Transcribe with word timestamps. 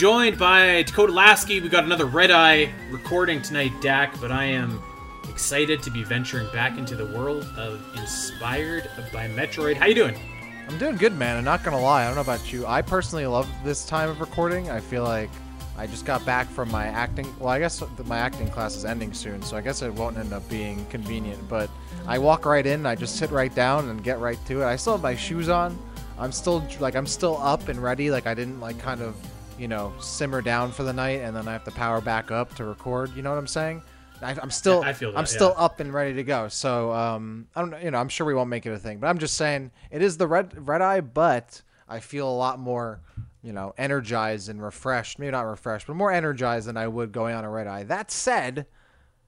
joined 0.00 0.38
by 0.38 0.82
Dakota 0.84 1.12
Lasky. 1.12 1.60
We 1.60 1.68
got 1.68 1.84
another 1.84 2.06
Red 2.06 2.30
Eye 2.30 2.72
recording 2.90 3.42
tonight, 3.42 3.70
Dak, 3.82 4.18
but 4.18 4.32
I 4.32 4.44
am 4.46 4.82
excited 5.28 5.82
to 5.82 5.90
be 5.90 6.04
venturing 6.04 6.50
back 6.54 6.78
into 6.78 6.96
the 6.96 7.04
world 7.04 7.44
of 7.58 7.84
Inspired 7.98 8.88
by 9.12 9.28
Metroid. 9.28 9.76
How 9.76 9.84
you 9.84 9.94
doing? 9.94 10.18
I'm 10.66 10.78
doing 10.78 10.96
good, 10.96 11.12
man. 11.18 11.36
I'm 11.36 11.44
not 11.44 11.62
gonna 11.62 11.78
lie. 11.78 12.04
I 12.04 12.06
don't 12.06 12.14
know 12.14 12.22
about 12.22 12.50
you. 12.50 12.66
I 12.66 12.80
personally 12.80 13.26
love 13.26 13.46
this 13.62 13.84
time 13.84 14.08
of 14.08 14.22
recording. 14.22 14.70
I 14.70 14.80
feel 14.80 15.04
like 15.04 15.28
I 15.76 15.86
just 15.86 16.06
got 16.06 16.24
back 16.24 16.48
from 16.48 16.70
my 16.70 16.86
acting. 16.86 17.26
Well, 17.38 17.50
I 17.50 17.58
guess 17.58 17.82
my 18.06 18.16
acting 18.16 18.48
class 18.48 18.76
is 18.76 18.86
ending 18.86 19.12
soon, 19.12 19.42
so 19.42 19.54
I 19.54 19.60
guess 19.60 19.82
it 19.82 19.92
won't 19.92 20.16
end 20.16 20.32
up 20.32 20.48
being 20.48 20.86
convenient. 20.86 21.46
But 21.46 21.68
I 22.06 22.16
walk 22.16 22.46
right 22.46 22.64
in, 22.64 22.86
I 22.86 22.94
just 22.94 23.16
sit 23.16 23.30
right 23.30 23.54
down 23.54 23.90
and 23.90 24.02
get 24.02 24.18
right 24.18 24.38
to 24.46 24.62
it. 24.62 24.64
I 24.64 24.76
still 24.76 24.94
have 24.94 25.02
my 25.02 25.14
shoes 25.14 25.50
on. 25.50 25.78
I'm 26.18 26.32
still 26.32 26.66
like 26.80 26.96
I'm 26.96 27.06
still 27.06 27.36
up 27.42 27.68
and 27.68 27.82
ready. 27.82 28.10
Like 28.10 28.26
I 28.26 28.32
didn't 28.32 28.60
like 28.60 28.78
kind 28.78 29.02
of 29.02 29.14
you 29.60 29.68
know 29.68 29.92
simmer 30.00 30.42
down 30.42 30.72
for 30.72 30.82
the 30.82 30.92
night 30.92 31.20
and 31.20 31.36
then 31.36 31.46
I 31.46 31.52
have 31.52 31.64
to 31.64 31.70
power 31.70 32.00
back 32.00 32.30
up 32.30 32.54
to 32.56 32.64
record. 32.64 33.14
You 33.14 33.22
know 33.22 33.30
what 33.30 33.38
I'm 33.38 33.46
saying? 33.46 33.82
I, 34.22 34.32
am 34.42 34.50
still 34.50 34.82
I 34.82 34.92
feel 34.92 35.12
that, 35.12 35.18
I'm 35.18 35.26
still 35.26 35.54
yeah. 35.56 35.64
up 35.64 35.80
and 35.80 35.94
ready 35.94 36.14
to 36.14 36.24
go. 36.24 36.48
So 36.48 36.92
um, 36.92 37.46
I 37.54 37.60
don't 37.60 37.70
know. 37.70 37.78
You 37.78 37.90
know, 37.90 37.98
I'm 37.98 38.08
sure 38.08 38.26
we 38.26 38.34
won't 38.34 38.50
make 38.50 38.66
it 38.66 38.72
a 38.72 38.78
thing, 38.78 38.98
but 38.98 39.06
I'm 39.06 39.18
just 39.18 39.34
saying 39.34 39.70
it 39.90 40.02
is 40.02 40.16
the 40.16 40.26
red 40.26 40.66
red 40.66 40.82
eye, 40.82 41.00
but 41.00 41.62
I 41.88 42.00
feel 42.00 42.28
a 42.28 42.32
lot 42.32 42.58
more 42.58 43.00
you 43.42 43.52
know, 43.52 43.72
energized 43.78 44.48
and 44.48 44.62
refreshed. 44.62 45.18
Maybe 45.18 45.30
not 45.30 45.42
refreshed, 45.42 45.86
but 45.86 45.96
more 45.96 46.12
energized 46.12 46.66
than 46.66 46.76
I 46.76 46.88
would 46.88 47.12
going 47.12 47.34
on 47.34 47.44
a 47.44 47.50
red 47.50 47.66
eye. 47.66 47.84
That 47.84 48.10
said, 48.10 48.66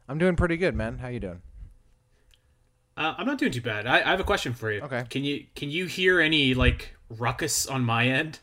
I'm 0.09 0.19
doing 0.19 0.37
pretty 0.37 0.57
good, 0.57 0.75
man. 0.75 0.99
How 0.99 1.09
you 1.09 1.21
doing? 1.21 1.43
Uh, 2.97 3.15
I'm 3.17 3.27
not 3.27 3.39
doing 3.39 3.53
too 3.53 3.63
bad. 3.63 3.87
I, 3.87 4.01
I 4.01 4.11
have 4.11 4.21
a 4.21 4.25
question 4.25 4.53
for 4.53 4.71
you. 4.71 4.83
Okay. 4.83 5.05
Can 5.09 5.25
you 5.25 5.47
can 5.55 5.71
you 5.71 5.87
hear 5.87 6.21
any 6.21 6.55
like 6.55 6.95
ruckus 7.09 7.67
on 7.67 7.85
my 7.85 8.07
end? 8.07 8.41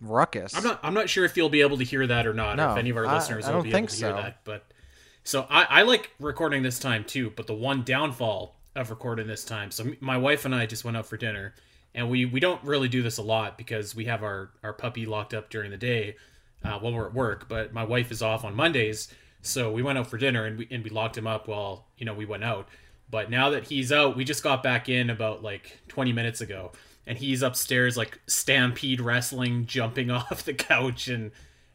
Ruckus. 0.00 0.54
I'm 0.56 0.62
not. 0.64 0.80
I'm 0.82 0.94
not 0.94 1.08
sure 1.08 1.24
if 1.24 1.36
you'll 1.36 1.48
be 1.48 1.62
able 1.62 1.78
to 1.78 1.84
hear 1.84 2.06
that 2.06 2.26
or 2.26 2.34
not. 2.34 2.56
No, 2.56 2.72
if 2.72 2.78
any 2.78 2.90
of 2.90 2.96
our 2.96 3.06
I- 3.06 3.14
listeners 3.14 3.46
I 3.46 3.54
will 3.54 3.62
be 3.62 3.70
think 3.72 3.90
able 3.90 3.94
to 3.94 4.06
hear 4.06 4.10
so. 4.16 4.22
that, 4.22 4.40
but 4.44 4.64
so 5.24 5.46
I, 5.48 5.64
I 5.64 5.82
like 5.82 6.10
recording 6.20 6.62
this 6.62 6.78
time 6.78 7.04
too. 7.04 7.32
But 7.34 7.46
the 7.46 7.54
one 7.54 7.82
downfall 7.82 8.56
of 8.74 8.90
recording 8.90 9.26
this 9.26 9.44
time. 9.44 9.70
So 9.70 9.92
my 10.00 10.18
wife 10.18 10.44
and 10.44 10.54
I 10.54 10.66
just 10.66 10.84
went 10.84 10.96
out 10.96 11.06
for 11.06 11.16
dinner, 11.16 11.54
and 11.94 12.10
we 12.10 12.26
we 12.26 12.40
don't 12.40 12.62
really 12.62 12.88
do 12.88 13.02
this 13.02 13.16
a 13.18 13.22
lot 13.22 13.56
because 13.56 13.94
we 13.96 14.04
have 14.04 14.22
our 14.22 14.50
our 14.62 14.72
puppy 14.72 15.06
locked 15.06 15.32
up 15.34 15.48
during 15.50 15.70
the 15.70 15.76
day 15.78 16.16
uh, 16.62 16.78
while 16.78 16.92
we're 16.92 17.06
at 17.06 17.14
work. 17.14 17.48
But 17.48 17.72
my 17.72 17.84
wife 17.84 18.12
is 18.12 18.22
off 18.22 18.44
on 18.44 18.54
Mondays, 18.54 19.08
so 19.40 19.72
we 19.72 19.82
went 19.82 19.98
out 19.98 20.08
for 20.08 20.18
dinner 20.18 20.44
and 20.44 20.58
we 20.58 20.68
and 20.70 20.84
we 20.84 20.90
locked 20.90 21.16
him 21.16 21.26
up 21.26 21.48
while 21.48 21.86
you 21.96 22.04
know 22.04 22.14
we 22.14 22.26
went 22.26 22.44
out. 22.44 22.68
But 23.10 23.30
now 23.30 23.50
that 23.50 23.64
he's 23.64 23.92
out, 23.92 24.16
we 24.16 24.24
just 24.24 24.42
got 24.42 24.62
back 24.62 24.88
in 24.88 25.10
about 25.10 25.42
like 25.42 25.78
20 25.88 26.12
minutes 26.12 26.40
ago, 26.40 26.72
and 27.06 27.18
he's 27.18 27.42
upstairs 27.42 27.96
like 27.96 28.18
stampede 28.26 29.00
wrestling, 29.00 29.66
jumping 29.66 30.10
off 30.10 30.44
the 30.44 30.54
couch, 30.54 31.08
and 31.08 31.30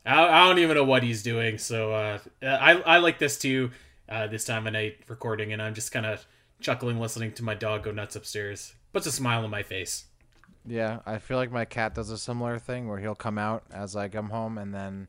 I, 0.06 0.24
I 0.24 0.48
don't 0.48 0.60
even 0.60 0.76
know 0.76 0.84
what 0.84 1.04
he's 1.04 1.24
doing. 1.24 1.58
So 1.58 1.94
uh, 1.94 2.20
I 2.42 2.74
I 2.82 2.98
like 2.98 3.20
this 3.20 3.38
too. 3.38 3.72
Uh, 4.10 4.28
this 4.28 4.44
time 4.44 4.68
of 4.68 4.74
night 4.74 4.98
recording, 5.08 5.54
and 5.54 5.62
I'm 5.62 5.74
just 5.74 5.94
kind 5.94 6.06
of 6.06 6.26
chuckling, 6.60 7.00
listening 7.00 7.32
to 7.34 7.44
my 7.44 7.54
dog 7.54 7.84
go 7.84 7.92
nuts 7.92 8.18
upstairs. 8.18 8.74
Puts 8.92 9.08
a 9.08 9.12
smile 9.12 9.46
on 9.46 9.50
my 9.50 9.64
face. 9.64 10.06
Yeah, 10.66 11.00
I 11.06 11.18
feel 11.18 11.38
like 11.38 11.52
my 11.52 11.64
cat 11.64 11.96
does 11.96 12.10
a 12.10 12.18
similar 12.18 12.60
thing 12.60 12.88
where 12.88 13.00
he'll 13.00 13.16
come 13.16 13.38
out 13.38 13.64
as 13.72 13.96
I 13.96 14.10
come 14.10 14.30
home, 14.30 14.58
and 14.58 14.74
then 14.74 15.08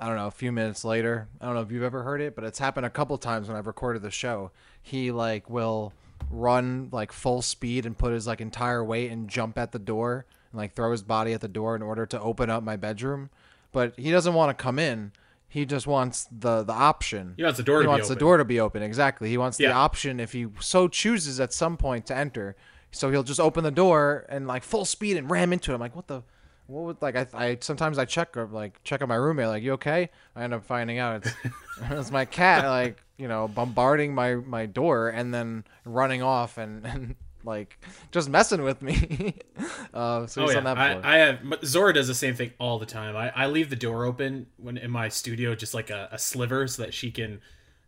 I 0.00 0.08
don't 0.08 0.16
know, 0.16 0.26
a 0.26 0.32
few 0.32 0.50
minutes 0.52 0.84
later, 0.84 1.28
I 1.40 1.46
don't 1.46 1.54
know 1.54 1.62
if 1.62 1.70
you've 1.70 1.84
ever 1.84 2.02
heard 2.02 2.20
it, 2.20 2.34
but 2.34 2.44
it's 2.44 2.58
happened 2.58 2.86
a 2.86 2.90
couple 2.90 3.16
times 3.16 3.48
when 3.48 3.56
I've 3.56 3.66
recorded 3.66 4.02
the 4.02 4.10
show. 4.10 4.50
He 4.82 5.12
like 5.12 5.48
will 5.48 5.92
run 6.30 6.88
like 6.92 7.12
full 7.12 7.42
speed 7.42 7.86
and 7.86 7.96
put 7.96 8.12
his 8.12 8.26
like 8.26 8.40
entire 8.40 8.82
weight 8.84 9.10
and 9.10 9.28
jump 9.28 9.58
at 9.58 9.72
the 9.72 9.78
door 9.78 10.26
and 10.52 10.58
like 10.58 10.74
throw 10.74 10.90
his 10.92 11.02
body 11.02 11.32
at 11.32 11.40
the 11.40 11.48
door 11.48 11.76
in 11.76 11.82
order 11.82 12.06
to 12.06 12.20
open 12.20 12.50
up 12.50 12.62
my 12.62 12.76
bedroom, 12.76 13.30
but 13.72 13.98
he 13.98 14.10
doesn't 14.10 14.34
want 14.34 14.56
to 14.56 14.62
come 14.62 14.78
in. 14.78 15.12
He 15.48 15.64
just 15.64 15.86
wants 15.86 16.26
the 16.36 16.64
the 16.64 16.72
option. 16.72 17.34
He 17.36 17.44
wants 17.44 17.58
the 17.58 17.62
door 17.62 17.78
He 17.78 17.84
to 17.84 17.86
be 17.86 17.90
wants 17.90 18.08
the 18.08 18.14
open. 18.14 18.20
door 18.20 18.36
to 18.38 18.44
be 18.44 18.58
open. 18.60 18.82
Exactly. 18.82 19.28
He 19.28 19.38
wants 19.38 19.56
the 19.56 19.70
option 19.70 20.18
if 20.18 20.32
he 20.32 20.46
so 20.58 20.88
chooses 20.88 21.38
at 21.38 21.52
some 21.52 21.76
point 21.76 22.06
to 22.06 22.16
enter. 22.16 22.56
So 22.90 23.10
he'll 23.10 23.22
just 23.22 23.38
open 23.40 23.62
the 23.62 23.70
door 23.70 24.26
and 24.28 24.46
like 24.48 24.64
full 24.64 24.84
speed 24.84 25.16
and 25.16 25.30
ram 25.30 25.52
into 25.52 25.70
it. 25.70 25.74
I'm 25.74 25.80
like, 25.80 25.94
what 25.94 26.08
the, 26.08 26.22
what 26.66 26.82
would 26.84 27.02
like 27.02 27.14
I, 27.14 27.26
I 27.34 27.58
sometimes 27.60 27.98
I 27.98 28.04
check 28.04 28.36
or 28.36 28.46
like 28.46 28.82
check 28.82 29.00
on 29.02 29.08
my 29.08 29.14
roommate 29.14 29.46
like, 29.46 29.62
you 29.62 29.74
okay? 29.74 30.10
I 30.34 30.42
end 30.42 30.54
up 30.54 30.64
finding 30.64 30.98
out 30.98 31.24
it's 31.24 31.34
it's 31.90 32.10
my 32.10 32.24
cat 32.24 32.64
like 32.66 33.03
you 33.16 33.28
know 33.28 33.48
bombarding 33.48 34.14
my 34.14 34.34
my 34.34 34.66
door 34.66 35.08
and 35.08 35.32
then 35.32 35.64
running 35.84 36.22
off 36.22 36.58
and 36.58 36.84
and 36.86 37.16
like 37.44 37.78
just 38.10 38.28
messing 38.28 38.62
with 38.62 38.82
me. 38.82 39.34
uh, 39.94 40.26
so 40.26 40.44
Oh 40.44 40.50
yeah, 40.50 40.58
on 40.58 40.64
that 40.64 40.76
floor. 40.76 41.00
I, 41.04 41.14
I 41.14 41.18
have. 41.18 41.40
Zora 41.64 41.92
does 41.92 42.08
the 42.08 42.14
same 42.14 42.34
thing 42.34 42.52
all 42.58 42.78
the 42.78 42.86
time. 42.86 43.16
I, 43.16 43.30
I 43.30 43.46
leave 43.46 43.70
the 43.70 43.76
door 43.76 44.04
open 44.04 44.46
when 44.56 44.78
in 44.78 44.90
my 44.90 45.08
studio, 45.08 45.54
just 45.54 45.74
like 45.74 45.90
a, 45.90 46.08
a 46.10 46.18
sliver, 46.18 46.66
so 46.66 46.82
that 46.82 46.94
she 46.94 47.10
can, 47.10 47.40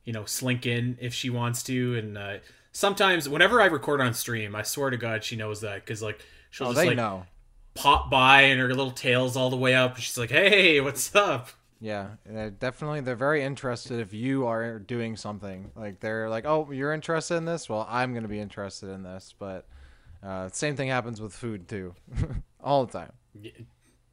you 0.04 0.12
know, 0.12 0.24
slink 0.24 0.66
in 0.66 0.98
if 1.00 1.14
she 1.14 1.30
wants 1.30 1.62
to. 1.64 1.96
And 1.96 2.18
uh, 2.18 2.36
sometimes, 2.72 3.28
whenever 3.28 3.60
I 3.60 3.66
record 3.66 4.00
on 4.00 4.14
stream, 4.14 4.54
I 4.54 4.62
swear 4.62 4.90
to 4.90 4.96
God, 4.96 5.24
she 5.24 5.36
knows 5.36 5.62
that 5.62 5.76
because 5.76 6.02
like 6.02 6.20
she'll 6.50 6.68
oh, 6.68 6.74
just 6.74 6.86
like 6.86 6.96
know. 6.96 7.24
pop 7.74 8.10
by 8.10 8.42
and 8.42 8.60
her 8.60 8.68
little 8.68 8.90
tail's 8.90 9.36
all 9.36 9.50
the 9.50 9.56
way 9.56 9.74
up. 9.74 9.94
And 9.94 10.02
she's 10.02 10.18
like, 10.18 10.30
"Hey, 10.30 10.80
what's 10.80 11.14
up?" 11.14 11.50
Yeah, 11.80 12.08
they're 12.24 12.50
definitely. 12.50 13.00
They're 13.00 13.16
very 13.16 13.42
interested 13.42 14.00
if 14.00 14.14
you 14.14 14.46
are 14.46 14.78
doing 14.78 15.16
something. 15.16 15.70
Like 15.76 16.00
they're 16.00 16.28
like, 16.28 16.46
"Oh, 16.46 16.70
you're 16.70 16.92
interested 16.92 17.36
in 17.36 17.44
this? 17.44 17.68
Well, 17.68 17.86
I'm 17.90 18.14
gonna 18.14 18.28
be 18.28 18.40
interested 18.40 18.88
in 18.90 19.02
this." 19.02 19.34
But 19.38 19.66
uh, 20.22 20.48
same 20.50 20.74
thing 20.74 20.88
happens 20.88 21.20
with 21.20 21.34
food 21.34 21.68
too, 21.68 21.94
all 22.64 22.86
the 22.86 22.92
time. 22.92 23.12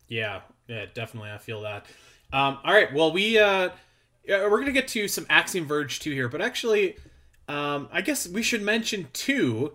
Yeah, 0.10 0.42
yeah, 0.68 0.86
definitely. 0.94 1.32
I 1.32 1.38
feel 1.38 1.62
that. 1.62 1.86
Um, 2.34 2.58
all 2.66 2.74
right, 2.74 2.94
well, 2.94 3.14
we 3.14 3.40
uh, 3.40 3.70
we're 4.28 4.60
gonna 4.60 4.72
get 4.74 4.90
to 4.90 5.08
some 5.08 5.26
Axiom 5.30 5.66
Verge 5.66 6.00
two 6.00 6.12
here, 6.12 6.28
but 6.28 6.42
actually, 6.42 6.98
um, 7.48 7.88
I 7.94 8.02
guess 8.02 8.28
we 8.28 8.44
should 8.44 8.62
mention 8.62 9.08
too 9.14 9.74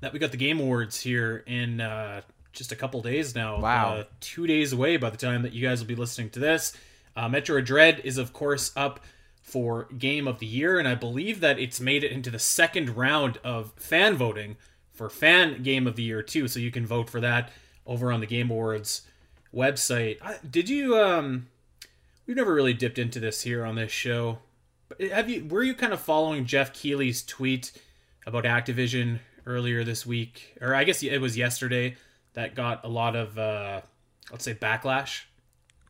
that 0.00 0.12
we 0.12 0.18
got 0.20 0.30
the 0.30 0.36
Game 0.36 0.60
Awards 0.60 1.00
here 1.00 1.42
in 1.46 1.80
uh, 1.80 2.20
just 2.52 2.70
a 2.70 2.76
couple 2.76 3.00
days 3.02 3.34
now. 3.34 3.60
Wow. 3.60 3.94
uh, 3.94 4.04
two 4.20 4.46
days 4.46 4.72
away 4.72 4.96
by 4.96 5.10
the 5.10 5.16
time 5.16 5.42
that 5.42 5.52
you 5.52 5.66
guys 5.66 5.80
will 5.80 5.88
be 5.88 5.96
listening 5.96 6.30
to 6.30 6.38
this. 6.38 6.76
Uh, 7.16 7.28
Metroid 7.28 7.64
Dread 7.64 8.00
is 8.04 8.18
of 8.18 8.32
course 8.32 8.72
up 8.76 9.00
for 9.40 9.84
Game 9.96 10.26
of 10.28 10.38
the 10.38 10.46
Year, 10.46 10.78
and 10.78 10.86
I 10.86 10.94
believe 10.94 11.40
that 11.40 11.58
it's 11.58 11.80
made 11.80 12.04
it 12.04 12.12
into 12.12 12.30
the 12.30 12.38
second 12.38 12.96
round 12.96 13.38
of 13.44 13.72
fan 13.76 14.16
voting 14.16 14.56
for 14.92 15.08
Fan 15.08 15.62
Game 15.62 15.86
of 15.86 15.96
the 15.96 16.02
Year 16.02 16.22
too. 16.22 16.48
So 16.48 16.58
you 16.58 16.70
can 16.70 16.86
vote 16.86 17.08
for 17.08 17.20
that 17.20 17.50
over 17.86 18.12
on 18.12 18.20
the 18.20 18.26
Game 18.26 18.50
Awards 18.50 19.02
website. 19.54 20.18
I, 20.22 20.36
did 20.48 20.68
you? 20.68 20.98
Um, 20.98 21.46
we've 22.26 22.36
never 22.36 22.54
really 22.54 22.74
dipped 22.74 22.98
into 22.98 23.20
this 23.20 23.42
here 23.42 23.64
on 23.64 23.76
this 23.76 23.92
show. 23.92 24.38
Have 25.12 25.30
you? 25.30 25.44
Were 25.46 25.62
you 25.62 25.74
kind 25.74 25.92
of 25.92 26.00
following 26.00 26.44
Geoff 26.44 26.72
Keighley's 26.72 27.24
tweet 27.24 27.72
about 28.26 28.44
Activision 28.44 29.20
earlier 29.46 29.84
this 29.84 30.04
week, 30.04 30.56
or 30.60 30.74
I 30.74 30.84
guess 30.84 31.02
it 31.02 31.20
was 31.20 31.36
yesterday 31.36 31.96
that 32.34 32.54
got 32.54 32.84
a 32.84 32.88
lot 32.88 33.16
of 33.16 33.38
uh, 33.38 33.80
let's 34.30 34.44
say 34.44 34.54
backlash. 34.54 35.22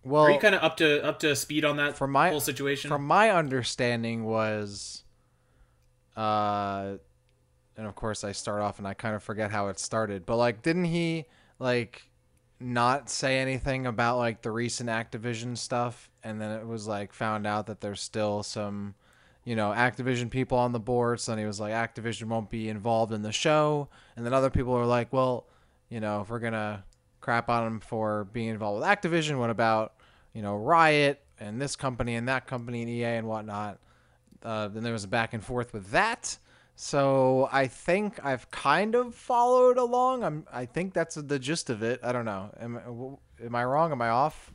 Well, 0.06 0.22
Are 0.22 0.30
you 0.30 0.38
kind 0.38 0.54
of 0.54 0.62
up 0.62 0.76
to 0.76 1.04
up 1.04 1.18
to 1.20 1.34
speed 1.34 1.64
on 1.64 1.78
that 1.78 1.96
From 1.96 2.12
my- 2.12 2.30
whole 2.30 2.38
situation? 2.40 2.88
from 2.88 3.04
my 3.06 3.30
understanding 3.30 4.24
was, 4.24 5.02
uh, 6.16 6.94
and 7.76 7.86
of 7.86 7.94
course 7.96 8.22
I 8.22 8.32
start 8.32 8.62
off 8.62 8.78
and 8.78 8.86
I 8.86 8.94
kind 8.94 9.16
of 9.16 9.22
forget 9.22 9.50
how 9.50 9.68
it 9.68 9.78
started, 9.80 10.24
but 10.24 10.36
like, 10.36 10.62
didn't 10.62 10.84
he 10.84 11.26
like 11.58 12.08
not 12.60 13.10
say 13.10 13.38
anything 13.38 13.84
about 13.86 14.16
like 14.18 14.42
the 14.42 14.50
recent 14.50 14.88
Activision 14.88 15.58
stuff, 15.58 16.08
and 16.22 16.40
then 16.40 16.52
it 16.52 16.66
was 16.66 16.86
like 16.86 17.12
found 17.12 17.46
out 17.46 17.66
that 17.66 17.80
there's 17.80 18.00
still 18.00 18.42
some, 18.44 18.94
you 19.44 19.56
know, 19.56 19.72
Activision 19.76 20.30
people 20.30 20.56
on 20.56 20.70
the 20.72 20.80
board. 20.80 21.18
So 21.20 21.32
then 21.32 21.38
he 21.40 21.46
was 21.46 21.58
like, 21.60 21.72
Activision 21.72 22.28
won't 22.28 22.48
be 22.48 22.68
involved 22.68 23.12
in 23.12 23.22
the 23.22 23.32
show, 23.32 23.88
and 24.14 24.24
then 24.24 24.32
other 24.32 24.50
people 24.50 24.72
are 24.74 24.86
like, 24.86 25.12
well, 25.12 25.46
you 25.88 25.98
know, 26.00 26.20
if 26.20 26.30
we're 26.30 26.38
gonna 26.38 26.84
crap 27.20 27.50
on 27.50 27.66
him 27.66 27.80
for 27.80 28.24
being 28.32 28.48
involved 28.48 28.80
with 28.80 28.88
Activision, 28.88 29.38
what 29.38 29.50
about 29.50 29.92
you 30.36 30.42
know 30.42 30.54
Riot 30.54 31.24
and 31.40 31.60
this 31.60 31.76
company 31.76 32.14
and 32.14 32.28
that 32.28 32.46
company 32.46 32.82
and 32.82 32.90
EA 32.90 33.04
and 33.04 33.26
whatnot? 33.26 33.78
Uh, 34.42 34.68
then 34.68 34.82
there 34.82 34.92
was 34.92 35.04
a 35.04 35.08
back 35.08 35.32
and 35.32 35.42
forth 35.42 35.72
with 35.72 35.90
that. 35.92 36.36
So 36.76 37.48
I 37.50 37.66
think 37.68 38.22
I've 38.22 38.50
kind 38.50 38.94
of 38.94 39.14
followed 39.14 39.78
along. 39.78 40.22
I'm. 40.22 40.46
I 40.52 40.66
think 40.66 40.92
that's 40.92 41.14
the 41.14 41.38
gist 41.38 41.70
of 41.70 41.82
it. 41.82 42.00
I 42.02 42.12
don't 42.12 42.26
know. 42.26 42.50
Am, 42.60 43.18
am 43.42 43.54
I 43.54 43.64
wrong? 43.64 43.92
Am 43.92 44.02
I 44.02 44.10
off? 44.10 44.52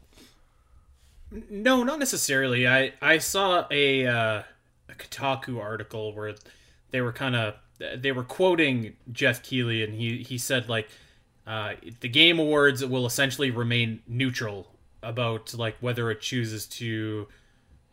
No, 1.49 1.83
not 1.83 1.97
necessarily. 1.97 2.67
I 2.67 2.93
I 3.01 3.17
saw 3.17 3.65
a 3.71 4.05
uh, 4.05 4.43
a 4.87 4.93
Kotaku 4.93 5.59
article 5.59 6.13
where 6.13 6.35
they 6.91 7.01
were 7.01 7.11
kind 7.11 7.35
of 7.35 7.55
they 7.99 8.11
were 8.11 8.23
quoting 8.23 8.97
Geoff 9.11 9.41
Keighley, 9.41 9.83
and 9.83 9.95
he 9.95 10.21
he 10.21 10.37
said 10.37 10.69
like 10.69 10.89
uh, 11.47 11.73
the 12.01 12.09
Game 12.09 12.37
Awards 12.37 12.85
will 12.85 13.07
essentially 13.07 13.49
remain 13.49 14.03
neutral 14.07 14.70
about 15.03 15.53
like 15.53 15.75
whether 15.81 16.11
it 16.11 16.21
chooses 16.21 16.65
to 16.67 17.27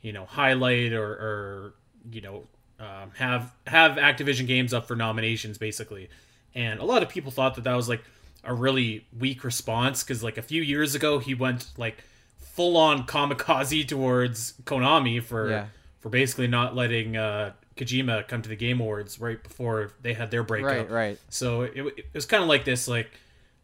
you 0.02 0.12
know 0.12 0.24
highlight 0.26 0.92
or, 0.92 1.04
or 1.06 1.74
you 2.10 2.20
know 2.20 2.44
um, 2.80 3.10
have 3.16 3.52
have 3.66 3.92
Activision 3.96 4.46
games 4.46 4.72
up 4.74 4.86
for 4.86 4.94
nominations 4.96 5.58
basically. 5.58 6.08
and 6.54 6.80
a 6.80 6.84
lot 6.84 7.02
of 7.02 7.08
people 7.08 7.30
thought 7.32 7.54
that 7.56 7.64
that 7.64 7.74
was 7.74 7.88
like 7.88 8.02
a 8.44 8.54
really 8.54 9.06
weak 9.18 9.42
response 9.44 10.02
because 10.04 10.22
like 10.22 10.38
a 10.38 10.42
few 10.42 10.62
years 10.62 10.94
ago 10.94 11.18
he 11.18 11.34
went 11.34 11.66
like 11.76 12.04
full 12.38 12.76
on 12.76 13.04
kamikaze 13.06 13.86
towards 13.86 14.52
Konami 14.64 15.22
for 15.22 15.50
Yeah. 15.50 15.66
for 16.00 16.08
basically 16.08 16.46
not 16.46 16.74
letting 16.76 17.16
uh, 17.16 17.52
Kojima 17.76 18.26
come 18.28 18.42
to 18.42 18.48
the 18.48 18.56
Game 18.56 18.80
Awards 18.80 19.20
right 19.20 19.42
before 19.42 19.92
they 20.02 20.12
had 20.14 20.30
their 20.30 20.42
breakup. 20.42 20.88
Right, 20.88 20.90
right. 20.90 21.18
So 21.28 21.62
it, 21.62 21.76
it 21.96 22.06
was 22.14 22.26
kind 22.26 22.42
of 22.42 22.48
like 22.48 22.64
this, 22.64 22.88
like 22.88 23.10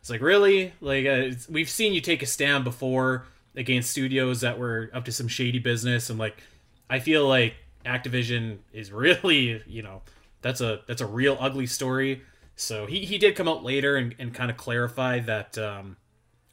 it's 0.01 0.11
like 0.11 0.21
really 0.21 0.73
like 0.81 1.07
uh, 1.07 1.31
we've 1.49 1.71
seen 1.71 1.93
you 1.95 2.01
take 2.01 2.23
a 2.23 2.27
stand 2.27 2.65
before 2.65 3.27
against 3.57 3.91
studios 3.91 4.41
that 4.41 4.59
were 4.59 4.91
up 4.93 5.05
to 5.05 5.13
some 5.13 5.29
shady 5.29 5.59
business, 5.59 6.11
and 6.11 6.19
like 6.19 6.43
I 6.89 6.99
feel 6.99 7.27
like 7.29 7.55
Activision 7.85 8.59
is 8.73 8.93
really 8.93 9.63
you 9.67 9.83
know 9.83 10.03
that's 10.43 10.61
a 10.61 10.81
that's 10.87 11.01
a 11.01 11.07
real 11.07 11.37
ugly 11.41 11.67
story. 11.67 12.23
So 12.57 12.87
he 12.87 13.05
he 13.05 13.19
did 13.19 13.35
come 13.37 13.49
out 13.49 13.65
later 13.65 13.97
and, 13.97 14.15
and 14.19 14.33
kind 14.33 14.51
of 14.51 14.57
clarify 14.57 15.21
that 15.21 15.59
um, 15.59 15.97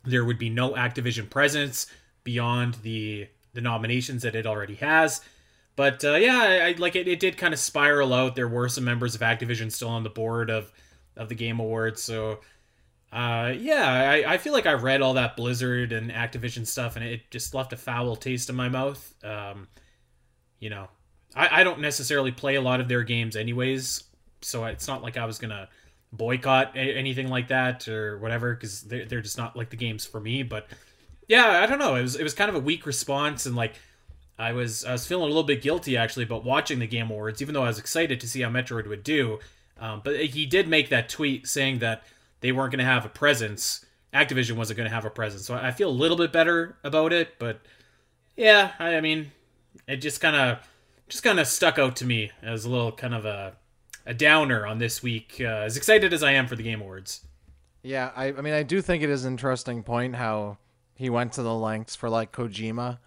there 0.03 0.25
would 0.25 0.39
be 0.39 0.50
no 0.50 0.71
Activision 0.71 1.30
presence 1.30 1.88
beyond 2.24 2.75
the 2.83 3.27
the 3.54 3.62
nominations 3.62 4.24
that 4.24 4.36
it 4.36 4.45
already 4.45 4.75
has. 4.75 5.21
But 5.75 6.04
uh, 6.04 6.15
yeah, 6.15 6.39
I, 6.39 6.69
I 6.69 6.71
like 6.77 6.95
it. 6.95 7.07
It 7.07 7.19
did 7.19 7.38
kind 7.38 7.54
of 7.54 7.59
spiral 7.59 8.13
out. 8.13 8.36
There 8.36 8.47
were 8.47 8.69
some 8.69 8.83
members 8.83 9.15
of 9.15 9.21
Activision 9.21 9.71
still 9.71 9.89
on 9.89 10.04
the 10.04 10.09
board 10.09 10.50
of 10.50 10.71
of 11.15 11.30
the 11.30 11.36
Game 11.36 11.59
Awards. 11.59 12.01
So 12.01 12.39
uh, 13.11 13.53
yeah, 13.57 14.09
I, 14.11 14.33
I 14.33 14.37
feel 14.37 14.53
like 14.53 14.65
I 14.65 14.73
read 14.73 15.01
all 15.01 15.15
that 15.15 15.35
Blizzard 15.35 15.91
and 15.91 16.11
Activision 16.11 16.65
stuff, 16.65 16.95
and 16.95 17.03
it 17.03 17.29
just 17.29 17.53
left 17.53 17.73
a 17.73 17.77
foul 17.77 18.15
taste 18.15 18.49
in 18.49 18.55
my 18.55 18.69
mouth. 18.69 19.13
Um, 19.23 19.67
you 20.59 20.69
know, 20.69 20.87
I, 21.35 21.61
I 21.61 21.63
don't 21.63 21.79
necessarily 21.79 22.31
play 22.31 22.55
a 22.55 22.61
lot 22.61 22.79
of 22.79 22.87
their 22.87 23.03
games, 23.03 23.35
anyways. 23.35 24.03
So 24.41 24.63
it's 24.65 24.87
not 24.87 25.03
like 25.03 25.17
I 25.17 25.25
was 25.25 25.39
gonna 25.39 25.67
boycott 26.13 26.71
anything 26.75 27.29
like 27.29 27.49
that 27.49 27.87
or 27.87 28.17
whatever 28.19 28.53
because 28.53 28.81
they're, 28.81 29.05
they're 29.05 29.21
just 29.21 29.37
not 29.37 29.55
like 29.55 29.69
the 29.69 29.77
games 29.77 30.05
for 30.05 30.19
me. 30.19 30.43
But 30.43 30.67
yeah, 31.27 31.61
I 31.61 31.65
don't 31.65 31.79
know. 31.79 31.95
It 31.95 32.01
was 32.03 32.15
it 32.15 32.23
was 32.23 32.33
kind 32.33 32.49
of 32.49 32.55
a 32.55 32.59
weak 32.59 32.85
response, 32.85 33.45
and 33.45 33.57
like 33.57 33.73
I 34.39 34.53
was 34.53 34.85
I 34.85 34.93
was 34.93 35.05
feeling 35.05 35.25
a 35.25 35.27
little 35.27 35.43
bit 35.43 35.61
guilty 35.61 35.97
actually 35.97 36.23
about 36.23 36.45
watching 36.45 36.79
the 36.79 36.87
Game 36.87 37.11
Awards, 37.11 37.41
even 37.41 37.53
though 37.53 37.63
I 37.63 37.67
was 37.67 37.79
excited 37.79 38.21
to 38.21 38.27
see 38.27 38.41
how 38.41 38.49
Metroid 38.49 38.87
would 38.87 39.03
do. 39.03 39.39
Um, 39.79 40.01
but 40.03 40.17
he 40.25 40.45
did 40.45 40.67
make 40.67 40.89
that 40.89 41.09
tweet 41.09 41.47
saying 41.47 41.79
that 41.79 42.03
they 42.41 42.51
weren't 42.51 42.71
going 42.71 42.79
to 42.79 42.85
have 42.85 43.05
a 43.05 43.09
presence. 43.09 43.85
Activision 44.13 44.57
wasn't 44.57 44.77
going 44.77 44.89
to 44.89 44.93
have 44.93 45.05
a 45.05 45.09
presence, 45.09 45.45
so 45.45 45.55
I 45.55 45.71
feel 45.71 45.89
a 45.89 45.91
little 45.91 46.17
bit 46.17 46.33
better 46.33 46.77
about 46.83 47.13
it. 47.13 47.39
But 47.39 47.61
yeah, 48.35 48.73
I, 48.77 48.95
I 48.95 49.01
mean, 49.01 49.31
it 49.88 49.97
just 49.97 50.19
kind 50.19 50.35
of 50.35 50.67
just 51.07 51.23
kind 51.23 51.39
of 51.39 51.47
stuck 51.47 51.79
out 51.79 51.95
to 51.97 52.05
me 52.05 52.31
as 52.41 52.65
a 52.65 52.69
little 52.69 52.91
kind 52.91 53.13
of 53.13 53.25
a 53.25 53.55
a 54.05 54.13
downer 54.13 54.65
on 54.65 54.79
this 54.79 55.01
week. 55.01 55.38
Uh, 55.39 55.63
as 55.65 55.77
excited 55.77 56.11
as 56.13 56.23
I 56.23 56.33
am 56.33 56.47
for 56.47 56.55
the 56.55 56.63
Game 56.63 56.81
Awards. 56.81 57.25
Yeah, 57.83 58.11
I, 58.15 58.27
I 58.27 58.41
mean, 58.41 58.53
I 58.53 58.63
do 58.63 58.81
think 58.81 59.01
it 59.03 59.09
is 59.09 59.25
an 59.25 59.33
interesting 59.33 59.83
point 59.83 60.15
how 60.15 60.57
he 60.95 61.09
went 61.09 61.33
to 61.33 61.44
the 61.44 61.53
lengths 61.53 61.95
for 61.95 62.09
like 62.09 62.31
Kojima, 62.31 62.99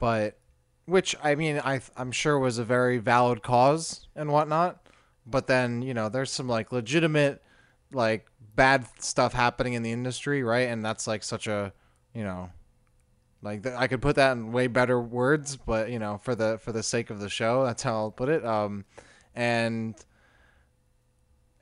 but 0.00 0.38
which 0.86 1.14
I 1.22 1.34
mean, 1.34 1.60
I 1.64 1.80
I'm 1.96 2.12
sure 2.12 2.38
was 2.38 2.58
a 2.58 2.64
very 2.64 2.98
valid 2.98 3.42
cause 3.42 4.06
and 4.14 4.30
whatnot. 4.30 4.78
But 5.26 5.46
then 5.46 5.82
you 5.82 5.94
know, 5.94 6.08
there's 6.08 6.30
some 6.30 6.48
like 6.48 6.72
legitimate 6.72 7.42
like 7.92 8.26
bad 8.54 8.86
stuff 8.98 9.32
happening 9.32 9.74
in 9.74 9.82
the 9.82 9.92
industry, 9.92 10.42
right? 10.42 10.68
And 10.68 10.84
that's 10.84 11.06
like 11.06 11.22
such 11.22 11.46
a 11.46 11.72
you 12.14 12.24
know, 12.24 12.50
like 13.42 13.66
I 13.66 13.86
could 13.86 14.02
put 14.02 14.16
that 14.16 14.32
in 14.32 14.52
way 14.52 14.66
better 14.66 15.00
words, 15.00 15.56
but 15.56 15.90
you 15.90 15.98
know, 15.98 16.18
for 16.18 16.34
the 16.34 16.58
for 16.58 16.72
the 16.72 16.82
sake 16.82 17.10
of 17.10 17.20
the 17.20 17.28
show, 17.28 17.64
that's 17.64 17.82
how 17.82 17.94
I'll 17.94 18.10
put 18.10 18.28
it. 18.28 18.44
Um, 18.44 18.84
and 19.34 19.94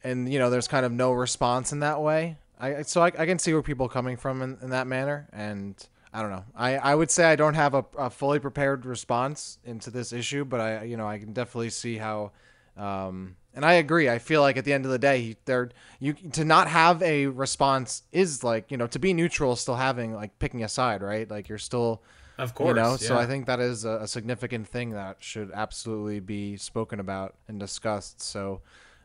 and 0.03 0.33
you 0.33 0.39
know 0.39 0.51
there's 0.51 0.69
kind 0.69 0.87
of 0.87 0.93
no 0.93 1.13
response 1.13 1.73
in 1.73 1.81
that 1.81 2.01
way 2.01 2.37
i 2.59 2.83
so 2.83 3.03
i, 3.03 3.07
I 3.07 3.27
can 3.27 3.39
see 3.39 3.53
where 3.53 3.63
people 3.63 3.87
are 3.87 3.91
coming 3.91 4.17
from 4.17 4.43
in, 4.43 4.59
in 4.63 4.71
that 4.71 4.87
manner 4.87 5.29
and 5.33 5.77
i 6.13 6.23
don't 6.23 6.31
know 6.31 6.45
i 6.57 6.77
i 6.77 6.95
would 6.95 7.11
say 7.11 7.25
i 7.25 7.37
don't 7.37 7.55
have 7.55 7.75
a, 7.75 7.85
a 7.99 8.11
fully 8.11 8.39
prepared 8.39 8.87
response 8.87 9.59
into 9.65 9.91
this 9.91 10.13
issue 10.13 10.45
but 10.45 10.61
i 10.61 10.85
you 10.85 10.97
know 10.97 11.07
i 11.07 11.19
can 11.19 11.33
definitely 11.33 11.71
see 11.71 11.97
how 11.97 12.33
um 12.77 13.37
and 13.55 13.65
i 13.65 13.75
agree. 13.75 14.09
I 14.09 14.19
feel 14.19 14.41
like 14.41 14.57
at 14.57 14.65
the 14.65 14.73
end 14.73 14.85
of 14.85 14.91
the 14.91 14.99
day 14.99 15.37
there 15.45 15.71
you 15.99 16.13
to 16.15 16.45
not 16.45 16.69
have 16.69 17.03
a 17.03 17.27
response 17.27 18.03
is 18.13 18.45
like 18.45 18.71
you 18.71 18.77
know 18.77 18.87
to 18.89 18.99
be 18.99 19.13
neutral 19.13 19.57
still 19.57 19.77
having 19.77 20.15
like 20.15 20.39
picking 20.39 20.63
a 20.63 20.69
side 20.69 21.03
right? 21.03 21.29
Like 21.31 21.49
you're 21.49 21.59
still 21.59 22.03
Of 22.39 22.55
course, 22.55 22.69
you 22.69 22.75
know 22.75 22.97
so 22.97 23.17
i 23.17 23.27
think 23.27 23.47
that 23.47 23.61
is 23.61 23.85
a, 23.85 24.01
a 24.03 24.09
significant 24.09 24.67
thing 24.69 24.91
that 24.91 25.17
should 25.21 25.51
absolutely 25.53 26.21
be 26.21 26.57
spoken 26.57 27.01
about 27.01 27.35
and 27.49 27.59
discussed. 27.61 28.21
So 28.23 28.63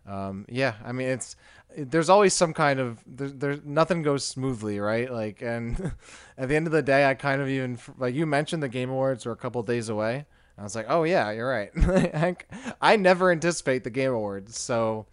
um, 0.08 0.46
yeah 0.50 0.76
i 0.86 0.92
mean 0.92 1.08
it's 1.10 1.36
there's 1.78 2.10
always 2.10 2.34
some 2.34 2.54
kind 2.54 2.80
of 2.80 3.04
there, 3.08 3.28
there's 3.28 3.60
nothing 3.66 4.04
goes 4.04 4.24
smoothly 4.26 4.80
right? 4.80 5.12
Like 5.12 5.42
and 5.42 5.92
at 6.38 6.48
the 6.50 6.56
end 6.56 6.68
of 6.68 6.74
the 6.74 6.82
day 6.84 7.06
i 7.06 7.14
kind 7.16 7.42
of 7.42 7.50
even 7.50 7.78
like 7.98 8.14
you 8.16 8.26
mentioned 8.26 8.62
the 8.64 8.70
game 8.70 8.90
awards 8.90 9.26
were 9.26 9.32
a 9.34 9.36
couple 9.38 9.62
days 9.64 9.90
away 9.90 10.26
i 10.58 10.64
was 10.64 10.76
like 10.76 10.86
oh 10.90 11.04
yeah 11.04 11.32
you're 11.32 11.48
right 11.50 11.72
I, 11.78 12.36
I 12.82 12.96
never 12.96 13.32
anticipate 13.32 13.84
the 13.84 13.90
game 13.90 14.12
awards 14.14 14.58
so 14.60 15.06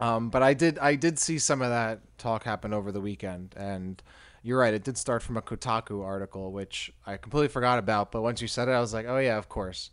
um, 0.00 0.30
but 0.30 0.44
I 0.44 0.54
did 0.54 0.78
I 0.78 0.94
did 0.94 1.18
see 1.18 1.40
some 1.40 1.60
of 1.60 1.70
that 1.70 1.98
talk 2.18 2.44
happen 2.44 2.72
over 2.72 2.92
the 2.92 3.00
weekend, 3.00 3.52
and 3.56 4.00
you're 4.44 4.60
right. 4.60 4.72
It 4.72 4.84
did 4.84 4.96
start 4.96 5.24
from 5.24 5.36
a 5.36 5.42
Kotaku 5.42 6.04
article, 6.04 6.52
which 6.52 6.92
I 7.04 7.16
completely 7.16 7.48
forgot 7.48 7.80
about. 7.80 8.12
But 8.12 8.22
once 8.22 8.40
you 8.40 8.46
said 8.46 8.68
it, 8.68 8.70
I 8.70 8.80
was 8.80 8.94
like, 8.94 9.06
oh 9.08 9.18
yeah, 9.18 9.36
of 9.38 9.48
course. 9.48 9.90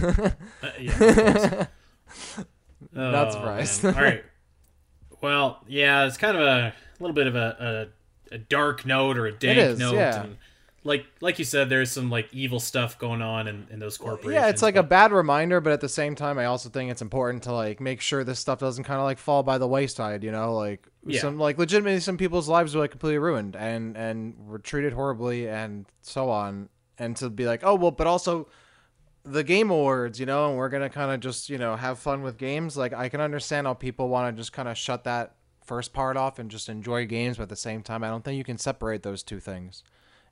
Uh, 0.00 0.30
yeah, 0.78 0.92
of 0.92 1.16
course. 1.34 1.66
Not 2.92 3.26
Oh, 3.26 3.30
surprised. 3.32 3.82
man. 3.82 3.94
All 3.96 4.02
right. 4.02 4.24
Well, 5.20 5.64
yeah, 5.66 6.06
it's 6.06 6.16
kind 6.16 6.36
of 6.36 6.42
a 6.44 6.72
little 7.00 7.14
bit 7.14 7.26
of 7.26 7.34
a, 7.34 7.90
a, 8.30 8.34
a 8.36 8.38
dark 8.38 8.86
note 8.86 9.18
or 9.18 9.26
a 9.26 9.32
dank 9.32 9.78
note. 9.80 9.94
yeah. 9.94 10.22
And 10.22 10.36
like 10.82 11.04
like 11.20 11.38
you 11.38 11.44
said, 11.44 11.68
there's 11.68 11.90
some 11.90 12.10
like 12.10 12.28
evil 12.32 12.58
stuff 12.58 12.98
going 12.98 13.20
on 13.20 13.46
in, 13.48 13.66
in 13.70 13.78
those 13.80 13.98
corporations. 13.98 14.32
Yeah, 14.34 14.48
it's 14.48 14.62
like 14.62 14.76
a 14.76 14.82
bad 14.82 15.12
reminder, 15.12 15.60
but 15.60 15.72
at 15.74 15.80
the 15.82 15.88
same 15.88 16.14
time, 16.14 16.38
I 16.38 16.46
also 16.46 16.68
think 16.70 16.90
it's 16.90 17.02
important 17.02 17.42
to 17.44 17.52
like 17.52 17.80
make 17.80 18.00
sure 18.00 18.24
this 18.24 18.38
stuff 18.40 18.60
doesn't 18.60 18.84
kind 18.84 18.98
of 18.98 19.04
like 19.04 19.18
fall 19.18 19.42
by 19.42 19.58
the 19.58 19.68
wayside. 19.68 20.24
You 20.24 20.32
know, 20.32 20.54
like 20.54 20.86
Yeah. 21.04 21.20
some 21.20 21.38
like 21.38 21.58
legitimately, 21.58 22.00
some 22.00 22.16
people's 22.16 22.48
lives 22.48 22.74
were 22.74 22.80
like 22.80 22.92
completely 22.92 23.18
ruined 23.18 23.56
and 23.56 23.96
and 23.96 24.34
were 24.46 24.58
treated 24.58 24.94
horribly 24.94 25.48
and 25.48 25.84
so 26.00 26.30
on. 26.30 26.70
And 26.98 27.14
to 27.18 27.28
be 27.28 27.46
like, 27.46 27.60
oh 27.62 27.74
well, 27.74 27.90
but 27.90 28.06
also 28.06 28.48
the 29.22 29.44
game 29.44 29.70
awards, 29.70 30.18
you 30.18 30.24
know, 30.24 30.48
and 30.48 30.56
we're 30.56 30.70
gonna 30.70 30.88
kind 30.88 31.10
of 31.12 31.20
just 31.20 31.50
you 31.50 31.58
know 31.58 31.76
have 31.76 31.98
fun 31.98 32.22
with 32.22 32.38
games. 32.38 32.78
Like 32.78 32.94
I 32.94 33.10
can 33.10 33.20
understand 33.20 33.66
how 33.66 33.74
people 33.74 34.08
want 34.08 34.34
to 34.34 34.40
just 34.40 34.54
kind 34.54 34.68
of 34.68 34.78
shut 34.78 35.04
that 35.04 35.34
first 35.62 35.92
part 35.92 36.16
off 36.16 36.38
and 36.38 36.50
just 36.50 36.70
enjoy 36.70 37.04
games, 37.04 37.36
but 37.36 37.44
at 37.44 37.48
the 37.50 37.54
same 37.56 37.82
time, 37.82 38.02
I 38.02 38.08
don't 38.08 38.24
think 38.24 38.38
you 38.38 38.44
can 38.44 38.56
separate 38.58 39.02
those 39.02 39.22
two 39.22 39.40
things. 39.40 39.84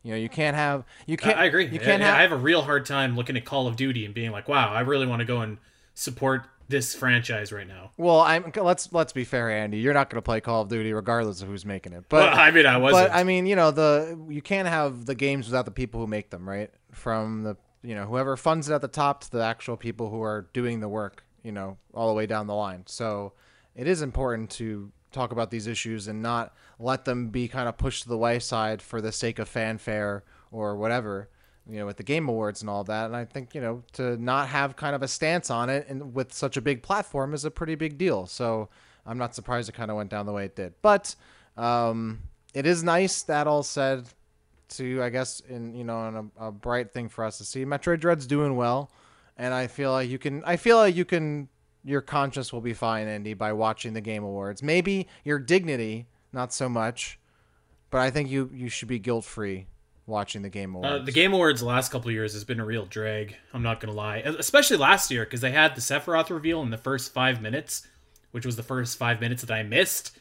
You 0.03 0.13
know, 0.13 0.19
you 0.19 0.29
can't 0.29 0.57
have 0.57 0.85
you 1.07 1.15
I, 1.15 1.17
can't. 1.17 1.39
I 1.39 1.45
agree. 1.47 1.67
You 1.67 1.81
can't 1.81 2.03
I, 2.03 2.07
have. 2.07 2.17
I 2.17 2.23
have 2.23 2.33
a 2.33 2.37
real 2.37 2.63
hard 2.63 2.87
time 2.87 3.17
looking 3.17 3.37
at 3.37 3.45
Call 3.45 3.67
of 3.67 3.77
Duty 3.77 4.05
and 4.05 4.15
being 4.15 4.31
like, 4.31 4.49
wow, 4.49 4.73
I 4.73 4.81
really 4.81 5.07
want 5.07 5.21
to 5.21 5.27
go 5.27 5.41
and 5.41 5.59
support 5.95 6.47
this 6.69 6.95
franchise 6.95 7.51
right 7.51 7.67
now. 7.67 7.91
Well, 7.97 8.21
I'm 8.21 8.53
let's 8.55 8.93
let's 8.93 9.13
be 9.13 9.25
fair, 9.25 9.51
Andy. 9.51 9.79
You're 9.79 9.95
not 9.95 10.11
going 10.11 10.19
to 10.19 10.23
play 10.23 10.41
Call 10.41 10.63
of 10.63 10.69
Duty 10.69 10.93
regardless 10.93 11.43
of 11.43 11.49
who's 11.49 11.65
making 11.65 11.95
it. 11.95 12.05
But 12.09 12.31
well, 12.31 12.39
I 12.39 12.51
mean, 12.51 12.67
I 12.67 12.77
wasn't. 12.77 13.09
but 13.09 13.17
I 13.17 13.25
mean, 13.25 13.47
you 13.47 13.57
know, 13.57 13.71
the 13.71 14.19
you 14.29 14.43
can't 14.43 14.69
have 14.69 15.07
the 15.07 15.15
games 15.15 15.47
without 15.47 15.65
the 15.65 15.71
people 15.71 16.01
who 16.01 16.07
make 16.07 16.31
them, 16.31 16.49
right? 16.49 16.71
From 16.93 17.43
the 17.43 17.57
you 17.83 17.95
know 17.95 18.07
whoever 18.07 18.37
funds 18.37 18.69
it 18.69 18.75
at 18.75 18.83
the 18.83 18.89
top 18.89 19.23
to 19.23 19.31
the 19.31 19.43
actual 19.43 19.77
people 19.77 20.11
who 20.11 20.23
are 20.23 20.49
doing 20.53 20.81
the 20.81 20.89
work, 20.89 21.25
you 21.43 21.53
know, 21.53 21.79
all 21.95 22.09
the 22.09 22.15
way 22.15 22.27
down 22.27 22.47
the 22.47 22.55
line. 22.55 22.85
So 22.87 23.33
it 23.75 23.87
is 23.87 24.03
important 24.03 24.51
to 24.53 24.93
talk 25.19 25.33
about 25.33 25.51
these 25.51 25.67
issues 25.67 26.09
and 26.09 26.23
not 26.23 26.55
let 26.79 27.05
them 27.05 27.29
be 27.29 27.49
kind 27.49 27.69
of 27.69 27.77
pushed 27.77 28.05
to 28.05 28.09
the 28.09 28.19
wayside 28.19 28.81
for 28.81 29.01
the 29.01 29.13
sake 29.13 29.39
of 29.39 29.49
fanfare 29.49 30.25
or 30.51 30.77
whatever 30.77 31.29
you 31.69 31.79
know, 31.79 31.87
with 31.87 31.99
the 31.99 32.03
Game 32.03 32.29
Awards 32.29 32.63
and 32.63 32.71
all 32.71 32.83
that. 32.85 33.07
And 33.07 33.15
I 33.17 33.25
think, 33.25 33.55
you 33.55 33.61
know, 33.61 33.83
to 33.93 34.17
not 34.17 34.49
have 34.49 34.77
kind 34.77 34.95
of 34.95 35.03
a 35.03 35.09
stance 35.09 35.51
on 35.51 35.69
it 35.69 35.87
and 35.89 36.15
with 36.15 36.33
such 36.33 36.57
a 36.57 36.63
big 36.63 36.83
platform 36.83 37.35
is 37.35 37.45
a 37.45 37.51
pretty 37.51 37.75
big 37.75 37.99
deal. 37.99 38.27
So 38.27 38.71
I'm 39.05 39.19
not 39.19 39.35
surprised 39.35 39.69
it 39.69 39.73
kind 39.73 39.91
of 39.91 39.97
went 39.97 40.11
down 40.11 40.25
the 40.27 40.33
way 40.33 40.47
it 40.47 40.57
did. 40.57 40.73
But 40.81 41.15
um, 41.57 42.21
it 42.55 42.67
is 42.67 42.83
nice, 42.83 43.23
that 43.23 43.47
all 43.47 43.63
said, 43.63 44.09
to, 44.71 45.03
I 45.03 45.11
guess, 45.11 45.41
in, 45.41 45.75
you 45.75 45.85
know, 45.85 46.09
in 46.09 46.31
a, 46.39 46.47
a 46.49 46.53
bright 46.53 46.91
thing 46.91 47.09
for 47.09 47.25
us 47.25 47.39
to 47.39 47.45
see. 47.45 47.65
Metroid 47.65 48.01
Dread's 48.01 48.27
doing 48.27 48.57
well. 48.57 48.91
And 49.37 49.55
I 49.55 49.67
feel 49.67 49.93
like 49.93 50.09
you 50.09 50.19
can, 50.19 50.43
I 50.45 50.57
feel 50.57 50.79
like 50.79 50.97
you 50.97 51.05
can, 51.05 51.49
your 51.85 52.01
conscience 52.01 52.53
will 52.53 52.61
be 52.61 52.75
fine, 52.75 53.09
Andy, 53.09 53.35
by 53.35 53.53
watching 53.53 53.93
the 53.95 54.01
Game 54.01 54.25
Awards. 54.25 54.63
Maybe 54.63 55.07
your 55.25 55.39
dignity, 55.39 56.07
not 56.33 56.53
so 56.53 56.69
much. 56.69 57.19
But 57.91 58.03
I 58.03 58.11
think 58.11 58.29
you, 58.31 58.51
you 58.53 58.69
should 58.69 58.89
be 58.89 58.99
guilt 58.99 59.25
free 59.25 59.67
watching 60.07 60.43
the 60.43 60.49
Game 60.51 60.75
Awards. 60.75 61.03
Uh, 61.03 61.05
the 61.05 61.13
Game 61.13 61.33
Awards 61.33 61.61
the 61.61 61.67
last 61.67 61.91
couple 61.91 62.09
of 62.09 62.15
years 62.15 62.35
has 62.35 62.45
been 62.45 62.61
a 62.61 62.65
real 62.65 62.85
drag. 62.85 63.35
I'm 63.55 63.63
not 63.63 63.81
gonna 63.81 63.95
lie, 63.95 64.19
especially 64.19 64.77
last 64.77 65.11
year 65.11 65.25
because 65.25 65.41
they 65.41 65.53
had 65.53 65.75
the 65.75 65.81
Sephiroth 65.81 66.29
reveal 66.31 66.61
in 66.63 66.71
the 66.71 66.77
first 66.77 67.13
five 67.15 67.41
minutes, 67.41 67.87
which 68.33 68.45
was 68.45 68.57
the 68.57 68.63
first 68.63 68.99
five 68.99 69.21
minutes 69.21 69.43
that 69.43 69.55
I 69.55 69.63
missed. 69.63 70.19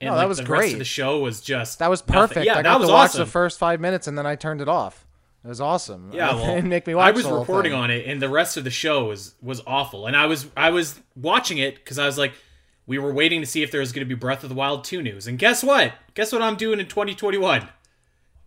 And 0.00 0.08
No, 0.08 0.14
that 0.14 0.20
like, 0.22 0.28
was 0.28 0.38
the 0.38 0.44
great. 0.44 0.58
rest 0.60 0.72
of 0.74 0.78
the 0.78 0.84
show 0.86 1.18
was 1.20 1.42
just 1.42 1.78
That 1.78 1.90
was 1.90 2.00
nothing. 2.08 2.20
perfect. 2.28 2.46
Yeah, 2.46 2.52
I 2.52 2.56
that 2.56 2.62
got 2.64 2.80
was 2.80 2.88
to 2.88 2.92
watch 2.94 3.12
the 3.12 3.26
first 3.26 3.58
five 3.58 3.80
minutes 3.80 4.06
and 4.06 4.16
then 4.16 4.24
I 4.26 4.34
turned 4.34 4.62
it 4.62 4.68
off. 4.68 5.06
It 5.44 5.48
was 5.48 5.60
awesome. 5.60 6.10
Yeah, 6.12 6.34
well, 6.34 6.54
didn't 6.54 6.68
make 6.68 6.86
me 6.86 6.94
watch. 6.94 7.08
I 7.08 7.10
was 7.12 7.26
reporting 7.26 7.72
thing. 7.72 7.80
on 7.80 7.90
it, 7.90 8.06
and 8.06 8.20
the 8.20 8.28
rest 8.28 8.56
of 8.56 8.64
the 8.64 8.70
show 8.70 9.06
was 9.06 9.34
was 9.40 9.62
awful. 9.66 10.06
And 10.06 10.16
I 10.16 10.26
was 10.26 10.46
I 10.56 10.70
was 10.70 11.00
watching 11.16 11.58
it 11.58 11.76
because 11.76 11.98
I 11.98 12.06
was 12.06 12.18
like, 12.18 12.34
we 12.90 12.98
were 12.98 13.12
waiting 13.12 13.40
to 13.40 13.46
see 13.46 13.62
if 13.62 13.70
there 13.70 13.80
was 13.80 13.92
going 13.92 14.06
to 14.06 14.08
be 14.08 14.18
Breath 14.18 14.42
of 14.42 14.48
the 14.48 14.54
Wild 14.54 14.82
2 14.82 15.00
news. 15.00 15.28
And 15.28 15.38
guess 15.38 15.62
what? 15.62 15.92
Guess 16.14 16.32
what 16.32 16.42
I'm 16.42 16.56
doing 16.56 16.80
in 16.80 16.86
2021? 16.86 17.68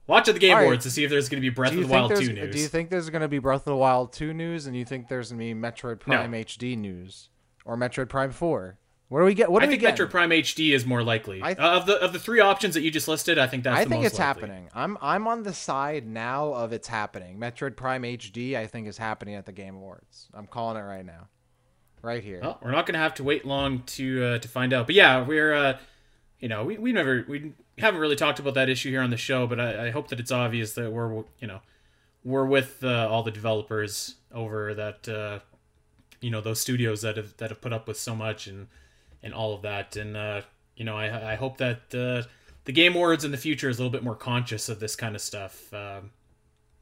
Watching 0.06 0.34
the 0.34 0.40
Game 0.42 0.58
right. 0.58 0.64
Awards 0.64 0.84
to 0.84 0.92
see 0.92 1.06
if 1.06 1.10
there's 1.10 1.30
going 1.30 1.42
to 1.42 1.50
be 1.50 1.54
Breath 1.54 1.72
of 1.72 1.80
the 1.80 1.88
Wild 1.88 2.14
2 2.14 2.34
news. 2.34 2.54
do 2.54 2.62
you 2.62 2.68
think 2.68 2.90
there's 2.90 3.10
going 3.10 3.22
to 3.22 3.30
be 3.30 3.40
Breath 3.40 3.62
of 3.62 3.66
the 3.66 3.78
Wild 3.78 4.12
2 4.12 4.34
news 4.34 4.68
and 4.68 4.76
you 4.76 4.84
think 4.84 5.08
there's 5.08 5.32
going 5.32 5.40
to 5.40 5.46
be 5.46 5.60
Metroid 5.60 6.02
Prime 6.02 6.34
HD 6.34 6.78
news 6.78 7.30
or 7.64 7.78
Metroid 7.78 8.10
Prime 8.10 8.32
4? 8.32 8.78
What 9.10 9.20
do 9.20 9.26
we 9.26 9.34
get? 9.36 9.52
What 9.52 9.60
do 9.60 9.66
I 9.66 9.68
we 9.70 9.74
think 9.78 9.82
get? 9.82 9.96
Metroid 9.98 10.10
Prime 10.10 10.30
HD 10.32 10.74
is 10.74 10.86
more 10.86 11.04
likely. 11.04 11.42
I 11.44 11.54
th- 11.54 11.60
Uh, 11.60 11.72
of 11.74 11.86
the 11.86 12.02
of 12.02 12.14
the 12.14 12.20
three 12.20 12.40
options 12.40 12.74
that 12.74 12.82
you 12.82 12.90
just 12.90 13.08
listed, 13.08 13.38
I 13.38 13.46
think 13.48 13.64
that's 13.64 13.78
I 13.78 13.86
think 13.86 14.06
it's 14.06 14.18
likely. 14.18 14.26
happening. 14.26 14.70
I'm 14.74 14.98
I'm 15.02 15.28
on 15.28 15.44
the 15.44 15.54
side 15.54 16.08
now 16.08 16.54
of 16.54 16.74
it's 16.74 16.88
happening. 16.88 17.38
Metroid 17.38 17.76
Prime 17.76 18.02
HD 18.04 18.56
I 18.58 18.66
think 18.66 18.88
is 18.88 18.98
happening 18.98 19.36
at 19.36 19.46
the 19.46 19.52
Game 19.52 19.76
Awards. 19.76 20.30
I'm 20.34 20.48
calling 20.48 20.78
it 20.78 20.82
right 20.86 21.06
now. 21.06 21.28
Right 22.02 22.24
here. 22.24 22.40
Well, 22.42 22.60
we're 22.62 22.72
not 22.72 22.86
going 22.86 22.96
to 22.96 23.00
have 23.00 23.14
to 23.16 23.24
wait 23.24 23.46
long 23.46 23.84
to 23.84 24.24
uh, 24.26 24.38
to 24.40 24.48
find 24.48 24.74
out. 24.74 24.88
But 24.88 24.96
yeah, 24.96 25.22
we're 25.24 25.54
uh, 25.54 25.78
you 26.40 26.48
know 26.50 26.64
we, 26.66 26.78
we 26.78 26.92
never 26.92 27.24
we 27.28 27.54
haven't 27.78 28.02
really 28.02 28.16
talked 28.16 28.40
about 28.40 28.56
that 28.56 28.68
issue 28.68 28.90
here 28.90 29.02
on 29.02 29.10
the 29.12 29.18
show, 29.18 29.46
but 29.48 29.60
I, 29.60 29.88
I 29.88 29.90
hope 29.92 30.08
that 30.10 30.20
it's 30.20 30.32
obvious 30.32 30.74
that 30.74 30.92
we're 30.92 31.24
you 31.40 31.48
know 31.48 31.60
we're 32.24 32.46
with 32.46 32.84
uh, 32.84 33.08
all 33.10 33.22
the 33.24 33.32
developers 33.32 34.16
over 34.34 34.74
that 34.74 35.08
uh, 35.08 35.40
you 36.20 36.32
know 36.32 36.42
those 36.42 36.60
studios 36.60 37.04
that 37.04 37.16
have 37.16 37.38
that 37.38 37.52
have 37.52 37.62
put 37.62 37.72
up 37.72 37.88
with 37.88 37.98
so 38.00 38.16
much 38.16 38.48
and 38.48 38.68
and 39.24 39.34
all 39.34 39.56
of 39.56 39.62
that, 39.64 39.96
and 39.96 40.16
uh, 40.16 40.42
you 40.76 40.86
know 40.86 40.96
I 40.98 41.34
I 41.34 41.36
hope 41.36 41.58
that 41.58 41.82
uh, 41.96 42.28
the 42.66 42.72
Game 42.72 42.94
Awards 42.96 43.24
in 43.26 43.32
the 43.32 43.38
future 43.38 43.70
is 43.70 43.80
a 43.80 43.82
little 43.82 43.92
bit 43.92 44.04
more 44.04 44.16
conscious 44.16 44.70
of 44.70 44.80
this 44.80 44.96
kind 44.96 45.16
of 45.16 45.22
stuff. 45.22 45.74
Um, 45.74 46.12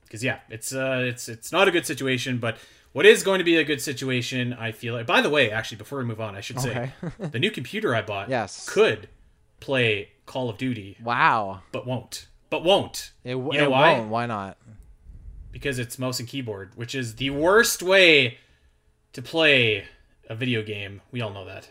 because 0.03 0.23
yeah, 0.23 0.39
it's 0.49 0.73
uh, 0.73 1.03
it's 1.07 1.29
it's 1.29 1.51
not 1.51 1.67
a 1.67 1.71
good 1.71 1.85
situation, 1.85 2.37
but 2.39 2.57
what 2.91 3.05
is 3.05 3.23
going 3.23 3.37
to 3.39 3.45
be 3.45 3.55
a 3.55 3.63
good 3.63 3.81
situation, 3.81 4.51
I 4.53 4.73
feel. 4.73 4.93
Like, 4.93 5.05
by 5.07 5.21
the 5.21 5.29
way, 5.29 5.49
actually, 5.51 5.77
before 5.77 5.99
we 5.99 6.03
move 6.05 6.19
on, 6.19 6.35
I 6.35 6.41
should 6.41 6.59
say 6.59 6.91
Okay. 7.01 7.11
the 7.29 7.39
new 7.39 7.49
computer 7.51 7.95
I 7.95 8.01
bought, 8.01 8.27
Yes. 8.29 8.67
could 8.69 9.07
play 9.61 10.09
Call 10.25 10.49
of 10.49 10.57
Duty, 10.57 10.97
wow. 11.01 11.61
but 11.71 11.87
won't, 11.87 12.27
but 12.49 12.65
won't 12.65 13.11
It, 13.23 13.31
w- 13.31 13.53
You 13.53 13.59
know 13.59 13.65
it 13.67 13.71
why? 13.71 13.93
won't. 13.93 14.09
Why 14.09 14.25
not? 14.25 14.57
because 15.53 15.79
it's 15.79 15.97
mouse 15.99 16.19
and 16.19 16.27
keyboard, 16.29 16.71
which 16.75 16.95
is 16.95 17.15
the 17.15 17.29
worst 17.29 17.81
way 17.83 18.37
to 19.13 19.21
play 19.21 19.85
a 20.29 20.35
video 20.35 20.61
game. 20.63 21.01
We 21.11 21.19
all 21.21 21.29
know 21.31 21.45
that. 21.45 21.69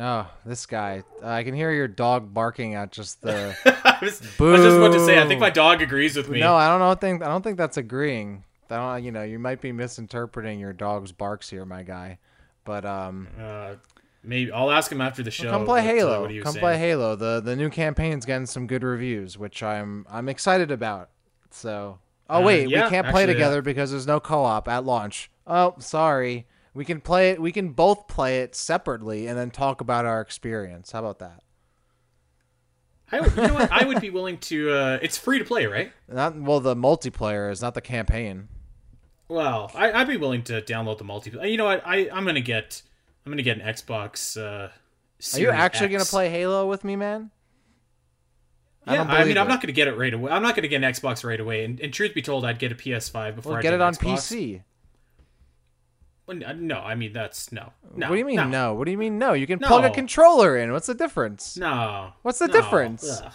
Oh, 0.00 0.30
this 0.46 0.64
guy. 0.66 1.02
I 1.24 1.42
can 1.42 1.54
hear 1.54 1.72
your 1.72 1.88
dog 1.88 2.32
barking 2.32 2.74
at 2.76 2.92
just 2.92 3.20
the 3.20 3.56
I, 3.84 3.98
was, 4.00 4.22
I 4.22 4.42
was 4.44 4.60
just 4.62 4.76
about 4.76 4.92
to 4.92 5.04
say, 5.04 5.20
I 5.20 5.26
think 5.26 5.40
my 5.40 5.50
dog 5.50 5.82
agrees 5.82 6.16
with 6.16 6.28
me. 6.28 6.38
No, 6.38 6.54
I 6.54 6.68
don't 6.68 6.78
know 6.78 6.94
think 6.94 7.22
I 7.22 7.26
don't 7.26 7.42
think 7.42 7.58
that's 7.58 7.76
agreeing. 7.76 8.44
I 8.70 8.76
don't 8.76 9.04
you 9.04 9.10
know, 9.10 9.22
you 9.22 9.38
might 9.38 9.60
be 9.60 9.72
misinterpreting 9.72 10.60
your 10.60 10.72
dog's 10.72 11.10
barks 11.10 11.50
here, 11.50 11.64
my 11.64 11.82
guy. 11.82 12.18
But 12.64 12.84
um 12.84 13.26
Uh, 13.40 13.74
maybe 14.22 14.52
I'll 14.52 14.70
ask 14.70 14.92
him 14.92 15.00
after 15.00 15.22
the 15.24 15.32
show. 15.32 15.50
come 15.50 15.64
play 15.64 15.80
uh, 15.80 15.84
Halo. 15.84 16.28
come 16.42 16.52
saying. 16.52 16.60
play 16.62 16.78
Halo. 16.78 17.16
The 17.16 17.40
the 17.40 17.56
new 17.56 17.68
campaign's 17.70 18.24
getting 18.24 18.46
some 18.46 18.68
good 18.68 18.84
reviews, 18.84 19.36
which 19.36 19.62
I'm 19.64 20.06
I'm 20.08 20.28
excited 20.28 20.70
about. 20.70 21.10
So 21.50 21.98
Oh 22.30 22.38
Uh, 22.40 22.42
wait, 22.42 22.68
yeah, 22.68 22.84
we 22.84 22.90
can't 22.90 23.08
play 23.08 23.22
actually, 23.22 23.34
together 23.34 23.62
because 23.62 23.90
there's 23.90 24.06
no 24.06 24.20
co-op 24.20 24.68
at 24.68 24.84
launch. 24.84 25.30
Oh, 25.46 25.74
sorry. 25.78 26.46
We 26.78 26.84
can 26.84 27.00
play 27.00 27.30
it 27.30 27.42
we 27.42 27.50
can 27.50 27.70
both 27.70 28.06
play 28.06 28.38
it 28.42 28.54
separately 28.54 29.26
and 29.26 29.36
then 29.36 29.50
talk 29.50 29.80
about 29.80 30.04
our 30.06 30.20
experience. 30.20 30.92
How 30.92 31.00
about 31.00 31.18
that? 31.18 31.42
I, 33.10 33.20
would- 33.20 33.34
you 33.34 33.48
know 33.48 33.54
what? 33.54 33.72
I 33.72 33.84
would 33.84 34.00
be 34.00 34.10
willing 34.10 34.38
to. 34.38 34.70
Uh, 34.70 34.98
it's 35.02 35.18
free 35.18 35.40
to 35.40 35.44
play, 35.44 35.66
right? 35.66 35.90
Not 36.06 36.36
well 36.36 36.60
the 36.60 36.76
multiplayer 36.76 37.50
is 37.50 37.60
not 37.60 37.74
the 37.74 37.80
campaign. 37.80 38.46
Well, 39.26 39.72
I, 39.74 39.90
I'd 39.90 40.06
be 40.06 40.16
willing 40.18 40.44
to 40.44 40.62
download 40.62 40.98
the 40.98 41.04
multiplayer. 41.04 41.50
You 41.50 41.56
know 41.56 41.64
what? 41.64 41.82
I 41.84 42.08
I'm 42.12 42.24
gonna 42.24 42.40
get 42.40 42.80
I'm 43.26 43.32
gonna 43.32 43.42
get 43.42 43.58
an 43.58 43.66
Xbox. 43.66 44.40
Uh, 44.40 44.68
Are 45.36 45.40
you 45.40 45.50
actually 45.50 45.88
gonna 45.88 46.04
play 46.04 46.30
Halo 46.30 46.68
with 46.68 46.84
me, 46.84 46.94
man? 46.94 47.32
I 48.86 48.94
Yeah, 48.94 49.02
I, 49.02 49.04
believe 49.06 49.26
mean, 49.26 49.38
I'm 49.38 49.48
not 49.48 49.60
gonna 49.60 49.72
get 49.72 49.88
it 49.88 49.98
right 49.98 50.14
away. 50.14 50.30
I'm 50.30 50.42
not 50.42 50.54
gonna 50.54 50.68
get 50.68 50.80
an 50.80 50.88
Xbox 50.92 51.24
right 51.24 51.40
away. 51.40 51.64
And, 51.64 51.80
and 51.80 51.92
truth 51.92 52.14
be 52.14 52.22
told, 52.22 52.44
I'd 52.44 52.60
get 52.60 52.70
a 52.70 52.76
PS5 52.76 53.34
before 53.34 53.50
Well, 53.50 53.58
I 53.58 53.62
get 53.62 53.74
it 53.74 53.80
on. 53.80 53.94
PC. 53.96 54.62
Well, 56.28 56.38
uh, 56.44 56.52
No, 56.52 56.76
I 56.78 56.94
mean 56.94 57.12
that's 57.12 57.50
no. 57.50 57.72
no 57.96 58.08
what 58.08 58.14
do 58.14 58.18
you 58.18 58.24
mean 58.26 58.36
no? 58.36 58.48
no? 58.48 58.74
What 58.74 58.84
do 58.84 58.90
you 58.92 58.98
mean 58.98 59.18
no? 59.18 59.32
You 59.32 59.46
can 59.46 59.58
plug 59.58 59.84
a 59.84 59.90
controller 59.90 60.56
in. 60.58 60.70
What's 60.72 60.86
the 60.86 60.94
difference? 60.94 61.56
No. 61.56 62.12
What's 62.22 62.38
the 62.38 62.46
no. 62.46 62.52
difference? 62.52 63.20
Ugh. 63.20 63.32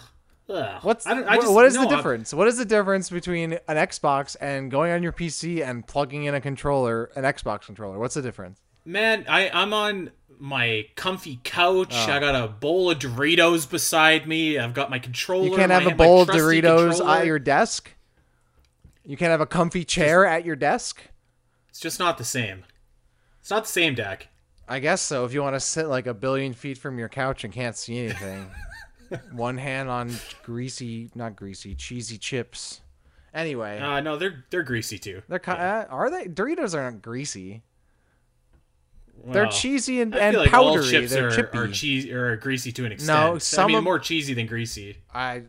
Ugh. 0.48 0.78
What's 0.84 1.06
I 1.06 1.22
I 1.24 1.36
just, 1.36 1.52
what 1.52 1.64
is 1.66 1.74
no, 1.74 1.82
the 1.82 1.88
I'm- 1.88 1.96
difference? 1.96 2.32
What 2.32 2.46
is 2.48 2.56
the 2.56 2.64
difference 2.64 3.10
between 3.10 3.54
an 3.66 3.76
Xbox 3.76 4.36
and 4.40 4.70
going 4.70 4.92
on 4.92 5.02
your 5.02 5.12
PC 5.12 5.66
and 5.66 5.86
plugging 5.86 6.24
in 6.24 6.34
a 6.34 6.40
controller, 6.40 7.10
an 7.16 7.24
Xbox 7.24 7.66
controller? 7.66 7.98
What's 7.98 8.14
the 8.14 8.22
difference? 8.22 8.60
Man, 8.84 9.24
I 9.28 9.50
I'm 9.50 9.72
on 9.74 10.10
my 10.38 10.86
comfy 10.94 11.40
couch. 11.42 11.92
Oh. 11.94 12.12
I 12.12 12.20
got 12.20 12.34
a 12.34 12.46
bowl 12.48 12.90
of 12.90 12.98
Doritos 12.98 13.68
beside 13.68 14.28
me. 14.28 14.58
I've 14.58 14.74
got 14.74 14.90
my 14.90 14.98
controller. 14.98 15.46
You 15.48 15.56
can't 15.56 15.72
have 15.72 15.86
a 15.86 15.94
bowl 15.94 16.20
of 16.22 16.28
Doritos 16.28 16.90
controller. 16.90 17.16
at 17.18 17.26
your 17.26 17.38
desk. 17.38 17.92
You 19.04 19.16
can't 19.16 19.30
have 19.30 19.40
a 19.40 19.46
comfy 19.46 19.84
chair 19.84 20.24
at 20.26 20.44
your 20.44 20.56
desk. 20.56 21.02
It's 21.70 21.80
just 21.80 21.98
not 21.98 22.18
the 22.18 22.24
same. 22.24 22.64
It's 23.44 23.50
not 23.50 23.64
the 23.64 23.70
same, 23.70 23.94
Dak. 23.94 24.28
I 24.66 24.78
guess 24.78 25.02
so. 25.02 25.26
If 25.26 25.34
you 25.34 25.42
want 25.42 25.54
to 25.54 25.60
sit 25.60 25.86
like 25.86 26.06
a 26.06 26.14
billion 26.14 26.54
feet 26.54 26.78
from 26.78 26.98
your 26.98 27.10
couch 27.10 27.44
and 27.44 27.52
can't 27.52 27.76
see 27.76 27.98
anything, 27.98 28.50
one 29.32 29.58
hand 29.58 29.90
on 29.90 30.10
greasy, 30.42 31.10
not 31.14 31.36
greasy, 31.36 31.74
cheesy 31.74 32.16
chips. 32.16 32.80
Anyway, 33.34 33.78
Uh, 33.80 34.00
no, 34.00 34.16
they're 34.16 34.46
they're 34.48 34.62
greasy 34.62 34.98
too. 34.98 35.20
they're 35.28 35.38
kind. 35.38 35.60
Uh, 35.60 35.84
are 35.90 36.08
they? 36.08 36.24
Doritos 36.24 36.74
aren't 36.74 37.02
greasy. 37.02 37.60
They're 39.26 39.48
cheesy 39.48 40.00
and, 40.00 40.14
I 40.14 40.18
and 40.20 40.36
like 40.38 40.54
all 40.54 40.76
powdery. 40.76 40.90
chips 40.90 41.12
They're 41.12 41.28
are, 41.28 41.30
chippy. 41.30 41.58
are 41.58 41.68
cheese 41.68 42.06
or 42.10 42.36
greasy 42.36 42.72
to 42.72 42.86
an 42.86 42.92
extent. 42.92 43.32
No, 43.34 43.38
some 43.38 43.64
I 43.64 43.68
mean 43.68 43.76
of- 43.76 43.84
more 43.84 43.98
cheesy 43.98 44.32
than 44.32 44.46
greasy. 44.46 44.96
I 45.14 45.42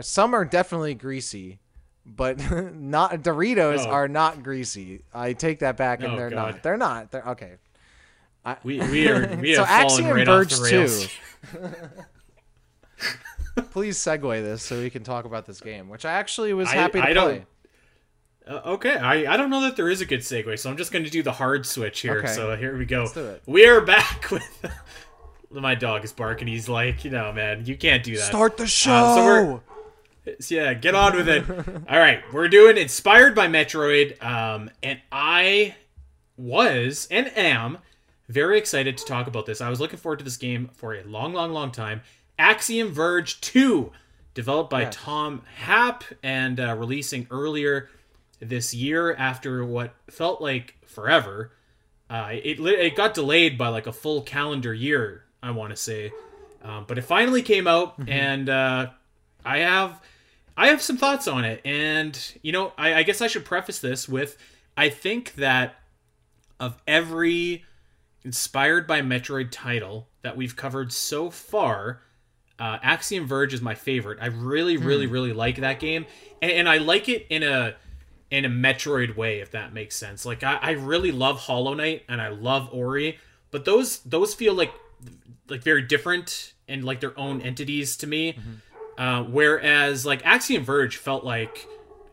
some 0.00 0.34
are 0.34 0.44
definitely 0.44 0.94
greasy, 0.94 1.60
but 2.16 2.38
not 2.74 3.12
Doritos 3.22 3.86
Oh. 3.86 3.90
are 3.90 4.08
not 4.08 4.42
greasy. 4.42 5.02
I 5.12 5.32
take 5.34 5.58
that 5.60 5.76
back, 5.76 6.02
and 6.02 6.14
Oh, 6.14 6.16
they're 6.16 6.30
God. 6.30 6.54
not. 6.54 6.62
They're 6.62 6.76
not. 6.76 7.10
They're 7.12 7.28
okay. 7.30 7.52
We 8.64 8.80
we 8.80 9.08
are 9.08 9.36
we 9.40 9.54
So 9.54 9.62
Axiom 9.64 10.10
right 10.10 10.26
Verge 10.26 10.52
off 10.54 10.58
the 10.58 10.64
rails. 10.64 11.08
Please 13.72 13.98
segue 13.98 14.42
this 14.42 14.62
so 14.62 14.78
we 14.80 14.88
can 14.90 15.02
talk 15.02 15.24
about 15.24 15.44
this 15.46 15.60
game, 15.60 15.88
which 15.88 16.04
I 16.04 16.12
actually 16.12 16.52
was 16.54 16.68
I- 16.68 16.74
happy 16.74 17.00
to 17.00 17.08
I 17.08 17.12
play. 17.12 17.46
Uh, 18.46 18.60
okay, 18.64 18.96
I, 18.96 19.34
I 19.34 19.36
don't 19.36 19.50
know 19.50 19.60
that 19.62 19.76
there 19.76 19.90
is 19.90 20.00
a 20.00 20.06
good 20.06 20.20
segue, 20.20 20.58
so 20.58 20.70
I'm 20.70 20.78
just 20.78 20.90
going 20.90 21.04
to 21.04 21.10
do 21.10 21.22
the 21.22 21.32
hard 21.32 21.66
switch 21.66 22.00
here. 22.00 22.18
Okay. 22.20 22.28
So 22.28 22.56
here 22.56 22.76
we 22.78 22.86
go. 22.86 23.00
Let's 23.00 23.12
do 23.12 23.26
it. 23.26 23.42
We 23.46 23.66
are 23.66 23.82
back 23.82 24.30
with 24.30 24.64
my 25.50 25.74
dog 25.74 26.02
is 26.04 26.12
barking. 26.14 26.48
He's 26.48 26.66
like, 26.68 27.04
you 27.04 27.10
know, 27.10 27.30
man, 27.32 27.66
you 27.66 27.76
can't 27.76 28.02
do 28.02 28.16
that. 28.16 28.22
Start 28.24 28.56
the 28.56 28.66
show. 28.66 28.92
Uh, 28.92 29.14
so 29.16 29.24
we're- 29.24 29.60
So, 30.40 30.54
yeah, 30.54 30.74
get 30.74 30.94
on 30.94 31.16
with 31.16 31.28
it. 31.28 31.44
All 31.88 31.98
right, 31.98 32.20
we're 32.32 32.48
doing 32.48 32.76
inspired 32.76 33.34
by 33.34 33.46
Metroid, 33.48 34.22
um, 34.22 34.70
and 34.82 35.00
I 35.12 35.74
was 36.36 37.08
and 37.10 37.30
am 37.36 37.78
very 38.28 38.58
excited 38.58 38.96
to 38.98 39.04
talk 39.04 39.26
about 39.26 39.46
this. 39.46 39.60
I 39.60 39.70
was 39.70 39.80
looking 39.80 39.98
forward 39.98 40.18
to 40.18 40.24
this 40.24 40.36
game 40.36 40.70
for 40.74 40.94
a 40.94 41.02
long, 41.04 41.32
long, 41.32 41.52
long 41.52 41.70
time. 41.72 42.02
Axiom 42.38 42.92
Verge 42.92 43.40
2, 43.40 43.90
developed 44.34 44.70
by 44.70 44.82
Yes. 44.82 44.94
Tom 44.96 45.42
Happ 45.56 46.04
and 46.22 46.60
uh, 46.60 46.76
releasing 46.78 47.26
earlier 47.30 47.88
this 48.40 48.72
year 48.74 49.14
after 49.14 49.64
what 49.64 49.94
felt 50.08 50.40
like 50.40 50.76
forever. 50.86 51.52
Uh, 52.10 52.28
it 52.32 52.60
it 52.60 52.96
got 52.96 53.12
delayed 53.14 53.58
by 53.58 53.68
like 53.68 53.86
a 53.86 53.92
full 53.92 54.22
calendar 54.22 54.72
year, 54.72 55.24
I 55.42 55.50
want 55.50 55.70
to 55.70 55.76
say, 55.76 56.10
um, 56.62 56.84
but 56.86 56.96
it 56.98 57.02
finally 57.02 57.42
came 57.42 57.66
out, 57.66 57.96
and 58.06 58.48
uh, 58.48 58.90
I 59.44 59.58
have 59.58 60.00
I 60.58 60.66
have 60.68 60.82
some 60.82 60.96
thoughts 60.96 61.28
on 61.28 61.44
it. 61.44 61.60
And 61.64 62.18
you 62.42 62.52
know, 62.52 62.72
I, 62.76 62.94
I 62.94 63.02
guess 63.04 63.22
I 63.22 63.28
should 63.28 63.44
preface 63.44 63.78
this 63.78 64.08
with 64.08 64.36
I 64.76 64.90
think 64.90 65.36
that 65.36 65.76
of 66.60 66.82
every 66.86 67.64
inspired 68.24 68.86
by 68.86 69.00
Metroid 69.00 69.50
title 69.52 70.08
that 70.22 70.36
we've 70.36 70.56
covered 70.56 70.92
so 70.92 71.30
far, 71.30 72.02
uh, 72.58 72.78
Axiom 72.82 73.26
Verge 73.26 73.54
is 73.54 73.62
my 73.62 73.76
favorite. 73.76 74.18
I 74.20 74.26
really, 74.26 74.76
really, 74.76 75.06
really 75.06 75.32
like 75.32 75.56
that 75.58 75.78
game, 75.78 76.06
and, 76.42 76.50
and 76.50 76.68
I 76.68 76.78
like 76.78 77.08
it 77.08 77.26
in 77.30 77.44
a 77.44 77.76
in 78.30 78.44
a 78.44 78.48
Metroid 78.48 79.16
way, 79.16 79.38
if 79.40 79.52
that 79.52 79.72
makes 79.72 79.96
sense. 79.96 80.26
Like 80.26 80.42
I, 80.42 80.58
I 80.60 80.70
really 80.72 81.12
love 81.12 81.38
Hollow 81.38 81.74
Knight 81.74 82.02
and 82.08 82.20
I 82.20 82.28
love 82.28 82.68
Ori, 82.72 83.18
but 83.52 83.64
those 83.64 84.00
those 84.00 84.34
feel 84.34 84.54
like 84.54 84.72
like 85.48 85.62
very 85.62 85.82
different 85.82 86.52
and 86.66 86.84
like 86.84 87.00
their 87.00 87.18
own 87.18 87.40
entities 87.40 87.96
to 87.98 88.06
me. 88.06 88.36
Uh, 88.98 89.22
whereas 89.22 90.04
like 90.04 90.26
Axiom 90.26 90.64
Verge 90.64 90.96
felt 90.96 91.24
like 91.24 91.66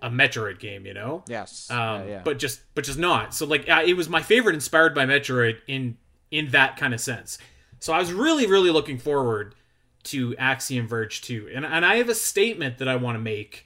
a 0.03 0.09
Metroid 0.09 0.59
game, 0.59 0.85
you 0.85 0.93
know. 0.93 1.23
Yes. 1.27 1.69
Um, 1.71 1.77
yeah, 1.77 2.05
yeah. 2.05 2.21
but 2.23 2.37
just 2.37 2.61
but 2.75 2.85
just 2.85 2.99
not. 2.99 3.33
So 3.33 3.47
like 3.47 3.67
uh, 3.67 3.81
it 3.83 3.95
was 3.95 4.07
my 4.07 4.21
favorite, 4.21 4.53
inspired 4.53 4.93
by 4.93 5.05
Metroid 5.07 5.57
in 5.67 5.97
in 6.29 6.49
that 6.49 6.77
kind 6.77 6.93
of 6.93 7.01
sense. 7.01 7.39
So 7.79 7.91
I 7.91 7.97
was 7.97 8.13
really 8.13 8.45
really 8.45 8.69
looking 8.69 8.99
forward 8.99 9.55
to 10.03 10.35
Axiom 10.37 10.87
Verge 10.87 11.21
2, 11.21 11.49
and 11.53 11.65
and 11.65 11.83
I 11.83 11.95
have 11.95 12.07
a 12.07 12.15
statement 12.15 12.77
that 12.77 12.87
I 12.87 12.95
want 12.95 13.15
to 13.15 13.19
make 13.19 13.65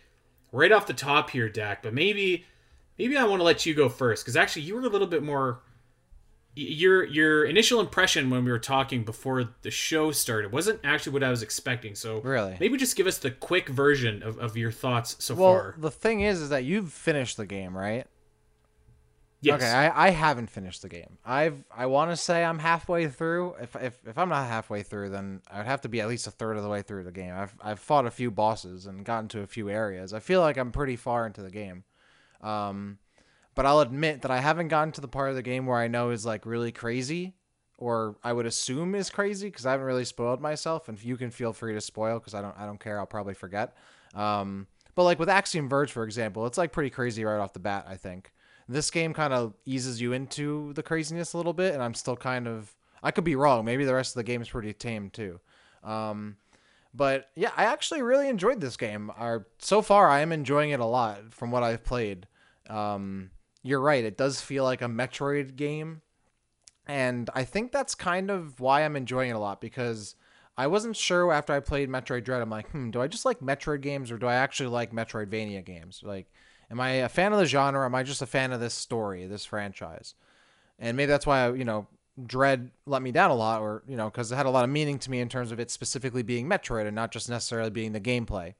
right 0.54 0.72
off 0.72 0.88
the 0.88 0.94
top 0.94 1.32
here, 1.32 1.50
Dak. 1.50 1.84
But 1.84 1.94
maybe 1.94 2.46
maybe 2.98 3.18
I 3.18 3.26
want 3.26 3.42
to 3.42 3.44
let 3.44 3.66
you 3.66 3.74
go 3.74 3.90
first 3.90 4.24
because 4.24 4.38
actually 4.38 4.62
you 4.62 4.76
were 4.76 4.82
a 4.82 4.90
little 4.90 5.08
bit 5.08 5.24
more 5.24 5.60
your 6.56 7.06
your 7.06 7.46
initial 7.46 7.80
impression 7.80 8.30
when 8.30 8.44
we 8.44 8.52
were 8.52 8.60
talking 8.60 9.04
before 9.04 9.50
the 9.62 9.72
show 9.72 10.12
started 10.12 10.52
wasn't 10.52 10.80
actually 10.84 11.14
what 11.14 11.24
I 11.24 11.30
was 11.30 11.42
expecting. 11.42 11.96
So 11.96 12.20
Really? 12.22 12.58
maybe 12.60 12.78
just 12.78 12.96
give 12.96 13.08
us 13.08 13.18
the 13.18 13.32
quick 13.32 13.70
version 13.70 14.24
of, 14.24 14.38
of 14.40 14.58
your 14.58 14.72
thoughts 14.72 15.16
so 15.24 15.36
Well, 15.36 15.54
far. 15.54 15.76
the 15.78 15.92
thing 15.92 16.22
is, 16.22 16.42
is 16.42 16.50
that 16.50 16.64
you've 16.66 16.92
finished 16.92 17.38
the 17.38 17.46
game, 17.46 17.78
right? 17.78 18.08
Yes. 19.42 19.62
Okay, 19.62 19.72
I, 19.72 20.08
I 20.08 20.10
haven't 20.10 20.50
finished 20.50 20.82
the 20.82 20.90
game. 20.90 21.18
I've 21.24 21.64
I 21.74 21.86
want 21.86 22.12
to 22.12 22.18
say 22.18 22.44
I'm 22.44 22.60
halfway 22.60 23.08
through. 23.08 23.56
If, 23.62 23.74
if 23.78 23.98
if 24.06 24.18
I'm 24.18 24.28
not 24.28 24.48
halfway 24.48 24.84
through, 24.84 25.12
then 25.12 25.42
I'd 25.50 25.66
have 25.66 25.80
to 25.82 25.90
be 25.90 26.02
at 26.02 26.10
least 26.10 26.28
a 26.28 26.32
third 26.32 26.58
of 26.58 26.64
the 26.64 26.68
way 26.70 26.82
through 26.82 27.06
the 27.06 27.12
game. 27.14 27.34
I've 27.34 27.56
I've 27.64 27.80
fought 27.80 28.06
a 28.06 28.12
few 28.12 28.32
bosses 28.32 28.86
and 28.86 29.06
gotten 29.06 29.30
to 29.30 29.40
a 29.40 29.48
few 29.48 29.70
areas. 29.70 30.14
I 30.14 30.20
feel 30.20 30.42
like 30.42 30.58
I'm 30.58 30.74
pretty 30.74 30.98
far 30.98 31.26
into 31.26 31.42
the 31.42 31.52
game. 31.52 31.86
Um, 32.42 32.98
but 33.56 33.66
I'll 33.66 33.80
admit 33.80 34.22
that 34.22 34.32
I 34.32 34.40
haven't 34.40 34.70
gotten 34.70 34.92
to 34.94 35.02
the 35.02 35.08
part 35.08 35.30
of 35.30 35.36
the 35.36 35.42
game 35.42 35.66
where 35.66 35.78
I 35.78 35.88
know 35.88 36.12
is 36.12 36.26
like 36.26 36.46
really 36.46 36.72
crazy, 36.72 37.36
or 37.78 38.18
I 38.24 38.34
would 38.34 38.46
assume 38.46 38.96
is 38.96 39.10
crazy 39.10 39.48
because 39.48 39.66
I 39.66 39.72
haven't 39.72 39.86
really 39.86 40.06
spoiled 40.06 40.42
myself. 40.42 40.90
And 40.90 41.02
you 41.04 41.18
can 41.18 41.32
feel 41.32 41.54
free 41.54 41.74
to 41.74 41.82
spoil 41.82 42.20
because 42.20 42.34
I 42.34 42.42
don't 42.42 42.56
I 42.58 42.66
don't 42.66 42.80
care. 42.80 43.00
I'll 43.00 43.06
probably 43.06 43.34
forget. 43.34 43.76
Um, 44.16 44.68
but 44.96 45.04
like 45.04 45.20
with 45.20 45.30
Axiom 45.30 45.70
Verge, 45.70 45.92
for 45.92 46.04
example, 46.04 46.46
it's 46.46 46.58
like 46.58 46.72
pretty 46.72 46.90
crazy 46.90 47.24
right 47.24 47.40
off 47.40 47.54
the 47.54 47.60
bat. 47.60 47.86
I 47.88 47.96
think 47.96 48.34
this 48.68 48.92
game 48.92 49.14
kind 49.14 49.34
of 49.34 49.54
eases 49.66 50.00
you 50.00 50.14
into 50.14 50.74
the 50.74 50.84
craziness 50.84 51.34
a 51.34 51.38
little 51.38 51.54
bit, 51.54 51.74
and 51.74 51.82
I'm 51.82 51.94
still 51.94 52.16
kind 52.16 52.48
of 52.48 52.76
I 53.02 53.12
could 53.12 53.24
be 53.24 53.36
wrong. 53.36 53.66
Maybe 53.66 53.86
the 53.86 53.94
rest 53.94 54.12
of 54.12 54.20
the 54.20 54.24
game 54.24 54.42
is 54.42 54.50
pretty 54.50 54.74
tame 54.74 55.10
too. 55.10 55.40
Um, 55.84 56.38
but 56.94 57.30
yeah, 57.36 57.52
I 57.56 57.66
actually 57.66 58.02
really 58.02 58.30
enjoyed 58.30 58.62
this 58.62 58.78
game. 58.78 59.12
Our, 59.16 59.48
so 59.60 59.82
far, 59.82 60.10
I 60.10 60.22
am 60.22 60.32
enjoying 60.32 60.72
it 60.72 60.80
a 60.80 60.86
lot 60.86 61.34
from 61.34 61.52
what 61.52 61.64
I've 61.64 61.84
played. 61.84 62.28
Um, 62.70 63.32
you're 63.64 63.82
right; 63.82 64.04
it 64.04 64.18
does 64.18 64.42
feel 64.42 64.64
like 64.64 64.82
a 64.82 64.86
Metroid 64.86 65.56
game, 65.56 66.02
and 66.88 67.30
I 67.34 67.44
think 67.44 67.72
that's 67.72 67.96
kind 67.96 68.32
of 68.32 68.60
why 68.60 68.84
I'm 68.84 68.96
enjoying 68.96 69.30
it 69.30 69.36
a 69.36 69.40
lot 69.40 69.62
because 69.62 70.16
I 70.58 70.68
wasn't 70.68 70.98
sure 70.98 71.32
after 71.32 71.54
I 71.54 71.62
played 71.62 71.88
Metroid 71.88 72.26
Dread. 72.26 72.42
I'm 72.42 72.50
like, 72.50 72.70
hmm, 72.72 72.90
do 72.90 73.02
I 73.02 73.08
just 73.08 73.26
like 73.26 73.40
Metroid 73.40 73.80
games 73.80 74.12
or 74.12 74.18
do 74.18 74.26
I 74.26 74.36
actually 74.36 74.68
like 74.68 74.92
Metroidvania 74.92 75.64
games? 75.64 76.02
Like, 76.04 76.30
am 76.70 76.82
I 76.82 76.90
a 76.90 77.08
fan 77.08 77.32
of 77.32 77.40
the 77.40 77.46
genre? 77.46 77.86
Am 77.86 77.96
I 77.96 78.04
just 78.04 78.22
a 78.22 78.26
fan 78.26 78.52
of 78.52 78.60
this 78.60 78.74
story, 78.74 79.26
this 79.26 79.46
franchise? 79.46 80.16
And 80.78 80.98
maybe 80.98 81.08
that's 81.08 81.26
why 81.26 81.54
you 81.54 81.64
know 81.64 81.88
Dread 82.26 82.72
let 82.86 83.02
me 83.02 83.12
down 83.12 83.32
a 83.32 83.36
lot, 83.36 83.62
or 83.62 83.84
you 83.88 83.96
know, 83.96 84.10
because 84.10 84.32
it 84.32 84.36
had 84.36 84.48
a 84.48 84.50
lot 84.50 84.64
of 84.64 84.70
meaning 84.70 85.00
to 85.00 85.12
me 85.12 85.20
in 85.20 85.30
terms 85.30 85.52
of 85.52 85.60
it 85.60 85.72
specifically 85.72 86.24
being 86.24 86.50
Metroid 86.50 86.88
and 86.88 86.96
not 86.96 87.12
just 87.12 87.30
necessarily 87.30 87.70
being 87.70 87.92
the 87.92 88.02
gameplay. 88.02 88.56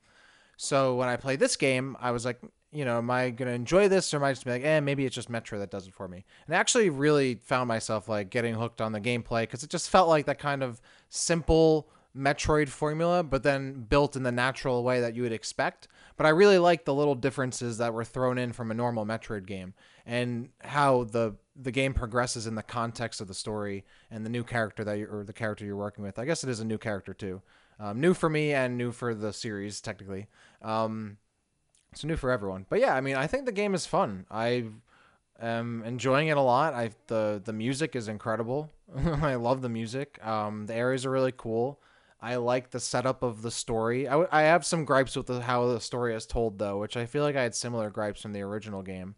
So 0.56 0.96
when 0.96 1.10
I 1.10 1.16
played 1.16 1.40
this 1.40 1.56
game, 1.56 1.98
I 2.00 2.12
was 2.12 2.26
like, 2.26 2.40
you 2.72 2.86
know, 2.86 2.98
am 2.98 3.10
I 3.10 3.30
gonna 3.32 3.52
enjoy 3.52 3.88
this, 3.88 4.14
or 4.14 4.18
am 4.18 4.24
I 4.24 4.32
just 4.32 4.46
be 4.46 4.52
like, 4.52 4.64
eh, 4.64 4.80
maybe 4.80 5.06
it's 5.06 5.16
just 5.16 5.32
Metroid 5.32 5.60
that 5.60 5.72
does 5.72 5.88
it 5.88 5.94
for 5.94 6.08
me? 6.08 6.24
And 6.46 6.56
I 6.56 6.60
actually 6.60 6.90
really 6.90 7.36
found 7.36 7.68
myself 7.68 8.08
like 8.08 8.30
getting 8.30 8.56
hooked 8.56 8.82
on 8.82 8.92
the 8.92 9.02
gameplay 9.02 9.44
because 9.44 9.64
it 9.64 9.70
just 9.70 9.90
felt 9.90 10.10
like 10.10 10.26
that 10.28 10.40
kind 10.40 10.64
of 10.64 10.82
simple 11.10 11.90
Metroid 12.16 12.70
formula, 12.70 13.24
but 13.24 13.44
then 13.44 13.86
built 13.88 14.16
in 14.16 14.24
the 14.24 14.32
natural 14.32 14.84
way 14.84 15.00
that 15.00 15.16
you 15.16 15.22
would 15.22 15.32
expect. 15.32 15.88
But 16.18 16.26
I 16.26 16.30
really 16.30 16.58
liked 16.58 16.86
the 16.86 16.94
little 16.94 17.16
differences 17.16 17.78
that 17.78 17.94
were 17.94 18.04
thrown 18.04 18.38
in 18.38 18.52
from 18.52 18.72
a 18.72 18.74
normal 18.74 19.06
Metroid 19.06 19.46
game 19.46 19.74
and 20.06 20.50
how 20.62 21.06
the 21.06 21.36
the 21.62 21.72
game 21.72 21.94
progresses 21.94 22.48
in 22.48 22.56
the 22.56 22.64
context 22.64 23.20
of 23.20 23.28
the 23.28 23.34
story 23.34 23.86
and 24.10 24.26
the 24.26 24.30
new 24.30 24.44
character 24.44 24.84
that 24.84 24.98
you 24.98 25.08
or 25.12 25.24
the 25.24 25.34
character 25.34 25.66
you're 25.66 25.76
working 25.76 26.04
with. 26.04 26.18
I 26.18 26.26
guess 26.26 26.44
it 26.44 26.50
is 26.50 26.60
a 26.60 26.66
new 26.66 26.78
character 26.78 27.14
too, 27.14 27.42
um, 27.80 28.00
new 28.00 28.14
for 28.14 28.30
me 28.30 28.54
and 28.54 28.78
new 28.78 28.92
for 28.92 29.14
the 29.14 29.32
series 29.32 29.82
technically. 29.82 30.28
Um, 30.62 31.18
it's 31.92 32.04
new 32.04 32.16
for 32.16 32.32
everyone. 32.32 32.66
But 32.70 32.80
yeah, 32.80 32.94
I 32.96 33.02
mean, 33.02 33.16
I 33.16 33.28
think 33.28 33.46
the 33.46 33.52
game 33.52 33.74
is 33.74 33.86
fun. 33.86 34.26
I 34.30 34.66
am 35.42 35.84
enjoying 35.84 36.28
it 36.28 36.38
a 36.38 36.42
lot. 36.42 36.74
I 36.74 36.92
the 37.08 37.42
the 37.44 37.54
music 37.54 37.96
is 37.96 38.08
incredible. 38.08 38.72
I 38.98 39.36
love 39.36 39.62
the 39.62 39.70
music. 39.70 40.24
Um, 40.26 40.66
the 40.66 40.76
areas 40.76 41.06
are 41.06 41.12
really 41.12 41.34
cool. 41.36 41.80
I 42.22 42.36
like 42.36 42.72
the 42.72 42.80
setup 42.80 43.24
of 43.24 43.42
the 43.42 43.52
story. 43.52 44.08
I, 44.08 44.26
I 44.32 44.42
have 44.44 44.66
some 44.66 44.84
gripes 44.84 45.16
with 45.16 45.28
the, 45.28 45.40
how 45.40 45.68
the 45.68 45.80
story 45.80 46.14
is 46.14 46.26
told 46.26 46.60
though, 46.60 46.78
which 46.78 46.98
I 46.98 47.06
feel 47.06 47.24
like 47.24 47.38
I 47.38 47.44
had 47.44 47.56
similar 47.56 47.90
gripes 47.90 48.22
from 48.22 48.34
the 48.34 48.42
original 48.42 48.82
game. 48.82 49.16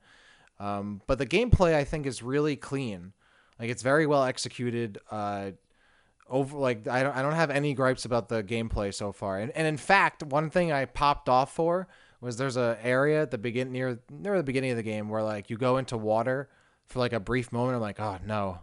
Um, 0.59 1.01
but 1.07 1.17
the 1.17 1.25
gameplay 1.25 1.73
I 1.73 1.83
think 1.83 2.05
is 2.05 2.21
really 2.21 2.55
clean. 2.55 3.13
Like 3.59 3.69
it's 3.69 3.81
very 3.81 4.05
well 4.05 4.23
executed. 4.23 4.99
Uh, 5.09 5.51
over 6.29 6.57
like 6.57 6.87
I 6.87 7.03
don't 7.03 7.15
I 7.15 7.21
don't 7.21 7.33
have 7.33 7.51
any 7.51 7.73
gripes 7.73 8.05
about 8.05 8.29
the 8.29 8.43
gameplay 8.43 8.93
so 8.93 9.11
far. 9.11 9.39
And 9.39 9.51
and 9.51 9.67
in 9.67 9.77
fact, 9.77 10.23
one 10.23 10.49
thing 10.49 10.71
I 10.71 10.85
popped 10.85 11.27
off 11.27 11.53
for 11.53 11.87
was 12.21 12.37
there's 12.37 12.57
a 12.57 12.77
area 12.81 13.21
at 13.23 13.31
the 13.31 13.37
begin 13.37 13.71
near 13.71 13.99
near 14.09 14.37
the 14.37 14.43
beginning 14.43 14.71
of 14.71 14.77
the 14.77 14.83
game 14.83 15.09
where 15.09 15.23
like 15.23 15.49
you 15.49 15.57
go 15.57 15.77
into 15.77 15.97
water 15.97 16.49
for 16.85 16.99
like 16.99 17.13
a 17.13 17.19
brief 17.19 17.51
moment. 17.51 17.75
I'm 17.75 17.81
like, 17.81 17.99
oh 17.99 18.19
no, 18.25 18.59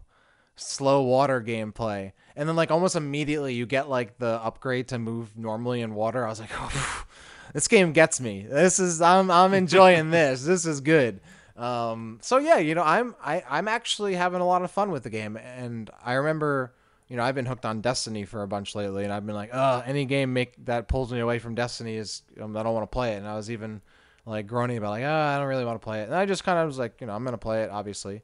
slow 0.57 1.03
water 1.03 1.41
gameplay. 1.41 2.13
And 2.37 2.49
then 2.49 2.57
like 2.57 2.71
almost 2.71 2.97
immediately 2.97 3.55
you 3.55 3.67
get 3.67 3.89
like 3.89 4.19
the 4.19 4.41
upgrade 4.43 4.89
to 4.89 4.99
move 4.99 5.37
normally 5.37 5.81
in 5.81 5.95
water. 5.95 6.25
I 6.25 6.29
was 6.29 6.41
like, 6.41 6.51
oh, 6.55 7.05
this 7.53 7.69
game 7.69 7.93
gets 7.93 8.21
me. 8.21 8.47
This 8.49 8.79
is 8.79 9.01
I'm 9.01 9.31
I'm 9.31 9.55
enjoying 9.55 10.11
this. 10.13 10.45
This 10.45 10.65
is 10.67 10.81
good. 10.81 11.21
Um, 11.57 12.19
so 12.23 12.39
yeah, 12.39 12.59
you 12.59 12.75
know, 12.75 12.85
I'm 12.85 13.17
I, 13.23 13.43
I'm 13.51 13.67
actually 13.67 14.15
having 14.15 14.41
a 14.41 14.47
lot 14.47 14.63
of 14.63 14.71
fun 14.71 14.93
with 14.93 15.03
the 15.03 15.11
game, 15.11 15.37
and 15.37 15.91
I 16.05 16.15
remember, 16.15 16.73
you 17.09 17.17
know, 17.17 17.23
I've 17.23 17.35
been 17.35 17.47
hooked 17.47 17.65
on 17.65 17.81
Destiny 17.81 18.25
for 18.25 18.43
a 18.43 18.49
bunch 18.49 18.75
lately, 18.75 19.05
and 19.05 19.13
I've 19.13 19.25
been 19.25 19.35
like, 19.35 19.51
oh, 19.53 19.83
any 19.87 20.05
game 20.05 20.33
make 20.33 20.65
that 20.67 20.89
pulls 20.89 21.13
me 21.13 21.21
away 21.21 21.39
from 21.39 21.55
Destiny 21.55 21.97
is 21.97 22.23
um, 22.41 22.57
I 22.57 22.63
don't 22.63 22.75
want 22.75 22.85
to 22.85 22.95
play 22.95 23.15
it, 23.15 23.17
and 23.17 23.27
I 23.27 23.35
was 23.35 23.51
even 23.51 23.81
like 24.27 24.47
groaning 24.47 24.77
about 24.77 24.91
like, 24.91 25.05
oh, 25.05 25.11
I 25.11 25.39
don't 25.39 25.47
really 25.47 25.65
want 25.65 25.81
to 25.81 25.85
play 25.85 26.03
it, 26.03 26.05
and 26.05 26.15
I 26.15 26.27
just 26.27 26.45
kind 26.45 26.59
of 26.59 26.67
was 26.67 26.79
like, 26.79 27.01
you 27.01 27.07
know, 27.07 27.15
I'm 27.15 27.25
gonna 27.25 27.39
play 27.39 27.63
it, 27.63 27.71
obviously, 27.71 28.23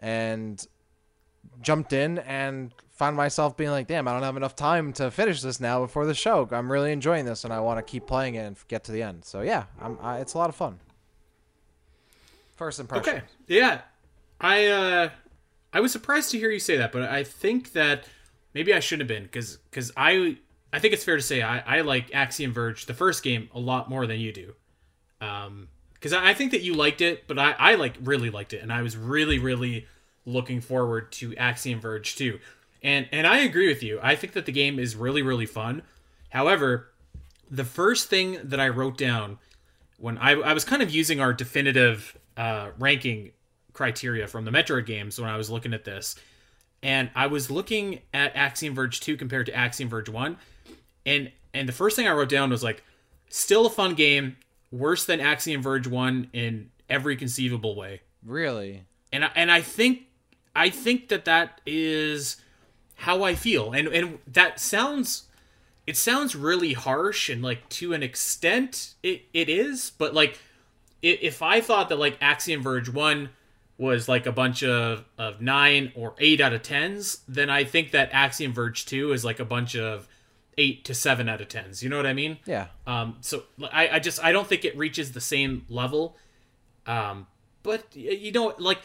and 0.00 0.64
jumped 1.60 1.92
in 1.92 2.18
and 2.18 2.72
found 2.90 3.16
myself 3.16 3.56
being 3.56 3.70
like, 3.70 3.86
damn, 3.86 4.06
I 4.08 4.12
don't 4.12 4.22
have 4.22 4.36
enough 4.36 4.56
time 4.56 4.92
to 4.94 5.10
finish 5.10 5.42
this 5.42 5.60
now 5.60 5.80
before 5.80 6.06
the 6.06 6.14
show. 6.14 6.48
I'm 6.50 6.70
really 6.70 6.92
enjoying 6.92 7.24
this, 7.24 7.44
and 7.44 7.52
I 7.52 7.60
want 7.60 7.78
to 7.78 7.90
keep 7.90 8.06
playing 8.06 8.36
it 8.36 8.46
and 8.46 8.56
get 8.68 8.84
to 8.84 8.92
the 8.92 9.02
end. 9.02 9.24
So 9.24 9.42
yeah, 9.42 9.64
I, 10.00 10.18
it's 10.18 10.34
a 10.34 10.38
lot 10.38 10.48
of 10.48 10.56
fun. 10.56 10.78
First 12.56 12.80
impression. 12.80 13.16
Okay. 13.16 13.22
Yeah. 13.48 13.80
I 14.40 14.66
uh 14.66 15.10
I 15.72 15.80
was 15.80 15.92
surprised 15.92 16.30
to 16.32 16.38
hear 16.38 16.50
you 16.50 16.58
say 16.58 16.76
that, 16.76 16.92
but 16.92 17.02
I 17.02 17.24
think 17.24 17.72
that 17.72 18.04
maybe 18.54 18.72
I 18.74 18.80
shouldn't 18.80 19.08
have 19.10 19.16
been 19.18 19.28
cuz 19.28 19.58
cuz 19.70 19.92
I 19.96 20.38
I 20.72 20.78
think 20.78 20.94
it's 20.94 21.04
fair 21.04 21.16
to 21.16 21.22
say 21.22 21.42
I 21.42 21.78
I 21.78 21.80
like 21.82 22.14
Axiom 22.14 22.52
Verge 22.52 22.86
the 22.86 22.94
first 22.94 23.22
game 23.22 23.48
a 23.54 23.60
lot 23.60 23.88
more 23.88 24.06
than 24.06 24.20
you 24.20 24.32
do. 24.32 24.54
Um 25.20 25.68
cuz 26.00 26.12
I, 26.12 26.30
I 26.30 26.34
think 26.34 26.50
that 26.52 26.62
you 26.62 26.74
liked 26.74 27.00
it, 27.00 27.26
but 27.26 27.38
I 27.38 27.52
I 27.58 27.74
like 27.74 27.94
really 28.02 28.30
liked 28.30 28.52
it 28.52 28.62
and 28.62 28.72
I 28.72 28.82
was 28.82 28.96
really 28.96 29.38
really 29.38 29.86
looking 30.24 30.60
forward 30.60 31.10
to 31.12 31.36
Axiom 31.36 31.80
Verge 31.80 32.14
2. 32.16 32.38
And 32.82 33.08
and 33.12 33.26
I 33.26 33.38
agree 33.38 33.68
with 33.68 33.82
you. 33.82 33.98
I 34.02 34.16
think 34.16 34.32
that 34.34 34.46
the 34.46 34.52
game 34.52 34.78
is 34.78 34.96
really 34.96 35.22
really 35.22 35.46
fun. 35.46 35.82
However, 36.30 36.92
the 37.50 37.64
first 37.64 38.08
thing 38.08 38.38
that 38.42 38.58
I 38.58 38.68
wrote 38.70 38.96
down 38.96 39.38
when 39.98 40.18
I, 40.18 40.32
I 40.32 40.52
was 40.52 40.64
kind 40.64 40.82
of 40.82 40.90
using 40.90 41.20
our 41.20 41.32
definitive 41.32 42.18
uh, 42.36 42.70
ranking 42.78 43.30
criteria 43.72 44.26
from 44.26 44.44
the 44.44 44.50
Metroid 44.50 44.86
games 44.86 45.20
when 45.20 45.30
I 45.30 45.36
was 45.36 45.48
looking 45.48 45.74
at 45.74 45.84
this, 45.84 46.16
and 46.82 47.10
I 47.14 47.26
was 47.26 47.50
looking 47.50 48.00
at 48.12 48.34
Axiom 48.34 48.74
Verge 48.74 49.00
2 49.00 49.16
compared 49.16 49.46
to 49.46 49.54
Axiom 49.54 49.88
Verge 49.88 50.08
1, 50.08 50.36
and 51.06 51.32
and 51.54 51.68
the 51.68 51.72
first 51.72 51.96
thing 51.96 52.08
I 52.08 52.12
wrote 52.12 52.28
down 52.28 52.50
was 52.50 52.62
like, 52.62 52.82
still 53.28 53.66
a 53.66 53.70
fun 53.70 53.94
game, 53.94 54.36
worse 54.70 55.04
than 55.04 55.20
Axiom 55.20 55.62
Verge 55.62 55.86
1 55.86 56.30
in 56.32 56.70
every 56.88 57.16
conceivable 57.16 57.76
way. 57.76 58.00
Really? 58.24 58.84
And 59.12 59.24
I, 59.24 59.30
and 59.34 59.50
I 59.50 59.60
think 59.60 60.02
I 60.56 60.70
think 60.70 61.08
that 61.08 61.24
that 61.26 61.60
is 61.66 62.36
how 62.96 63.22
I 63.22 63.34
feel, 63.34 63.72
and 63.72 63.88
and 63.88 64.18
that 64.26 64.60
sounds 64.60 65.28
it 65.86 65.96
sounds 65.96 66.36
really 66.36 66.72
harsh 66.72 67.28
and 67.28 67.42
like 67.42 67.68
to 67.68 67.92
an 67.92 68.02
extent 68.02 68.94
it, 69.02 69.22
it 69.32 69.48
is 69.48 69.90
but 69.98 70.14
like 70.14 70.38
if 71.02 71.42
i 71.42 71.60
thought 71.60 71.88
that 71.88 71.98
like 71.98 72.16
axiom 72.20 72.62
verge 72.62 72.88
1 72.88 73.28
was 73.82 74.08
like 74.08 74.26
a 74.26 74.32
bunch 74.32 74.62
of, 74.62 75.04
of 75.18 75.40
9 75.40 75.92
or 75.96 76.14
8 76.18 76.40
out 76.40 76.52
of 76.52 76.62
10s 76.62 77.20
then 77.26 77.50
i 77.50 77.64
think 77.64 77.90
that 77.90 78.08
axiom 78.12 78.52
verge 78.52 78.86
2 78.86 79.12
is 79.12 79.24
like 79.24 79.40
a 79.40 79.44
bunch 79.44 79.74
of 79.76 80.06
8 80.56 80.84
to 80.84 80.94
7 80.94 81.28
out 81.28 81.40
of 81.40 81.48
10s 81.48 81.82
you 81.82 81.88
know 81.88 81.96
what 81.96 82.06
i 82.06 82.12
mean? 82.12 82.38
Yeah. 82.46 82.66
um 82.86 83.16
so 83.20 83.42
i, 83.72 83.88
I 83.88 83.98
just 83.98 84.22
i 84.22 84.30
don't 84.32 84.46
think 84.46 84.64
it 84.64 84.76
reaches 84.76 85.12
the 85.12 85.20
same 85.20 85.66
level. 85.68 86.16
Um 86.86 87.26
but 87.62 87.84
you 87.94 88.32
know 88.32 88.54
like 88.58 88.78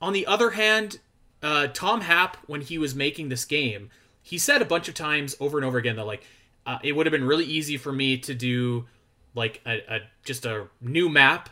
on 0.00 0.12
the 0.12 0.26
other 0.26 0.50
hand 0.50 1.00
uh 1.42 1.66
tom 1.68 2.02
happ 2.02 2.36
when 2.46 2.60
he 2.60 2.78
was 2.78 2.94
making 2.94 3.28
this 3.28 3.44
game 3.44 3.90
he 4.22 4.38
said 4.38 4.60
a 4.62 4.64
bunch 4.64 4.88
of 4.88 4.94
times 4.94 5.34
over 5.40 5.58
and 5.58 5.64
over 5.64 5.78
again 5.78 5.96
that 5.96 6.04
like 6.04 6.22
uh, 6.66 6.78
it 6.82 6.92
would 6.92 7.06
have 7.06 7.12
been 7.12 7.26
really 7.26 7.46
easy 7.46 7.78
for 7.78 7.92
me 7.92 8.18
to 8.18 8.34
do 8.34 8.86
like 9.34 9.60
a, 9.66 9.96
a 9.96 10.00
just 10.24 10.44
a 10.44 10.66
new 10.80 11.08
map 11.08 11.48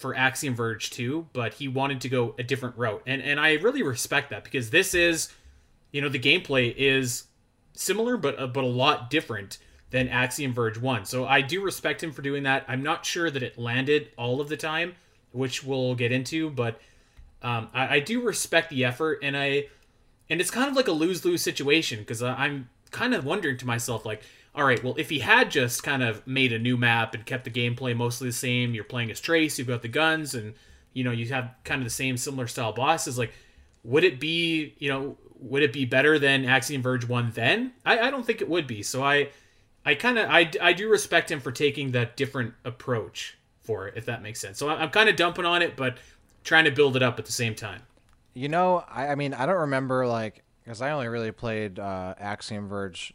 for 0.00 0.14
Axiom 0.16 0.54
Verge 0.54 0.90
2, 0.90 1.28
but 1.32 1.54
he 1.54 1.68
wanted 1.68 2.00
to 2.00 2.08
go 2.08 2.34
a 2.38 2.42
different 2.42 2.76
route. 2.76 3.02
And 3.06 3.22
and 3.22 3.38
I 3.38 3.54
really 3.54 3.82
respect 3.82 4.30
that 4.30 4.44
because 4.44 4.70
this 4.70 4.94
is 4.94 5.32
you 5.92 6.00
know 6.00 6.08
the 6.08 6.18
gameplay 6.18 6.74
is 6.76 7.24
similar 7.74 8.16
but 8.16 8.38
uh, 8.38 8.46
but 8.46 8.64
a 8.64 8.66
lot 8.66 9.10
different 9.10 9.58
than 9.90 10.08
Axiom 10.08 10.52
Verge 10.52 10.78
1. 10.78 11.04
So 11.04 11.26
I 11.26 11.40
do 11.40 11.62
respect 11.62 12.02
him 12.02 12.12
for 12.12 12.22
doing 12.22 12.44
that. 12.44 12.64
I'm 12.68 12.82
not 12.82 13.04
sure 13.04 13.30
that 13.30 13.42
it 13.42 13.58
landed 13.58 14.10
all 14.16 14.40
of 14.40 14.48
the 14.48 14.56
time, 14.56 14.94
which 15.32 15.64
we'll 15.64 15.96
get 15.96 16.12
into, 16.12 16.48
but 16.48 16.80
um, 17.42 17.68
I, 17.74 17.96
I 17.96 18.00
do 18.00 18.20
respect 18.22 18.70
the 18.70 18.84
effort 18.84 19.18
and 19.22 19.36
I 19.36 19.66
and 20.28 20.40
it's 20.40 20.50
kind 20.50 20.68
of 20.70 20.76
like 20.76 20.88
a 20.88 20.92
lose 20.92 21.24
lose 21.24 21.42
situation 21.42 21.98
because 21.98 22.22
I'm 22.22 22.68
kind 22.90 23.14
of 23.14 23.24
wondering 23.24 23.56
to 23.58 23.66
myself 23.66 24.06
like, 24.06 24.22
all 24.54 24.64
right, 24.64 24.82
well, 24.82 24.94
if 24.98 25.10
he 25.10 25.20
had 25.20 25.50
just 25.50 25.82
kind 25.82 26.02
of 26.02 26.26
made 26.26 26.52
a 26.52 26.58
new 26.58 26.76
map 26.76 27.14
and 27.14 27.24
kept 27.24 27.44
the 27.44 27.50
gameplay 27.50 27.96
mostly 27.96 28.28
the 28.28 28.32
same, 28.32 28.74
you're 28.74 28.84
playing 28.84 29.10
as 29.10 29.20
Trace, 29.20 29.58
you've 29.58 29.68
got 29.68 29.82
the 29.82 29.88
guns, 29.88 30.34
and 30.34 30.54
you 30.92 31.04
know 31.04 31.12
you 31.12 31.26
have 31.28 31.54
kind 31.64 31.80
of 31.80 31.84
the 31.86 31.90
same 31.90 32.16
similar 32.16 32.46
style 32.46 32.72
bosses. 32.72 33.16
Like, 33.16 33.32
would 33.84 34.04
it 34.04 34.18
be 34.18 34.74
you 34.78 34.88
know 34.88 35.16
would 35.38 35.62
it 35.62 35.72
be 35.72 35.84
better 35.84 36.18
than 36.18 36.44
Axiom 36.44 36.82
Verge 36.82 37.08
one 37.08 37.30
then? 37.32 37.72
I, 37.84 37.98
I 37.98 38.10
don't 38.10 38.26
think 38.26 38.40
it 38.40 38.48
would 38.48 38.66
be. 38.66 38.82
So 38.82 39.02
I 39.02 39.28
I 39.84 39.94
kind 39.94 40.18
of 40.18 40.28
I, 40.28 40.50
I 40.60 40.72
do 40.72 40.88
respect 40.88 41.30
him 41.30 41.40
for 41.40 41.52
taking 41.52 41.92
that 41.92 42.16
different 42.16 42.54
approach 42.64 43.38
for 43.62 43.86
it, 43.86 43.94
if 43.96 44.06
that 44.06 44.22
makes 44.22 44.40
sense. 44.40 44.58
So 44.58 44.68
I, 44.68 44.82
I'm 44.82 44.90
kind 44.90 45.08
of 45.08 45.16
dumping 45.16 45.46
on 45.46 45.62
it, 45.62 45.76
but 45.76 45.98
trying 46.44 46.64
to 46.64 46.70
build 46.70 46.96
it 46.96 47.02
up 47.02 47.18
at 47.18 47.26
the 47.26 47.32
same 47.32 47.54
time. 47.54 47.82
You 48.34 48.48
know, 48.48 48.84
I, 48.88 49.08
I 49.08 49.14
mean, 49.14 49.34
I 49.34 49.46
don't 49.46 49.60
remember 49.60 50.06
like 50.06 50.42
because 50.62 50.82
I 50.82 50.90
only 50.90 51.08
really 51.08 51.32
played 51.32 51.78
uh, 51.78 52.14
Axiom 52.18 52.68
Verge, 52.68 53.14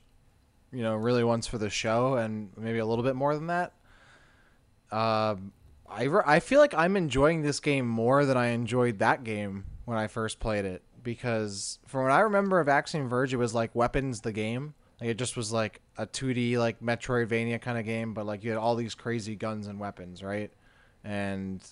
you 0.75 0.83
know, 0.83 0.95
really 0.95 1.23
once 1.23 1.47
for 1.47 1.57
the 1.57 1.69
show, 1.69 2.15
and 2.15 2.49
maybe 2.57 2.79
a 2.79 2.85
little 2.85 3.03
bit 3.03 3.15
more 3.15 3.33
than 3.35 3.47
that. 3.47 3.73
Um, 4.91 5.53
I 5.87 6.03
re- 6.03 6.23
I 6.25 6.39
feel 6.39 6.59
like 6.59 6.73
I'm 6.73 6.97
enjoying 6.97 7.41
this 7.41 7.59
game 7.59 7.87
more 7.87 8.25
than 8.25 8.37
I 8.37 8.47
enjoyed 8.47 8.99
that 8.99 9.23
game 9.23 9.65
when 9.85 9.97
I 9.97 10.07
first 10.07 10.39
played 10.39 10.65
it 10.65 10.83
because 11.03 11.79
from 11.85 12.03
what 12.03 12.11
I 12.11 12.21
remember 12.21 12.59
of 12.59 12.67
Axiom 12.67 13.07
Verge, 13.07 13.33
it 13.33 13.37
was 13.37 13.53
like 13.53 13.73
weapons 13.73 14.21
the 14.21 14.33
game. 14.33 14.73
Like 14.99 15.11
it 15.11 15.17
just 15.17 15.37
was 15.37 15.51
like 15.51 15.81
a 15.97 16.05
2D 16.05 16.57
like 16.57 16.81
Metroidvania 16.81 17.61
kind 17.61 17.77
of 17.77 17.85
game, 17.85 18.13
but 18.13 18.25
like 18.25 18.43
you 18.43 18.49
had 18.49 18.59
all 18.59 18.75
these 18.75 18.95
crazy 18.95 19.35
guns 19.35 19.67
and 19.67 19.79
weapons, 19.79 20.23
right? 20.23 20.51
And 21.03 21.63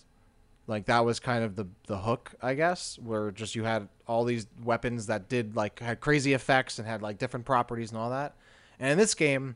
like 0.67 0.85
that 0.85 1.03
was 1.03 1.19
kind 1.19 1.43
of 1.43 1.55
the 1.55 1.67
the 1.87 1.97
hook, 1.97 2.33
I 2.41 2.53
guess, 2.53 2.97
where 2.99 3.31
just 3.31 3.55
you 3.55 3.63
had 3.63 3.89
all 4.07 4.23
these 4.23 4.47
weapons 4.63 5.07
that 5.07 5.27
did 5.27 5.55
like 5.55 5.79
had 5.79 5.99
crazy 5.99 6.33
effects 6.33 6.79
and 6.79 6.87
had 6.87 7.01
like 7.01 7.17
different 7.17 7.45
properties 7.45 7.91
and 7.91 7.99
all 7.99 8.11
that. 8.11 8.35
And 8.79 8.91
in 8.91 8.97
this 8.97 9.13
game, 9.13 9.55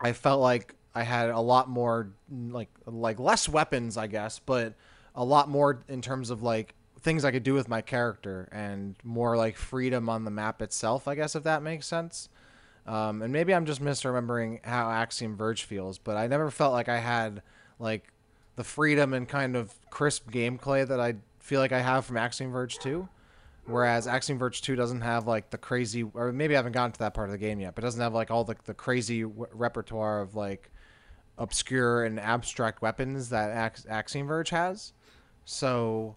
I 0.00 0.12
felt 0.12 0.40
like 0.40 0.74
I 0.94 1.02
had 1.02 1.30
a 1.30 1.40
lot 1.40 1.68
more 1.68 2.10
like 2.30 2.70
like 2.86 3.18
less 3.20 3.48
weapons, 3.48 3.96
I 3.96 4.06
guess, 4.06 4.38
but 4.38 4.74
a 5.14 5.24
lot 5.24 5.48
more 5.48 5.82
in 5.88 6.02
terms 6.02 6.30
of 6.30 6.42
like 6.42 6.74
things 7.00 7.24
I 7.24 7.30
could 7.30 7.42
do 7.42 7.54
with 7.54 7.68
my 7.68 7.82
character 7.82 8.48
and 8.50 8.96
more 9.04 9.36
like 9.36 9.56
freedom 9.56 10.08
on 10.08 10.24
the 10.24 10.30
map 10.30 10.60
itself, 10.62 11.06
I 11.06 11.14
guess 11.14 11.34
if 11.34 11.44
that 11.44 11.62
makes 11.62 11.86
sense. 11.86 12.28
Um, 12.86 13.22
and 13.22 13.32
maybe 13.32 13.54
I'm 13.54 13.66
just 13.66 13.82
misremembering 13.82 14.64
how 14.64 14.90
Axiom 14.90 15.36
Verge 15.36 15.64
feels, 15.64 15.98
but 15.98 16.16
I 16.16 16.26
never 16.28 16.50
felt 16.50 16.72
like 16.72 16.88
I 16.88 16.98
had 16.98 17.42
like 17.78 18.12
the 18.56 18.64
freedom 18.64 19.12
and 19.12 19.28
kind 19.28 19.56
of 19.56 19.74
crisp 19.90 20.30
gameplay 20.30 20.86
that 20.86 21.00
I 21.00 21.16
feel 21.40 21.60
like 21.60 21.72
I 21.72 21.80
have 21.80 22.06
from 22.06 22.16
Axiom 22.16 22.52
Verge 22.52 22.78
2. 22.78 23.08
Whereas 23.66 24.06
Axiom 24.06 24.38
Verge 24.38 24.62
2 24.62 24.76
doesn't 24.76 25.00
have 25.00 25.26
like 25.26 25.50
the 25.50 25.58
crazy, 25.58 26.04
or 26.04 26.32
maybe 26.32 26.54
I 26.54 26.58
haven't 26.58 26.72
gotten 26.72 26.92
to 26.92 26.98
that 27.00 27.14
part 27.14 27.28
of 27.28 27.32
the 27.32 27.38
game 27.38 27.58
yet, 27.58 27.74
but 27.74 27.82
doesn't 27.82 28.00
have 28.00 28.14
like 28.14 28.30
all 28.30 28.44
the, 28.44 28.56
the 28.64 28.74
crazy 28.74 29.22
w- 29.22 29.46
repertoire 29.52 30.20
of 30.20 30.36
like 30.36 30.70
obscure 31.36 32.04
and 32.04 32.20
abstract 32.20 32.80
weapons 32.80 33.28
that 33.30 33.50
Ax- 33.50 33.86
Axiom 33.88 34.28
Verge 34.28 34.50
has. 34.50 34.92
So 35.44 36.16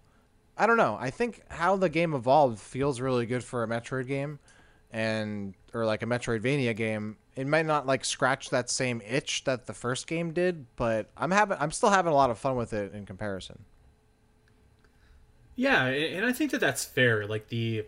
I 0.56 0.66
don't 0.66 0.76
know. 0.76 0.96
I 1.00 1.10
think 1.10 1.42
how 1.48 1.76
the 1.76 1.88
game 1.88 2.14
evolved 2.14 2.58
feels 2.60 3.00
really 3.00 3.26
good 3.26 3.42
for 3.42 3.62
a 3.62 3.68
Metroid 3.68 4.06
game 4.06 4.38
and 4.92 5.54
or 5.72 5.86
like 5.86 6.02
a 6.02 6.06
Metroidvania 6.06 6.74
game, 6.76 7.16
it 7.36 7.46
might 7.46 7.66
not 7.66 7.86
like 7.86 8.04
scratch 8.04 8.50
that 8.50 8.68
same 8.70 9.00
itch 9.06 9.44
that 9.44 9.66
the 9.66 9.72
first 9.72 10.06
game 10.06 10.32
did, 10.32 10.66
but 10.76 11.08
I'm 11.16 11.30
having 11.30 11.56
I'm 11.60 11.70
still 11.70 11.90
having 11.90 12.12
a 12.12 12.14
lot 12.14 12.30
of 12.30 12.38
fun 12.38 12.56
with 12.56 12.72
it 12.72 12.92
in 12.92 13.06
comparison. 13.06 13.64
Yeah, 15.60 15.88
and 15.88 16.24
I 16.24 16.32
think 16.32 16.52
that 16.52 16.60
that's 16.62 16.86
fair. 16.86 17.26
Like 17.26 17.48
the 17.48 17.84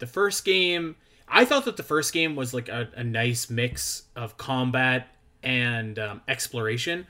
the 0.00 0.06
first 0.06 0.44
game, 0.44 0.96
I 1.28 1.44
thought 1.44 1.64
that 1.66 1.76
the 1.76 1.84
first 1.84 2.12
game 2.12 2.34
was 2.34 2.52
like 2.52 2.68
a, 2.68 2.88
a 2.96 3.04
nice 3.04 3.48
mix 3.48 4.02
of 4.16 4.36
combat 4.36 5.14
and 5.40 5.96
um, 5.96 6.22
exploration. 6.26 7.06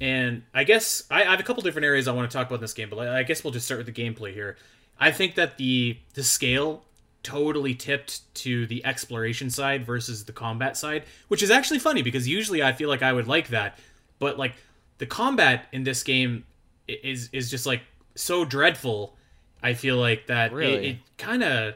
And 0.00 0.44
I 0.54 0.62
guess 0.62 1.02
I, 1.10 1.24
I 1.24 1.32
have 1.32 1.40
a 1.40 1.42
couple 1.42 1.64
different 1.64 1.84
areas 1.84 2.06
I 2.06 2.12
want 2.12 2.30
to 2.30 2.36
talk 2.36 2.46
about 2.46 2.56
in 2.56 2.60
this 2.60 2.74
game, 2.74 2.90
but 2.90 3.08
I 3.08 3.24
guess 3.24 3.42
we'll 3.42 3.52
just 3.52 3.66
start 3.66 3.84
with 3.84 3.92
the 3.92 4.02
gameplay 4.02 4.32
here. 4.32 4.56
I 5.00 5.10
think 5.10 5.34
that 5.34 5.56
the 5.56 5.98
the 6.14 6.22
scale 6.22 6.84
totally 7.24 7.74
tipped 7.74 8.32
to 8.34 8.68
the 8.68 8.84
exploration 8.84 9.50
side 9.50 9.84
versus 9.84 10.26
the 10.26 10.32
combat 10.32 10.76
side, 10.76 11.06
which 11.26 11.42
is 11.42 11.50
actually 11.50 11.80
funny 11.80 12.02
because 12.02 12.28
usually 12.28 12.62
I 12.62 12.72
feel 12.72 12.88
like 12.88 13.02
I 13.02 13.12
would 13.12 13.26
like 13.26 13.48
that, 13.48 13.80
but 14.20 14.38
like 14.38 14.54
the 14.98 15.06
combat 15.06 15.66
in 15.72 15.82
this 15.82 16.04
game 16.04 16.44
is 16.86 17.30
is 17.32 17.50
just 17.50 17.66
like 17.66 17.82
so 18.14 18.44
dreadful. 18.44 19.16
I 19.62 19.74
feel 19.74 19.96
like 19.96 20.26
that 20.26 20.52
Really? 20.52 20.74
it, 20.74 20.90
it 20.90 20.96
kind 21.18 21.42
of 21.42 21.74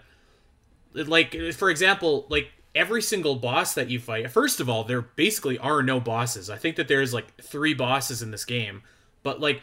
like 0.94 1.37
for 1.55 1.70
example, 1.70 2.27
like 2.29 2.51
every 2.75 3.03
single 3.03 3.37
boss 3.37 3.75
that 3.75 3.90
you 3.90 3.99
fight. 3.99 4.31
First 4.31 4.61
of 4.61 4.68
all, 4.68 4.85
there 4.85 5.03
basically 5.03 5.59
are 5.59 5.83
no 5.83 6.01
bosses. 6.01 6.51
I 6.51 6.57
think 6.57 6.77
that 6.77 6.88
there's 6.88 7.12
like 7.12 7.37
three 7.42 7.75
bosses 7.75 8.23
in 8.23 8.31
this 8.31 8.44
game, 8.44 8.83
but 9.23 9.40
like 9.40 9.62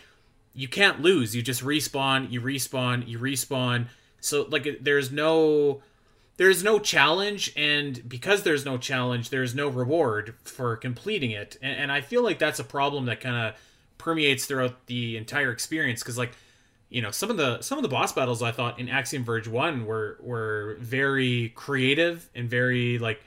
you 0.54 0.68
can't 0.68 1.02
lose. 1.02 1.36
You 1.36 1.42
just 1.42 1.64
respawn, 1.64 2.32
you 2.32 2.42
respawn, 2.42 3.08
you 3.08 3.20
respawn. 3.20 3.88
So 4.20 4.46
like 4.50 4.80
there's 4.82 5.12
no 5.12 5.82
there's 6.38 6.64
no 6.64 6.80
challenge 6.80 7.54
and 7.56 8.08
because 8.10 8.44
there's 8.44 8.66
no 8.66 8.78
challenge 8.78 9.30
there's 9.30 9.54
no 9.54 9.68
reward 9.68 10.34
for 10.44 10.76
completing 10.76 11.30
it 11.30 11.56
and, 11.62 11.78
and 11.78 11.92
i 11.92 12.02
feel 12.02 12.24
like 12.24 12.40
that's 12.40 12.58
a 12.58 12.64
problem 12.64 13.06
that 13.06 13.20
kind 13.20 13.36
of 13.36 13.54
permeates 14.00 14.46
throughout 14.46 14.88
the 14.88 15.18
entire 15.18 15.52
experience 15.52 16.02
because 16.02 16.18
like 16.18 16.32
you 16.92 17.02
know 17.02 17.10
some 17.10 17.32
of 17.32 17.38
the 17.38 17.60
some 17.62 17.80
of 17.80 17.82
the 17.82 17.90
boss 17.90 18.14
battles 18.14 18.44
i 18.44 18.52
thought 18.52 18.80
in 18.80 18.88
axiom 18.88 19.24
verge 19.24 19.48
1 19.48 19.86
were 19.86 20.18
were 20.22 20.78
very 20.80 21.50
creative 21.56 22.30
and 22.36 22.48
very 22.48 23.00
like 23.00 23.22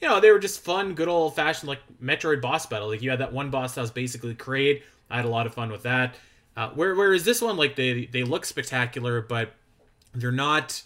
you 0.00 0.08
know 0.08 0.20
they 0.20 0.30
were 0.30 0.38
just 0.38 0.60
fun 0.60 0.94
good 0.94 1.08
old 1.08 1.34
fashioned 1.34 1.68
like 1.68 1.80
metroid 2.02 2.40
boss 2.40 2.66
battle. 2.66 2.88
Like 2.88 3.02
you 3.02 3.10
had 3.10 3.20
that 3.20 3.32
one 3.32 3.50
boss 3.50 3.74
that 3.74 3.80
was 3.80 3.90
basically 3.90 4.34
Kraid. 4.34 4.82
I 5.10 5.16
had 5.16 5.24
a 5.24 5.28
lot 5.28 5.46
of 5.46 5.54
fun 5.54 5.70
with 5.70 5.82
that. 5.82 6.14
Uh, 6.56 6.70
where, 6.70 6.94
whereas 6.94 7.24
this 7.24 7.40
one? 7.40 7.56
Like 7.56 7.76
they 7.76 8.06
they 8.06 8.22
look 8.22 8.44
spectacular 8.44 9.20
but 9.20 9.52
they're 10.14 10.32
not 10.32 10.82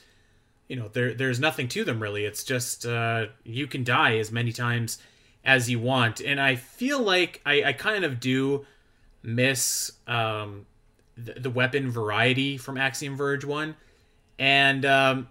you 0.69 0.77
know 0.77 0.89
there 0.93 1.15
there's 1.15 1.41
nothing 1.41 1.69
to 1.69 1.85
them 1.85 2.01
really. 2.01 2.25
It's 2.25 2.45
just 2.45 2.87
uh, 2.87 3.27
you 3.45 3.67
can 3.67 3.85
die 3.85 4.19
as 4.19 4.31
many 4.33 4.53
times 4.53 4.99
as 5.45 5.69
you 5.69 5.79
want. 5.81 6.21
And 6.21 6.41
i 6.41 6.55
feel 6.55 7.01
like 7.01 7.41
i, 7.45 7.65
I 7.65 7.73
kind 7.73 8.05
of 8.05 8.21
do 8.21 8.65
miss 9.23 9.93
um, 10.07 10.67
the, 11.17 11.35
the 11.35 11.51
weapon 11.51 11.91
variety 11.91 12.57
from 12.57 12.77
axiom 12.77 13.17
verge 13.17 13.45
1 13.45 13.75
and 14.39 14.85
um, 14.85 15.29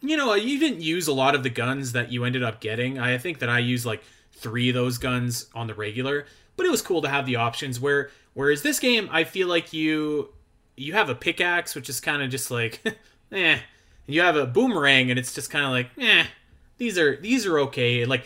you 0.00 0.16
know 0.16 0.34
you 0.34 0.58
didn't 0.58 0.80
use 0.80 1.08
a 1.08 1.12
lot 1.12 1.34
of 1.34 1.42
the 1.42 1.50
guns 1.50 1.92
that 1.92 2.12
you 2.12 2.24
ended 2.24 2.42
up 2.42 2.60
getting. 2.60 2.98
I 2.98 3.18
think 3.18 3.38
that 3.40 3.48
i 3.48 3.58
used 3.58 3.86
like 3.86 4.02
three 4.32 4.68
of 4.68 4.74
those 4.74 4.98
guns 4.98 5.46
on 5.54 5.66
the 5.66 5.74
regular. 5.74 6.26
But 6.56 6.66
it 6.66 6.70
was 6.70 6.82
cool 6.82 7.02
to 7.02 7.08
have 7.08 7.26
the 7.26 7.36
options 7.36 7.80
where 7.80 8.10
whereas 8.34 8.62
this 8.62 8.78
game 8.78 9.08
i 9.10 9.24
feel 9.24 9.48
like 9.48 9.72
you 9.72 10.28
you 10.76 10.92
have 10.92 11.08
a 11.08 11.14
pickaxe 11.14 11.74
which 11.74 11.88
is 11.88 12.00
kind 12.00 12.22
of 12.22 12.30
just 12.30 12.50
like 12.50 12.80
eh. 13.32 13.58
And 14.06 14.14
you 14.16 14.20
have 14.20 14.36
a 14.36 14.46
boomerang 14.46 15.10
and 15.10 15.18
it's 15.18 15.34
just 15.34 15.50
kind 15.50 15.64
of 15.64 15.70
like 15.70 15.90
eh 15.98 16.26
these 16.82 16.98
are 16.98 17.16
these 17.16 17.46
are 17.46 17.60
okay. 17.60 18.04
Like 18.04 18.24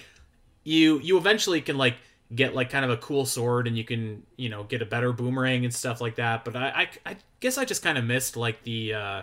you 0.65 0.99
you 1.01 1.19
eventually 1.19 1.61
can 1.61 1.77
like 1.77 1.97
get 2.35 2.55
like 2.55 2.71
kind 2.71 2.85
of 2.85 2.91
a 2.91 2.97
cool 2.97 3.25
sword 3.25 3.69
and 3.69 3.79
you 3.79 3.85
can 3.85 4.25
you 4.37 4.49
know 4.49 4.65
get 4.65 4.83
a 4.83 4.87
better 4.87 5.13
boomerang 5.13 5.65
and 5.65 5.73
stuff 5.73 6.01
like 6.01 6.17
that. 6.17 6.45
But 6.45 6.57
i 6.57 6.89
i, 7.05 7.11
I 7.11 7.17
guess 7.41 7.59
i 7.59 7.65
just 7.65 7.83
kind 7.83 7.97
of 7.97 8.05
missed 8.05 8.37
like 8.37 8.63
the 8.65 8.95
uh 8.95 9.23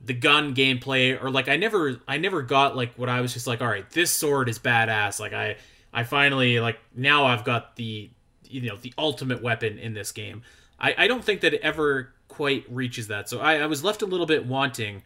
the 0.00 0.14
gun 0.14 0.54
gameplay 0.54 1.20
or 1.22 1.30
like 1.30 1.48
i 1.48 1.56
never 1.56 2.00
i 2.06 2.18
never 2.18 2.42
got 2.42 2.76
like 2.76 2.94
what 2.94 3.08
i 3.08 3.20
was 3.20 3.32
just 3.32 3.48
like 3.48 3.60
all 3.60 3.66
right 3.66 3.88
this 3.90 4.10
sword 4.10 4.48
is 4.48 4.58
badass. 4.58 5.20
Like 5.20 5.32
i 5.32 5.56
i 5.92 6.04
finally 6.04 6.60
like 6.60 6.78
now 6.94 7.26
i've 7.26 7.44
got 7.44 7.76
the 7.76 8.10
you 8.44 8.62
know 8.62 8.76
the 8.76 8.92
ultimate 8.98 9.42
weapon 9.42 9.78
in 9.78 9.94
this 9.94 10.12
game. 10.12 10.42
I 10.80 10.94
i 10.98 11.06
don't 11.06 11.24
think 11.24 11.42
that 11.42 11.54
it 11.54 11.60
ever 11.62 12.12
quite 12.28 12.64
reaches 12.68 13.08
that. 13.08 13.28
So 13.28 13.40
i 13.40 13.56
i 13.56 13.66
was 13.66 13.84
left 13.84 14.02
a 14.02 14.06
little 14.06 14.26
bit 14.26 14.46
wanting 14.46 15.02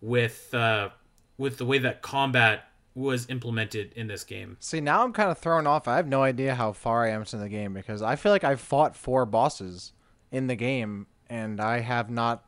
with 0.00 0.52
uh 0.52 0.90
with 1.38 1.58
the 1.58 1.64
way 1.64 1.78
that 1.78 2.02
combat 2.02 2.68
was 2.96 3.28
implemented 3.28 3.92
in 3.94 4.06
this 4.06 4.24
game 4.24 4.56
See, 4.58 4.80
now 4.80 5.04
I'm 5.04 5.12
kind 5.12 5.30
of 5.30 5.36
thrown 5.36 5.66
off. 5.66 5.86
I 5.86 5.96
have 5.96 6.08
no 6.08 6.22
idea 6.22 6.54
how 6.54 6.72
far 6.72 7.04
I 7.04 7.10
am 7.10 7.20
into 7.20 7.36
the 7.36 7.48
game 7.48 7.74
because 7.74 8.00
I 8.00 8.16
feel 8.16 8.32
like 8.32 8.42
I've 8.42 8.60
fought 8.60 8.96
four 8.96 9.26
bosses 9.26 9.92
in 10.32 10.46
the 10.46 10.56
game 10.56 11.06
and 11.28 11.60
I 11.60 11.80
have 11.80 12.10
not 12.10 12.44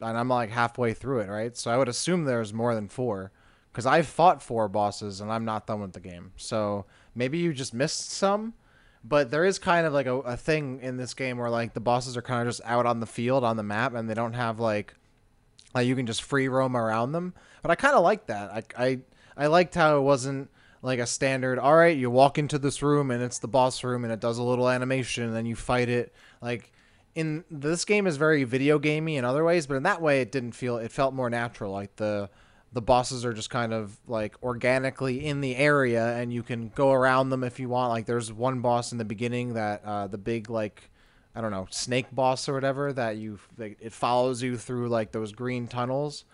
and 0.00 0.16
I'm 0.16 0.28
like 0.28 0.50
halfway 0.50 0.94
through 0.94 1.20
it, 1.20 1.28
right? 1.28 1.56
So 1.56 1.70
I 1.70 1.76
would 1.76 1.88
assume 1.88 2.24
there's 2.24 2.52
more 2.52 2.74
than 2.74 2.88
four 2.88 3.32
because 3.72 3.84
I've 3.84 4.06
fought 4.06 4.40
four 4.40 4.68
bosses 4.68 5.20
and 5.20 5.32
I'm 5.32 5.44
not 5.44 5.66
done 5.66 5.80
with 5.80 5.92
the 5.92 6.00
game. 6.00 6.32
So 6.36 6.86
maybe 7.14 7.38
you 7.38 7.52
just 7.52 7.74
missed 7.74 8.10
some, 8.10 8.54
but 9.04 9.30
there 9.30 9.44
is 9.44 9.58
kind 9.58 9.86
of 9.86 9.92
like 9.92 10.06
a, 10.06 10.16
a 10.18 10.36
thing 10.36 10.80
in 10.80 10.96
this 10.96 11.14
game 11.14 11.38
where 11.38 11.50
like 11.50 11.74
the 11.74 11.80
bosses 11.80 12.16
are 12.16 12.22
kind 12.22 12.46
of 12.46 12.48
just 12.48 12.60
out 12.64 12.86
on 12.86 13.00
the 13.00 13.06
field 13.06 13.42
on 13.42 13.56
the 13.56 13.62
map 13.62 13.94
and 13.94 14.08
they 14.08 14.14
don't 14.14 14.34
have 14.34 14.60
like 14.60 14.94
like 15.74 15.86
you 15.86 15.96
can 15.96 16.06
just 16.06 16.22
free 16.22 16.48
roam 16.48 16.76
around 16.76 17.12
them. 17.12 17.34
But 17.62 17.70
I 17.70 17.74
kind 17.74 17.94
of 17.94 18.02
like 18.02 18.26
that. 18.26 18.50
I 18.50 18.84
I 18.84 18.98
I 19.36 19.46
liked 19.46 19.74
how 19.74 19.98
it 19.98 20.02
wasn't 20.02 20.50
like 20.82 20.98
a 20.98 21.06
standard. 21.06 21.58
All 21.58 21.76
right, 21.76 21.96
you 21.96 22.10
walk 22.10 22.38
into 22.38 22.58
this 22.58 22.82
room 22.82 23.10
and 23.10 23.22
it's 23.22 23.38
the 23.38 23.48
boss 23.48 23.84
room 23.84 24.04
and 24.04 24.12
it 24.12 24.20
does 24.20 24.38
a 24.38 24.42
little 24.42 24.68
animation 24.68 25.24
and 25.24 25.34
then 25.34 25.46
you 25.46 25.56
fight 25.56 25.88
it. 25.88 26.12
Like 26.40 26.72
in 27.14 27.44
this 27.50 27.84
game 27.84 28.06
is 28.06 28.16
very 28.16 28.44
video 28.44 28.78
gamey 28.78 29.16
in 29.16 29.24
other 29.24 29.44
ways, 29.44 29.66
but 29.66 29.76
in 29.76 29.84
that 29.84 30.02
way 30.02 30.20
it 30.20 30.32
didn't 30.32 30.52
feel. 30.52 30.78
It 30.78 30.92
felt 30.92 31.14
more 31.14 31.30
natural. 31.30 31.72
Like 31.72 31.96
the 31.96 32.28
the 32.72 32.82
bosses 32.82 33.24
are 33.24 33.32
just 33.32 33.50
kind 33.50 33.72
of 33.72 33.98
like 34.06 34.34
organically 34.42 35.26
in 35.26 35.40
the 35.40 35.56
area 35.56 36.16
and 36.16 36.32
you 36.32 36.42
can 36.42 36.70
go 36.74 36.92
around 36.92 37.28
them 37.28 37.44
if 37.44 37.60
you 37.60 37.68
want 37.68 37.90
like 37.90 38.06
there's 38.06 38.32
one 38.32 38.60
boss 38.60 38.92
in 38.92 38.98
the 38.98 39.04
beginning 39.04 39.54
that 39.54 39.84
uh, 39.84 40.06
the 40.06 40.18
big 40.18 40.48
like 40.48 40.90
i 41.34 41.40
don't 41.40 41.50
know 41.50 41.66
snake 41.70 42.06
boss 42.12 42.48
or 42.48 42.54
whatever 42.54 42.92
that 42.92 43.16
you 43.16 43.38
like, 43.58 43.76
it 43.80 43.92
follows 43.92 44.42
you 44.42 44.56
through 44.56 44.88
like 44.88 45.12
those 45.12 45.32
green 45.32 45.68
tunnels 45.68 46.24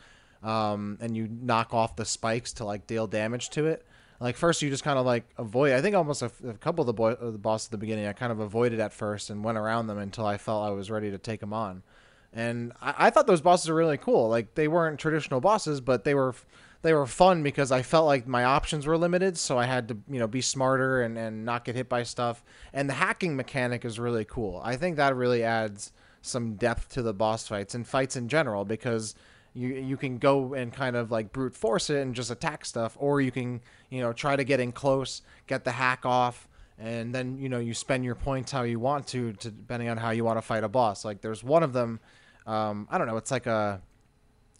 um, 0.42 0.98
and 1.00 1.16
you 1.16 1.28
knock 1.28 1.74
off 1.74 1.96
the 1.96 2.04
spikes 2.04 2.52
to 2.54 2.64
like 2.64 2.86
deal 2.86 3.06
damage 3.06 3.50
to 3.50 3.66
it 3.66 3.84
like 4.20 4.36
first 4.36 4.62
you 4.62 4.70
just 4.70 4.84
kind 4.84 4.98
of 4.98 5.06
like 5.06 5.24
avoid 5.38 5.72
i 5.72 5.80
think 5.80 5.94
almost 5.94 6.22
a, 6.22 6.30
a 6.46 6.54
couple 6.54 6.88
of 6.88 6.94
the, 6.94 7.30
the 7.30 7.38
boss 7.38 7.66
at 7.66 7.70
the 7.70 7.78
beginning 7.78 8.06
i 8.06 8.12
kind 8.12 8.32
of 8.32 8.40
avoided 8.40 8.80
at 8.80 8.92
first 8.92 9.30
and 9.30 9.44
went 9.44 9.58
around 9.58 9.86
them 9.86 9.98
until 9.98 10.26
i 10.26 10.36
felt 10.36 10.66
i 10.66 10.70
was 10.70 10.90
ready 10.90 11.10
to 11.10 11.18
take 11.18 11.40
them 11.40 11.52
on 11.52 11.82
and 12.32 12.72
I, 12.80 12.94
I 12.98 13.10
thought 13.10 13.26
those 13.26 13.40
bosses 13.40 13.68
were 13.68 13.76
really 13.76 13.96
cool. 13.96 14.28
Like 14.28 14.54
they 14.54 14.68
weren't 14.68 14.98
traditional 14.98 15.40
bosses, 15.40 15.80
but 15.80 16.04
they 16.04 16.14
were 16.14 16.34
they 16.82 16.92
were 16.92 17.06
fun 17.06 17.42
because 17.42 17.72
I 17.72 17.82
felt 17.82 18.06
like 18.06 18.26
my 18.26 18.44
options 18.44 18.86
were 18.86 18.96
limited, 18.96 19.36
so 19.36 19.58
I 19.58 19.66
had 19.66 19.88
to 19.88 19.98
you 20.08 20.18
know 20.18 20.26
be 20.26 20.40
smarter 20.40 21.02
and 21.02 21.16
and 21.18 21.44
not 21.44 21.64
get 21.64 21.76
hit 21.76 21.88
by 21.88 22.02
stuff. 22.02 22.44
And 22.72 22.88
the 22.88 22.94
hacking 22.94 23.36
mechanic 23.36 23.84
is 23.84 23.98
really 23.98 24.24
cool. 24.24 24.60
I 24.64 24.76
think 24.76 24.96
that 24.96 25.16
really 25.16 25.42
adds 25.42 25.92
some 26.20 26.54
depth 26.54 26.90
to 26.90 27.02
the 27.02 27.14
boss 27.14 27.48
fights 27.48 27.74
and 27.74 27.86
fights 27.86 28.16
in 28.16 28.28
general 28.28 28.64
because 28.64 29.14
you 29.54 29.68
you 29.68 29.96
can 29.96 30.18
go 30.18 30.54
and 30.54 30.72
kind 30.72 30.96
of 30.96 31.10
like 31.10 31.32
brute 31.32 31.54
force 31.54 31.90
it 31.90 32.00
and 32.00 32.14
just 32.14 32.30
attack 32.30 32.64
stuff, 32.64 32.96
or 32.98 33.20
you 33.20 33.30
can 33.30 33.60
you 33.90 34.00
know 34.00 34.12
try 34.12 34.36
to 34.36 34.44
get 34.44 34.60
in 34.60 34.72
close, 34.72 35.22
get 35.46 35.64
the 35.64 35.72
hack 35.72 36.06
off, 36.06 36.48
and 36.78 37.14
then 37.14 37.38
you 37.38 37.48
know 37.48 37.58
you 37.58 37.74
spend 37.74 38.04
your 38.04 38.14
points 38.14 38.52
how 38.52 38.62
you 38.62 38.78
want 38.78 39.06
to, 39.08 39.32
to 39.34 39.50
depending 39.50 39.88
on 39.88 39.96
how 39.96 40.10
you 40.10 40.24
want 40.24 40.38
to 40.38 40.42
fight 40.42 40.64
a 40.64 40.68
boss. 40.68 41.04
Like 41.04 41.20
there's 41.20 41.42
one 41.42 41.62
of 41.62 41.72
them 41.72 42.00
um, 42.48 42.88
I 42.90 42.96
don't 42.96 43.06
know. 43.06 43.18
It's 43.18 43.30
like 43.30 43.46
a 43.46 43.82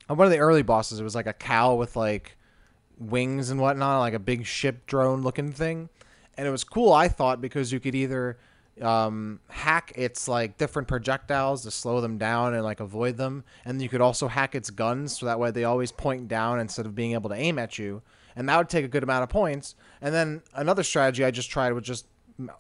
one 0.07 0.27
of 0.27 0.31
the 0.31 0.39
early 0.39 0.63
bosses. 0.63 1.01
It 1.01 1.05
was 1.05 1.15
like 1.15 1.27
a 1.27 1.33
cow 1.33 1.75
with 1.75 1.97
like 1.97 2.37
wings 2.99 3.49
and 3.49 3.59
whatnot, 3.59 4.01
like 4.01 4.13
a 4.13 4.19
big 4.19 4.45
ship 4.45 4.87
drone 4.87 5.23
looking 5.23 5.53
thing, 5.53 5.89
and 6.37 6.47
it 6.47 6.51
was 6.51 6.65
cool. 6.65 6.93
I 6.93 7.09
thought 7.09 7.41
because 7.41 7.73
you 7.73 7.81
could 7.81 7.95
either 7.95 8.39
um, 8.83 9.41
hack 9.49 9.93
its 9.97 10.29
like 10.29 10.59
different 10.59 10.89
projectiles 10.89 11.63
to 11.63 11.71
slow 11.71 12.01
them 12.01 12.19
down 12.19 12.55
and 12.55 12.65
like 12.65 12.81
avoid 12.81 13.17
them, 13.17 13.45
and 13.65 13.81
you 13.81 13.89
could 13.89 14.01
also 14.01 14.29
hack 14.29 14.55
its 14.55 14.71
guns 14.71 15.19
so 15.19 15.27
that 15.27 15.39
way 15.39 15.51
they 15.51 15.65
always 15.65 15.93
point 15.93 16.29
down 16.29 16.61
instead 16.61 16.87
of 16.87 16.95
being 16.95 17.13
able 17.13 17.31
to 17.31 17.37
aim 17.37 17.59
at 17.59 17.79
you, 17.79 18.03
and 18.37 18.49
that 18.49 18.57
would 18.57 18.69
take 18.69 18.85
a 18.85 18.89
good 18.89 19.03
amount 19.03 19.23
of 19.23 19.29
points. 19.29 19.75
And 20.01 20.15
then 20.15 20.43
another 20.55 20.83
strategy 20.83 21.25
I 21.25 21.31
just 21.31 21.51
tried 21.51 21.73
was 21.73 21.85
just 21.85 22.07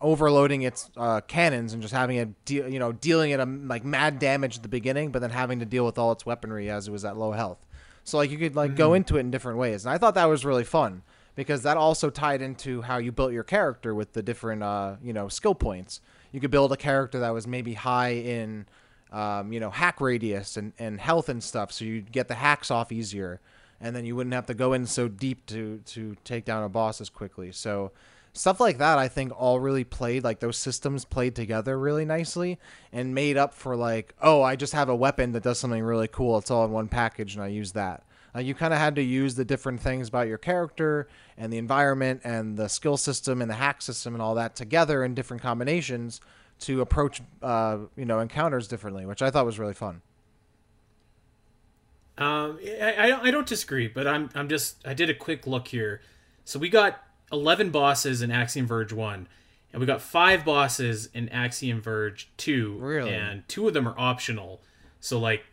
overloading 0.00 0.62
its 0.62 0.90
uh, 0.96 1.20
cannons 1.22 1.72
and 1.72 1.80
just 1.80 1.94
having 1.94 2.16
it, 2.16 2.44
de- 2.44 2.68
you 2.70 2.78
know, 2.78 2.92
dealing 2.92 3.30
it 3.30 3.40
a, 3.40 3.44
like 3.44 3.84
mad 3.84 4.18
damage 4.18 4.56
at 4.56 4.62
the 4.62 4.68
beginning, 4.68 5.12
but 5.12 5.20
then 5.20 5.30
having 5.30 5.60
to 5.60 5.64
deal 5.64 5.86
with 5.86 5.98
all 5.98 6.10
its 6.12 6.26
weaponry 6.26 6.68
as 6.68 6.88
it 6.88 6.90
was 6.90 7.04
at 7.04 7.16
low 7.16 7.32
health. 7.32 7.64
So 8.04 8.16
like 8.16 8.30
you 8.30 8.38
could 8.38 8.56
like 8.56 8.70
mm-hmm. 8.70 8.78
go 8.78 8.94
into 8.94 9.16
it 9.16 9.20
in 9.20 9.30
different 9.30 9.58
ways, 9.58 9.84
and 9.84 9.94
I 9.94 9.98
thought 9.98 10.14
that 10.14 10.24
was 10.24 10.44
really 10.44 10.64
fun 10.64 11.02
because 11.38 11.62
that 11.62 11.76
also 11.76 12.10
tied 12.10 12.42
into 12.42 12.82
how 12.82 12.98
you 12.98 13.12
built 13.12 13.32
your 13.32 13.44
character 13.44 13.94
with 13.94 14.12
the 14.12 14.24
different 14.24 14.60
uh, 14.60 14.96
you 15.00 15.12
know 15.12 15.28
skill 15.28 15.54
points. 15.54 16.00
You 16.32 16.40
could 16.40 16.50
build 16.50 16.72
a 16.72 16.76
character 16.76 17.20
that 17.20 17.30
was 17.30 17.46
maybe 17.46 17.74
high 17.74 18.14
in 18.14 18.66
um, 19.12 19.52
you 19.52 19.60
know 19.60 19.70
hack 19.70 20.00
radius 20.00 20.56
and, 20.56 20.72
and 20.80 21.00
health 21.00 21.28
and 21.28 21.40
stuff, 21.40 21.70
so 21.70 21.84
you'd 21.84 22.10
get 22.10 22.26
the 22.26 22.34
hacks 22.34 22.72
off 22.72 22.90
easier, 22.90 23.40
and 23.80 23.94
then 23.94 24.04
you 24.04 24.16
wouldn't 24.16 24.34
have 24.34 24.46
to 24.46 24.54
go 24.54 24.72
in 24.72 24.84
so 24.84 25.06
deep 25.06 25.46
to 25.46 25.80
to 25.86 26.16
take 26.24 26.44
down 26.44 26.64
a 26.64 26.68
boss 26.68 27.00
as 27.00 27.08
quickly. 27.08 27.52
So 27.52 27.92
stuff 28.34 28.60
like 28.60 28.78
that 28.78 28.98
i 28.98 29.08
think 29.08 29.32
all 29.34 29.58
really 29.58 29.82
played 29.82 30.22
like 30.22 30.38
those 30.38 30.56
systems 30.56 31.04
played 31.04 31.34
together 31.34 31.76
really 31.76 32.04
nicely 32.04 32.58
and 32.92 33.12
made 33.12 33.36
up 33.36 33.52
for 33.52 33.74
like 33.74 34.14
oh 34.20 34.42
i 34.42 34.54
just 34.54 34.74
have 34.74 34.88
a 34.88 34.94
weapon 34.94 35.32
that 35.32 35.42
does 35.42 35.58
something 35.58 35.82
really 35.82 36.06
cool 36.06 36.38
it's 36.38 36.50
all 36.50 36.64
in 36.64 36.70
one 36.70 36.86
package 36.86 37.34
and 37.34 37.42
i 37.42 37.48
use 37.48 37.72
that 37.72 38.04
uh, 38.34 38.40
you 38.40 38.54
kind 38.54 38.72
of 38.72 38.78
had 38.78 38.94
to 38.96 39.02
use 39.02 39.34
the 39.34 39.44
different 39.44 39.80
things 39.80 40.08
about 40.08 40.28
your 40.28 40.38
character 40.38 41.08
and 41.36 41.52
the 41.52 41.58
environment 41.58 42.20
and 42.24 42.56
the 42.56 42.68
skill 42.68 42.96
system 42.96 43.40
and 43.40 43.50
the 43.50 43.54
hack 43.54 43.82
system 43.82 44.14
and 44.14 44.22
all 44.22 44.34
that 44.34 44.54
together 44.54 45.04
in 45.04 45.14
different 45.14 45.42
combinations 45.42 46.20
to 46.60 46.80
approach 46.80 47.22
uh, 47.42 47.78
you 47.96 48.04
know 48.04 48.20
encounters 48.20 48.66
differently 48.68 49.06
which 49.06 49.22
i 49.22 49.30
thought 49.30 49.46
was 49.46 49.58
really 49.58 49.74
fun 49.74 50.02
um, 52.18 52.58
I, 52.80 52.94
I, 53.12 53.22
I 53.22 53.30
don't 53.30 53.46
disagree, 53.46 53.86
but 53.86 54.06
I'm 54.06 54.28
I'm 54.34 54.48
just 54.48 54.86
I 54.86 54.92
did 54.92 55.08
a 55.08 55.14
quick 55.14 55.46
look 55.46 55.68
here. 55.68 56.00
So 56.44 56.58
we 56.58 56.68
got 56.68 57.02
11 57.30 57.70
bosses 57.70 58.22
in 58.22 58.30
Axiom 58.30 58.66
Verge 58.66 58.92
1, 58.92 59.28
and 59.72 59.80
we 59.80 59.86
got 59.86 60.02
five 60.02 60.44
bosses 60.44 61.08
in 61.14 61.28
Axiom 61.28 61.80
Verge 61.80 62.28
2. 62.38 62.78
Really? 62.78 63.14
And 63.14 63.48
two 63.48 63.68
of 63.68 63.74
them 63.74 63.86
are 63.86 63.94
optional. 63.96 64.60
So, 65.00 65.18
like, 65.18 65.44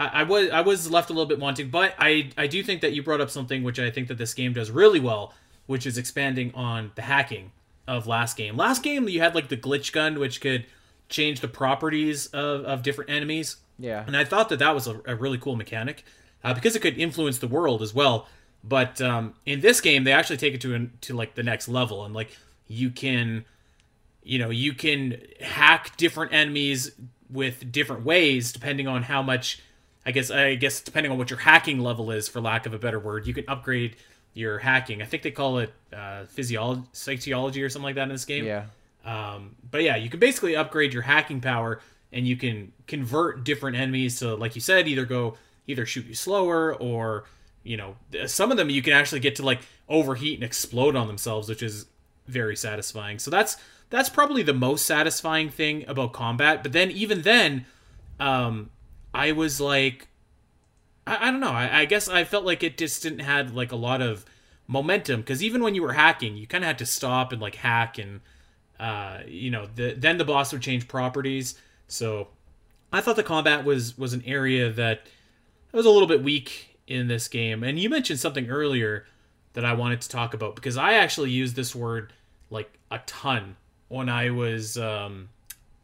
I, 0.00 0.06
I, 0.06 0.22
was 0.22 0.50
I 0.50 0.62
was 0.62 0.90
left 0.90 1.10
a 1.10 1.12
little 1.12 1.26
bit 1.26 1.38
wanting, 1.38 1.68
but 1.68 1.94
I, 1.98 2.30
I 2.36 2.46
do 2.46 2.62
think 2.62 2.80
that 2.80 2.94
you 2.94 3.02
brought 3.02 3.20
up 3.20 3.30
something 3.30 3.62
which 3.62 3.78
I 3.78 3.90
think 3.90 4.08
that 4.08 4.16
this 4.18 4.32
game 4.32 4.54
does 4.54 4.70
really 4.70 4.98
well, 4.98 5.34
which 5.66 5.86
is 5.86 5.98
expanding 5.98 6.52
on 6.54 6.90
the 6.94 7.02
hacking 7.02 7.52
of 7.86 8.06
last 8.06 8.36
game. 8.36 8.56
Last 8.56 8.82
game, 8.82 9.08
you 9.08 9.20
had, 9.20 9.34
like, 9.34 9.48
the 9.48 9.56
glitch 9.56 9.92
gun, 9.92 10.18
which 10.18 10.40
could 10.40 10.64
change 11.08 11.40
the 11.40 11.48
properties 11.48 12.26
of, 12.28 12.64
of 12.64 12.82
different 12.82 13.10
enemies. 13.10 13.56
Yeah. 13.78 14.02
And 14.06 14.16
I 14.16 14.24
thought 14.24 14.48
that 14.48 14.58
that 14.60 14.74
was 14.74 14.86
a, 14.86 15.00
a 15.06 15.14
really 15.14 15.38
cool 15.38 15.56
mechanic 15.56 16.04
uh, 16.42 16.54
because 16.54 16.74
it 16.74 16.80
could 16.80 16.98
influence 16.98 17.38
the 17.38 17.48
world 17.48 17.82
as 17.82 17.92
well. 17.92 18.26
But 18.64 19.00
um, 19.00 19.34
in 19.44 19.60
this 19.60 19.80
game, 19.80 20.04
they 20.04 20.12
actually 20.12 20.36
take 20.36 20.54
it 20.54 20.60
to 20.62 20.90
to 21.00 21.14
like 21.14 21.34
the 21.34 21.42
next 21.42 21.66
level, 21.66 22.04
and 22.04 22.14
like 22.14 22.36
you 22.68 22.90
can, 22.90 23.46
you 24.22 24.38
know, 24.38 24.50
you 24.50 24.74
can 24.74 25.22
hack 25.40 25.96
different 25.96 26.34
enemies 26.34 26.92
with 27.30 27.72
different 27.72 28.04
ways 28.04 28.52
depending 28.52 28.86
on 28.86 29.04
how 29.04 29.22
much. 29.22 29.60
I 30.04 30.12
guess 30.12 30.30
I 30.30 30.54
guess 30.54 30.80
depending 30.80 31.12
on 31.12 31.18
what 31.18 31.30
your 31.30 31.38
hacking 31.38 31.80
level 31.80 32.10
is, 32.10 32.28
for 32.28 32.40
lack 32.40 32.66
of 32.66 32.74
a 32.74 32.78
better 32.78 32.98
word, 32.98 33.26
you 33.26 33.34
can 33.34 33.44
upgrade 33.48 33.96
your 34.32 34.58
hacking. 34.58 35.02
I 35.02 35.04
think 35.04 35.22
they 35.22 35.30
call 35.30 35.58
it 35.58 35.72
uh, 35.92 36.24
physiology, 36.26 36.82
psychology, 36.92 37.62
or 37.62 37.68
something 37.68 37.84
like 37.84 37.96
that 37.96 38.04
in 38.04 38.08
this 38.10 38.24
game. 38.24 38.44
Yeah. 38.44 38.64
Um, 39.04 39.56
but 39.70 39.82
yeah, 39.82 39.96
you 39.96 40.10
can 40.10 40.20
basically 40.20 40.56
upgrade 40.56 40.92
your 40.92 41.02
hacking 41.02 41.40
power, 41.40 41.80
and 42.12 42.26
you 42.26 42.36
can 42.36 42.72
convert 42.86 43.44
different 43.44 43.76
enemies 43.76 44.18
to, 44.20 44.34
like 44.34 44.54
you 44.54 44.60
said, 44.60 44.88
either 44.88 45.04
go 45.04 45.36
either 45.66 45.86
shoot 45.86 46.06
you 46.06 46.14
slower 46.14 46.74
or 46.74 47.24
you 47.62 47.76
know, 47.76 47.96
some 48.26 48.50
of 48.50 48.56
them 48.56 48.70
you 48.70 48.82
can 48.82 48.92
actually 48.92 49.20
get 49.20 49.36
to 49.36 49.42
like 49.42 49.60
overheat 49.88 50.34
and 50.34 50.44
explode 50.44 50.96
on 50.96 51.06
themselves, 51.06 51.48
which 51.48 51.62
is 51.62 51.86
very 52.26 52.56
satisfying. 52.56 53.18
So 53.18 53.30
that's 53.30 53.56
that's 53.90 54.08
probably 54.08 54.42
the 54.42 54.54
most 54.54 54.86
satisfying 54.86 55.50
thing 55.50 55.84
about 55.88 56.12
combat. 56.12 56.62
But 56.62 56.72
then 56.72 56.90
even 56.90 57.22
then, 57.22 57.66
um, 58.18 58.70
I 59.12 59.32
was 59.32 59.60
like, 59.60 60.08
I, 61.06 61.28
I 61.28 61.30
don't 61.30 61.40
know. 61.40 61.50
I, 61.50 61.80
I 61.80 61.84
guess 61.84 62.08
I 62.08 62.24
felt 62.24 62.44
like 62.44 62.62
it 62.62 62.78
just 62.78 63.02
didn't 63.02 63.20
had 63.20 63.54
like 63.54 63.72
a 63.72 63.76
lot 63.76 64.00
of 64.00 64.24
momentum 64.66 65.20
because 65.20 65.42
even 65.42 65.62
when 65.62 65.74
you 65.74 65.82
were 65.82 65.94
hacking, 65.94 66.36
you 66.36 66.46
kind 66.46 66.64
of 66.64 66.68
had 66.68 66.78
to 66.78 66.86
stop 66.86 67.32
and 67.32 67.40
like 67.40 67.56
hack 67.56 67.98
and 67.98 68.20
uh, 68.78 69.18
you 69.26 69.50
know, 69.50 69.68
the, 69.74 69.94
then 69.94 70.16
the 70.16 70.24
boss 70.24 70.52
would 70.52 70.62
change 70.62 70.88
properties. 70.88 71.54
So 71.86 72.28
I 72.92 73.00
thought 73.00 73.16
the 73.16 73.22
combat 73.22 73.64
was 73.64 73.98
was 73.98 74.12
an 74.14 74.22
area 74.24 74.70
that 74.70 75.06
was 75.72 75.86
a 75.86 75.90
little 75.90 76.08
bit 76.08 76.22
weak 76.22 76.78
in 76.86 77.06
this 77.06 77.28
game. 77.28 77.62
And 77.62 77.78
you 77.78 77.90
mentioned 77.90 78.18
something 78.20 78.48
earlier 78.48 79.06
that 79.52 79.64
I 79.64 79.74
wanted 79.74 80.00
to 80.02 80.08
talk 80.08 80.34
about 80.34 80.54
because 80.56 80.76
I 80.76 80.94
actually 80.94 81.30
used 81.30 81.56
this 81.56 81.74
word 81.74 82.12
like 82.48 82.72
a 82.90 83.00
ton 83.06 83.56
when 83.88 84.08
I 84.08 84.30
was 84.30 84.78
um, 84.78 85.28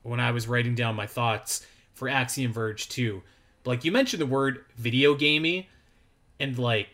when 0.03 0.21
I 0.21 0.31
was 0.31 0.49
writing 0.49 0.75
down 0.75 0.95
my 0.95 1.07
thoughts 1.07 1.67
for 1.97 2.09
Axiom 2.09 2.53
Verge 2.53 2.89
2. 2.89 3.23
But 3.65 3.71
Like 3.71 3.85
you 3.85 3.91
mentioned 3.91 4.21
the 4.21 4.27
word 4.27 4.65
video 4.77 5.15
gamey 5.15 5.69
and 6.39 6.57
like 6.57 6.89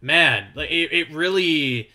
man, 0.00 0.48
like 0.56 0.70
it, 0.70 0.92
it 0.92 1.10
really 1.12 1.90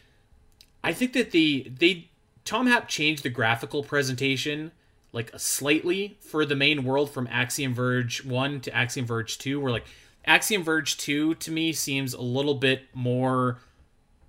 I 0.83 0.93
think 0.93 1.13
that 1.13 1.31
the 1.31 1.69
they 1.77 2.09
Tom 2.45 2.67
Happ 2.67 2.87
changed 2.87 3.23
the 3.23 3.29
graphical 3.29 3.83
presentation 3.83 4.71
like 5.11 5.31
slightly 5.37 6.17
for 6.21 6.45
the 6.45 6.55
main 6.55 6.83
world 6.83 7.09
from 7.09 7.27
Axiom 7.31 7.73
Verge 7.73 8.23
1 8.23 8.61
to 8.61 8.75
Axiom 8.75 9.07
Verge 9.07 9.37
2 9.39 9.59
where 9.59 9.71
like 9.71 9.85
Axiom 10.23 10.63
Verge 10.63 10.97
2 10.97 11.35
to 11.35 11.51
me 11.51 11.73
seems 11.73 12.13
a 12.13 12.21
little 12.21 12.53
bit 12.53 12.83
more 12.93 13.57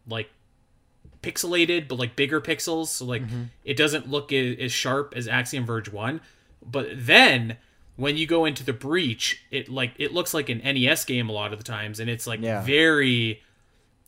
like 0.09 0.31
pixelated, 1.23 1.87
but 1.87 1.99
like 1.99 2.17
bigger 2.17 2.41
pixels. 2.41 2.87
So 2.87 3.05
like 3.05 3.23
mm-hmm. 3.23 3.45
it 3.65 3.77
doesn't 3.77 4.11
look 4.11 4.33
as, 4.33 4.57
as 4.59 4.73
sharp 4.73 5.13
as 5.15 5.29
Axiom 5.29 5.67
Verge 5.67 5.93
1. 5.93 6.21
But 6.65 6.89
then 6.95 7.59
when 7.97 8.17
you 8.17 8.27
go 8.27 8.45
into 8.45 8.65
the 8.65 8.73
breach, 8.73 9.45
it 9.51 9.69
like 9.69 9.93
it 9.99 10.13
looks 10.13 10.35
like 10.35 10.49
an 10.49 10.59
NES 10.59 11.05
game 11.05 11.29
a 11.29 11.33
lot 11.33 11.53
of 11.53 11.59
the 11.59 11.65
times, 11.65 12.01
and 12.01 12.09
it's 12.09 12.27
like 12.27 12.41
yeah. 12.41 12.63
very 12.63 13.43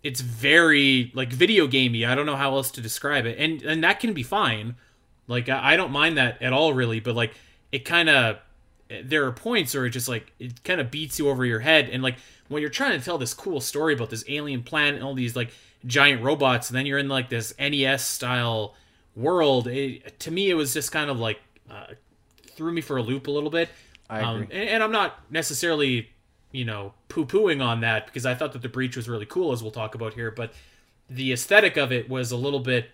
it's 0.03 0.21
very 0.21 1.13
like 1.15 1.33
video 1.33 1.67
gamey. 1.67 2.05
I 2.05 2.15
don't 2.15 2.27
know 2.27 2.37
how 2.37 2.55
else 2.57 2.71
to 2.73 2.81
describe 2.81 3.27
it. 3.27 3.39
And 3.39 3.63
and 3.63 3.85
that 3.85 4.01
can 4.01 4.13
be 4.13 4.23
fine. 4.23 4.77
Like 5.29 5.49
I, 5.49 5.75
I 5.75 5.77
don't 5.77 5.93
mind 5.93 6.19
that 6.19 6.43
at 6.43 6.53
all 6.53 6.73
really, 6.73 7.01
but 7.01 7.15
like 7.15 7.35
it 7.71 7.85
kind 7.85 8.09
of 8.09 8.39
there 9.05 9.25
are 9.27 9.33
points 9.33 9.75
where 9.75 9.87
it 9.87 9.91
just 9.91 10.09
like 10.09 10.33
it 10.39 10.63
kind 10.65 10.81
of 10.81 10.91
beats 10.91 11.19
you 11.19 11.29
over 11.29 11.45
your 11.45 11.61
head 11.61 11.89
and 11.89 12.03
like 12.03 12.17
when 12.49 12.61
you're 12.61 12.71
trying 12.71 12.99
to 12.99 13.03
tell 13.03 13.17
this 13.17 13.33
cool 13.33 13.61
story 13.61 13.95
about 13.95 14.11
this 14.11 14.23
alien 14.29 14.63
planet 14.63 14.97
and 14.97 15.05
all 15.05 15.15
these 15.15 15.35
like 15.35 15.51
giant 15.87 16.23
robots 16.23 16.69
and 16.69 16.77
then 16.77 16.85
you're 16.85 16.99
in 16.99 17.09
like 17.09 17.31
this 17.31 17.55
NES 17.59 18.05
style 18.05 18.75
world 19.17 19.67
it, 19.67 20.19
to 20.21 20.31
me 20.31 20.51
it 20.51 20.55
was 20.55 20.75
just 20.75 20.93
kind 20.93 21.09
of 21.09 21.19
like 21.19 21.41
uh, 21.71 21.87
threw 22.63 22.73
me 22.73 22.81
for 22.81 22.97
a 22.97 23.03
loop 23.03 23.27
a 23.27 23.31
little 23.31 23.51
bit 23.51 23.69
I 24.09 24.19
agree. 24.19 24.29
Um, 24.29 24.49
and, 24.51 24.69
and, 24.69 24.83
I'm 24.83 24.93
not 24.93 25.19
necessarily 25.31 26.13
you 26.53 26.67
know, 26.67 26.93
poo 27.09 27.27
pooing 27.27 27.65
on 27.65 27.81
that 27.81 28.07
because 28.07 28.25
I 28.25 28.35
thought 28.35 28.53
that 28.53 28.63
the 28.63 28.69
breach 28.69 28.97
was 28.97 29.09
really 29.09 29.27
cool, 29.27 29.53
as 29.53 29.63
we'll 29.63 29.73
talk 29.73 29.95
about 29.95 30.15
here. 30.15 30.31
But 30.31 30.53
the 31.11 31.33
aesthetic 31.33 31.77
of 31.77 31.91
it 31.91 32.09
was 32.09 32.31
a 32.31 32.37
little 32.37 32.61
bit, 32.61 32.91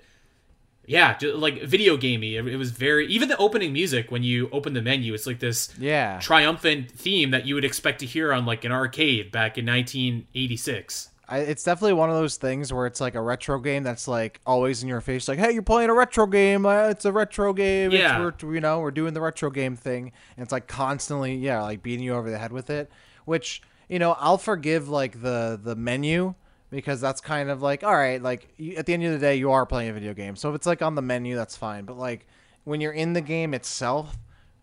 yeah, 0.87 1.19
like 1.21 1.63
video 1.65 1.97
gamey. 1.97 2.37
It, 2.37 2.57
was 2.57 2.71
very 2.71 3.07
even 3.09 3.29
the 3.29 3.37
opening 3.37 3.73
music 3.73 4.11
when 4.11 4.23
you 4.23 4.49
open 4.53 4.73
the 4.73 4.83
menu, 4.83 5.13
it's 5.13 5.27
like 5.27 5.41
this 5.41 5.75
yeah 5.79 6.19
triumphant 6.21 6.93
theme 6.93 7.33
that 7.33 7.47
you 7.47 7.55
would 7.57 7.65
expect 7.65 7.99
to 8.01 8.07
hear 8.07 8.33
on 8.33 8.47
like 8.47 8.65
an 8.65 8.73
arcade 8.73 9.31
back 9.33 9.59
in 9.59 9.67
1986. 9.67 11.11
I, 11.29 11.41
it's 11.41 11.63
definitely 11.63 11.93
one 11.93 12.09
of 12.09 12.17
those 12.17 12.37
things 12.37 12.73
where 12.73 12.87
it's 12.87 13.01
like 13.01 13.15
a 13.15 13.21
retro 13.21 13.59
game 13.61 13.83
that's 13.83 14.09
like 14.09 14.41
always 14.47 14.83
in 14.83 14.89
your 14.89 15.03
face, 15.03 15.29
like, 15.29 15.39
"Hey, 15.39 15.53
you're 15.53 15.63
playing 15.63 15.91
a 15.91 15.95
retro 15.95 16.27
game. 16.27 16.65
Uh, 16.65 16.89
it's 16.89 17.05
a 17.05 17.13
retro 17.13 17.53
game. 17.53 17.91
Yeah, 17.91 18.19
we're, 18.19 18.55
you 18.55 18.61
know, 18.61 18.81
we're 18.81 18.91
doing 18.91 19.13
the 19.13 19.21
retro 19.21 19.51
game 19.51 19.77
thing." 19.77 20.13
And 20.37 20.43
it's 20.43 20.53
like 20.53 20.67
constantly, 20.67 21.35
yeah, 21.37 21.63
like 21.63 21.83
beating 21.83 22.05
you 22.05 22.15
over 22.15 22.31
the 22.31 22.39
head 22.39 22.53
with 22.53 22.71
it. 22.71 22.91
Which 23.27 23.63
you 23.89 23.99
know, 23.99 24.13
I'll 24.19 24.39
forgive 24.39 24.89
like 24.89 25.21
the 25.21 25.61
the 25.63 25.77
menu 25.77 26.35
because 26.71 27.01
that's 27.01 27.21
kind 27.21 27.51
of 27.51 27.63
like, 27.63 27.83
all 27.83 27.95
right, 27.95 28.23
like 28.23 28.49
you, 28.57 28.77
at 28.77 28.87
the 28.87 28.95
end 28.95 29.05
of 29.05 29.13
the 29.13 29.19
day, 29.19 29.37
you 29.37 29.51
are 29.51 29.67
playing 29.67 29.91
a 29.91 29.93
video 29.93 30.15
game. 30.15 30.37
So 30.37 30.51
if 30.51 30.55
it's 30.55 30.67
like 30.67 30.83
on 30.83 30.95
the 30.95 31.03
menu, 31.03 31.35
that's 31.35 31.57
fine. 31.57 31.85
But 31.85 31.99
like 31.99 32.27
when 32.65 32.81
you're 32.81 32.93
in 32.93 33.13
the 33.15 33.21
game 33.21 33.55
itself, 33.55 34.17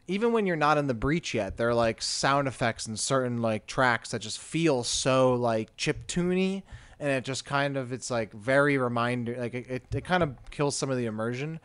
even 0.08 0.32
when 0.32 0.46
you're 0.46 0.56
not 0.56 0.78
in 0.78 0.88
the 0.88 0.94
breach 0.94 1.34
yet, 1.34 1.58
there 1.58 1.70
are 1.70 1.74
like 1.74 2.02
sound 2.02 2.48
effects 2.48 2.86
and 2.86 3.00
certain 3.00 3.42
like 3.42 3.66
tracks 3.66 4.12
that 4.12 4.20
just 4.20 4.40
feel 4.40 4.84
so 4.84 5.34
like 5.34 5.76
chip 5.78 6.08
tuney, 6.08 6.64
and 7.00 7.10
it 7.10 7.24
just 7.24 7.46
kind 7.46 7.78
of 7.78 7.92
it's 7.92 8.12
like 8.12 8.32
very 8.34 8.78
reminder 8.78 9.36
like 9.38 9.54
it, 9.54 9.70
it, 9.70 9.84
it 9.94 10.06
kind 10.06 10.24
of 10.24 10.36
kills 10.52 10.76
some 10.76 10.90
of 10.90 10.98
the 10.98 11.06
immersion. 11.06 11.60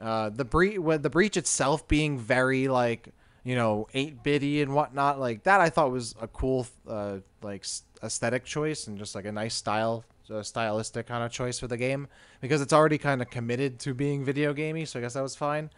Uh, 0.00 0.28
the 0.28 0.44
breach 0.44 0.78
the 1.00 1.10
breach 1.10 1.36
itself 1.36 1.88
being 1.88 2.18
very 2.18 2.68
like 2.68 3.08
you 3.44 3.54
know 3.54 3.86
eight 3.94 4.22
bitty 4.22 4.60
and 4.60 4.74
whatnot 4.74 5.18
like 5.18 5.44
that 5.44 5.60
I 5.60 5.70
thought 5.70 5.90
was 5.90 6.14
a 6.20 6.28
cool 6.28 6.66
uh, 6.86 7.18
like 7.42 7.64
aesthetic 8.02 8.44
choice 8.44 8.88
and 8.88 8.98
just 8.98 9.14
like 9.14 9.24
a 9.24 9.32
nice 9.32 9.54
style 9.54 10.04
a 10.28 10.42
stylistic 10.42 11.06
kind 11.06 11.22
of 11.22 11.30
choice 11.30 11.60
for 11.60 11.68
the 11.68 11.76
game 11.76 12.08
because 12.40 12.60
it's 12.60 12.72
already 12.72 12.98
kind 12.98 13.22
of 13.22 13.30
committed 13.30 13.78
to 13.78 13.94
being 13.94 14.24
video 14.24 14.52
gamey 14.52 14.84
so 14.84 14.98
I 14.98 15.02
guess 15.02 15.14
that 15.14 15.22
was 15.22 15.36
fine. 15.36 15.70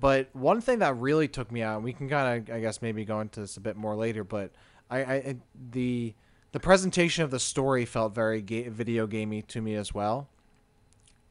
But 0.00 0.28
one 0.32 0.60
thing 0.60 0.78
that 0.78 0.96
really 0.96 1.28
took 1.28 1.50
me 1.50 1.62
out, 1.62 1.82
we 1.82 1.92
can 1.92 2.08
kind 2.08 2.48
of, 2.48 2.54
I 2.54 2.60
guess, 2.60 2.80
maybe 2.80 3.04
go 3.04 3.20
into 3.20 3.40
this 3.40 3.56
a 3.56 3.60
bit 3.60 3.76
more 3.76 3.96
later. 3.96 4.22
But 4.24 4.52
I, 4.90 4.98
I 5.00 5.36
the 5.70 6.14
the 6.52 6.60
presentation 6.60 7.24
of 7.24 7.30
the 7.30 7.40
story 7.40 7.84
felt 7.84 8.14
very 8.14 8.40
ga- 8.40 8.68
video 8.68 9.06
gamey 9.06 9.42
to 9.42 9.60
me 9.60 9.74
as 9.74 9.92
well. 9.92 10.28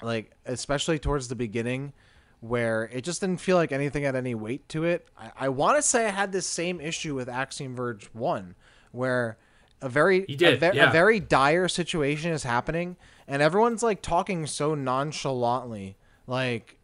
Like 0.01 0.31
especially 0.45 0.99
towards 0.99 1.27
the 1.27 1.35
beginning, 1.35 1.93
where 2.41 2.89
it 2.93 3.03
just 3.03 3.21
didn't 3.21 3.41
feel 3.41 3.57
like 3.57 3.71
anything 3.71 4.03
had 4.03 4.15
any 4.15 4.35
weight 4.35 4.67
to 4.69 4.83
it. 4.83 5.07
I, 5.17 5.31
I 5.37 5.49
want 5.49 5.77
to 5.77 5.81
say 5.81 6.05
I 6.05 6.11
had 6.11 6.31
this 6.31 6.45
same 6.45 6.79
issue 6.81 7.15
with 7.15 7.29
Axiom 7.29 7.75
Verge 7.75 8.09
One, 8.13 8.55
where 8.91 9.37
a 9.81 9.89
very 9.89 10.25
did, 10.25 10.61
a, 10.61 10.75
yeah. 10.75 10.89
a 10.89 10.91
very 10.91 11.19
dire 11.19 11.67
situation 11.67 12.31
is 12.31 12.43
happening, 12.43 12.97
and 13.27 13.41
everyone's 13.41 13.81
like 13.81 14.01
talking 14.01 14.45
so 14.45 14.75
nonchalantly, 14.75 15.97
like 16.27 16.76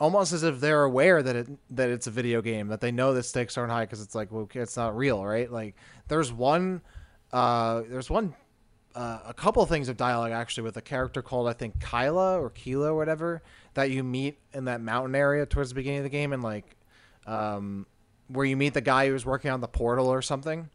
almost 0.00 0.32
as 0.32 0.42
if 0.42 0.58
they're 0.60 0.82
aware 0.82 1.22
that 1.22 1.36
it 1.36 1.48
that 1.70 1.90
it's 1.90 2.06
a 2.06 2.10
video 2.10 2.40
game 2.40 2.68
that 2.68 2.80
they 2.80 2.90
know 2.90 3.12
the 3.12 3.22
stakes 3.22 3.56
aren't 3.58 3.70
high 3.70 3.84
because 3.84 4.00
it's 4.00 4.14
like 4.14 4.32
well 4.32 4.48
it's 4.54 4.76
not 4.76 4.96
real 4.96 5.24
right? 5.24 5.52
Like 5.52 5.76
there's 6.08 6.32
one 6.32 6.80
uh 7.32 7.82
there's 7.88 8.10
one 8.10 8.34
uh, 8.92 9.20
a 9.24 9.32
couple 9.32 9.64
things 9.66 9.88
of 9.88 9.96
dialogue 9.96 10.32
actually 10.32 10.64
with 10.64 10.76
a 10.76 10.80
character 10.80 11.22
called 11.22 11.48
I 11.48 11.52
think 11.52 11.78
Kyla 11.78 12.40
or 12.40 12.50
Keela 12.50 12.92
or 12.92 12.96
whatever 12.96 13.40
that 13.74 13.90
you 13.90 14.02
meet 14.02 14.38
in 14.52 14.64
that 14.64 14.80
mountain 14.80 15.14
area 15.14 15.46
towards 15.46 15.68
the 15.68 15.76
beginning 15.76 15.98
of 15.98 16.04
the 16.04 16.10
game 16.10 16.32
and 16.32 16.42
like 16.42 16.76
um 17.26 17.86
where 18.26 18.46
you 18.46 18.56
meet 18.56 18.74
the 18.74 18.80
guy 18.80 19.08
who's 19.08 19.24
working 19.24 19.50
on 19.50 19.60
the 19.60 19.68
portal 19.68 20.08
or 20.08 20.22
something. 20.22 20.70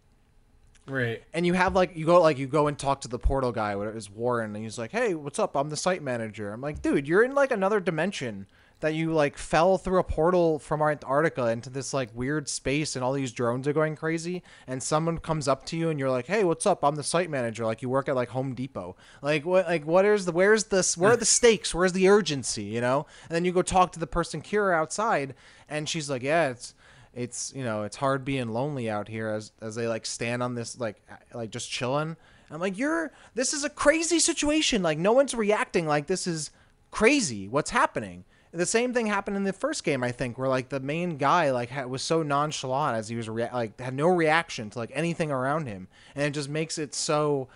Right. 0.88 1.24
and 1.34 1.48
you 1.48 1.54
have 1.54 1.74
like 1.74 1.98
you 1.98 2.06
go 2.06 2.22
like 2.22 2.38
you 2.38 2.46
go 2.46 2.68
and 2.68 2.78
talk 2.78 3.02
to 3.02 3.08
the 3.08 3.18
portal 3.18 3.52
guy 3.52 3.76
what 3.76 3.88
is 3.88 4.08
Warren 4.08 4.56
and 4.56 4.64
he's 4.64 4.78
like 4.78 4.92
hey 4.92 5.16
what's 5.16 5.40
up? 5.40 5.58
I'm 5.58 5.70
the 5.70 5.78
site 5.78 6.04
manager. 6.04 6.54
I'm 6.54 6.62
like 6.62 6.84
dude 6.84 7.08
you're 7.08 7.24
in 7.24 7.34
like 7.34 7.50
another 7.52 7.80
dimension 7.80 8.46
that 8.82 8.94
you 8.94 9.14
like 9.14 9.38
fell 9.38 9.78
through 9.78 10.00
a 10.00 10.04
portal 10.04 10.60
from 10.60 10.82
Antarctica 10.82 11.48
into 11.48 11.70
this 11.70 11.94
like 11.94 12.10
weird 12.14 12.50
space 12.50 12.96
and 12.96 13.04
all 13.04 13.14
these 13.14 13.32
drones 13.32 13.68
are 13.68 13.74
going 13.74 13.96
crazy 13.96 14.44
and 14.68 14.84
someone 14.84 15.18
comes 15.18 15.48
up 15.48 15.66
to 15.68 15.78
you 15.78 15.90
and 15.90 16.00
you're 16.00 16.10
like, 16.10 16.28
"Hey, 16.28 16.44
what's 16.44 16.66
up? 16.66 16.84
I'm 16.84 16.96
the 16.96 17.04
site 17.04 17.30
manager." 17.30 17.66
Like 17.66 17.82
you 17.82 17.90
work 17.90 18.10
at 18.10 18.16
like 18.16 18.30
Home 18.30 18.54
Depot. 18.54 18.96
Like 19.22 19.46
what 19.46 19.66
like 19.66 19.86
what 19.86 20.06
is 20.06 20.26
the 20.26 20.32
where's 20.32 20.66
this 20.66 20.98
where 20.98 21.14
are 21.14 21.18
the 21.18 21.26
stakes? 21.26 21.74
Where's 21.74 21.94
the 21.94 22.10
urgency, 22.10 22.64
you 22.64 22.82
know? 22.82 23.06
And 23.30 23.36
then 23.36 23.46
you 23.46 23.54
go 23.54 23.62
talk 23.62 23.92
to 23.94 24.00
the 24.00 24.08
person 24.08 24.42
Kira 24.42 24.76
outside 24.76 25.36
and 25.70 25.88
she's 25.88 26.10
like, 26.10 26.24
"Yeah, 26.24 26.50
it's 26.50 26.76
it's, 27.14 27.54
you 27.56 27.64
know, 27.64 27.84
it's 27.84 27.96
hard 27.96 28.26
being 28.26 28.50
lonely 28.50 28.90
out 28.90 29.08
here 29.08 29.30
as 29.30 29.52
as 29.62 29.76
they 29.76 29.88
like 29.88 30.06
stand 30.06 30.44
on 30.44 30.56
this 30.56 30.80
like 30.80 31.02
like 31.34 31.50
just 31.50 31.72
chilling." 31.72 32.18
I'm 32.52 32.60
like, 32.60 32.78
"You're 32.78 33.14
this 33.34 33.54
is 33.54 33.64
a 33.64 33.70
crazy 33.70 34.20
situation. 34.20 34.84
Like 34.84 34.98
no 34.98 35.14
one's 35.14 35.34
reacting 35.34 35.88
like 35.88 36.08
this 36.08 36.28
is 36.28 36.52
crazy. 36.92 37.48
What's 37.48 37.72
happening?" 37.72 38.26
The 38.56 38.66
same 38.66 38.94
thing 38.94 39.06
happened 39.08 39.38
in 39.38 39.44
the 39.44 39.54
first 39.54 39.84
game 39.84 40.04
i 40.04 40.12
think 40.12 40.38
where 40.38 40.50
like 40.50 40.70
the 40.70 40.80
main 40.80 41.18
guy 41.18 41.52
like 41.52 41.72
was 41.88 42.02
so 42.02 42.24
nonchalant 42.24 42.98
as 42.98 43.10
he 43.10 43.16
was 43.16 43.30
rea- 43.30 43.50
like 43.54 43.80
had 43.80 43.94
no 43.94 44.08
reaction 44.08 44.70
to 44.70 44.80
like 44.80 44.92
anything 44.94 45.32
around 45.32 45.68
him. 45.68 45.88
And 46.16 46.26
it 46.26 46.32
just 46.32 46.50
makes 46.50 46.78
it 46.78 46.94
so 46.96 47.48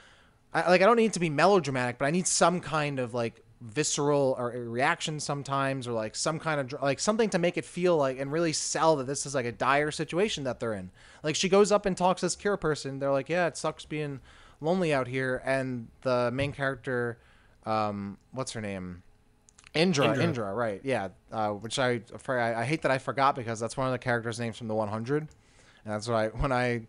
I, 0.53 0.69
like 0.69 0.81
i 0.81 0.85
don't 0.85 0.97
need 0.97 1.13
to 1.13 1.19
be 1.19 1.29
melodramatic 1.29 1.97
but 1.97 2.05
i 2.05 2.11
need 2.11 2.27
some 2.27 2.59
kind 2.59 2.99
of 2.99 3.13
like 3.13 3.43
visceral 3.61 4.35
or 4.37 4.51
reaction 4.51 5.19
sometimes 5.19 5.87
or 5.87 5.91
like 5.91 6.15
some 6.15 6.39
kind 6.39 6.61
of 6.61 6.81
like 6.81 6.99
something 6.99 7.29
to 7.29 7.37
make 7.37 7.57
it 7.57 7.65
feel 7.65 7.97
like 7.97 8.17
and 8.17 8.31
really 8.31 8.53
sell 8.53 8.95
that 8.95 9.07
this 9.07 9.25
is 9.25 9.35
like 9.35 9.45
a 9.45 9.51
dire 9.51 9.91
situation 9.91 10.45
that 10.45 10.59
they're 10.59 10.73
in. 10.73 10.91
Like 11.23 11.35
she 11.35 11.49
goes 11.49 11.71
up 11.71 11.85
and 11.85 11.95
talks 11.95 12.21
to 12.21 12.27
this 12.27 12.37
cure 12.37 12.55
person. 12.55 12.99
They're 12.99 13.11
like 13.11 13.27
yeah 13.27 13.47
it 13.47 13.57
sucks 13.57 13.83
being 13.83 14.21
lonely 14.61 14.93
out 14.93 15.07
here. 15.07 15.41
And 15.43 15.89
the 16.03 16.31
main 16.31 16.53
character 16.53 17.17
um 17.65 18.17
what's 18.31 18.53
her 18.53 18.61
name 18.61 19.03
Indra, 19.73 20.07
Indra, 20.07 20.23
Indra, 20.23 20.53
right? 20.53 20.81
Yeah, 20.83 21.09
uh, 21.31 21.49
which 21.49 21.77
I, 21.77 22.01
I 22.27 22.61
I 22.61 22.63
hate 22.65 22.81
that 22.81 22.91
I 22.91 22.97
forgot 22.97 23.35
because 23.35 23.59
that's 23.59 23.77
one 23.77 23.87
of 23.87 23.91
the 23.91 23.99
characters' 23.99 24.39
names 24.39 24.57
from 24.57 24.67
the 24.67 24.75
100, 24.75 25.21
and 25.21 25.29
that's 25.85 26.07
why 26.07 26.29
when 26.29 26.51
I 26.51 26.87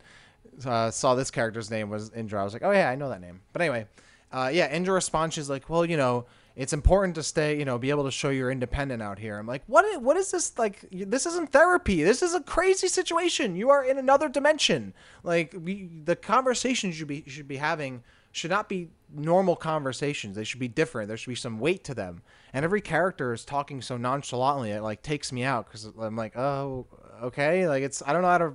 uh, 0.65 0.91
saw 0.91 1.15
this 1.15 1.31
character's 1.31 1.71
name 1.71 1.91
was 1.91 2.11
Indra, 2.15 2.41
I 2.41 2.45
was 2.45 2.53
like, 2.53 2.63
oh 2.63 2.71
yeah, 2.71 2.89
I 2.89 2.95
know 2.95 3.09
that 3.11 3.21
name. 3.21 3.41
But 3.53 3.63
anyway, 3.63 3.87
uh, 4.33 4.51
yeah, 4.53 4.73
Indra 4.73 4.95
responds, 4.95 5.35
she's 5.35 5.51
like, 5.51 5.69
well, 5.69 5.85
you 5.85 5.97
know, 5.97 6.27
it's 6.57 6.73
important 6.73 7.15
to 7.15 7.23
stay, 7.23 7.59
you 7.59 7.65
know, 7.65 7.79
be 7.79 7.91
able 7.91 8.05
to 8.05 8.11
show 8.11 8.29
you're 8.29 8.51
independent 8.51 9.03
out 9.03 9.19
here. 9.19 9.39
I'm 9.39 9.47
like, 9.47 9.63
what? 9.67 9.85
Is, 9.85 9.99
what 9.99 10.17
is 10.17 10.31
this? 10.31 10.59
Like, 10.59 10.85
this 10.91 11.27
isn't 11.27 11.53
therapy. 11.53 12.03
This 12.03 12.23
is 12.23 12.35
a 12.35 12.41
crazy 12.41 12.89
situation. 12.89 13.57
You 13.57 13.71
are 13.71 13.85
in 13.85 13.99
another 13.99 14.29
dimension. 14.29 14.93
Like, 15.23 15.55
we, 15.59 15.89
the 16.05 16.17
conversations 16.17 16.99
you 16.99 17.07
be 17.07 17.23
you 17.25 17.31
should 17.31 17.49
be 17.49 17.57
having 17.57 18.03
should 18.33 18.51
not 18.51 18.69
be 18.69 18.89
normal 19.15 19.57
conversations. 19.57 20.37
They 20.37 20.45
should 20.45 20.61
be 20.61 20.69
different. 20.69 21.09
There 21.09 21.17
should 21.17 21.31
be 21.31 21.35
some 21.35 21.59
weight 21.59 21.85
to 21.85 21.95
them. 21.95 22.23
And 22.53 22.65
every 22.65 22.81
character 22.81 23.33
is 23.33 23.45
talking 23.45 23.83
so 23.83 23.97
nonchalantly, 23.97 24.71
it 24.71 24.83
like 24.83 25.03
takes 25.03 25.33
me 25.33 25.45
out 25.45 25.67
because 25.67 25.85
I'm 25.99 26.17
like, 26.17 26.37
oh, 26.37 26.87
okay. 27.23 27.69
Like 27.69 27.83
it's 27.83 28.03
I 28.07 28.13
don't 28.13 28.23
know 28.23 28.29
how 28.29 28.39
to 28.39 28.53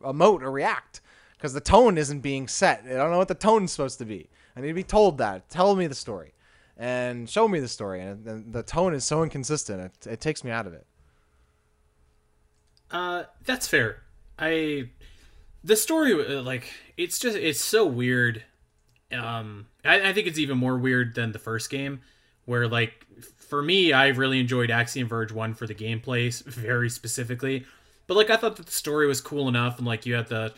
emote 0.00 0.42
or 0.42 0.50
react 0.50 1.00
because 1.36 1.52
the 1.52 1.60
tone 1.60 1.96
isn't 1.98 2.20
being 2.20 2.48
set. 2.48 2.84
I 2.84 2.94
don't 2.94 3.10
know 3.10 3.18
what 3.18 3.28
the 3.28 3.34
tone's 3.34 3.72
supposed 3.72 3.98
to 3.98 4.04
be. 4.04 4.28
I 4.56 4.60
need 4.60 4.68
to 4.68 4.74
be 4.74 4.82
told 4.82 5.18
that. 5.18 5.48
Tell 5.48 5.74
me 5.74 5.86
the 5.86 5.94
story 5.94 6.34
and 6.76 7.28
show 7.28 7.46
me 7.46 7.60
the 7.60 7.68
story. 7.68 8.00
And, 8.00 8.26
and 8.26 8.52
the 8.52 8.62
tone 8.62 8.94
is 8.94 9.04
so 9.04 9.22
inconsistent. 9.22 9.80
It, 9.80 10.12
it 10.12 10.20
takes 10.20 10.42
me 10.42 10.50
out 10.50 10.66
of 10.66 10.72
it. 10.72 10.86
Uh, 12.90 13.24
that's 13.44 13.68
fair. 13.68 14.02
I 14.38 14.90
the 15.62 15.76
story 15.76 16.14
like 16.14 16.72
it's 16.96 17.18
just 17.18 17.36
it's 17.36 17.60
so 17.60 17.84
weird 17.86 18.42
um 19.12 19.66
I, 19.84 20.10
I, 20.10 20.12
think 20.12 20.26
it's 20.26 20.38
even 20.38 20.58
more 20.58 20.78
weird 20.78 21.14
than 21.14 21.32
the 21.32 21.38
first 21.38 21.70
game 21.70 22.00
where 22.44 22.68
like 22.68 23.06
for 23.36 23.62
me 23.62 23.92
i 23.92 24.08
really 24.08 24.38
enjoyed 24.38 24.70
axiom 24.70 25.08
verge 25.08 25.32
1 25.32 25.54
for 25.54 25.66
the 25.66 25.74
gameplay 25.74 26.42
very 26.44 26.90
specifically. 26.90 27.66
But 28.06 28.16
like 28.16 28.30
i 28.30 28.36
thought 28.36 28.56
that 28.56 28.66
the 28.66 28.72
story 28.72 29.06
was 29.06 29.20
cool 29.20 29.48
enough 29.48 29.78
and 29.78 29.86
like 29.86 30.06
you 30.06 30.14
had 30.14 30.28
the 30.28 30.52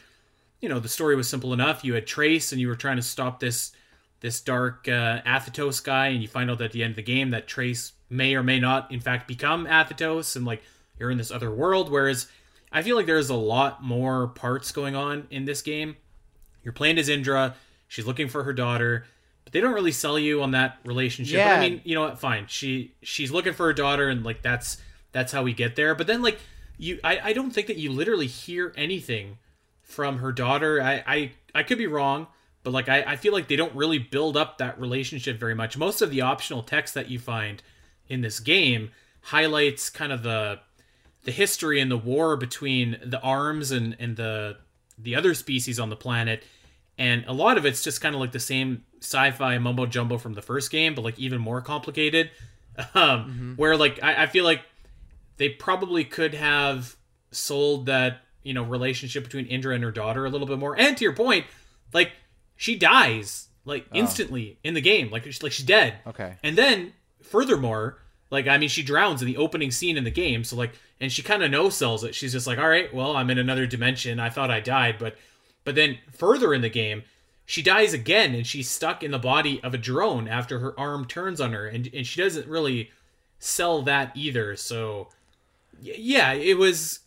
you 0.63 0.69
know 0.69 0.79
the 0.79 0.89
story 0.89 1.17
was 1.17 1.29
simple 1.29 1.53
enough. 1.53 1.85
You 1.85 1.95
had 1.95 2.07
trace 2.07 2.53
and 2.53 2.61
you 2.61 2.69
were 2.69 2.77
trying 2.77 2.97
to 2.97 3.03
stop 3.03 3.41
this 3.41 3.73
this 4.21 4.41
dark 4.41 4.89
uh, 4.89 5.21
athetos 5.23 5.83
guy 5.83 6.07
and 6.07 6.23
you 6.23 6.29
find 6.29 6.49
out 6.49 6.63
at 6.63 6.71
the 6.71 6.85
end 6.85 6.93
of 6.93 6.97
the 6.97 7.03
game 7.03 7.31
that 7.31 7.49
trace 7.49 7.93
may 8.09 8.37
or 8.37 8.43
may 8.43 8.61
not 8.61 8.91
in 8.93 9.01
fact 9.01 9.27
become 9.27 9.67
athetos 9.67 10.37
and 10.37 10.47
like 10.47 10.63
you're 10.99 11.11
in 11.11 11.19
this 11.19 11.33
other 11.33 11.51
world. 11.51 11.91
Whereas 11.91 12.29
i 12.71 12.81
feel 12.81 12.97
like 12.97 13.07
there's 13.07 13.29
a 13.29 13.35
lot 13.35 13.83
more 13.83 14.29
parts 14.29 14.73
going 14.73 14.95
on 14.95 15.27
in 15.31 15.45
this 15.45 15.61
game. 15.61 15.97
You're 16.63 16.73
playing 16.73 16.99
as 16.99 17.09
indra 17.09 17.57
She's 17.93 18.07
looking 18.07 18.29
for 18.29 18.43
her 18.45 18.55
daughter, 18.55 19.05
but 19.45 19.53
they 19.53 19.61
don't 19.61 19.75
really 19.75 19.93
sell 19.93 20.19
you 20.19 20.43
on 20.43 20.53
that 20.53 20.79
relationship. 20.83 21.37
Yeah. 21.37 21.57
But 21.57 21.59
I 21.59 21.69
mean, 21.69 21.83
you 21.85 21.95
know 21.95 22.01
what? 22.01 22.19
Fine. 22.19 22.47
She 22.49 22.95
she's 23.03 23.31
looking 23.31 23.53
for 23.53 23.67
her 23.67 23.75
daughter, 23.75 24.09
and 24.09 24.25
like 24.25 24.41
that's 24.41 24.79
that's 25.13 25.31
how 25.31 25.43
we 25.43 25.53
get 25.53 25.77
there. 25.77 25.95
But 25.95 26.07
then 26.07 26.23
like 26.23 26.39
you, 26.79 26.99
I 27.05 27.21
I 27.23 27.33
don't 27.35 27.51
think 27.51 27.67
that 27.67 27.77
you 27.77 27.93
literally 27.93 28.29
hear 28.29 28.73
anything 28.79 29.37
from 29.83 30.21
her 30.21 30.33
daughter. 30.33 30.81
I 30.81 31.05
I 31.07 31.33
I 31.55 31.63
could 31.65 31.77
be 31.77 31.87
wrong, 31.87 32.29
but 32.63 32.73
like 32.73 32.89
I 32.89 33.03
I 33.03 33.17
feel 33.17 33.35
like 33.35 33.49
they 33.49 33.57
don't 33.57 33.75
really 33.75 33.99
build 33.99 34.39
up 34.39 34.57
that 34.57 34.81
relationship 34.81 35.39
very 35.39 35.55
much. 35.55 35.77
Most 35.77 36.01
of 36.01 36.09
the 36.11 36.23
optional 36.23 36.63
text 36.63 36.95
that 36.95 37.11
you 37.11 37.19
find 37.19 37.63
in 38.09 38.23
this 38.23 38.41
game 38.41 38.91
highlights 39.21 39.91
kind 39.91 40.13
of 40.13 40.23
the 40.23 40.61
the 41.25 41.31
history 41.31 41.79
and 41.79 41.91
the 41.91 41.99
war 41.99 42.39
between 42.39 42.99
the 43.05 43.21
arms 43.21 43.71
and 43.71 43.95
and 44.01 44.17
the 44.17 44.57
the 44.97 45.15
other 45.15 45.35
species 45.35 45.79
on 45.79 45.91
the 45.91 45.97
planet 45.97 46.43
and 47.03 47.25
a 47.27 47.33
lot 47.33 47.59
of 47.59 47.67
it's 47.67 47.83
just 47.83 48.01
kind 48.01 48.15
of 48.15 48.21
like 48.21 48.31
the 48.31 48.39
same 48.39 48.85
sci-fi 49.01 49.59
mumbo 49.59 49.87
jumbo 49.87 50.19
from 50.19 50.35
the 50.35 50.41
first 50.41 50.71
game, 50.71 50.95
but 50.95 51.03
like 51.03 51.19
even 51.19 51.41
more 51.41 51.61
complicated. 51.61 52.31
Um, 52.95 52.95
mm-hmm. 52.95 53.53
Where 53.57 53.77
like 53.77 54.03
I, 54.03 54.23
I 54.23 54.27
feel 54.27 54.45
like 54.45 54.63
they 55.37 55.51
probably 55.51 56.05
could 56.05 56.33
have 56.33 56.97
sold 57.31 57.85
that 57.85 58.23
you 58.45 58.55
know 58.55 58.63
relationship 58.63 59.25
between 59.25 59.45
Indra 59.45 59.75
and 59.75 59.85
her 59.85 59.91
daughter 59.91 60.25
a 60.25 60.31
little 60.31 60.47
bit 60.47 60.59
more. 60.59 60.75
And 60.81 60.97
to 60.97 61.05
your 61.05 61.13
point, 61.13 61.45
like 61.93 62.13
she 62.57 62.75
dies 62.75 63.49
like 63.67 63.85
oh. 63.93 63.97
instantly 63.99 64.59
in 64.65 64.73
the 64.73 64.81
game, 64.81 65.11
like 65.11 65.25
she's 65.25 65.43
like 65.43 65.53
she's 65.53 65.67
dead. 65.67 65.97
Okay. 66.07 66.37
And 66.43 66.57
then 66.57 66.95
furthermore, 67.21 67.99
like 68.31 68.49
I 68.49 68.57
mean, 68.57 68.71
she 68.71 68.83
drowns 68.83 69.21
in 69.21 69.27
the 69.27 69.37
opening 69.37 69.71
scene 69.71 69.99
in 69.99 70.05
the 70.05 70.11
game. 70.11 70.43
So 70.43 70.57
like, 70.57 70.73
and 70.99 71.13
she 71.13 71.21
kind 71.21 71.43
of 71.43 71.51
no 71.51 71.69
sells 71.69 72.05
it. 72.05 72.15
She's 72.15 72.33
just 72.33 72.47
like, 72.47 72.59
all 72.59 72.71
right, 72.71 72.93
well, 72.95 73.15
I'm 73.15 73.29
in 73.29 73.37
another 73.37 73.67
dimension. 73.67 74.19
I 74.19 74.31
thought 74.31 74.51
I 74.51 74.61
died, 74.61 74.97
but 74.99 75.19
but 75.65 75.75
then 75.75 75.99
further 76.13 76.53
in 76.53 76.61
the 76.63 76.71
game, 76.71 77.03
she 77.45 77.63
dies 77.63 77.93
again 77.93 78.35
and 78.35 78.47
she's 78.47 78.71
stuck 78.71 79.03
in 79.03 79.11
the 79.11 79.19
body 79.19 79.61
of 79.63 79.75
a 79.75 79.79
drone 79.79 80.29
after 80.29 80.59
her 80.61 80.79
arm 80.79 81.05
turns 81.05 81.41
on 81.41 81.53
her. 81.53 81.67
And, 81.67 81.91
and 81.93 82.07
she 82.07 82.23
doesn't 82.23 82.47
really 82.47 82.91
sell 83.39 83.83
that 83.83 84.13
either. 84.17 84.57
So 84.57 85.09
yeah 85.83 86.33
it 86.33 86.57
was 86.57 87.01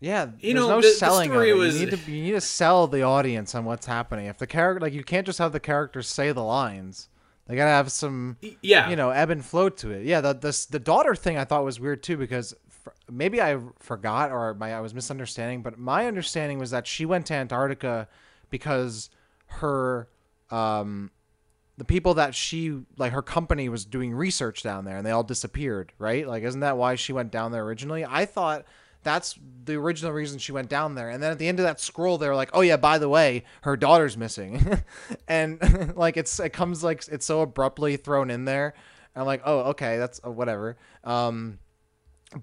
yeah 0.00 0.28
you 0.40 0.54
know 0.54 0.68
no 0.68 0.80
the, 0.80 0.88
selling 0.88 1.28
the 1.28 1.34
story 1.34 1.50
it. 1.50 1.54
Was, 1.54 1.80
you, 1.80 1.86
need 1.86 1.98
to, 1.98 2.10
you 2.10 2.22
need 2.22 2.32
to 2.32 2.40
sell 2.40 2.86
the 2.86 3.02
audience 3.02 3.54
on 3.54 3.64
what's 3.64 3.86
happening. 3.86 4.26
If 4.26 4.38
the 4.38 4.46
character 4.46 4.80
like 4.80 4.92
you 4.92 5.04
can't 5.04 5.26
just 5.26 5.38
have 5.38 5.52
the 5.52 5.60
characters 5.60 6.08
say 6.08 6.32
the 6.32 6.42
lines. 6.42 7.08
They 7.46 7.56
gotta 7.56 7.70
have 7.70 7.92
some 7.92 8.38
yeah. 8.62 8.88
you 8.88 8.96
know 8.96 9.10
ebb 9.10 9.28
and 9.28 9.44
flow 9.44 9.68
to 9.68 9.90
it. 9.90 10.06
Yeah 10.06 10.22
the, 10.22 10.32
the, 10.32 10.66
the 10.70 10.78
daughter 10.78 11.14
thing 11.14 11.36
i 11.36 11.44
thought 11.44 11.62
was 11.62 11.78
weird 11.78 12.02
too 12.02 12.16
because 12.16 12.54
maybe 13.10 13.40
i 13.40 13.58
forgot 13.78 14.30
or 14.30 14.54
my 14.54 14.74
i 14.74 14.80
was 14.80 14.94
misunderstanding 14.94 15.62
but 15.62 15.78
my 15.78 16.06
understanding 16.06 16.58
was 16.58 16.70
that 16.70 16.86
she 16.86 17.04
went 17.04 17.26
to 17.26 17.34
antarctica 17.34 18.08
because 18.50 19.10
her 19.46 20.08
um 20.50 21.10
the 21.76 21.84
people 21.84 22.14
that 22.14 22.34
she 22.34 22.80
like 22.96 23.12
her 23.12 23.22
company 23.22 23.68
was 23.68 23.84
doing 23.84 24.14
research 24.14 24.62
down 24.62 24.84
there 24.84 24.96
and 24.96 25.06
they 25.06 25.10
all 25.10 25.24
disappeared 25.24 25.92
right? 25.98 26.26
Like 26.26 26.44
isn't 26.44 26.60
that 26.60 26.76
why 26.76 26.94
she 26.94 27.12
went 27.12 27.32
down 27.32 27.52
there 27.52 27.64
originally? 27.64 28.04
I 28.04 28.26
thought 28.26 28.64
that's 29.02 29.38
the 29.64 29.74
original 29.74 30.12
reason 30.12 30.38
she 30.38 30.52
went 30.52 30.70
down 30.70 30.94
there. 30.94 31.10
And 31.10 31.22
then 31.22 31.30
at 31.32 31.38
the 31.38 31.48
end 31.48 31.58
of 31.58 31.64
that 31.64 31.80
scroll 31.80 32.18
they're 32.18 32.36
like 32.36 32.50
oh 32.52 32.60
yeah 32.60 32.76
by 32.76 32.98
the 32.98 33.08
way 33.08 33.44
her 33.62 33.76
daughter's 33.76 34.16
missing. 34.16 34.80
And 35.28 35.96
like 35.96 36.16
it's 36.16 36.38
it 36.38 36.50
comes 36.52 36.84
like 36.84 37.08
it's 37.08 37.26
so 37.26 37.40
abruptly 37.40 37.96
thrown 37.96 38.30
in 38.30 38.44
there. 38.44 38.74
And 39.14 39.22
i'm 39.22 39.26
like 39.26 39.42
oh 39.44 39.60
okay 39.70 39.98
that's 39.98 40.20
uh, 40.24 40.30
whatever. 40.30 40.76
Um 41.02 41.58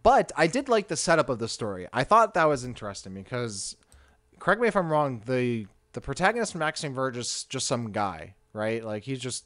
but 0.04 0.32
i 0.36 0.48
did 0.48 0.70
like 0.70 0.88
the 0.88 0.96
setup 0.96 1.30
of 1.30 1.39
the 1.39 1.48
story 1.48 1.88
i 1.94 2.04
thought 2.04 2.34
that 2.34 2.46
was 2.46 2.64
interesting 2.64 3.14
because 3.14 3.76
correct 4.39 4.62
me 4.62 4.68
if 4.68 4.76
i'm 4.76 4.92
wrong 4.92 5.22
the 5.26 5.66
the 5.94 6.02
protagonist 6.02 6.56
Axiom 6.56 6.94
Verge 6.94 7.18
is 7.18 7.44
just 7.46 7.68
some 7.68 7.92
guy, 7.92 8.36
right? 8.54 8.84
Like 8.84 9.04
he's 9.04 9.20
just 9.20 9.46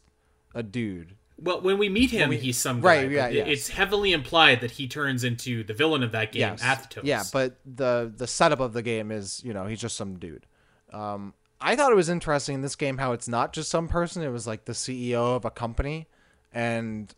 a 0.54 0.64
dude. 0.64 1.16
Well, 1.38 1.62
when 1.62 1.78
we 1.78 1.90
meet 1.90 2.12
him, 2.12 2.30
we, 2.30 2.38
he's 2.38 2.58
some 2.58 2.80
guy. 2.80 3.04
Right, 3.04 3.12
yeah, 3.12 3.28
yes. 3.28 3.48
It's 3.50 3.68
heavily 3.70 4.14
implied 4.14 4.62
that 4.62 4.72
he 4.72 4.88
turns 4.88 5.24
into 5.24 5.64
the 5.64 5.74
villain 5.74 6.02
of 6.02 6.14
that 6.14 6.32
game, 6.32 6.42
yes. 6.42 6.64
Athetos. 6.64 7.02
Yeah, 7.04 7.24
but 7.34 7.58
the 7.66 8.14
the 8.16 8.28
setup 8.28 8.60
of 8.60 8.74
the 8.74 8.82
game 8.82 9.12
is, 9.12 9.42
you 9.44 9.54
know, 9.54 9.66
he's 9.66 9.82
just 9.82 9.98
some 9.98 10.18
dude. 10.18 10.46
Um, 10.94 11.34
I 11.60 11.76
thought 11.76 11.92
it 11.92 11.96
was 11.96 12.10
interesting 12.10 12.56
in 12.56 12.62
this 12.62 12.76
game 12.76 12.98
how 12.98 13.12
it's 13.12 13.28
not 13.28 13.52
just 13.52 13.70
some 13.70 13.90
person; 13.90 14.24
it 14.24 14.30
was 14.30 14.48
like 14.48 14.66
the 14.66 14.74
CEO 14.74 15.36
of 15.36 15.44
a 15.44 15.52
company, 15.52 16.08
and 16.54 17.14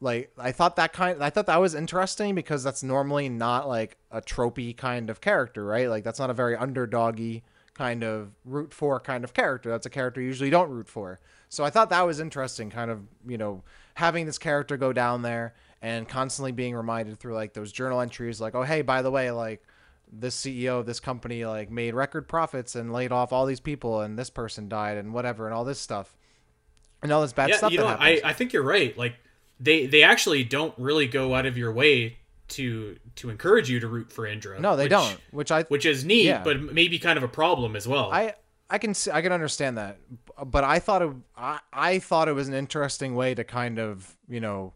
like 0.00 0.32
I 0.38 0.52
thought 0.52 0.76
that 0.76 0.92
kind. 0.92 1.22
I 1.22 1.30
thought 1.30 1.46
that 1.46 1.60
was 1.60 1.74
interesting 1.74 2.34
because 2.34 2.62
that's 2.62 2.82
normally 2.82 3.28
not 3.28 3.68
like 3.68 3.96
a 4.10 4.20
tropey 4.20 4.76
kind 4.76 5.10
of 5.10 5.20
character, 5.20 5.64
right? 5.64 5.88
Like 5.88 6.04
that's 6.04 6.18
not 6.18 6.30
a 6.30 6.34
very 6.34 6.56
underdoggy 6.56 7.42
kind 7.74 8.02
of 8.02 8.32
root 8.44 8.72
for 8.72 9.00
kind 9.00 9.24
of 9.24 9.34
character. 9.34 9.70
That's 9.70 9.86
a 9.86 9.90
character 9.90 10.20
you 10.20 10.26
usually 10.26 10.50
don't 10.50 10.70
root 10.70 10.88
for. 10.88 11.20
So 11.48 11.64
I 11.64 11.70
thought 11.70 11.90
that 11.90 12.06
was 12.06 12.20
interesting, 12.20 12.70
kind 12.70 12.90
of, 12.90 13.00
you 13.26 13.38
know, 13.38 13.62
having 13.94 14.26
this 14.26 14.36
character 14.36 14.76
go 14.76 14.92
down 14.92 15.22
there 15.22 15.54
and 15.80 16.08
constantly 16.08 16.52
being 16.52 16.74
reminded 16.74 17.18
through 17.18 17.34
like 17.34 17.54
those 17.54 17.72
journal 17.72 18.00
entries, 18.00 18.40
like, 18.40 18.54
oh, 18.54 18.64
hey, 18.64 18.82
by 18.82 19.00
the 19.00 19.10
way, 19.10 19.30
like 19.30 19.62
this 20.12 20.36
CEO 20.36 20.80
of 20.80 20.86
this 20.86 21.00
company 21.00 21.44
like 21.44 21.70
made 21.70 21.94
record 21.94 22.28
profits 22.28 22.74
and 22.74 22.92
laid 22.92 23.12
off 23.12 23.32
all 23.32 23.46
these 23.46 23.60
people 23.60 24.00
and 24.00 24.18
this 24.18 24.30
person 24.30 24.68
died 24.68 24.96
and 24.96 25.12
whatever 25.12 25.46
and 25.46 25.54
all 25.54 25.64
this 25.64 25.78
stuff 25.78 26.16
and 27.02 27.12
all 27.12 27.22
this 27.22 27.32
bad 27.32 27.50
yeah, 27.50 27.56
stuff. 27.56 27.72
You 27.72 27.78
know, 27.78 27.86
I, 27.86 28.20
I 28.24 28.32
think 28.32 28.52
you're 28.52 28.62
right. 28.62 28.96
Like 28.96 29.14
they 29.60 29.86
they 29.86 30.02
actually 30.02 30.44
don't 30.44 30.74
really 30.78 31.06
go 31.06 31.34
out 31.34 31.46
of 31.46 31.56
your 31.56 31.72
way 31.72 32.18
to 32.48 32.96
to 33.16 33.30
encourage 33.30 33.70
you 33.70 33.80
to 33.80 33.88
root 33.88 34.12
for 34.12 34.26
Indra. 34.26 34.58
No, 34.60 34.76
they 34.76 34.84
which, 34.84 34.90
don't. 34.90 35.20
Which 35.30 35.52
I 35.52 35.62
which 35.64 35.86
is 35.86 36.04
neat, 36.04 36.24
yeah. 36.24 36.42
but 36.42 36.60
maybe 36.60 36.98
kind 36.98 37.16
of 37.16 37.22
a 37.22 37.28
problem 37.28 37.76
as 37.76 37.86
well. 37.86 38.10
I 38.12 38.34
I 38.70 38.78
can 38.78 38.94
I 39.12 39.22
can 39.22 39.32
understand 39.32 39.78
that, 39.78 39.98
but 40.46 40.64
I 40.64 40.78
thought 40.78 41.02
it 41.02 41.10
I, 41.36 41.60
I 41.72 41.98
thought 41.98 42.28
it 42.28 42.32
was 42.32 42.48
an 42.48 42.54
interesting 42.54 43.14
way 43.14 43.34
to 43.34 43.44
kind 43.44 43.78
of 43.78 44.16
you 44.28 44.40
know 44.40 44.74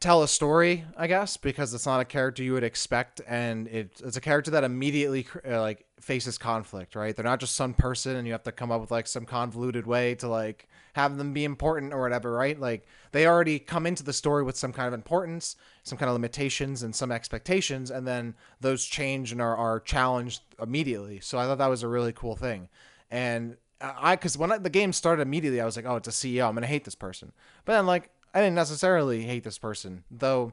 tell 0.00 0.22
a 0.22 0.28
story, 0.28 0.84
I 0.96 1.06
guess, 1.06 1.36
because 1.36 1.72
it's 1.72 1.86
not 1.86 2.00
a 2.00 2.04
character 2.04 2.42
you 2.42 2.52
would 2.52 2.64
expect, 2.64 3.20
and 3.26 3.66
it, 3.68 4.00
it's 4.04 4.16
a 4.16 4.20
character 4.20 4.50
that 4.52 4.64
immediately 4.64 5.26
uh, 5.48 5.60
like 5.60 5.86
faces 6.00 6.38
conflict, 6.38 6.94
right? 6.94 7.14
They're 7.16 7.24
not 7.24 7.40
just 7.40 7.54
some 7.54 7.74
person, 7.74 8.16
and 8.16 8.26
you 8.26 8.32
have 8.32 8.42
to 8.44 8.52
come 8.52 8.70
up 8.70 8.80
with 8.80 8.90
like 8.90 9.06
some 9.06 9.24
convoluted 9.24 9.86
way 9.86 10.14
to 10.16 10.28
like 10.28 10.68
have 10.96 11.18
them 11.18 11.34
be 11.34 11.44
important 11.44 11.92
or 11.92 12.00
whatever, 12.00 12.32
right? 12.32 12.58
Like 12.58 12.86
they 13.12 13.26
already 13.26 13.58
come 13.58 13.86
into 13.86 14.02
the 14.02 14.14
story 14.14 14.42
with 14.42 14.56
some 14.56 14.72
kind 14.72 14.88
of 14.88 14.94
importance, 14.94 15.54
some 15.82 15.98
kind 15.98 16.08
of 16.08 16.14
limitations, 16.14 16.82
and 16.82 16.94
some 16.94 17.12
expectations, 17.12 17.90
and 17.90 18.08
then 18.08 18.34
those 18.62 18.86
change 18.86 19.30
and 19.30 19.42
are, 19.42 19.54
are 19.54 19.78
challenged 19.78 20.40
immediately. 20.60 21.20
So 21.20 21.38
I 21.38 21.44
thought 21.44 21.58
that 21.58 21.66
was 21.66 21.82
a 21.82 21.88
really 21.88 22.14
cool 22.14 22.34
thing, 22.34 22.70
and 23.10 23.58
I 23.78 24.16
because 24.16 24.38
when 24.38 24.50
I, 24.50 24.56
the 24.56 24.70
game 24.70 24.94
started 24.94 25.20
immediately, 25.20 25.60
I 25.60 25.66
was 25.66 25.76
like, 25.76 25.84
oh, 25.84 25.96
it's 25.96 26.08
a 26.08 26.12
CEO. 26.12 26.48
I'm 26.48 26.54
gonna 26.54 26.66
hate 26.66 26.84
this 26.84 26.94
person. 26.94 27.30
But 27.66 27.74
then 27.74 27.84
like 27.84 28.10
I 28.32 28.40
didn't 28.40 28.54
necessarily 28.54 29.22
hate 29.22 29.44
this 29.44 29.58
person, 29.58 30.04
though. 30.10 30.52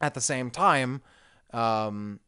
At 0.00 0.14
the 0.14 0.20
same 0.20 0.50
time, 0.50 1.02
um, 1.52 2.20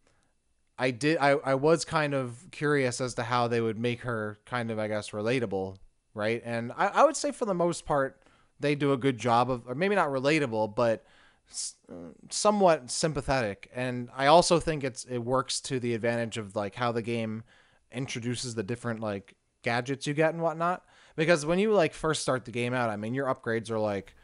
I 0.76 0.90
did. 0.90 1.16
I, 1.18 1.30
I 1.30 1.54
was 1.54 1.86
kind 1.86 2.12
of 2.12 2.48
curious 2.50 3.00
as 3.00 3.14
to 3.14 3.22
how 3.22 3.48
they 3.48 3.62
would 3.62 3.78
make 3.78 4.00
her 4.00 4.40
kind 4.44 4.70
of, 4.70 4.78
I 4.78 4.88
guess, 4.88 5.10
relatable, 5.10 5.76
right? 6.20 6.42
And 6.44 6.70
I, 6.76 6.88
I 6.88 7.04
would 7.04 7.16
say 7.16 7.32
for 7.32 7.46
the 7.46 7.54
most 7.54 7.86
part, 7.86 8.20
they 8.60 8.74
do 8.74 8.92
a 8.92 8.98
good 8.98 9.16
job 9.16 9.50
of, 9.50 9.66
or 9.66 9.74
maybe 9.74 9.94
not 9.94 10.10
relatable, 10.10 10.74
but 10.74 11.02
uh, 11.90 11.94
somewhat 12.28 12.90
sympathetic. 12.90 13.70
And 13.74 14.10
I 14.14 14.26
also 14.26 14.60
think 14.60 14.84
it's 14.84 15.04
it 15.04 15.18
works 15.18 15.60
to 15.62 15.80
the 15.80 15.94
advantage 15.94 16.36
of 16.36 16.54
like 16.54 16.74
how 16.74 16.92
the 16.92 17.02
game 17.02 17.42
introduces 17.90 18.54
the 18.54 18.62
different 18.62 19.00
like 19.00 19.34
gadgets 19.62 20.06
you 20.06 20.12
get 20.12 20.34
and 20.34 20.42
whatnot. 20.42 20.84
Because 21.16 21.46
when 21.46 21.58
you 21.58 21.72
like 21.72 21.94
first 21.94 22.20
start 22.20 22.44
the 22.44 22.52
game 22.52 22.74
out, 22.74 22.90
I 22.90 22.96
mean, 22.96 23.14
your 23.14 23.26
upgrades 23.26 23.70
are 23.70 23.78
like 23.78 24.14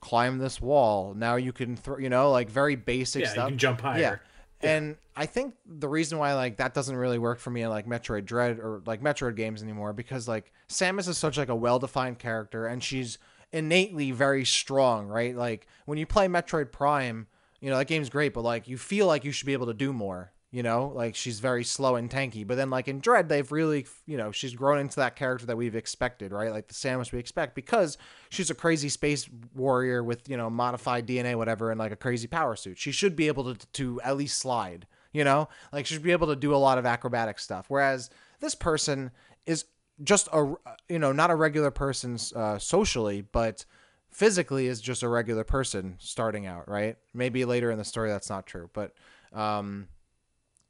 climb 0.00 0.38
this 0.38 0.60
wall. 0.60 1.14
Now 1.14 1.34
you 1.36 1.52
can 1.52 1.76
throw, 1.76 1.98
you 1.98 2.08
know, 2.08 2.30
like 2.30 2.48
very 2.48 2.76
basic 2.76 3.24
yeah, 3.24 3.28
stuff. 3.30 3.44
You 3.46 3.52
can 3.52 3.58
jump 3.58 3.80
higher. 3.80 4.00
Yeah. 4.00 4.16
And 4.62 4.96
I 5.16 5.26
think 5.26 5.54
the 5.66 5.88
reason 5.88 6.18
why 6.18 6.34
like 6.34 6.58
that 6.58 6.74
doesn't 6.74 6.96
really 6.96 7.18
work 7.18 7.38
for 7.38 7.50
me 7.50 7.62
in 7.62 7.70
like 7.70 7.86
Metroid 7.86 8.24
Dread 8.24 8.58
or 8.58 8.82
like 8.84 9.02
Metroid 9.02 9.36
games 9.36 9.62
anymore 9.62 9.92
because 9.92 10.28
like 10.28 10.52
Samus 10.68 11.08
is 11.08 11.18
such 11.18 11.38
like 11.38 11.48
a 11.48 11.54
well-defined 11.54 12.18
character 12.18 12.66
and 12.66 12.82
she's 12.82 13.18
innately 13.52 14.10
very 14.10 14.44
strong, 14.44 15.06
right? 15.08 15.34
Like 15.34 15.66
when 15.86 15.98
you 15.98 16.06
play 16.06 16.26
Metroid 16.28 16.72
Prime, 16.72 17.26
you 17.60 17.70
know, 17.70 17.78
that 17.78 17.86
game's 17.86 18.10
great, 18.10 18.34
but 18.34 18.42
like 18.42 18.68
you 18.68 18.78
feel 18.78 19.06
like 19.06 19.24
you 19.24 19.32
should 19.32 19.46
be 19.46 19.52
able 19.52 19.66
to 19.66 19.74
do 19.74 19.92
more 19.92 20.32
you 20.50 20.62
know 20.62 20.90
like 20.94 21.14
she's 21.14 21.38
very 21.38 21.62
slow 21.62 21.94
and 21.96 22.10
tanky 22.10 22.46
but 22.46 22.56
then 22.56 22.70
like 22.70 22.88
in 22.88 22.98
dread 22.98 23.28
they've 23.28 23.52
really 23.52 23.86
you 24.06 24.16
know 24.16 24.32
she's 24.32 24.54
grown 24.54 24.78
into 24.78 24.96
that 24.96 25.14
character 25.16 25.46
that 25.46 25.56
we've 25.56 25.76
expected 25.76 26.32
right? 26.32 26.50
Like 26.50 26.68
the 26.68 26.74
samus 26.74 27.12
we 27.12 27.18
expect 27.18 27.54
because 27.54 27.96
she's 28.30 28.50
a 28.50 28.54
crazy 28.54 28.88
space 28.88 29.28
warrior 29.54 30.02
with 30.02 30.28
you 30.28 30.36
know 30.36 30.50
modified 30.50 31.06
dna 31.06 31.36
whatever 31.36 31.70
and 31.70 31.78
like 31.78 31.92
a 31.92 31.96
crazy 31.96 32.26
power 32.26 32.56
suit. 32.56 32.78
She 32.78 32.92
should 32.92 33.14
be 33.14 33.28
able 33.28 33.54
to, 33.54 33.66
to 33.66 34.00
at 34.02 34.16
least 34.16 34.38
slide 34.38 34.86
you 35.12 35.24
know? 35.24 35.48
Like 35.72 35.86
she 35.86 35.94
should 35.94 36.04
be 36.04 36.12
able 36.12 36.28
to 36.28 36.36
do 36.36 36.54
a 36.54 36.56
lot 36.56 36.78
of 36.78 36.86
acrobatic 36.86 37.38
stuff 37.38 37.66
whereas 37.68 38.10
this 38.40 38.54
person 38.54 39.12
is 39.46 39.66
just 40.02 40.28
a 40.32 40.54
you 40.88 40.98
know 40.98 41.12
not 41.12 41.30
a 41.30 41.34
regular 41.34 41.70
person 41.70 42.18
uh, 42.34 42.58
socially 42.58 43.20
but 43.20 43.64
physically 44.10 44.66
is 44.66 44.80
just 44.80 45.04
a 45.04 45.08
regular 45.08 45.44
person 45.44 45.94
starting 46.00 46.46
out 46.46 46.68
right? 46.68 46.96
Maybe 47.14 47.44
later 47.44 47.70
in 47.70 47.78
the 47.78 47.84
story 47.84 48.08
that's 48.08 48.30
not 48.30 48.46
true 48.46 48.68
but 48.72 48.94
um 49.32 49.86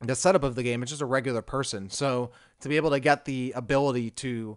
the 0.01 0.15
setup 0.15 0.43
of 0.43 0.55
the 0.55 0.63
game 0.63 0.83
it's 0.83 0.91
just 0.91 1.03
a 1.03 1.07
regular 1.07 1.43
person. 1.43 1.91
So 1.91 2.31
to 2.61 2.69
be 2.69 2.77
able 2.77 2.91
to 2.91 3.01
get 3.01 3.25
the 3.25 3.53
ability 3.55 4.11
to 4.11 4.57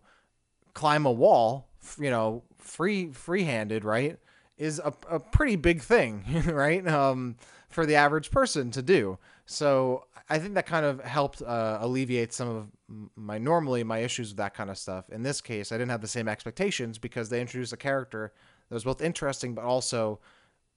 climb 0.74 1.06
a 1.06 1.12
wall 1.12 1.68
you 2.00 2.10
know 2.10 2.44
free 2.58 3.12
free-handed 3.12 3.84
right 3.84 4.18
is 4.58 4.80
a, 4.80 4.94
a 5.10 5.20
pretty 5.20 5.56
big 5.56 5.82
thing 5.82 6.24
right 6.46 6.88
um, 6.88 7.36
for 7.70 7.86
the 7.86 7.96
average 7.96 8.32
person 8.32 8.72
to 8.72 8.82
do. 8.82 9.18
So 9.46 10.06
i 10.30 10.40
think 10.40 10.54
that 10.54 10.66
kind 10.66 10.86
of 10.86 11.02
helped 11.02 11.42
uh, 11.42 11.78
alleviate 11.82 12.32
some 12.32 12.48
of 12.48 12.68
my 13.16 13.38
normally 13.38 13.84
my 13.84 14.00
issues 14.00 14.30
with 14.30 14.38
that 14.38 14.54
kind 14.54 14.70
of 14.70 14.78
stuff. 14.78 15.10
In 15.10 15.24
this 15.24 15.42
case 15.42 15.72
i 15.72 15.78
didn't 15.78 15.92
have 15.92 16.02
the 16.02 16.08
same 16.08 16.28
expectations 16.28 16.98
because 16.98 17.30
they 17.30 17.42
introduced 17.42 17.74
a 17.74 17.78
character 17.78 18.32
that 18.70 18.76
was 18.76 18.86
both 18.86 19.02
interesting 19.02 19.54
but 19.54 19.66
also 19.66 20.20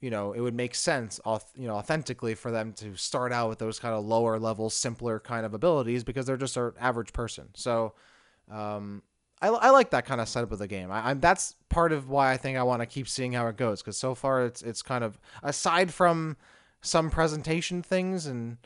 you 0.00 0.10
know, 0.10 0.32
it 0.32 0.40
would 0.40 0.54
make 0.54 0.74
sense, 0.74 1.20
you 1.56 1.66
know, 1.66 1.76
authentically 1.76 2.34
for 2.34 2.50
them 2.50 2.72
to 2.74 2.96
start 2.96 3.32
out 3.32 3.48
with 3.48 3.58
those 3.58 3.78
kind 3.78 3.94
of 3.94 4.04
lower 4.04 4.38
level, 4.38 4.68
simpler 4.68 5.18
kind 5.18 5.46
of 5.46 5.54
abilities 5.54 6.04
because 6.04 6.26
they're 6.26 6.36
just 6.36 6.56
an 6.56 6.72
average 6.78 7.12
person. 7.12 7.48
So, 7.54 7.94
um, 8.50 9.02
I, 9.40 9.48
I 9.48 9.70
like 9.70 9.90
that 9.90 10.06
kind 10.06 10.20
of 10.20 10.28
setup 10.28 10.52
of 10.52 10.58
the 10.58 10.66
game. 10.66 10.90
I, 10.90 11.10
I'm 11.10 11.20
that's 11.20 11.56
part 11.68 11.92
of 11.92 12.08
why 12.08 12.32
I 12.32 12.36
think 12.36 12.56
I 12.56 12.62
want 12.62 12.80
to 12.80 12.86
keep 12.86 13.08
seeing 13.08 13.32
how 13.32 13.46
it 13.48 13.56
goes 13.56 13.82
because 13.82 13.96
so 13.96 14.14
far 14.14 14.44
it's 14.44 14.62
it's 14.62 14.82
kind 14.82 15.04
of 15.04 15.18
aside 15.42 15.92
from 15.92 16.36
some 16.80 17.10
presentation 17.10 17.82
things 17.82 18.26
and 18.26 18.58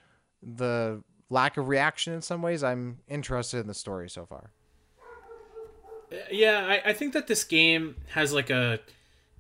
the 0.43 1.03
lack 1.29 1.57
of 1.57 1.69
reaction 1.69 2.13
in 2.13 2.23
some 2.23 2.43
ways, 2.43 2.63
I'm 2.63 2.99
interested 3.09 3.59
in 3.59 3.67
the 3.67 3.75
story 3.75 4.11
so 4.11 4.27
far. 4.27 4.51
Yeah, 6.31 6.67
I, 6.67 6.91
I 6.91 6.93
think 6.93 7.13
that 7.13 7.29
this 7.29 7.45
game 7.45 7.97
has 8.15 8.33
like 8.33 8.51
a 8.51 8.81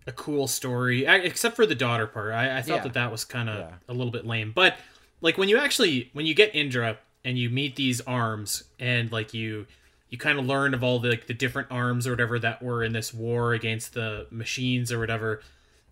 a 0.06 0.12
cool 0.12 0.46
story, 0.48 1.06
I, 1.06 1.16
except 1.16 1.56
for 1.56 1.66
the 1.66 1.74
daughter 1.74 2.06
part. 2.06 2.32
I, 2.32 2.58
I 2.58 2.62
thought 2.62 2.76
Yeah. 2.78 2.82
that 2.84 2.94
that 2.94 3.12
was 3.12 3.24
kind 3.24 3.48
of 3.50 3.58
Yeah. 3.58 3.70
a 3.88 3.92
little 3.92 4.10
bit 4.12 4.26
lame. 4.26 4.52
But 4.52 4.76
like 5.20 5.36
when 5.38 5.48
you 5.48 5.58
actually 5.58 6.10
when 6.14 6.26
you 6.26 6.34
get 6.34 6.54
Indra 6.54 6.98
and 7.24 7.38
you 7.38 7.50
meet 7.50 7.76
these 7.76 8.00
arms 8.02 8.64
and 8.78 9.12
like 9.12 9.34
you 9.34 9.66
you 10.08 10.18
kind 10.18 10.38
of 10.38 10.46
learn 10.46 10.74
of 10.74 10.82
all 10.82 10.98
the 10.98 11.10
like 11.10 11.26
the 11.26 11.34
different 11.34 11.68
arms 11.70 12.06
or 12.06 12.10
whatever 12.10 12.38
that 12.38 12.62
were 12.62 12.82
in 12.82 12.92
this 12.92 13.12
war 13.14 13.52
against 13.52 13.94
the 13.94 14.26
machines 14.30 14.90
or 14.90 14.98
whatever. 14.98 15.40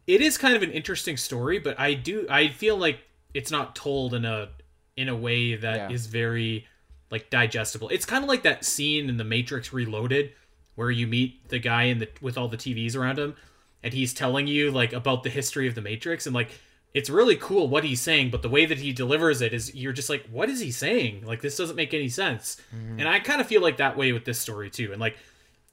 It 0.06 0.20
is 0.22 0.38
kind 0.38 0.56
of 0.56 0.62
an 0.62 0.72
interesting 0.72 1.16
story, 1.18 1.58
but 1.58 1.78
I 1.78 1.94
do 1.94 2.26
I 2.30 2.48
feel 2.48 2.76
like 2.76 3.00
it's 3.34 3.50
not 3.50 3.76
told 3.76 4.14
in 4.14 4.24
a 4.24 4.48
in 4.96 5.08
a 5.08 5.14
way 5.16 5.54
that 5.54 5.92
is 5.92 6.06
Yeah. 6.06 6.12
very 6.12 6.66
like 7.10 7.30
digestible. 7.30 7.88
It's 7.90 8.04
kind 8.06 8.24
of 8.24 8.28
like 8.28 8.42
that 8.42 8.64
scene 8.64 9.08
in 9.08 9.18
the 9.18 9.24
Matrix 9.24 9.72
Reloaded 9.72 10.32
where 10.74 10.90
you 10.90 11.06
meet 11.06 11.48
the 11.48 11.58
guy 11.58 11.84
in 11.84 11.98
the 11.98 12.08
with 12.22 12.36
all 12.38 12.48
the 12.48 12.56
TVs 12.56 12.96
around 12.96 13.18
him 13.18 13.36
and 13.82 13.94
he's 13.94 14.12
telling 14.12 14.46
you 14.46 14.70
like 14.70 14.92
about 14.92 15.22
the 15.22 15.30
history 15.30 15.68
of 15.68 15.74
the 15.74 15.80
Matrix 15.80 16.26
and 16.26 16.34
like 16.34 16.50
it's 16.94 17.10
really 17.10 17.36
cool 17.36 17.68
what 17.68 17.84
he's 17.84 18.00
saying, 18.00 18.30
but 18.30 18.40
the 18.42 18.48
way 18.48 18.64
that 18.64 18.78
he 18.78 18.92
delivers 18.92 19.42
it 19.42 19.52
is 19.52 19.74
you're 19.74 19.92
just 19.92 20.08
like, 20.08 20.26
what 20.30 20.48
is 20.48 20.60
he 20.60 20.70
saying? 20.70 21.24
Like 21.24 21.42
this 21.42 21.56
doesn't 21.56 21.76
make 21.76 21.92
any 21.92 22.08
sense. 22.08 22.56
And 22.98 23.06
I 23.06 23.20
kind 23.20 23.40
of 23.40 23.46
feel 23.46 23.60
like 23.60 23.76
that 23.76 23.96
way 23.96 24.12
with 24.12 24.24
this 24.24 24.38
story 24.38 24.70
too. 24.70 24.92
And 24.92 25.00
like 25.00 25.16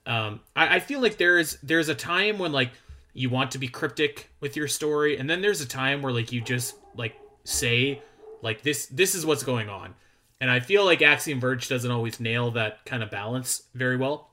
um 0.05 0.41
I, 0.55 0.75
I 0.75 0.79
feel 0.79 0.99
like 1.01 1.17
there's 1.17 1.57
there's 1.63 1.89
a 1.89 1.95
time 1.95 2.37
when 2.37 2.51
like 2.51 2.71
you 3.13 3.29
want 3.29 3.51
to 3.51 3.57
be 3.57 3.69
cryptic 3.69 4.29
with 4.41 4.57
your 4.57 4.67
story, 4.67 5.17
and 5.17 5.29
then 5.29 5.41
there's 5.41 5.61
a 5.61 5.67
time 5.67 6.01
where 6.01 6.11
like 6.11 6.33
you 6.33 6.41
just 6.41 6.75
like 6.95 7.15
say 7.45 8.01
like 8.41 8.61
this 8.61 8.87
this 8.87 9.15
is 9.15 9.25
what's 9.25 9.43
going 9.43 9.69
on. 9.69 9.95
And 10.41 10.51
I 10.51 10.59
feel 10.59 10.83
like 10.83 11.01
Axiom 11.01 11.39
Verge 11.39 11.69
doesn't 11.69 11.89
always 11.89 12.19
nail 12.19 12.51
that 12.51 12.85
kind 12.85 13.01
of 13.01 13.09
balance 13.09 13.63
very 13.73 13.95
well. 13.95 14.29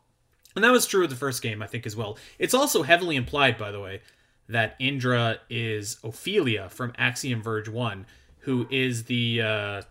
And 0.54 0.64
that 0.64 0.70
was 0.70 0.86
true 0.86 1.04
of 1.04 1.10
the 1.10 1.16
first 1.16 1.42
game, 1.42 1.62
I 1.62 1.66
think, 1.66 1.86
as 1.86 1.96
well. 1.96 2.18
It's 2.38 2.54
also 2.54 2.82
heavily 2.82 3.16
implied, 3.16 3.58
by 3.58 3.70
the 3.70 3.80
way, 3.80 4.02
that 4.48 4.76
Indra 4.78 5.38
is 5.48 5.98
Ophelia 6.04 6.68
from 6.68 6.92
Axiom 6.98 7.42
Verge 7.42 7.68
1, 7.68 8.06
who 8.40 8.66
is 8.70 9.04
the 9.04 9.42
uh, 9.42 9.82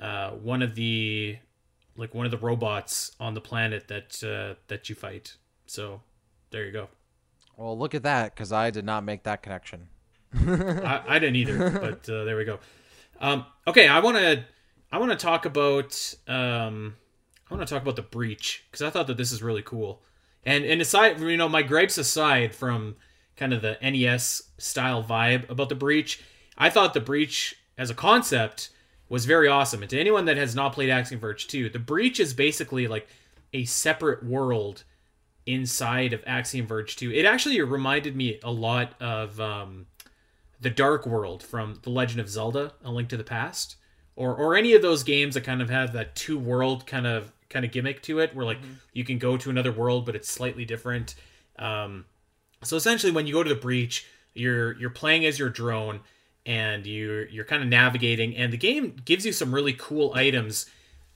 uh, 0.00 0.30
one 0.30 0.62
of 0.62 0.74
the 0.74 1.38
like 1.96 2.14
one 2.14 2.24
of 2.24 2.32
the 2.32 2.38
robots 2.38 3.12
on 3.20 3.34
the 3.34 3.40
planet 3.40 3.88
that 3.88 4.22
uh, 4.24 4.58
that 4.68 4.88
you 4.88 4.94
fight. 4.94 5.36
So 5.66 6.00
there 6.50 6.64
you 6.64 6.72
go. 6.72 6.88
Well, 7.56 7.78
look 7.78 7.94
at 7.94 8.02
that 8.02 8.34
because 8.34 8.52
I 8.52 8.70
did 8.70 8.84
not 8.84 9.04
make 9.04 9.22
that 9.24 9.42
connection. 9.42 9.88
I, 10.34 11.02
I 11.06 11.18
didn't 11.18 11.36
either, 11.36 11.70
but 11.80 12.08
uh, 12.12 12.24
there 12.24 12.36
we 12.36 12.44
go. 12.44 12.58
Um, 13.20 13.46
okay, 13.66 13.86
I 13.86 14.00
want 14.00 14.16
to 14.16 14.44
I 14.90 14.98
want 14.98 15.12
to 15.12 15.16
talk 15.16 15.44
about 15.44 16.14
um, 16.26 16.96
I 17.50 17.54
want 17.54 17.66
to 17.66 17.72
talk 17.72 17.82
about 17.82 17.96
the 17.96 18.02
breach 18.02 18.64
because 18.70 18.82
I 18.82 18.90
thought 18.90 19.06
that 19.06 19.16
this 19.16 19.32
is 19.32 19.42
really 19.42 19.62
cool. 19.62 20.02
And 20.44 20.64
and 20.64 20.80
aside, 20.80 21.20
you 21.20 21.36
know, 21.36 21.48
my 21.48 21.62
gripes 21.62 21.98
aside 21.98 22.54
from 22.54 22.96
kind 23.36 23.52
of 23.52 23.62
the 23.62 23.78
NES 23.82 24.50
style 24.58 25.02
vibe 25.02 25.48
about 25.50 25.68
the 25.68 25.74
breach, 25.74 26.22
I 26.56 26.70
thought 26.70 26.94
the 26.94 27.00
breach 27.00 27.56
as 27.76 27.90
a 27.90 27.94
concept 27.94 28.70
was 29.08 29.24
very 29.24 29.48
awesome. 29.48 29.82
And 29.82 29.90
to 29.90 30.00
anyone 30.00 30.24
that 30.26 30.36
has 30.36 30.54
not 30.54 30.72
played 30.72 30.90
Axiom 30.90 31.20
Verge 31.20 31.46
2, 31.46 31.70
the 31.70 31.78
breach 31.78 32.18
is 32.20 32.32
basically 32.34 32.88
like 32.88 33.08
a 33.52 33.64
separate 33.64 34.24
world 34.24 34.84
inside 35.46 36.12
of 36.12 36.22
Axiom 36.26 36.66
Verge 36.66 36.96
2. 36.96 37.12
It 37.12 37.24
actually 37.24 37.60
reminded 37.60 38.16
me 38.16 38.40
a 38.42 38.50
lot 38.50 38.94
of 39.00 39.40
um, 39.40 39.86
the 40.60 40.70
Dark 40.70 41.06
World 41.06 41.42
from 41.42 41.80
The 41.82 41.90
Legend 41.90 42.20
of 42.20 42.28
Zelda: 42.28 42.72
A 42.84 42.90
Link 42.90 43.08
to 43.10 43.16
the 43.16 43.24
Past, 43.24 43.76
or 44.16 44.34
or 44.34 44.56
any 44.56 44.74
of 44.74 44.82
those 44.82 45.02
games 45.02 45.34
that 45.34 45.42
kind 45.42 45.62
of 45.62 45.70
have 45.70 45.92
that 45.92 46.14
two 46.14 46.38
world 46.38 46.86
kind 46.86 47.06
of 47.06 47.32
kind 47.48 47.64
of 47.64 47.72
gimmick 47.72 48.02
to 48.02 48.18
it, 48.20 48.34
where 48.34 48.44
like 48.44 48.58
you 48.92 49.04
can 49.04 49.18
go 49.18 49.36
to 49.36 49.50
another 49.50 49.72
world 49.72 50.06
but 50.06 50.16
it's 50.16 50.30
slightly 50.30 50.64
different. 50.64 51.14
Um, 51.58 52.04
so 52.62 52.76
essentially, 52.76 53.12
when 53.12 53.26
you 53.26 53.32
go 53.32 53.42
to 53.42 53.48
the 53.48 53.60
breach, 53.60 54.06
you're 54.34 54.72
you're 54.78 54.90
playing 54.90 55.24
as 55.24 55.38
your 55.38 55.50
drone 55.50 56.00
and 56.46 56.86
you're 56.86 57.26
you're 57.26 57.44
kind 57.44 57.62
of 57.62 57.68
navigating, 57.68 58.36
and 58.36 58.52
the 58.52 58.56
game 58.56 58.96
gives 59.04 59.24
you 59.24 59.32
some 59.32 59.54
really 59.54 59.72
cool 59.72 60.12
items 60.14 60.66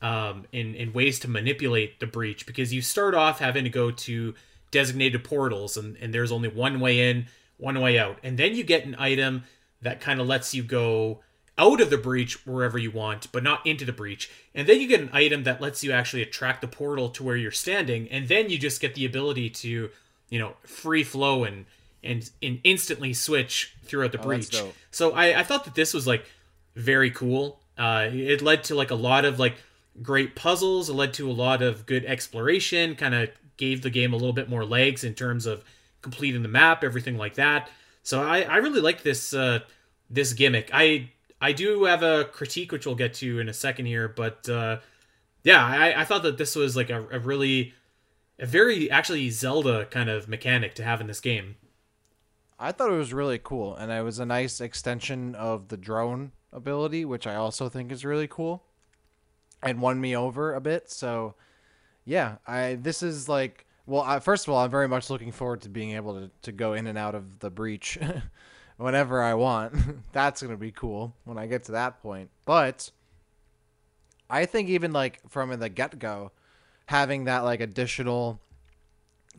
um, 0.01 0.47
in 0.53 0.75
in 0.75 0.93
ways 0.93 1.19
to 1.21 1.29
manipulate 1.29 2.01
the 2.01 2.07
breach 2.07 2.47
because 2.47 2.73
you 2.73 2.83
start 2.83 3.15
off 3.15 3.39
having 3.39 3.65
to 3.65 3.71
go 3.71 3.91
to 3.91 4.35
designated 4.71 5.25
portals 5.25 5.77
and, 5.77 5.97
and 5.97 6.13
there's 6.13 6.31
only 6.31 6.49
one 6.49 6.79
way 6.79 7.11
in, 7.11 7.27
one 7.57 7.81
way 7.81 7.99
out, 7.99 8.19
and 8.23 8.39
then 8.39 8.55
you 8.55 8.63
get 8.63 8.85
an 8.85 8.95
item 8.99 9.45
that 9.83 10.01
kind 10.01 10.21
of 10.21 10.27
lets 10.27 10.55
you 10.55 10.63
go 10.63 11.21
out 11.59 11.81
of 11.81 11.91
the 11.91 11.99
breach 11.99 12.47
wherever 12.47 12.79
you 12.79 12.91
want, 12.91 13.31
but 13.33 13.43
not 13.43 13.67
into 13.67 13.85
the 13.85 13.93
breach. 13.93 14.31
And 14.55 14.69
then 14.69 14.81
you 14.81 14.87
get 14.87 15.01
an 15.01 15.11
item 15.13 15.43
that 15.45 15.61
lets 15.61 15.83
you 15.83 15.93
actually 15.93 16.23
attract 16.23 16.61
the 16.61 16.69
portal 16.69 17.09
to 17.11 17.25
where 17.25 17.37
you're 17.37 17.51
standing, 17.51 18.09
and 18.11 18.29
then 18.29 18.49
you 18.49 18.59
just 18.59 18.81
get 18.81 18.95
the 18.95 19.05
ability 19.05 19.51
to, 19.51 19.91
you 20.31 20.39
know, 20.39 20.55
free 20.65 21.05
flow 21.05 21.45
and 21.45 21.67
and, 22.05 22.31
and 22.41 22.61
instantly 22.63 23.13
switch 23.13 23.75
throughout 23.83 24.13
the 24.13 24.21
Oh, 24.21 24.23
breach. 24.23 24.55
So 24.93 25.13
I, 25.13 25.41
I 25.41 25.43
thought 25.43 25.65
that 25.65 25.75
this 25.75 25.93
was 25.93 26.07
like 26.07 26.25
very 26.77 27.11
cool. 27.11 27.59
Uh, 27.77 28.09
it 28.13 28.41
led 28.41 28.63
to 28.65 28.77
like 28.77 28.93
a 28.93 28.95
lot 28.95 29.25
of 29.25 29.41
like 29.41 29.57
great 30.01 30.37
puzzles. 30.37 30.89
It 30.89 30.93
led 30.93 31.13
to 31.15 31.29
a 31.29 31.33
lot 31.33 31.61
of 31.61 31.87
good 31.87 32.05
exploration. 32.05 32.95
Kind 32.95 33.17
of 33.17 33.31
gave 33.57 33.83
the 33.83 33.91
game 33.91 34.13
a 34.13 34.17
little 34.17 34.33
bit 34.33 34.49
more 34.49 34.65
legs 34.65 35.03
in 35.03 35.15
terms 35.15 35.45
of 35.45 35.65
completing 36.01 36.43
the 36.43 36.49
map, 36.49 36.85
everything 36.85 37.19
like 37.19 37.35
that. 37.35 37.69
So 38.05 38.23
I, 38.23 38.43
I 38.43 38.57
really 38.59 38.81
like 38.81 39.03
this 39.03 39.35
uh, 39.35 39.61
this 40.09 40.33
gimmick. 40.33 40.71
I 40.73 41.11
I 41.41 41.53
do 41.53 41.85
have 41.85 42.03
a 42.03 42.25
critique 42.25 42.73
which 42.73 42.87
we'll 42.87 42.95
get 42.95 43.15
to 43.15 43.39
in 43.39 43.49
a 43.49 43.55
second 43.55 43.87
here, 43.87 44.09
but 44.09 44.49
uh, 44.49 44.79
yeah, 45.45 45.65
I, 45.65 46.01
I 46.01 46.05
thought 46.05 46.23
that 46.25 46.39
this 46.39 46.57
was 46.57 46.77
like 46.77 46.91
a, 46.91 47.07
a 47.11 47.19
really 47.19 47.75
a 48.39 48.47
very 48.47 48.91
actually 48.91 49.31
Zelda 49.31 49.87
kind 49.87 50.09
of 50.09 50.29
mechanic 50.29 50.75
to 50.77 50.85
have 50.85 51.01
in 51.01 51.07
this 51.07 51.21
game. 51.21 51.57
I 52.59 52.73
thought 52.73 52.91
it 52.91 52.97
was 52.97 53.13
really 53.13 53.39
cool, 53.39 53.77
and 53.77 53.93
it 53.93 54.03
was 54.03 54.19
a 54.19 54.27
nice 54.27 54.61
extension 54.61 55.37
of 55.37 55.69
the 55.69 55.77
drone 55.77 56.33
ability, 56.53 57.05
which 57.05 57.27
I 57.27 57.37
also 57.37 57.69
think 57.69 57.93
is 57.93 58.05
really 58.05 58.27
cool, 58.27 58.65
and 59.63 59.81
won 59.81 60.01
me 60.01 60.17
over 60.17 60.55
a 60.55 60.61
bit. 60.61 60.91
So, 60.91 61.35
yeah, 62.05 62.37
I 62.47 62.75
this 62.81 63.03
is 63.03 63.29
like 63.29 63.65
well, 63.87 64.03
I, 64.03 64.19
first 64.19 64.47
of 64.47 64.53
all, 64.53 64.61
I'm 64.61 64.71
very 64.71 64.89
much 64.89 65.09
looking 65.09 65.33
forward 65.33 65.63
to 65.63 65.69
being 65.69 65.93
able 65.93 66.15
to 66.15 66.31
to 66.43 66.53
go 66.53 66.73
in 66.73 66.87
and 66.87 66.99
out 66.99 67.15
of 67.15 67.39
the 67.39 67.51
breach 67.51 67.97
whenever 68.79 69.23
I 69.23 69.35
want. 69.35 69.75
That's 70.13 70.43
gonna 70.43 70.57
be 70.57 70.73
cool 70.73 71.15
when 71.25 71.37
I 71.37 71.47
get 71.47 71.65
to 71.65 71.73
that 71.73 72.01
point. 72.01 72.31
But 72.47 72.91
I 74.31 74.47
think 74.47 74.71
even 74.71 74.93
like 74.93 75.21
from 75.29 75.57
the 75.59 75.69
get 75.69 75.99
go, 75.99 76.33
having 76.87 77.25
that 77.25 77.41
like 77.41 77.61
additional 77.61 78.41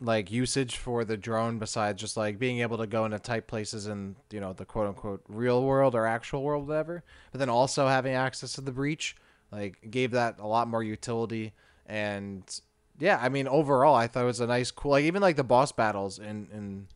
like 0.00 0.30
usage 0.30 0.76
for 0.76 1.04
the 1.04 1.16
drone 1.16 1.58
besides 1.58 2.00
just 2.00 2.16
like 2.16 2.38
being 2.38 2.60
able 2.60 2.78
to 2.78 2.86
go 2.86 3.04
into 3.04 3.18
tight 3.18 3.46
places 3.46 3.86
in 3.86 4.16
you 4.30 4.40
know 4.40 4.52
the 4.52 4.64
quote 4.64 4.86
unquote 4.86 5.22
real 5.28 5.62
world 5.62 5.94
or 5.94 6.06
actual 6.06 6.42
world 6.42 6.66
whatever 6.66 7.04
but 7.32 7.38
then 7.38 7.50
also 7.50 7.86
having 7.86 8.14
access 8.14 8.54
to 8.54 8.62
the 8.62 8.72
breach 8.72 9.14
like 9.52 9.90
gave 9.90 10.12
that 10.12 10.36
a 10.38 10.46
lot 10.46 10.68
more 10.68 10.82
utility 10.82 11.52
and 11.86 12.60
yeah 12.98 13.18
i 13.20 13.28
mean 13.28 13.46
overall 13.46 13.94
i 13.94 14.06
thought 14.06 14.22
it 14.22 14.26
was 14.26 14.40
a 14.40 14.46
nice 14.46 14.70
cool 14.70 14.92
like 14.92 15.04
even 15.04 15.20
like 15.20 15.36
the 15.36 15.44
boss 15.44 15.70
battles 15.70 16.18
in 16.18 16.48
in 16.52 16.86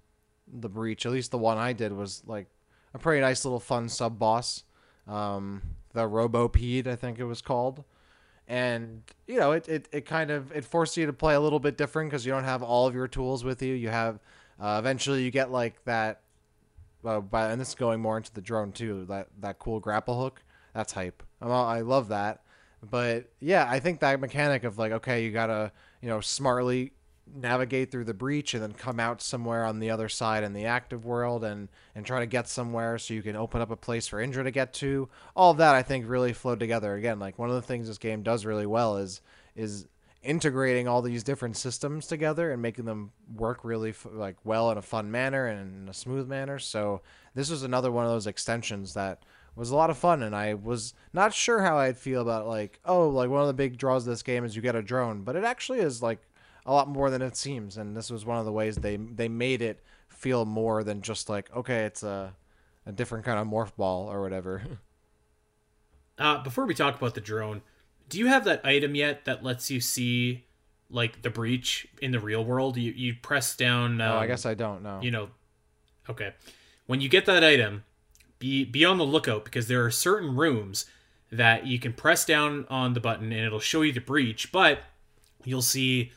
the 0.52 0.68
breach. 0.68 1.06
At 1.06 1.12
least 1.12 1.30
the 1.30 1.38
one 1.38 1.58
i 1.58 1.72
did 1.72 1.92
was 1.92 2.22
like 2.26 2.46
a 2.92 2.98
pretty 2.98 3.20
nice 3.20 3.44
little 3.44 3.60
fun 3.60 3.88
sub 3.88 4.18
boss. 4.18 4.64
Um 5.06 5.62
the 5.92 6.02
robopede 6.02 6.86
i 6.86 6.96
think 6.96 7.18
it 7.18 7.24
was 7.24 7.40
called. 7.40 7.84
And 8.46 9.02
you 9.26 9.38
know 9.38 9.52
it, 9.52 9.68
it, 9.68 9.88
it 9.92 10.06
kind 10.06 10.30
of 10.30 10.52
it 10.52 10.64
forced 10.64 10.96
you 10.96 11.06
to 11.06 11.12
play 11.12 11.34
a 11.34 11.40
little 11.40 11.60
bit 11.60 11.78
different 11.78 12.10
because 12.10 12.26
you 12.26 12.32
don't 12.32 12.44
have 12.44 12.62
all 12.62 12.86
of 12.86 12.94
your 12.94 13.08
tools 13.08 13.42
with 13.44 13.62
you. 13.62 13.74
You 13.74 13.88
have 13.88 14.20
uh, 14.60 14.76
eventually 14.78 15.24
you 15.24 15.30
get 15.30 15.50
like 15.50 15.82
that 15.84 16.20
uh, 17.04 17.20
by, 17.20 17.50
and 17.50 17.60
this 17.60 17.68
is 17.68 17.74
going 17.74 18.00
more 18.00 18.16
into 18.16 18.32
the 18.32 18.40
drone 18.40 18.72
too 18.72 19.06
that 19.08 19.28
that 19.40 19.58
cool 19.58 19.80
grapple 19.80 20.20
hook. 20.20 20.42
That's 20.74 20.92
hype. 20.92 21.22
I'm, 21.40 21.50
i 21.50 21.80
love 21.80 22.08
that. 22.08 22.42
But 22.82 23.30
yeah 23.40 23.66
i 23.68 23.80
think 23.80 24.00
that 24.00 24.20
mechanic 24.20 24.64
of 24.64 24.76
like 24.76 24.92
okay 24.92 25.24
you 25.24 25.30
gotta 25.30 25.72
you 26.02 26.08
know 26.10 26.20
smartly 26.20 26.92
navigate 27.32 27.90
through 27.90 28.04
the 28.04 28.14
breach 28.14 28.54
and 28.54 28.62
then 28.62 28.72
come 28.72 29.00
out 29.00 29.22
somewhere 29.22 29.64
on 29.64 29.78
the 29.78 29.90
other 29.90 30.08
side 30.08 30.44
in 30.44 30.52
the 30.52 30.66
active 30.66 31.04
world 31.04 31.44
and 31.44 31.68
and 31.94 32.04
try 32.04 32.20
to 32.20 32.26
get 32.26 32.48
somewhere 32.48 32.98
so 32.98 33.14
you 33.14 33.22
can 33.22 33.36
open 33.36 33.60
up 33.60 33.70
a 33.70 33.76
place 33.76 34.06
for 34.06 34.20
Indra 34.20 34.44
to 34.44 34.50
get 34.50 34.72
to. 34.74 35.08
All 35.34 35.50
of 35.50 35.58
that 35.58 35.74
I 35.74 35.82
think 35.82 36.08
really 36.08 36.32
flowed 36.32 36.60
together. 36.60 36.94
Again, 36.94 37.18
like 37.18 37.38
one 37.38 37.48
of 37.48 37.56
the 37.56 37.62
things 37.62 37.88
this 37.88 37.98
game 37.98 38.22
does 38.22 38.44
really 38.44 38.66
well 38.66 38.96
is 38.98 39.20
is 39.56 39.86
integrating 40.22 40.88
all 40.88 41.02
these 41.02 41.22
different 41.22 41.56
systems 41.56 42.06
together 42.06 42.50
and 42.50 42.62
making 42.62 42.86
them 42.86 43.12
work 43.36 43.60
really 43.62 43.90
f- 43.90 44.06
like 44.10 44.36
well 44.42 44.70
in 44.70 44.78
a 44.78 44.82
fun 44.82 45.10
manner 45.10 45.46
and 45.46 45.82
in 45.82 45.88
a 45.88 45.94
smooth 45.94 46.26
manner. 46.26 46.58
So 46.58 47.02
this 47.34 47.50
was 47.50 47.62
another 47.62 47.92
one 47.92 48.06
of 48.06 48.10
those 48.10 48.26
extensions 48.26 48.94
that 48.94 49.22
was 49.54 49.70
a 49.70 49.76
lot 49.76 49.90
of 49.90 49.98
fun 49.98 50.22
and 50.22 50.34
I 50.34 50.54
was 50.54 50.94
not 51.12 51.32
sure 51.32 51.62
how 51.62 51.78
I'd 51.78 51.96
feel 51.96 52.22
about 52.22 52.46
like 52.46 52.80
oh 52.84 53.08
like 53.08 53.30
one 53.30 53.42
of 53.42 53.46
the 53.46 53.52
big 53.54 53.76
draws 53.76 54.06
of 54.06 54.12
this 54.12 54.22
game 54.22 54.44
is 54.44 54.56
you 54.56 54.62
get 54.62 54.76
a 54.76 54.82
drone, 54.82 55.22
but 55.22 55.36
it 55.36 55.44
actually 55.44 55.80
is 55.80 56.02
like 56.02 56.20
a 56.66 56.72
lot 56.72 56.88
more 56.88 57.10
than 57.10 57.22
it 57.22 57.36
seems, 57.36 57.76
and 57.76 57.96
this 57.96 58.10
was 58.10 58.24
one 58.24 58.38
of 58.38 58.44
the 58.44 58.52
ways 58.52 58.76
they 58.76 58.96
they 58.96 59.28
made 59.28 59.62
it 59.62 59.82
feel 60.08 60.44
more 60.44 60.84
than 60.84 61.02
just 61.02 61.28
like 61.28 61.54
okay, 61.54 61.84
it's 61.84 62.02
a 62.02 62.34
a 62.86 62.92
different 62.92 63.24
kind 63.24 63.38
of 63.38 63.46
morph 63.46 63.74
ball 63.76 64.10
or 64.10 64.20
whatever. 64.20 64.62
Uh, 66.16 66.40
before 66.44 66.64
we 66.64 66.74
talk 66.74 66.96
about 66.96 67.16
the 67.16 67.20
drone, 67.20 67.60
do 68.08 68.18
you 68.20 68.26
have 68.26 68.44
that 68.44 68.64
item 68.64 68.94
yet 68.94 69.24
that 69.24 69.42
lets 69.42 69.68
you 69.68 69.80
see 69.80 70.44
like 70.88 71.22
the 71.22 71.30
breach 71.30 71.88
in 72.00 72.12
the 72.12 72.20
real 72.20 72.44
world? 72.44 72.76
You 72.76 72.92
you 72.92 73.14
press 73.20 73.56
down. 73.56 74.00
Um, 74.00 74.12
oh, 74.12 74.18
I 74.18 74.28
guess 74.28 74.46
I 74.46 74.54
don't 74.54 74.82
know. 74.84 75.00
You 75.02 75.10
know, 75.10 75.30
okay. 76.08 76.34
When 76.86 77.00
you 77.00 77.08
get 77.08 77.26
that 77.26 77.42
item, 77.42 77.82
be 78.38 78.64
be 78.64 78.84
on 78.84 78.98
the 78.98 79.04
lookout 79.04 79.44
because 79.44 79.66
there 79.66 79.84
are 79.84 79.90
certain 79.90 80.36
rooms 80.36 80.86
that 81.32 81.66
you 81.66 81.80
can 81.80 81.92
press 81.92 82.24
down 82.24 82.64
on 82.70 82.92
the 82.92 83.00
button 83.00 83.32
and 83.32 83.44
it'll 83.44 83.58
show 83.58 83.82
you 83.82 83.92
the 83.92 84.00
breach, 84.00 84.52
but 84.52 84.80
you'll 85.44 85.62
see 85.62 86.12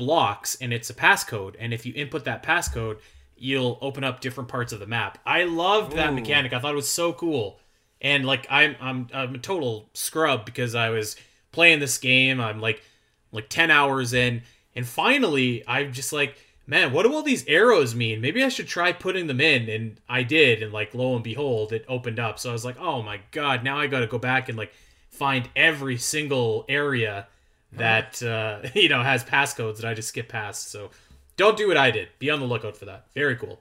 blocks 0.00 0.56
and 0.60 0.72
it's 0.72 0.90
a 0.90 0.94
passcode. 0.94 1.54
And 1.58 1.72
if 1.72 1.84
you 1.84 1.92
input 1.94 2.24
that 2.24 2.42
passcode, 2.42 2.98
you'll 3.36 3.78
open 3.80 4.02
up 4.02 4.20
different 4.20 4.48
parts 4.48 4.72
of 4.72 4.80
the 4.80 4.86
map. 4.86 5.18
I 5.26 5.44
loved 5.44 5.92
that 5.96 6.10
Ooh. 6.10 6.14
mechanic. 6.14 6.52
I 6.52 6.58
thought 6.58 6.72
it 6.72 6.76
was 6.76 6.88
so 6.88 7.12
cool. 7.12 7.60
And 8.00 8.24
like 8.24 8.46
I'm 8.50 8.76
I'm 8.80 9.08
I'm 9.12 9.34
a 9.34 9.38
total 9.38 9.90
scrub 9.92 10.46
because 10.46 10.74
I 10.74 10.88
was 10.88 11.16
playing 11.52 11.80
this 11.80 11.98
game. 11.98 12.40
I'm 12.40 12.60
like 12.60 12.82
like 13.30 13.48
10 13.48 13.70
hours 13.70 14.12
in 14.14 14.42
and 14.74 14.86
finally 14.86 15.62
I'm 15.68 15.92
just 15.92 16.12
like 16.12 16.36
man, 16.66 16.92
what 16.92 17.02
do 17.02 17.12
all 17.12 17.22
these 17.22 17.44
arrows 17.48 17.96
mean? 17.96 18.20
Maybe 18.20 18.44
I 18.44 18.48
should 18.48 18.68
try 18.68 18.92
putting 18.92 19.26
them 19.26 19.40
in. 19.40 19.68
And 19.68 20.00
I 20.08 20.22
did. 20.22 20.62
And 20.62 20.72
like, 20.72 20.94
lo 20.94 21.16
and 21.16 21.24
behold, 21.24 21.72
it 21.72 21.84
opened 21.88 22.20
up. 22.20 22.38
So 22.38 22.48
I 22.48 22.52
was 22.52 22.64
like, 22.64 22.78
oh 22.78 23.02
my 23.02 23.20
God, 23.32 23.64
now 23.64 23.76
I 23.76 23.88
got 23.88 24.00
to 24.00 24.06
go 24.06 24.18
back 24.18 24.48
and 24.48 24.56
like 24.56 24.72
find 25.10 25.48
every 25.56 25.98
single 25.98 26.64
area 26.68 27.26
that, 27.72 28.22
uh, 28.22 28.60
you 28.74 28.88
know, 28.88 29.02
has 29.02 29.24
passcodes 29.24 29.76
that 29.76 29.86
I 29.86 29.94
just 29.94 30.08
skip 30.08 30.28
past. 30.28 30.70
So 30.70 30.90
don't 31.36 31.56
do 31.56 31.68
what 31.68 31.76
I 31.76 31.90
did. 31.90 32.08
Be 32.18 32.30
on 32.30 32.40
the 32.40 32.46
lookout 32.46 32.76
for 32.76 32.84
that. 32.86 33.06
Very 33.14 33.36
cool. 33.36 33.60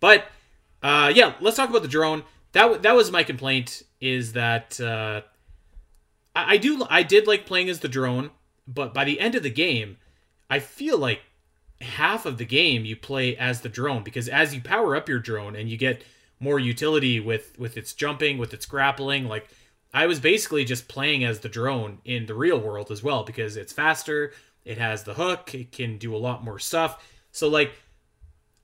But, 0.00 0.26
uh, 0.82 1.12
yeah, 1.14 1.34
let's 1.40 1.56
talk 1.56 1.70
about 1.70 1.82
the 1.82 1.88
drone. 1.88 2.24
That, 2.52 2.62
w- 2.62 2.80
that 2.80 2.94
was 2.94 3.10
my 3.10 3.22
complaint 3.22 3.82
is 4.00 4.32
that, 4.32 4.80
uh, 4.80 5.22
I, 6.34 6.54
I 6.54 6.56
do, 6.56 6.84
I 6.88 7.02
did 7.02 7.26
like 7.26 7.46
playing 7.46 7.68
as 7.68 7.80
the 7.80 7.88
drone, 7.88 8.30
but 8.66 8.92
by 8.92 9.04
the 9.04 9.20
end 9.20 9.34
of 9.34 9.42
the 9.42 9.50
game, 9.50 9.96
I 10.50 10.58
feel 10.58 10.98
like 10.98 11.20
half 11.82 12.26
of 12.26 12.38
the 12.38 12.44
game 12.44 12.84
you 12.84 12.96
play 12.96 13.36
as 13.36 13.60
the 13.60 13.68
drone 13.68 14.02
because 14.02 14.28
as 14.28 14.54
you 14.54 14.60
power 14.60 14.94
up 14.96 15.08
your 15.08 15.18
drone 15.18 15.56
and 15.56 15.68
you 15.68 15.76
get 15.76 16.04
more 16.40 16.58
utility 16.58 17.20
with 17.20 17.58
with 17.58 17.76
its 17.76 17.92
jumping 17.92 18.38
with 18.38 18.54
its 18.54 18.66
grappling 18.66 19.26
like 19.26 19.48
i 19.92 20.06
was 20.06 20.20
basically 20.20 20.64
just 20.64 20.88
playing 20.88 21.24
as 21.24 21.40
the 21.40 21.48
drone 21.48 21.98
in 22.04 22.26
the 22.26 22.34
real 22.34 22.58
world 22.58 22.90
as 22.90 23.02
well 23.02 23.24
because 23.24 23.56
it's 23.56 23.72
faster 23.72 24.32
it 24.64 24.78
has 24.78 25.04
the 25.04 25.14
hook 25.14 25.54
it 25.54 25.72
can 25.72 25.98
do 25.98 26.14
a 26.14 26.18
lot 26.18 26.44
more 26.44 26.58
stuff 26.58 27.04
so 27.30 27.48
like 27.48 27.72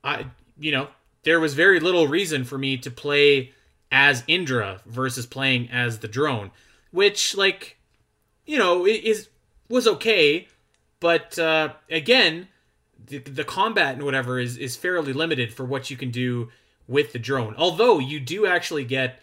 i 0.04 0.26
you 0.58 0.72
know 0.72 0.88
there 1.24 1.40
was 1.40 1.54
very 1.54 1.80
little 1.80 2.06
reason 2.06 2.44
for 2.44 2.58
me 2.58 2.76
to 2.76 2.90
play 2.90 3.52
as 3.90 4.24
indra 4.26 4.80
versus 4.86 5.26
playing 5.26 5.68
as 5.70 5.98
the 5.98 6.08
drone 6.08 6.50
which 6.90 7.36
like 7.36 7.78
you 8.46 8.58
know 8.58 8.86
is 8.86 9.28
was 9.68 9.86
okay 9.86 10.46
but 11.00 11.38
uh 11.38 11.70
again 11.90 12.48
the, 13.08 13.18
the 13.18 13.44
combat 13.44 13.94
and 13.94 14.02
whatever 14.02 14.38
is 14.38 14.56
is 14.56 14.76
fairly 14.76 15.12
limited 15.12 15.52
for 15.52 15.64
what 15.64 15.90
you 15.90 15.96
can 15.96 16.10
do 16.10 16.48
with 16.86 17.12
the 17.12 17.18
drone. 17.18 17.54
Although 17.56 17.98
you 17.98 18.20
do 18.20 18.46
actually 18.46 18.84
get 18.84 19.20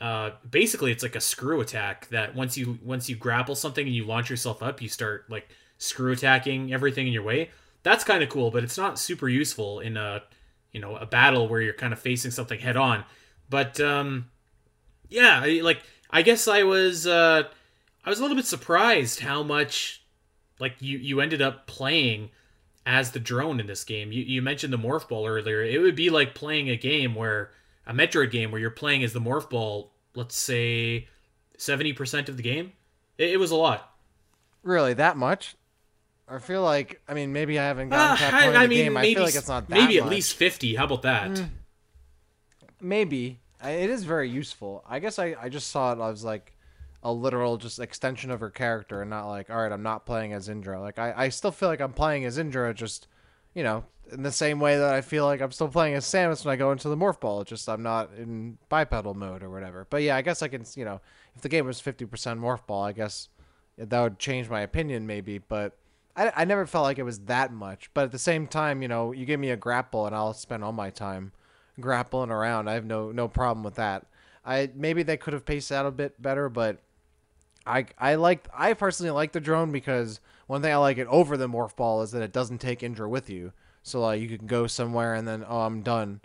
uh, 0.00 0.30
basically 0.48 0.92
it's 0.92 1.02
like 1.02 1.16
a 1.16 1.20
screw 1.20 1.60
attack 1.60 2.08
that 2.08 2.34
once 2.34 2.56
you 2.56 2.78
once 2.82 3.08
you 3.08 3.16
grapple 3.16 3.54
something 3.54 3.86
and 3.86 3.94
you 3.94 4.04
launch 4.04 4.28
yourself 4.28 4.62
up, 4.62 4.82
you 4.82 4.88
start 4.88 5.24
like 5.30 5.48
screw 5.78 6.12
attacking 6.12 6.72
everything 6.72 7.06
in 7.06 7.12
your 7.12 7.22
way. 7.22 7.50
That's 7.82 8.04
kind 8.04 8.22
of 8.22 8.28
cool, 8.28 8.50
but 8.50 8.64
it's 8.64 8.76
not 8.76 8.98
super 8.98 9.28
useful 9.28 9.80
in 9.80 9.96
a 9.96 10.22
you 10.72 10.80
know 10.80 10.96
a 10.96 11.06
battle 11.06 11.48
where 11.48 11.60
you're 11.60 11.72
kind 11.72 11.92
of 11.92 11.98
facing 11.98 12.30
something 12.30 12.58
head 12.58 12.76
on. 12.76 13.04
But 13.48 13.80
um, 13.80 14.28
yeah, 15.08 15.40
I, 15.42 15.60
like 15.62 15.82
I 16.10 16.22
guess 16.22 16.46
I 16.46 16.64
was 16.64 17.06
uh, 17.06 17.44
I 18.04 18.10
was 18.10 18.18
a 18.18 18.22
little 18.22 18.36
bit 18.36 18.46
surprised 18.46 19.20
how 19.20 19.42
much 19.42 20.04
like 20.58 20.74
you 20.80 20.98
you 20.98 21.20
ended 21.20 21.40
up 21.40 21.66
playing 21.66 22.30
as 22.84 23.12
the 23.12 23.18
drone 23.18 23.60
in 23.60 23.66
this 23.66 23.82
game. 23.82 24.12
You, 24.12 24.22
you 24.22 24.42
mentioned 24.42 24.72
the 24.72 24.78
morph 24.78 25.08
ball 25.08 25.26
earlier. 25.26 25.62
It 25.62 25.80
would 25.80 25.96
be 25.96 26.10
like 26.10 26.34
playing 26.34 26.70
a 26.70 26.76
game 26.76 27.14
where 27.14 27.50
a 27.86 27.94
Metroid 27.94 28.30
game 28.30 28.50
where 28.50 28.60
you're 28.60 28.70
playing 28.70 29.04
as 29.04 29.12
the 29.12 29.20
morph 29.20 29.48
ball. 29.50 29.92
Let's 30.14 30.36
say 30.36 31.08
seventy 31.56 31.92
percent 31.92 32.28
of 32.28 32.36
the 32.36 32.42
game. 32.42 32.72
It, 33.18 33.32
it, 33.32 33.36
was 33.38 33.50
a 33.50 33.56
lot. 33.56 33.94
Really, 34.62 34.94
that 34.94 35.16
much? 35.16 35.56
I 36.28 36.38
feel 36.38 36.62
like 36.62 37.00
I 37.08 37.14
mean 37.14 37.32
maybe 37.32 37.58
I 37.58 37.64
haven't 37.64 37.90
gotten 37.90 38.12
uh, 38.12 38.16
to 38.16 38.22
that 38.22 38.44
point 38.44 38.56
I, 38.56 38.64
I 38.64 38.66
mean, 38.66 38.84
game. 38.84 38.92
Maybe, 38.94 39.10
I 39.10 39.14
feel 39.14 39.24
like 39.24 39.34
it's 39.34 39.48
not 39.48 39.68
maybe 39.68 39.80
much. 39.80 39.88
Maybe 39.88 40.00
at 40.00 40.08
least 40.08 40.34
fifty. 40.34 40.74
How 40.74 40.84
about 40.84 41.02
that? 41.02 41.30
Mm, 41.30 41.48
maybe 42.80 43.40
it 43.62 43.90
is 43.90 44.04
very 44.04 44.28
useful. 44.28 44.84
I 44.88 44.98
guess 44.98 45.18
I 45.18 45.36
I 45.40 45.48
just 45.48 45.70
saw 45.70 45.92
it. 45.92 46.00
I 46.00 46.10
was 46.10 46.24
like 46.24 46.56
a 47.02 47.12
literal 47.12 47.56
just 47.56 47.78
extension 47.78 48.32
of 48.32 48.40
her 48.40 48.50
character 48.50 49.00
and 49.00 49.10
not 49.10 49.28
like 49.28 49.48
all 49.48 49.62
right 49.62 49.70
i'm 49.70 49.84
not 49.84 50.04
playing 50.04 50.32
as 50.32 50.48
indra 50.48 50.80
like 50.80 50.98
i, 50.98 51.14
I 51.16 51.28
still 51.28 51.52
feel 51.52 51.68
like 51.68 51.80
i'm 51.80 51.92
playing 51.92 52.24
as 52.24 52.36
indra 52.36 52.74
just 52.74 53.06
you 53.56 53.64
know 53.64 53.84
in 54.12 54.22
the 54.22 54.30
same 54.30 54.60
way 54.60 54.76
that 54.76 54.94
i 54.94 55.00
feel 55.00 55.24
like 55.24 55.40
i'm 55.40 55.50
still 55.50 55.66
playing 55.66 55.94
as 55.94 56.04
samus 56.04 56.44
when 56.44 56.52
i 56.52 56.56
go 56.56 56.70
into 56.70 56.88
the 56.88 56.96
morph 56.96 57.18
ball 57.18 57.40
it's 57.40 57.48
just 57.48 57.68
i'm 57.68 57.82
not 57.82 58.10
in 58.16 58.56
bipedal 58.68 59.14
mode 59.14 59.42
or 59.42 59.50
whatever. 59.50 59.84
But 59.90 60.02
yeah 60.02 60.14
i 60.14 60.22
guess 60.22 60.42
i 60.42 60.48
can 60.48 60.64
you 60.76 60.84
know 60.84 61.00
if 61.34 61.42
the 61.42 61.48
game 61.48 61.66
was 61.66 61.80
50% 61.80 62.06
morph 62.38 62.64
ball 62.66 62.84
i 62.84 62.92
guess 62.92 63.28
that 63.76 64.00
would 64.00 64.18
change 64.20 64.48
my 64.48 64.60
opinion 64.60 65.06
maybe 65.06 65.38
but 65.38 65.76
I, 66.14 66.32
I 66.36 66.44
never 66.44 66.66
felt 66.66 66.84
like 66.84 66.98
it 66.98 67.02
was 67.02 67.18
that 67.20 67.52
much. 67.52 67.90
But 67.92 68.04
at 68.04 68.12
the 68.12 68.18
same 68.18 68.46
time 68.46 68.82
you 68.82 68.88
know 68.88 69.12
you 69.12 69.26
give 69.26 69.40
me 69.40 69.50
a 69.50 69.56
grapple 69.56 70.06
and 70.06 70.14
i'll 70.14 70.34
spend 70.34 70.62
all 70.62 70.72
my 70.72 70.90
time 70.90 71.32
grappling 71.80 72.30
around. 72.30 72.68
I 72.68 72.74
have 72.74 72.84
no 72.84 73.10
no 73.12 73.28
problem 73.28 73.64
with 73.64 73.74
that. 73.76 74.06
I 74.44 74.70
maybe 74.74 75.02
they 75.02 75.16
could 75.16 75.32
have 75.32 75.44
paced 75.44 75.72
out 75.72 75.86
a 75.86 75.90
bit 75.90 76.20
better, 76.20 76.48
but 76.48 76.78
I 77.66 77.86
I 77.98 78.14
like 78.14 78.46
I 78.54 78.72
personally 78.74 79.10
like 79.10 79.32
the 79.32 79.40
drone 79.40 79.72
because 79.72 80.20
one 80.46 80.62
thing 80.62 80.72
I 80.72 80.76
like 80.76 80.98
it 80.98 81.06
over 81.08 81.36
the 81.36 81.48
morph 81.48 81.76
ball 81.76 82.02
is 82.02 82.12
that 82.12 82.22
it 82.22 82.32
doesn't 82.32 82.58
take 82.58 82.82
Indra 82.82 83.08
with 83.08 83.28
you. 83.28 83.52
So 83.82 84.00
like 84.00 84.20
you 84.20 84.36
can 84.36 84.46
go 84.46 84.66
somewhere 84.66 85.14
and 85.14 85.26
then 85.26 85.44
oh 85.48 85.60
I'm 85.60 85.82
done. 85.82 86.20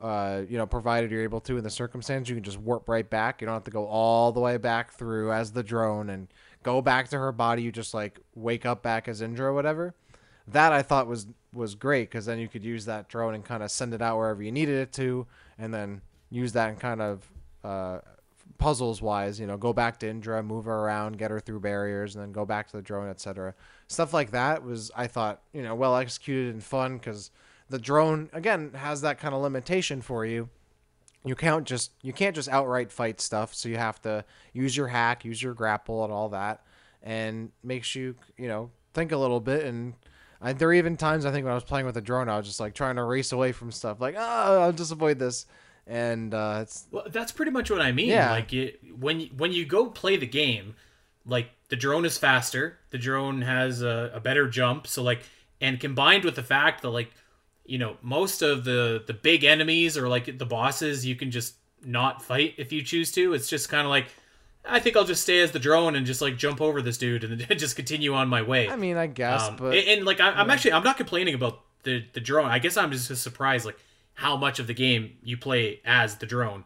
Uh, 0.00 0.42
you 0.48 0.56
know, 0.56 0.66
provided 0.66 1.10
you're 1.10 1.24
able 1.24 1.40
to 1.40 1.56
in 1.56 1.64
the 1.64 1.70
circumstance, 1.70 2.28
you 2.28 2.36
can 2.36 2.44
just 2.44 2.58
warp 2.58 2.88
right 2.88 3.08
back. 3.08 3.40
You 3.40 3.46
don't 3.46 3.54
have 3.54 3.64
to 3.64 3.70
go 3.72 3.86
all 3.86 4.30
the 4.30 4.38
way 4.38 4.56
back 4.56 4.92
through 4.92 5.32
as 5.32 5.50
the 5.50 5.64
drone 5.64 6.08
and 6.08 6.28
go 6.62 6.80
back 6.80 7.08
to 7.08 7.18
her 7.18 7.32
body. 7.32 7.62
You 7.62 7.72
just 7.72 7.94
like 7.94 8.20
wake 8.36 8.64
up 8.64 8.80
back 8.80 9.08
as 9.08 9.20
Indra 9.20 9.48
or 9.48 9.54
whatever. 9.54 9.94
That 10.46 10.72
I 10.72 10.82
thought 10.82 11.08
was 11.08 11.26
was 11.52 11.74
great 11.74 12.10
because 12.10 12.26
then 12.26 12.38
you 12.38 12.46
could 12.46 12.64
use 12.64 12.84
that 12.84 13.08
drone 13.08 13.34
and 13.34 13.44
kind 13.44 13.62
of 13.62 13.72
send 13.72 13.92
it 13.92 14.00
out 14.00 14.16
wherever 14.16 14.40
you 14.42 14.52
needed 14.52 14.76
it 14.76 14.92
to, 14.94 15.26
and 15.58 15.74
then 15.74 16.00
use 16.30 16.52
that 16.52 16.68
and 16.68 16.78
kind 16.78 17.02
of 17.02 17.28
uh, 17.64 17.98
puzzles 18.58 19.00
wise, 19.00 19.38
you 19.38 19.46
know, 19.46 19.56
go 19.56 19.72
back 19.72 19.98
to 20.00 20.08
Indra, 20.08 20.42
move 20.42 20.64
her 20.66 20.74
around, 20.74 21.16
get 21.16 21.30
her 21.30 21.40
through 21.40 21.60
barriers, 21.60 22.14
and 22.14 22.22
then 22.22 22.32
go 22.32 22.44
back 22.44 22.68
to 22.68 22.76
the 22.76 22.82
drone, 22.82 23.08
etc. 23.08 23.54
Stuff 23.86 24.12
like 24.12 24.32
that 24.32 24.64
was, 24.64 24.90
I 24.96 25.06
thought, 25.06 25.42
you 25.52 25.62
know, 25.62 25.74
well 25.74 25.96
executed 25.96 26.52
and 26.54 26.62
fun 26.62 26.98
because 26.98 27.30
the 27.70 27.78
drone 27.78 28.28
again 28.32 28.72
has 28.74 29.00
that 29.02 29.18
kind 29.18 29.34
of 29.34 29.42
limitation 29.42 30.02
for 30.02 30.26
you. 30.26 30.48
You 31.24 31.34
can't 31.34 31.66
just 31.66 31.92
you 32.02 32.12
can't 32.12 32.34
just 32.34 32.48
outright 32.48 32.90
fight 32.90 33.20
stuff, 33.20 33.54
so 33.54 33.68
you 33.68 33.76
have 33.76 34.00
to 34.02 34.24
use 34.52 34.76
your 34.76 34.88
hack, 34.88 35.24
use 35.24 35.42
your 35.42 35.54
grapple, 35.54 36.04
and 36.04 36.12
all 36.12 36.28
that, 36.30 36.64
and 37.02 37.50
makes 37.62 37.94
you 37.94 38.14
you 38.36 38.48
know 38.48 38.70
think 38.94 39.12
a 39.12 39.16
little 39.16 39.40
bit. 39.40 39.64
And 39.64 39.94
I, 40.40 40.52
there 40.52 40.68
are 40.68 40.74
even 40.74 40.96
times 40.96 41.26
I 41.26 41.32
think 41.32 41.44
when 41.44 41.52
I 41.52 41.56
was 41.56 41.64
playing 41.64 41.86
with 41.86 41.96
the 41.96 42.00
drone, 42.00 42.28
I 42.28 42.38
was 42.38 42.46
just 42.46 42.60
like 42.60 42.74
trying 42.74 42.96
to 42.96 43.04
race 43.04 43.32
away 43.32 43.52
from 43.52 43.70
stuff, 43.72 44.00
like 44.00 44.14
oh, 44.16 44.60
I'll 44.62 44.72
just 44.72 44.92
avoid 44.92 45.18
this 45.18 45.46
and 45.88 46.34
uh, 46.34 46.60
it's 46.62 46.86
well, 46.90 47.06
that's 47.08 47.32
pretty 47.32 47.50
much 47.50 47.70
what 47.70 47.80
I 47.80 47.92
mean. 47.92 48.08
Yeah. 48.08 48.30
Like 48.30 48.52
it, 48.52 48.80
when 48.98 49.22
when 49.36 49.52
you 49.52 49.64
go 49.64 49.86
play 49.86 50.16
the 50.16 50.26
game, 50.26 50.74
like 51.26 51.50
the 51.70 51.76
drone 51.76 52.04
is 52.04 52.18
faster. 52.18 52.78
The 52.90 52.98
drone 52.98 53.42
has 53.42 53.82
a, 53.82 54.12
a 54.14 54.20
better 54.20 54.48
jump. 54.48 54.86
So 54.86 55.02
like, 55.02 55.22
and 55.60 55.80
combined 55.80 56.24
with 56.24 56.36
the 56.36 56.42
fact 56.42 56.82
that 56.82 56.90
like, 56.90 57.10
you 57.64 57.78
know, 57.78 57.96
most 58.02 58.42
of 58.42 58.64
the 58.64 59.02
the 59.06 59.14
big 59.14 59.44
enemies 59.44 59.96
or 59.96 60.08
like 60.08 60.38
the 60.38 60.46
bosses, 60.46 61.06
you 61.06 61.16
can 61.16 61.30
just 61.30 61.54
not 61.82 62.22
fight 62.22 62.54
if 62.58 62.70
you 62.70 62.82
choose 62.82 63.10
to. 63.12 63.32
It's 63.32 63.48
just 63.48 63.68
kind 63.68 63.84
of 63.84 63.90
like. 63.90 64.06
I 64.70 64.80
think 64.80 64.96
I'll 64.98 65.04
just 65.04 65.22
stay 65.22 65.40
as 65.40 65.52
the 65.52 65.58
drone 65.58 65.96
and 65.96 66.04
just 66.04 66.20
like 66.20 66.36
jump 66.36 66.60
over 66.60 66.82
this 66.82 66.98
dude 66.98 67.24
and 67.24 67.40
just 67.58 67.74
continue 67.74 68.12
on 68.12 68.28
my 68.28 68.42
way. 68.42 68.68
I 68.68 68.76
mean, 68.76 68.98
I 68.98 69.06
guess, 69.06 69.44
um, 69.44 69.56
but 69.56 69.74
and, 69.74 69.88
and 69.88 70.04
like 70.04 70.20
I, 70.20 70.38
am 70.38 70.50
actually 70.50 70.74
I'm 70.74 70.82
not 70.82 70.98
complaining 70.98 71.32
about 71.32 71.60
the 71.84 72.04
the 72.12 72.20
drone. 72.20 72.50
I 72.50 72.58
guess 72.58 72.76
I'm 72.76 72.90
just 72.92 73.16
surprised 73.22 73.64
like 73.64 73.78
how 74.18 74.36
much 74.36 74.58
of 74.58 74.66
the 74.66 74.74
game 74.74 75.12
you 75.22 75.36
play 75.36 75.80
as 75.84 76.16
the 76.16 76.26
drone. 76.26 76.64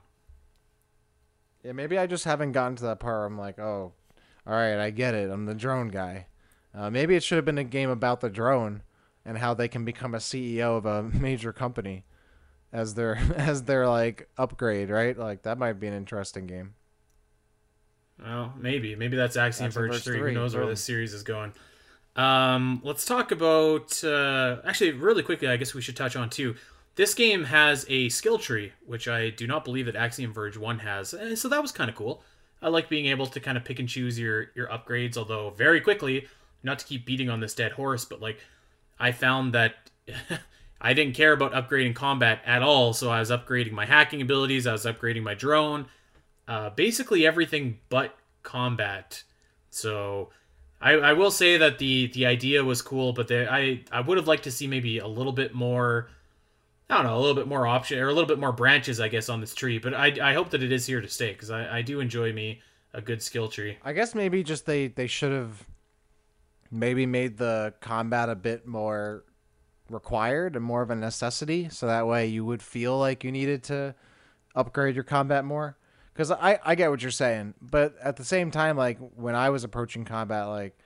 Yeah, 1.62 1.72
maybe 1.72 1.98
I 1.98 2.06
just 2.06 2.24
haven't 2.24 2.52
gotten 2.52 2.76
to 2.76 2.84
that 2.84 2.98
part. 2.98 3.18
Where 3.18 3.26
I'm 3.26 3.38
like, 3.38 3.58
oh, 3.58 3.92
all 4.46 4.54
right, 4.54 4.78
I 4.78 4.88
get 4.88 5.14
it. 5.14 5.30
I'm 5.30 5.44
the 5.44 5.54
drone 5.54 5.88
guy. 5.88 6.28
Uh, 6.74 6.88
maybe 6.88 7.14
it 7.14 7.22
should 7.22 7.36
have 7.36 7.44
been 7.44 7.58
a 7.58 7.64
game 7.64 7.90
about 7.90 8.22
the 8.22 8.30
drone 8.30 8.80
and 9.26 9.36
how 9.36 9.52
they 9.52 9.68
can 9.68 9.84
become 9.84 10.14
a 10.14 10.18
CEO 10.18 10.78
of 10.78 10.86
a 10.86 11.02
major 11.20 11.52
company 11.52 12.06
as 12.72 12.94
their 12.94 13.16
as 13.36 13.64
their 13.64 13.86
like 13.86 14.30
upgrade, 14.38 14.88
right? 14.88 15.16
Like 15.16 15.42
that 15.42 15.58
might 15.58 15.74
be 15.74 15.86
an 15.86 15.94
interesting 15.94 16.46
game. 16.46 16.72
Well, 18.18 18.54
maybe 18.58 18.96
maybe 18.96 19.18
that's 19.18 19.36
Axiom, 19.36 19.70
Verge, 19.70 19.92
Verge 19.92 20.04
3. 20.04 20.18
3. 20.20 20.32
Who 20.32 20.40
knows 20.40 20.56
where 20.56 20.64
this 20.64 20.82
series 20.82 21.12
is 21.12 21.22
going? 21.22 21.52
Um, 22.16 22.80
let's 22.82 23.04
talk 23.04 23.30
about 23.30 24.02
uh, 24.02 24.56
actually 24.64 24.92
really 24.92 25.22
quickly. 25.22 25.48
I 25.48 25.58
guess 25.58 25.74
we 25.74 25.82
should 25.82 25.98
touch 25.98 26.16
on 26.16 26.30
too. 26.30 26.56
This 26.94 27.14
game 27.14 27.44
has 27.44 27.86
a 27.88 28.08
skill 28.10 28.38
tree, 28.38 28.72
which 28.84 29.08
I 29.08 29.30
do 29.30 29.46
not 29.46 29.64
believe 29.64 29.86
that 29.86 29.96
Axiom 29.96 30.32
Verge 30.32 30.56
One 30.56 30.80
has, 30.80 31.14
and 31.14 31.38
so 31.38 31.48
that 31.48 31.62
was 31.62 31.72
kind 31.72 31.88
of 31.88 31.96
cool. 31.96 32.22
I 32.60 32.68
like 32.68 32.88
being 32.88 33.06
able 33.06 33.26
to 33.26 33.40
kind 33.40 33.56
of 33.56 33.64
pick 33.64 33.78
and 33.78 33.88
choose 33.88 34.18
your 34.18 34.50
your 34.54 34.68
upgrades. 34.68 35.16
Although 35.16 35.50
very 35.50 35.80
quickly, 35.80 36.28
not 36.62 36.78
to 36.80 36.86
keep 36.86 37.06
beating 37.06 37.28
on 37.30 37.40
this 37.40 37.54
dead 37.54 37.72
horse, 37.72 38.04
but 38.04 38.20
like 38.20 38.38
I 38.98 39.12
found 39.12 39.54
that 39.54 39.90
I 40.80 40.94
didn't 40.94 41.14
care 41.14 41.32
about 41.32 41.52
upgrading 41.52 41.94
combat 41.94 42.40
at 42.44 42.62
all. 42.62 42.92
So 42.92 43.10
I 43.10 43.20
was 43.20 43.30
upgrading 43.30 43.72
my 43.72 43.86
hacking 43.86 44.20
abilities. 44.20 44.66
I 44.66 44.72
was 44.72 44.84
upgrading 44.84 45.22
my 45.22 45.34
drone, 45.34 45.86
uh, 46.48 46.70
basically 46.70 47.26
everything 47.26 47.78
but 47.88 48.16
combat. 48.42 49.22
So 49.70 50.30
I, 50.80 50.92
I 50.92 51.12
will 51.12 51.30
say 51.30 51.56
that 51.56 51.78
the 51.78 52.08
the 52.08 52.26
idea 52.26 52.64
was 52.64 52.82
cool, 52.82 53.12
but 53.12 53.28
the, 53.28 53.50
I 53.50 53.84
I 53.90 54.00
would 54.00 54.18
have 54.18 54.28
liked 54.28 54.44
to 54.44 54.50
see 54.50 54.66
maybe 54.66 54.98
a 54.98 55.06
little 55.06 55.32
bit 55.32 55.54
more. 55.54 56.10
I 56.90 56.96
don't 56.96 57.06
know, 57.06 57.16
a 57.16 57.20
little 57.20 57.34
bit 57.34 57.48
more 57.48 57.66
option 57.66 57.98
or 57.98 58.08
a 58.08 58.12
little 58.12 58.28
bit 58.28 58.38
more 58.38 58.52
branches, 58.52 59.00
I 59.00 59.08
guess, 59.08 59.28
on 59.28 59.40
this 59.40 59.54
tree. 59.54 59.78
But 59.78 59.94
I, 59.94 60.14
I 60.22 60.34
hope 60.34 60.50
that 60.50 60.62
it 60.62 60.72
is 60.72 60.86
here 60.86 61.00
to 61.00 61.08
stay 61.08 61.32
because 61.32 61.50
I, 61.50 61.78
I 61.78 61.82
do 61.82 62.00
enjoy 62.00 62.32
me 62.32 62.60
a 62.92 63.00
good 63.00 63.22
skill 63.22 63.48
tree. 63.48 63.78
I 63.82 63.92
guess 63.92 64.14
maybe 64.14 64.42
just 64.42 64.66
they 64.66 64.88
they 64.88 65.06
should 65.06 65.32
have 65.32 65.66
maybe 66.70 67.06
made 67.06 67.38
the 67.38 67.74
combat 67.80 68.28
a 68.28 68.34
bit 68.34 68.66
more 68.66 69.24
required 69.88 70.56
and 70.56 70.64
more 70.64 70.82
of 70.82 70.90
a 70.90 70.94
necessity, 70.94 71.68
so 71.70 71.86
that 71.86 72.06
way 72.06 72.26
you 72.26 72.44
would 72.44 72.62
feel 72.62 72.98
like 72.98 73.24
you 73.24 73.32
needed 73.32 73.62
to 73.64 73.94
upgrade 74.54 74.94
your 74.94 75.04
combat 75.04 75.44
more. 75.44 75.76
Because 76.12 76.30
I 76.30 76.58
I 76.62 76.74
get 76.74 76.90
what 76.90 77.00
you're 77.00 77.10
saying, 77.10 77.54
but 77.60 77.94
at 78.02 78.16
the 78.16 78.24
same 78.24 78.50
time, 78.50 78.76
like 78.76 78.98
when 79.16 79.34
I 79.34 79.48
was 79.50 79.64
approaching 79.64 80.04
combat, 80.04 80.48
like 80.48 80.76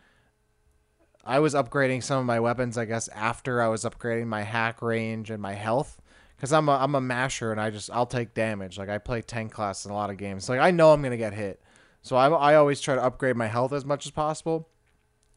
I 1.27 1.41
was 1.41 1.55
upgrading 1.55 2.05
some 2.05 2.21
of 2.21 2.25
my 2.25 2.39
weapons, 2.39 2.79
I 2.79 2.85
guess, 2.85 3.09
after 3.09 3.61
I 3.61 3.69
was 3.69 3.85
upgrading 3.85 4.29
my 4.29 4.43
hack 4.43 4.81
range 4.81 5.31
and 5.31 5.43
my 5.43 5.55
health. 5.55 6.01
Because 6.37 6.53
I'm 6.53 6.69
a, 6.69 6.73
I'm 6.73 6.95
a 6.95 7.01
masher 7.01 7.51
and 7.51 7.61
I 7.61 7.71
just, 7.71 7.91
I'll 7.91 8.07
take 8.07 8.35
damage. 8.35 8.79
Like, 8.79 8.91
I 8.91 8.99
play 8.99 9.23
tank 9.23 9.53
class 9.53 9.87
in 9.87 9.91
a 9.91 9.95
lot 9.95 10.11
of 10.11 10.19
games. 10.19 10.49
Like, 10.49 10.61
I 10.61 10.71
know 10.71 10.93
I'm 10.93 11.01
going 11.01 11.11
to 11.11 11.17
get 11.17 11.33
hit. 11.33 11.63
So 12.03 12.15
I, 12.15 12.29
I 12.29 12.55
always 12.57 12.81
try 12.81 12.95
to 12.95 13.03
upgrade 13.03 13.37
my 13.37 13.47
health 13.47 13.73
as 13.73 13.85
much 13.85 14.07
as 14.07 14.13
possible. 14.13 14.69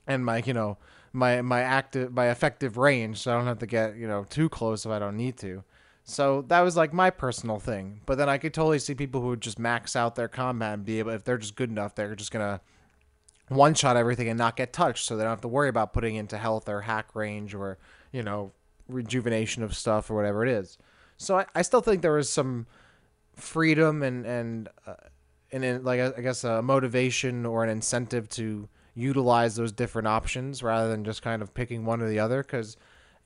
And 0.05 0.25
my, 0.25 0.43
you 0.45 0.53
know, 0.53 0.77
my, 1.13 1.41
my 1.41 1.61
active, 1.61 2.13
my 2.13 2.29
effective 2.29 2.77
range. 2.77 3.19
So 3.19 3.31
I 3.31 3.37
don't 3.37 3.47
have 3.47 3.59
to 3.59 3.65
get, 3.65 3.95
you 3.95 4.07
know, 4.07 4.25
too 4.29 4.49
close 4.49 4.85
if 4.85 4.91
I 4.91 4.99
don't 4.99 5.17
need 5.17 5.37
to. 5.37 5.63
So 6.03 6.43
that 6.49 6.61
was 6.61 6.75
like 6.75 6.91
my 6.91 7.09
personal 7.09 7.59
thing. 7.59 8.01
But 8.05 8.17
then 8.17 8.27
I 8.27 8.37
could 8.37 8.53
totally 8.53 8.79
see 8.79 8.93
people 8.93 9.21
who 9.21 9.27
would 9.27 9.41
just 9.41 9.57
max 9.57 9.95
out 9.95 10.15
their 10.15 10.27
combat 10.27 10.73
and 10.73 10.85
be 10.85 10.99
able, 10.99 11.11
if 11.11 11.23
they're 11.23 11.37
just 11.37 11.55
good 11.55 11.69
enough, 11.69 11.95
they're 11.95 12.15
just 12.15 12.31
going 12.31 12.45
to 12.45 12.61
one 13.49 13.73
shot 13.73 13.97
everything 13.97 14.29
and 14.29 14.37
not 14.37 14.55
get 14.55 14.71
touched 14.71 15.05
so 15.05 15.17
they 15.17 15.23
don't 15.23 15.31
have 15.31 15.41
to 15.41 15.47
worry 15.47 15.69
about 15.69 15.93
putting 15.93 16.15
into 16.15 16.37
health 16.37 16.69
or 16.69 16.81
hack 16.81 17.15
range 17.15 17.53
or 17.53 17.77
you 18.11 18.23
know 18.23 18.51
rejuvenation 18.87 19.63
of 19.63 19.75
stuff 19.75 20.09
or 20.09 20.15
whatever 20.15 20.45
it 20.45 20.51
is. 20.51 20.77
So 21.17 21.37
i, 21.37 21.45
I 21.53 21.61
still 21.61 21.81
think 21.81 22.01
there 22.01 22.17
is 22.17 22.29
some 22.29 22.67
freedom 23.35 24.03
and 24.03 24.25
and 24.25 24.69
uh, 24.85 24.93
and 25.51 25.63
in, 25.63 25.83
like 25.83 25.99
i 26.17 26.21
guess 26.21 26.43
a 26.43 26.61
motivation 26.61 27.45
or 27.45 27.63
an 27.63 27.69
incentive 27.69 28.29
to 28.29 28.67
utilize 28.95 29.55
those 29.55 29.71
different 29.71 30.07
options 30.07 30.61
rather 30.61 30.89
than 30.89 31.03
just 31.03 31.21
kind 31.21 31.41
of 31.41 31.53
picking 31.53 31.85
one 31.85 32.01
or 32.01 32.09
the 32.09 32.19
other 32.19 32.43
because 32.43 32.75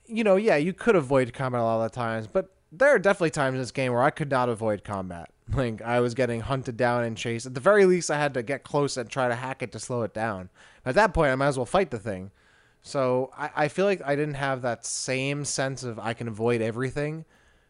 you 0.06 0.24
know 0.24 0.36
yeah 0.36 0.56
you 0.56 0.74
could 0.74 0.96
avoid 0.96 1.34
combat 1.34 1.62
a 1.62 1.64
lot 1.64 1.84
of 1.84 1.92
times 1.92 2.28
but 2.28 2.56
there 2.72 2.90
are 2.90 3.00
definitely 3.00 3.32
times 3.32 3.56
in 3.56 3.60
this 3.60 3.72
game 3.72 3.92
where 3.92 4.04
i 4.04 4.10
could 4.10 4.30
not 4.30 4.50
avoid 4.50 4.84
combat 4.84 5.32
like 5.54 5.82
I 5.82 6.00
was 6.00 6.14
getting 6.14 6.42
hunted 6.42 6.78
down 6.78 7.04
and 7.04 7.18
chased. 7.18 7.46
At 7.46 7.54
the 7.54 7.60
very 7.60 7.86
least, 7.86 8.12
I 8.12 8.18
had 8.18 8.34
to 8.36 8.44
get 8.44 8.64
close 8.64 8.98
and 8.98 9.10
try 9.10 9.28
to 9.28 9.36
hack 9.36 9.62
it 9.62 9.72
to 9.74 9.80
slow 9.80 10.04
it 10.04 10.14
down. 10.14 10.50
At 10.86 10.96
that 10.96 11.14
point, 11.14 11.32
I 11.32 11.36
might 11.36 11.48
as 11.48 11.58
well 11.58 11.66
fight 11.66 11.92
the 11.92 12.00
thing. 12.00 12.32
So 12.82 13.32
I, 13.38 13.50
I 13.56 13.68
feel 13.70 13.86
like 13.86 14.02
I 14.06 14.16
didn't 14.16 14.36
have 14.36 14.62
that 14.62 14.86
same 14.86 15.46
sense 15.46 15.84
of 15.84 16.00
I 16.00 16.14
can 16.14 16.28
avoid 16.28 16.62
everything 16.62 17.26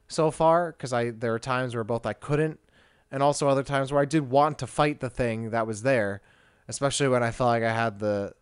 so 0.07 0.31
far 0.31 0.71
because 0.71 0.91
I 0.91 1.11
there 1.11 1.33
are 1.33 1.39
times 1.39 1.75
where 1.75 1.83
both 1.83 2.05
I 2.05 2.13
couldn't 2.13 2.59
and 3.11 3.21
also 3.21 3.47
other 3.47 3.63
times 3.63 3.91
where 3.91 4.01
I 4.01 4.05
did 4.05 4.29
want 4.29 4.57
to 4.59 4.67
fight 4.67 4.99
the 4.99 5.09
thing 5.09 5.51
that 5.51 5.67
was 5.67 5.83
there, 5.83 6.21
especially 6.67 7.07
when 7.07 7.21
I 7.21 7.29
felt 7.29 7.49
like 7.49 7.63
I 7.63 7.73
had 7.73 7.99
the 7.99 8.33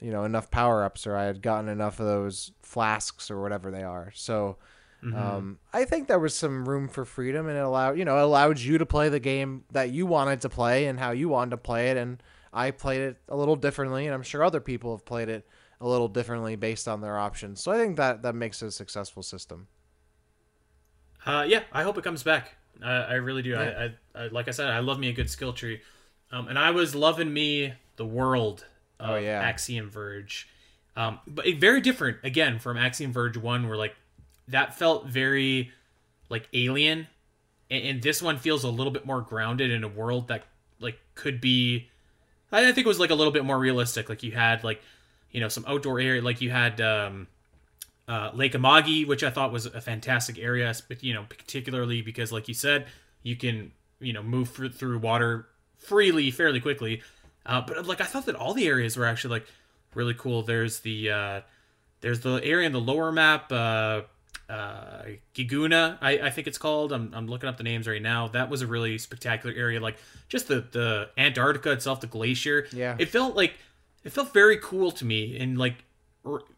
you 0.00 0.12
know 0.12 0.24
enough 0.24 0.50
power 0.50 0.84
ups 0.84 1.06
or 1.06 1.16
I 1.16 1.24
had 1.24 1.42
gotten 1.42 1.68
enough 1.68 1.98
of 1.98 2.06
those 2.06 2.52
flasks 2.62 3.30
or 3.30 3.42
whatever 3.42 3.72
they 3.72 3.82
are. 3.82 4.12
So 4.14 4.56
Mm-hmm. 5.04 5.16
Um, 5.16 5.58
I 5.72 5.84
think 5.84 6.08
there 6.08 6.18
was 6.18 6.34
some 6.34 6.68
room 6.68 6.88
for 6.88 7.04
freedom, 7.04 7.48
and 7.48 7.56
it 7.56 7.60
allowed 7.60 7.98
you 7.98 8.04
know 8.04 8.18
it 8.18 8.22
allowed 8.22 8.58
you 8.58 8.78
to 8.78 8.86
play 8.86 9.08
the 9.08 9.20
game 9.20 9.64
that 9.72 9.90
you 9.90 10.06
wanted 10.06 10.42
to 10.42 10.48
play 10.48 10.86
and 10.86 10.98
how 10.98 11.12
you 11.12 11.28
wanted 11.28 11.50
to 11.52 11.56
play 11.56 11.90
it. 11.90 11.96
And 11.96 12.22
I 12.52 12.70
played 12.70 13.00
it 13.00 13.16
a 13.28 13.36
little 13.36 13.56
differently, 13.56 14.06
and 14.06 14.14
I'm 14.14 14.22
sure 14.22 14.44
other 14.44 14.60
people 14.60 14.94
have 14.96 15.04
played 15.04 15.28
it 15.28 15.46
a 15.80 15.88
little 15.88 16.08
differently 16.08 16.56
based 16.56 16.86
on 16.86 17.00
their 17.00 17.18
options. 17.18 17.62
So 17.62 17.72
I 17.72 17.76
think 17.76 17.96
that 17.96 18.22
that 18.22 18.34
makes 18.34 18.62
it 18.62 18.66
a 18.66 18.70
successful 18.70 19.22
system. 19.22 19.68
Uh, 21.24 21.44
yeah, 21.46 21.62
I 21.72 21.82
hope 21.82 21.96
it 21.96 22.04
comes 22.04 22.22
back. 22.22 22.56
I, 22.82 22.92
I 22.92 23.14
really 23.14 23.42
do. 23.42 23.50
Yeah. 23.50 23.90
I, 24.14 24.20
I, 24.20 24.24
I, 24.24 24.28
like 24.28 24.48
I 24.48 24.50
said, 24.50 24.68
I 24.68 24.80
love 24.80 24.98
me 24.98 25.08
a 25.08 25.12
good 25.12 25.30
skill 25.30 25.52
tree, 25.52 25.80
um, 26.30 26.48
and 26.48 26.58
I 26.58 26.70
was 26.70 26.94
loving 26.94 27.32
me 27.32 27.74
the 27.96 28.06
world 28.06 28.66
of 28.98 29.10
oh, 29.10 29.16
yeah. 29.16 29.40
Axiom 29.40 29.90
Verge. 29.90 30.48
Um, 30.96 31.20
but 31.26 31.46
very 31.58 31.80
different 31.80 32.18
again 32.24 32.58
from 32.58 32.76
Axiom 32.76 33.12
Verge 33.12 33.36
One, 33.36 33.68
where 33.68 33.76
like 33.76 33.94
that 34.48 34.78
felt 34.78 35.06
very 35.06 35.70
like 36.28 36.48
alien. 36.52 37.06
And, 37.70 37.84
and, 37.84 38.02
this 38.02 38.20
one 38.20 38.38
feels 38.38 38.64
a 38.64 38.68
little 38.68 38.92
bit 38.92 39.06
more 39.06 39.20
grounded 39.20 39.70
in 39.70 39.84
a 39.84 39.88
world 39.88 40.28
that 40.28 40.44
like 40.80 40.98
could 41.14 41.40
be 41.40 41.88
i 42.50 42.64
think 42.72 42.78
it 42.78 42.86
was 42.86 42.98
like 42.98 43.10
a 43.10 43.14
little 43.14 43.32
bit 43.32 43.44
more 43.44 43.58
realistic. 43.58 44.08
Like 44.08 44.22
you 44.22 44.32
had 44.32 44.64
like 44.64 44.82
you 45.30 45.40
know 45.40 45.48
some 45.48 45.64
outdoor 45.68 46.00
area 46.00 46.20
like 46.20 46.40
you 46.40 46.50
had 46.50 46.80
um 46.80 47.28
uh, 48.08 48.32
lake 48.34 48.54
amagi 48.54 49.06
which 49.06 49.22
i 49.22 49.30
thought 49.30 49.52
was 49.52 49.66
a 49.66 49.80
fantastic 49.80 50.36
area 50.36 50.74
but 50.88 51.00
you 51.04 51.14
know 51.14 51.24
particularly 51.28 52.02
because 52.02 52.32
like 52.32 52.48
you 52.48 52.54
said 52.54 52.88
you 53.22 53.36
can 53.36 53.70
you 54.00 54.12
know 54.12 54.22
move 54.22 54.48
through, 54.48 54.98
water 54.98 55.46
freely 55.78 56.30
fairly 56.30 56.60
quickly. 56.60 57.02
Uh, 57.46 57.60
but 57.60 57.86
like 57.86 58.00
i 58.00 58.04
thought 58.04 58.26
that 58.26 58.34
all 58.34 58.54
the 58.54 58.66
areas 58.66 58.96
were 58.96 59.06
actually 59.06 59.38
like 59.38 59.46
really 59.94 60.14
cool. 60.14 60.42
There's 60.42 60.80
the 60.80 61.10
uh 61.10 61.40
there's 62.00 62.20
the 62.20 62.40
area 62.42 62.66
in 62.66 62.72
the 62.72 62.80
lower 62.80 63.12
map 63.12 63.52
uh 63.52 64.02
uh, 64.50 65.04
Giguna, 65.34 65.96
I, 66.00 66.18
I 66.18 66.30
think 66.30 66.46
it's 66.46 66.58
called. 66.58 66.92
I'm, 66.92 67.12
I'm 67.14 67.28
looking 67.28 67.48
up 67.48 67.56
the 67.56 67.62
names 67.62 67.86
right 67.86 68.02
now. 68.02 68.28
That 68.28 68.50
was 68.50 68.62
a 68.62 68.66
really 68.66 68.98
spectacular 68.98 69.54
area. 69.56 69.80
Like 69.80 69.96
just 70.28 70.48
the, 70.48 70.64
the 70.72 71.10
Antarctica 71.16 71.70
itself, 71.72 72.00
the 72.00 72.08
glacier. 72.08 72.66
Yeah. 72.72 72.96
It 72.98 73.10
felt 73.10 73.36
like, 73.36 73.54
it 74.02 74.10
felt 74.10 74.32
very 74.32 74.58
cool 74.58 74.90
to 74.92 75.04
me. 75.04 75.38
And 75.38 75.56
like, 75.56 75.76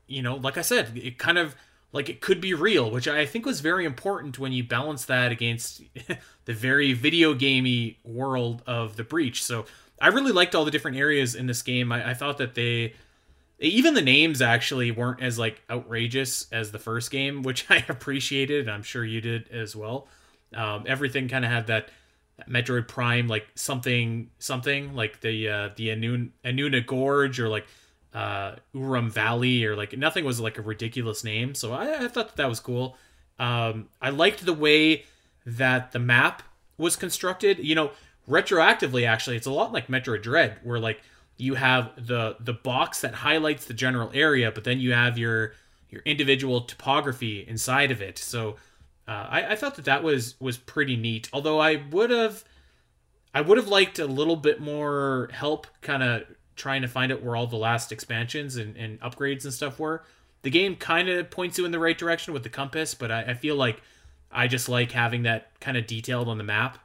you 0.06 0.22
know, 0.22 0.36
like 0.36 0.56
I 0.56 0.62
said, 0.62 0.96
it 0.96 1.18
kind 1.18 1.38
of 1.38 1.54
like 1.92 2.08
it 2.08 2.20
could 2.20 2.40
be 2.40 2.54
real, 2.54 2.90
which 2.90 3.06
I 3.06 3.26
think 3.26 3.44
was 3.44 3.60
very 3.60 3.84
important 3.84 4.38
when 4.38 4.52
you 4.52 4.64
balance 4.64 5.04
that 5.04 5.30
against 5.30 5.82
the 6.46 6.54
very 6.54 6.94
video 6.94 7.34
gamey 7.34 7.98
world 8.04 8.62
of 8.66 8.96
the 8.96 9.04
breach. 9.04 9.42
So 9.42 9.66
I 10.00 10.08
really 10.08 10.32
liked 10.32 10.54
all 10.54 10.64
the 10.64 10.70
different 10.70 10.96
areas 10.96 11.34
in 11.34 11.46
this 11.46 11.62
game. 11.62 11.92
I, 11.92 12.10
I 12.10 12.14
thought 12.14 12.38
that 12.38 12.54
they 12.54 12.94
even 13.62 13.94
the 13.94 14.02
names 14.02 14.42
actually 14.42 14.90
weren't 14.90 15.22
as 15.22 15.38
like 15.38 15.62
outrageous 15.70 16.46
as 16.52 16.72
the 16.72 16.78
first 16.78 17.10
game, 17.10 17.42
which 17.44 17.66
I 17.70 17.84
appreciated, 17.88 18.62
and 18.62 18.70
I'm 18.70 18.82
sure 18.82 19.04
you 19.04 19.20
did 19.20 19.48
as 19.50 19.74
well. 19.76 20.08
Um, 20.54 20.84
everything 20.86 21.28
kind 21.28 21.44
of 21.44 21.50
had 21.50 21.68
that, 21.68 21.88
Metroid 22.48 22.88
Prime 22.88 23.28
like 23.28 23.46
something 23.54 24.30
something 24.38 24.94
like 24.94 25.20
the 25.20 25.48
uh, 25.48 25.68
the 25.76 25.88
Anun- 25.88 26.30
Annuna 26.44 26.84
Gorge 26.84 27.38
or 27.38 27.48
like 27.48 27.66
uh, 28.14 28.56
Uhrum 28.74 29.10
Valley 29.10 29.64
or 29.64 29.76
like 29.76 29.96
nothing 29.96 30.24
was 30.24 30.40
like 30.40 30.58
a 30.58 30.62
ridiculous 30.62 31.24
name. 31.24 31.54
So 31.54 31.72
I, 31.72 32.04
I 32.04 32.08
thought 32.08 32.28
that, 32.28 32.36
that 32.36 32.48
was 32.48 32.60
cool. 32.60 32.96
Um, 33.38 33.88
I 34.00 34.10
liked 34.10 34.44
the 34.44 34.52
way 34.52 35.04
that 35.46 35.92
the 35.92 35.98
map 35.98 36.42
was 36.78 36.96
constructed. 36.96 37.58
You 37.58 37.74
know, 37.74 37.90
retroactively, 38.28 39.06
actually, 39.06 39.36
it's 39.36 39.46
a 39.46 39.52
lot 39.52 39.72
like 39.72 39.88
Metroid 39.88 40.22
Dread, 40.22 40.58
where 40.62 40.78
like 40.78 41.02
you 41.36 41.54
have 41.54 41.92
the 41.96 42.36
the 42.40 42.52
box 42.52 43.00
that 43.00 43.14
highlights 43.14 43.64
the 43.66 43.74
general 43.74 44.10
area, 44.14 44.50
but 44.52 44.64
then 44.64 44.78
you 44.80 44.92
have 44.92 45.18
your 45.18 45.52
your 45.90 46.02
individual 46.04 46.62
topography 46.62 47.44
inside 47.46 47.90
of 47.90 48.00
it. 48.00 48.18
So 48.18 48.56
uh, 49.06 49.26
I, 49.28 49.52
I 49.52 49.56
thought 49.56 49.76
that 49.76 49.84
that 49.84 50.02
was 50.02 50.34
was 50.40 50.56
pretty 50.56 50.96
neat. 50.96 51.28
Although 51.32 51.58
I 51.60 51.82
would 51.90 52.10
have 52.10 52.44
I 53.34 53.40
would 53.40 53.58
have 53.58 53.68
liked 53.68 53.98
a 53.98 54.06
little 54.06 54.36
bit 54.36 54.60
more 54.60 55.30
help, 55.32 55.66
kind 55.80 56.02
of 56.02 56.24
trying 56.54 56.82
to 56.82 56.88
find 56.88 57.10
out 57.10 57.22
where 57.22 57.34
all 57.34 57.46
the 57.46 57.56
last 57.56 57.92
expansions 57.92 58.56
and, 58.56 58.76
and 58.76 59.00
upgrades 59.00 59.44
and 59.44 59.52
stuff 59.52 59.78
were. 59.78 60.04
The 60.42 60.50
game 60.50 60.76
kind 60.76 61.08
of 61.08 61.30
points 61.30 61.56
you 61.56 61.64
in 61.64 61.70
the 61.70 61.78
right 61.78 61.96
direction 61.96 62.34
with 62.34 62.42
the 62.42 62.48
compass, 62.48 62.94
but 62.94 63.10
I, 63.10 63.22
I 63.22 63.34
feel 63.34 63.56
like 63.56 63.80
I 64.30 64.48
just 64.48 64.68
like 64.68 64.92
having 64.92 65.22
that 65.22 65.58
kind 65.60 65.76
of 65.76 65.86
detailed 65.86 66.28
on 66.28 66.38
the 66.38 66.44
map, 66.44 66.78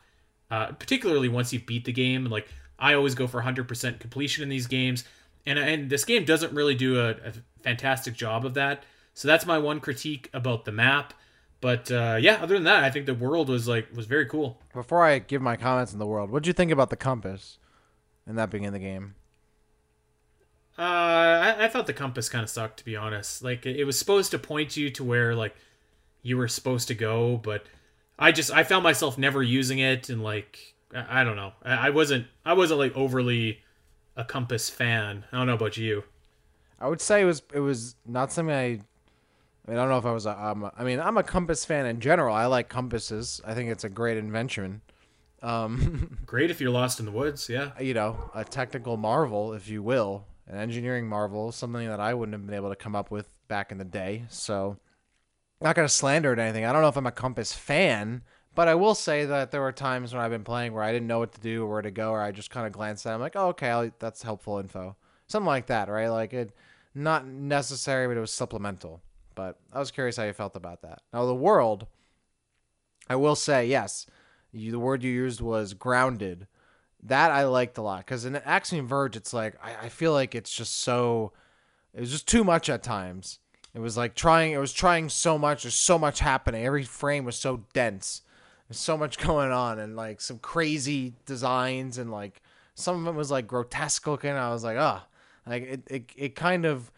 uh, 0.50 0.68
particularly 0.74 1.28
once 1.28 1.52
you 1.52 1.60
beat 1.60 1.86
the 1.86 1.92
game. 1.92 2.26
Like 2.26 2.48
I 2.80 2.94
always 2.94 3.16
go 3.16 3.28
for 3.28 3.42
100% 3.42 4.00
completion 4.00 4.44
in 4.44 4.50
these 4.50 4.68
games, 4.68 5.04
and 5.46 5.58
and 5.58 5.90
this 5.90 6.06
game 6.06 6.26
doesn't 6.26 6.54
really 6.54 6.76
do 6.76 7.00
a, 7.00 7.12
a 7.12 7.34
fantastic 7.62 8.14
job 8.14 8.46
of 8.46 8.54
that. 8.54 8.84
So 9.14 9.28
that's 9.28 9.46
my 9.46 9.58
one 9.58 9.80
critique 9.80 10.30
about 10.34 10.66
the 10.66 10.72
map. 10.72 11.14
But 11.60 11.92
uh, 11.92 12.18
yeah, 12.22 12.36
other 12.42 12.54
than 12.54 12.66
that, 12.66 12.84
I 12.84 12.92
think 12.92 13.08
the 13.08 13.16
world 13.16 13.50
was 13.50 13.68
like 13.68 13.88
was 13.96 14.06
very 14.06 14.28
cool. 14.28 14.62
Before 14.74 15.04
I 15.04 15.20
give 15.20 15.42
my 15.42 15.58
comments 15.58 15.94
on 15.94 16.00
the 16.00 16.06
world, 16.06 16.30
what 16.30 16.44
did 16.44 16.48
you 16.48 16.54
think 16.54 16.72
about 16.72 16.90
the 16.92 16.96
compass 16.96 17.58
and 18.28 18.38
that 18.38 18.52
being 18.52 18.64
in 18.64 18.74
the 18.74 18.80
game? 18.80 19.16
Uh, 20.78 20.82
I, 20.82 21.66
I 21.66 21.68
thought 21.68 21.88
the 21.88 21.94
compass 21.94 22.30
kind 22.30 22.44
of 22.44 22.50
sucked 22.50 22.78
to 22.78 22.86
be 22.86 22.96
honest. 22.96 23.44
Like 23.44 23.66
it 23.66 23.86
was 23.86 23.98
supposed 23.98 24.30
to 24.32 24.40
point 24.40 24.78
you 24.78 24.92
to 24.92 25.04
where 25.04 25.34
like 25.34 25.56
you 26.22 26.38
were 26.38 26.48
supposed 26.48 26.88
to 26.90 26.94
go, 26.94 27.38
but 27.38 27.66
I 28.20 28.32
just 28.32 28.52
I 28.52 28.64
found 28.64 28.84
myself 28.84 29.18
never 29.18 29.42
using 29.42 29.80
it 29.80 30.10
and 30.10 30.22
like 30.22 30.76
I, 30.96 31.24
don't 31.24 31.36
know. 31.36 31.54
I, 31.64 31.90
wasn't 31.90 32.28
I 32.46 32.54
wasn't 32.54 32.80
like 32.80 32.96
overly 32.96 33.60
a 34.16 34.24
compass 34.24 34.70
fan. 34.70 35.26
I 35.32 35.38
don't 35.38 35.48
know 35.48 35.56
about 35.56 35.78
you. 35.78 36.04
I 36.80 36.88
would 36.88 37.02
say 37.02 37.22
it 37.22 37.26
was 37.26 37.42
it 37.54 37.60
was 37.60 37.96
not 38.06 38.32
something 38.32 38.56
I. 38.56 38.80
I 39.68 39.72
mean, 39.72 39.80
I 39.80 39.82
don't 39.82 39.90
know 39.90 39.98
if 39.98 40.06
I 40.06 40.14
was 40.14 40.26
a. 40.26 40.72
I 40.78 40.84
mean, 40.84 41.00
I'm 41.00 41.18
a 41.18 41.24
compass 41.24 41.66
fan 41.66 41.86
in 41.86 42.00
general. 42.00 42.34
I 42.34 42.46
like 42.46 42.70
compasses. 42.70 43.42
I 43.46 43.54
think 43.54 43.70
it's 43.70 43.84
a 43.84 43.90
great 43.90 44.18
invention. 44.18 44.82
Um, 45.42 46.18
Great 46.26 46.50
if 46.50 46.60
you're 46.62 46.72
lost 46.72 47.00
in 47.00 47.06
the 47.06 47.12
woods. 47.12 47.50
Yeah. 47.50 47.72
you 47.80 47.94
know, 47.94 48.32
a 48.34 48.44
technical 48.44 48.98
marvel, 48.98 49.54
if 49.54 49.68
you 49.68 49.84
will, 49.84 50.26
an 50.48 50.58
engineering 50.58 51.08
marvel, 51.08 51.52
something 51.52 51.88
that 51.88 52.00
I 52.00 52.14
wouldn't 52.14 52.34
have 52.34 52.46
been 52.46 52.56
able 52.56 52.70
to 52.70 52.76
come 52.76 52.96
up 52.96 53.12
with 53.12 53.28
back 53.48 53.72
in 53.72 53.78
the 53.78 53.86
day. 53.86 54.26
So, 54.30 54.78
not 55.62 55.76
gonna 55.76 55.90
slander 55.90 56.34
it 56.34 56.40
or 56.40 56.42
anything. 56.42 56.66
I 56.66 56.74
don't 56.74 56.82
know 56.82 56.88
if 56.88 56.98
I'm 56.98 57.06
a 57.08 57.12
compass 57.12 57.54
fan, 57.54 58.24
but 58.58 58.68
I 58.68 58.74
will 58.74 58.96
say 58.96 59.24
that 59.24 59.52
there 59.52 59.62
were 59.62 59.72
times 59.72 60.12
when 60.12 60.24
I've 60.24 60.32
been 60.32 60.44
playing 60.44 60.74
where 60.74 60.82
I 60.82 60.92
didn't 60.92 61.06
know 61.06 61.20
what 61.20 61.32
to 61.34 61.40
do 61.40 61.62
or 61.64 61.68
where 61.68 61.82
to 61.84 61.92
go, 61.92 62.10
or 62.10 62.20
I 62.20 62.32
just 62.32 62.50
kind 62.50 62.66
of 62.66 62.74
glanced 62.74 63.06
at. 63.06 63.12
it. 63.12 63.14
I'm 63.14 63.22
like, 63.22 63.36
oh, 63.36 63.50
okay, 63.50 63.70
I'll, 63.70 63.92
that's 64.00 64.24
helpful 64.24 64.58
info, 64.58 64.96
something 65.28 65.46
like 65.46 65.68
that, 65.68 65.90
right? 65.90 66.08
Like 66.08 66.34
it, 66.34 66.54
not 66.96 67.28
necessary, 67.28 68.08
but 68.08 68.18
it 68.18 68.20
was 68.20 68.32
supplemental. 68.32 69.04
But 69.36 69.60
I 69.72 69.78
was 69.78 69.92
curious 69.92 70.18
how 70.18 70.24
you 70.24 70.34
felt 70.34 70.56
about 70.56 70.82
that. 70.82 71.04
Now 71.14 71.28
the 71.28 71.36
world, 71.36 71.86
I 73.08 73.16
will 73.16 73.36
say 73.36 73.68
yes. 73.68 74.08
You, 74.52 74.72
the 74.72 74.80
word 74.80 75.04
you 75.04 75.12
used 75.12 75.40
was 75.40 75.76
grounded. 75.76 76.48
That 77.04 77.30
I 77.30 77.44
liked 77.44 77.78
a 77.78 77.84
lot 77.84 78.00
because 78.08 78.26
in 78.26 78.38
Axiom 78.38 78.88
Verge, 78.88 79.16
it's 79.16 79.34
like 79.36 79.54
I, 79.64 79.86
I 79.86 79.90
feel 79.90 80.14
like 80.14 80.34
it's 80.34 80.52
just 80.52 80.80
so. 80.80 81.32
It 81.94 82.00
was 82.00 82.10
just 82.10 82.28
too 82.28 82.44
much 82.44 82.72
at 82.72 82.82
times. 82.82 83.38
It 83.76 83.82
was 83.82 83.98
like 83.98 84.16
trying. 84.16 84.54
It 84.54 84.58
was 84.58 84.74
trying 84.74 85.10
so 85.10 85.38
much. 85.38 85.62
There's 85.62 85.76
so 85.76 86.00
much 86.00 86.22
happening. 86.22 86.66
Every 86.66 86.84
frame 86.84 87.24
was 87.24 87.36
so 87.36 87.66
dense. 87.74 88.24
There's 88.68 88.80
so 88.80 88.98
much 88.98 89.18
going 89.26 89.52
on 89.52 89.80
and 89.80 89.96
like 89.96 90.22
some 90.22 90.40
crazy 90.40 91.14
designs 91.26 91.98
and 91.98 92.12
like 92.12 92.42
some 92.76 93.08
of 93.08 93.16
it 93.16 93.18
was 93.18 93.32
like 93.32 93.48
grotesque 93.48 94.06
looking. 94.08 94.32
I 94.32 94.50
was 94.52 94.64
like, 94.64 94.78
ah, 94.78 95.06
like 95.46 95.64
it, 95.64 95.84
it, 95.88 96.12
it 96.16 96.36
kind 96.36 96.66
of, 96.66 96.92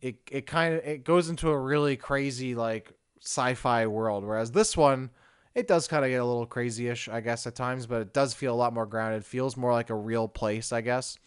it, 0.00 0.16
it 0.30 0.46
kind 0.46 0.74
of, 0.74 0.84
it 0.84 1.04
goes 1.04 1.28
into 1.28 1.50
a 1.50 1.58
really 1.58 1.96
crazy 1.96 2.54
like 2.54 2.92
sci-fi 3.20 3.86
world. 3.86 4.24
Whereas 4.24 4.52
this 4.52 4.76
one, 4.76 5.10
it 5.54 5.66
does 5.66 5.88
kind 5.88 6.04
of 6.04 6.10
get 6.10 6.20
a 6.20 6.24
little 6.24 6.46
crazy-ish, 6.46 7.08
I 7.08 7.20
guess, 7.20 7.46
at 7.46 7.56
times, 7.56 7.86
but 7.86 8.00
it 8.00 8.14
does 8.14 8.32
feel 8.32 8.54
a 8.54 8.56
lot 8.56 8.72
more 8.72 8.86
grounded. 8.86 9.24
Feels 9.24 9.56
more 9.56 9.72
like 9.72 9.90
a 9.90 9.94
real 9.94 10.28
place, 10.28 10.72
I 10.72 10.80
guess. 10.82 11.18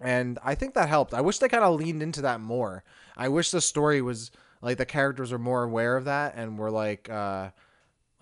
And 0.00 0.38
I 0.44 0.54
think 0.54 0.74
that 0.74 0.88
helped. 0.88 1.12
I 1.12 1.20
wish 1.20 1.38
they 1.38 1.48
kind 1.48 1.64
of 1.64 1.78
leaned 1.78 2.02
into 2.02 2.22
that 2.22 2.40
more. 2.40 2.84
I 3.16 3.28
wish 3.28 3.50
the 3.50 3.60
story 3.60 4.00
was 4.00 4.30
like 4.60 4.78
the 4.78 4.86
characters 4.86 5.32
were 5.32 5.38
more 5.38 5.64
aware 5.64 5.96
of 5.96 6.04
that 6.04 6.34
and 6.36 6.58
were 6.58 6.70
like, 6.70 7.10
uh, 7.10 7.50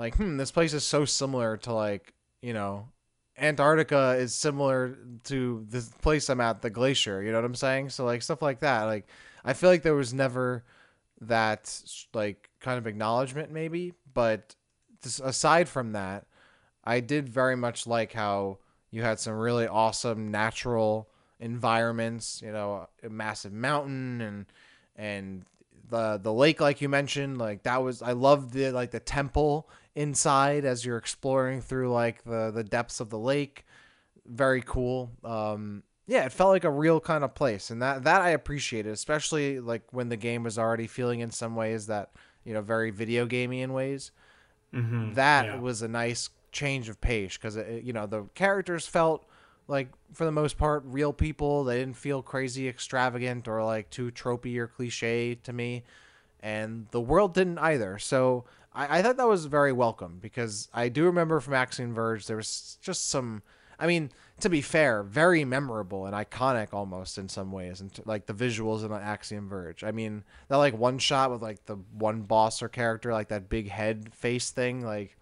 like, 0.01 0.17
hmm, 0.17 0.39
this 0.39 0.51
place 0.51 0.73
is 0.73 0.83
so 0.83 1.05
similar 1.05 1.59
to 1.59 1.75
like, 1.75 2.15
you 2.41 2.55
know, 2.55 2.89
Antarctica 3.39 4.17
is 4.19 4.35
similar 4.35 4.97
to 5.25 5.67
the 5.69 5.87
place 6.01 6.31
I'm 6.31 6.41
at, 6.41 6.63
the 6.63 6.71
glacier. 6.71 7.23
You 7.23 7.33
know 7.33 7.39
what 7.39 7.45
I'm 7.45 7.55
saying? 7.55 7.91
So 7.91 8.07
like 8.07 8.23
stuff 8.23 8.41
like 8.41 8.61
that. 8.61 8.85
Like, 8.85 9.07
I 9.45 9.53
feel 9.53 9.69
like 9.69 9.83
there 9.83 9.95
was 9.95 10.15
never 10.15 10.65
that 11.21 11.83
like 12.15 12.49
kind 12.61 12.79
of 12.79 12.87
acknowledgement, 12.87 13.53
maybe. 13.53 13.93
But 14.15 14.57
aside 15.23 15.69
from 15.69 15.93
that, 15.93 16.25
I 16.83 17.01
did 17.01 17.29
very 17.29 17.57
much 17.57 17.87
like 17.87 18.15
how 18.15 18.57
you 18.91 19.03
had 19.03 19.21
some 19.21 19.35
really 19.35 19.67
awesome 19.67 20.31
natural 20.31 21.11
environments. 21.39 22.41
You 22.43 22.53
know, 22.53 22.89
a 23.03 23.11
massive 23.11 23.53
mountain 23.53 24.23
and 24.23 24.47
and 24.97 25.45
the 25.91 26.19
the 26.23 26.33
lake, 26.33 26.61
like 26.61 26.81
you 26.81 26.89
mentioned, 26.89 27.37
like 27.37 27.65
that 27.65 27.83
was 27.83 28.01
I 28.01 28.13
loved 28.13 28.55
the 28.55 28.71
like 28.71 28.93
the 28.93 29.01
temple 29.01 29.69
inside 29.95 30.65
as 30.65 30.85
you're 30.85 30.97
exploring 30.97 31.61
through 31.61 31.93
like 31.93 32.25
the 32.25 32.51
the 32.51 32.65
depths 32.65 33.01
of 33.01 33.11
the 33.11 33.19
lake. 33.19 33.65
Very 34.27 34.63
cool. 34.63 35.11
Um, 35.25 35.83
yeah, 36.07 36.25
it 36.25 36.33
felt 36.33 36.51
like 36.51 36.65
a 36.65 36.71
real 36.71 37.01
kind 37.01 37.25
of 37.25 37.35
place, 37.35 37.71
and 37.71 37.81
that 37.83 38.05
that 38.05 38.21
I 38.23 38.31
appreciated, 38.31 38.93
especially 38.93 39.61
like 39.61 39.83
when 39.93 40.09
the 40.09 40.17
game 40.17 40.43
was 40.43 40.59
already 40.59 40.87
feeling 40.87 41.21
in 41.21 41.31
some 41.31 41.57
ways 41.57 41.87
that 41.87 42.11
you 42.45 42.53
know 42.55 42.63
very 42.63 42.91
video 42.91 43.27
gamey 43.27 43.63
in 43.63 43.73
ways. 43.73 44.11
Mm-hmm. 44.75 45.15
That 45.15 45.45
Yeah. 45.47 45.59
was 45.61 45.83
a 45.83 45.89
nice 45.89 46.31
change 46.53 46.89
of 46.89 47.01
pace 47.01 47.37
because 47.37 47.57
you 47.83 47.93
know 47.93 48.07
the 48.07 48.25
characters 48.35 48.87
felt 48.87 49.25
like 49.69 49.89
for 50.13 50.25
the 50.25 50.33
most 50.33 50.59
part 50.59 50.83
real 50.87 51.13
people. 51.13 51.65
They 51.65 51.79
didn't 51.79 51.97
feel 51.97 52.23
crazy 52.23 52.69
extravagant 52.69 53.49
or 53.49 53.65
like 53.65 53.91
too 53.91 54.11
tropey 54.11 54.57
or 54.59 54.67
cliche 54.67 55.37
to 55.37 55.53
me, 55.53 55.85
and 56.41 56.87
the 56.91 57.01
world 57.01 57.35
didn't 57.35 57.59
either. 57.59 57.99
So 57.99 58.45
I, 58.81 58.99
I 58.99 59.03
thought 59.03 59.17
that 59.19 59.29
was 59.29 59.47
very 59.47 59.73
welcome 59.73 60.19
because 60.21 60.69
I 60.73 60.89
do 60.89 61.05
remember 61.05 61.41
from 61.41 61.55
Axiom 61.55 61.93
Verge 61.95 62.27
there 62.27 62.37
was 62.37 62.79
just 62.83 63.09
some. 63.09 63.43
I 63.79 63.87
mean, 63.87 64.11
to 64.41 64.51
be 64.51 64.61
fair, 64.61 65.03
very 65.03 65.43
memorable 65.45 66.05
and 66.05 66.15
iconic 66.15 66.69
almost 66.75 67.17
in 67.17 67.29
some 67.31 67.51
ways, 67.51 67.81
and 67.81 67.91
like 68.05 68.27
the 68.27 68.35
visuals 68.35 68.85
in 68.85 68.93
Axiom 68.93 69.49
Verge. 69.49 69.83
I 69.85 69.91
mean, 69.91 70.23
that 70.49 70.57
like 70.57 70.77
one 70.77 70.99
shot 70.99 71.31
with 71.31 71.41
like 71.43 71.65
the 71.67 71.77
one 71.93 72.23
boss 72.23 72.63
or 72.63 72.69
character, 72.69 73.13
like 73.13 73.29
that 73.29 73.49
big 73.49 73.71
head 73.71 74.13
face 74.15 74.51
thing, 74.51 74.85
like 74.85 75.17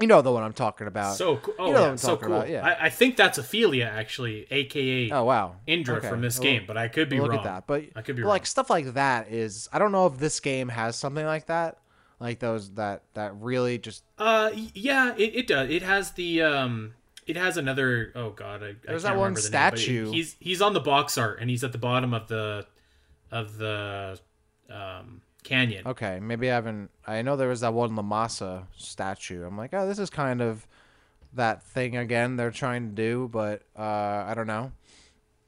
you 0.00 0.06
know 0.06 0.22
the 0.22 0.32
one 0.32 0.42
I'm 0.42 0.54
talking 0.54 0.86
about. 0.86 1.16
So 1.16 1.36
cool. 1.36 1.54
Oh, 1.58 1.66
You 1.68 1.72
know 1.74 1.88
yeah, 1.90 1.96
so 1.96 2.16
cool. 2.16 2.34
about, 2.34 2.48
yeah. 2.48 2.64
I, 2.64 2.86
I 2.86 2.90
think 2.90 3.16
that's 3.16 3.36
Ophelia, 3.38 3.84
actually, 3.94 4.46
aka 4.50 5.10
oh 5.10 5.24
wow, 5.24 5.56
Indra 5.66 5.96
Okay. 5.96 6.08
from 6.08 6.22
this 6.22 6.38
Well, 6.38 6.44
game, 6.44 6.64
but 6.66 6.76
I 6.78 6.88
could 6.88 7.08
be 7.10 7.20
look 7.20 7.30
wrong. 7.30 7.38
at 7.40 7.44
that. 7.44 7.66
But 7.66 7.84
I 7.94 8.00
could 8.02 8.16
be 8.16 8.22
but, 8.22 8.28
wrong. 8.28 8.34
like 8.36 8.46
stuff 8.46 8.70
like 8.70 8.94
that 8.94 9.30
is 9.30 9.68
I 9.72 9.78
don't 9.78 9.92
know 9.92 10.06
if 10.06 10.16
this 10.18 10.40
game 10.40 10.68
has 10.70 10.96
something 10.96 11.24
like 11.26 11.46
that, 11.46 11.76
like 12.18 12.38
those 12.38 12.70
that 12.74 13.02
that 13.14 13.34
really 13.40 13.78
just 13.78 14.04
Uh, 14.18 14.50
yeah, 14.74 15.14
it, 15.16 15.34
it 15.34 15.46
does. 15.46 15.70
It 15.70 15.82
has 15.82 16.12
the 16.12 16.42
um, 16.42 16.94
it 17.26 17.36
has 17.36 17.56
another. 17.56 18.12
Oh 18.14 18.30
god, 18.30 18.62
I, 18.62 18.66
I 18.68 18.74
There's 18.86 19.02
can't 19.02 19.14
that 19.14 19.16
one 19.18 19.34
the 19.34 19.40
name, 19.40 19.46
statue. 19.46 20.10
he's 20.10 20.36
he's 20.40 20.62
on 20.62 20.72
the 20.72 20.80
box 20.80 21.18
art, 21.18 21.40
and 21.40 21.50
he's 21.50 21.62
at 21.64 21.72
the 21.72 21.78
bottom 21.78 22.14
of 22.14 22.28
the 22.28 22.66
of 23.30 23.58
the 23.58 24.18
um 24.70 25.20
canyon. 25.44 25.86
okay. 25.86 26.18
Maybe 26.20 26.50
I 26.50 26.54
haven't. 26.54 26.90
I 27.06 27.22
know 27.22 27.36
there 27.36 27.48
was 27.48 27.60
that 27.60 27.72
one 27.72 27.90
Lamasa 27.96 28.64
statue. 28.76 29.44
I'm 29.44 29.56
like, 29.56 29.72
oh, 29.74 29.86
this 29.86 29.98
is 29.98 30.10
kind 30.10 30.40
of 30.42 30.66
that 31.34 31.62
thing 31.62 31.96
again 31.96 32.36
they're 32.36 32.50
trying 32.50 32.88
to 32.88 32.94
do, 32.94 33.28
but 33.30 33.62
uh, 33.78 33.82
I 34.26 34.32
don't 34.34 34.46
know. 34.46 34.72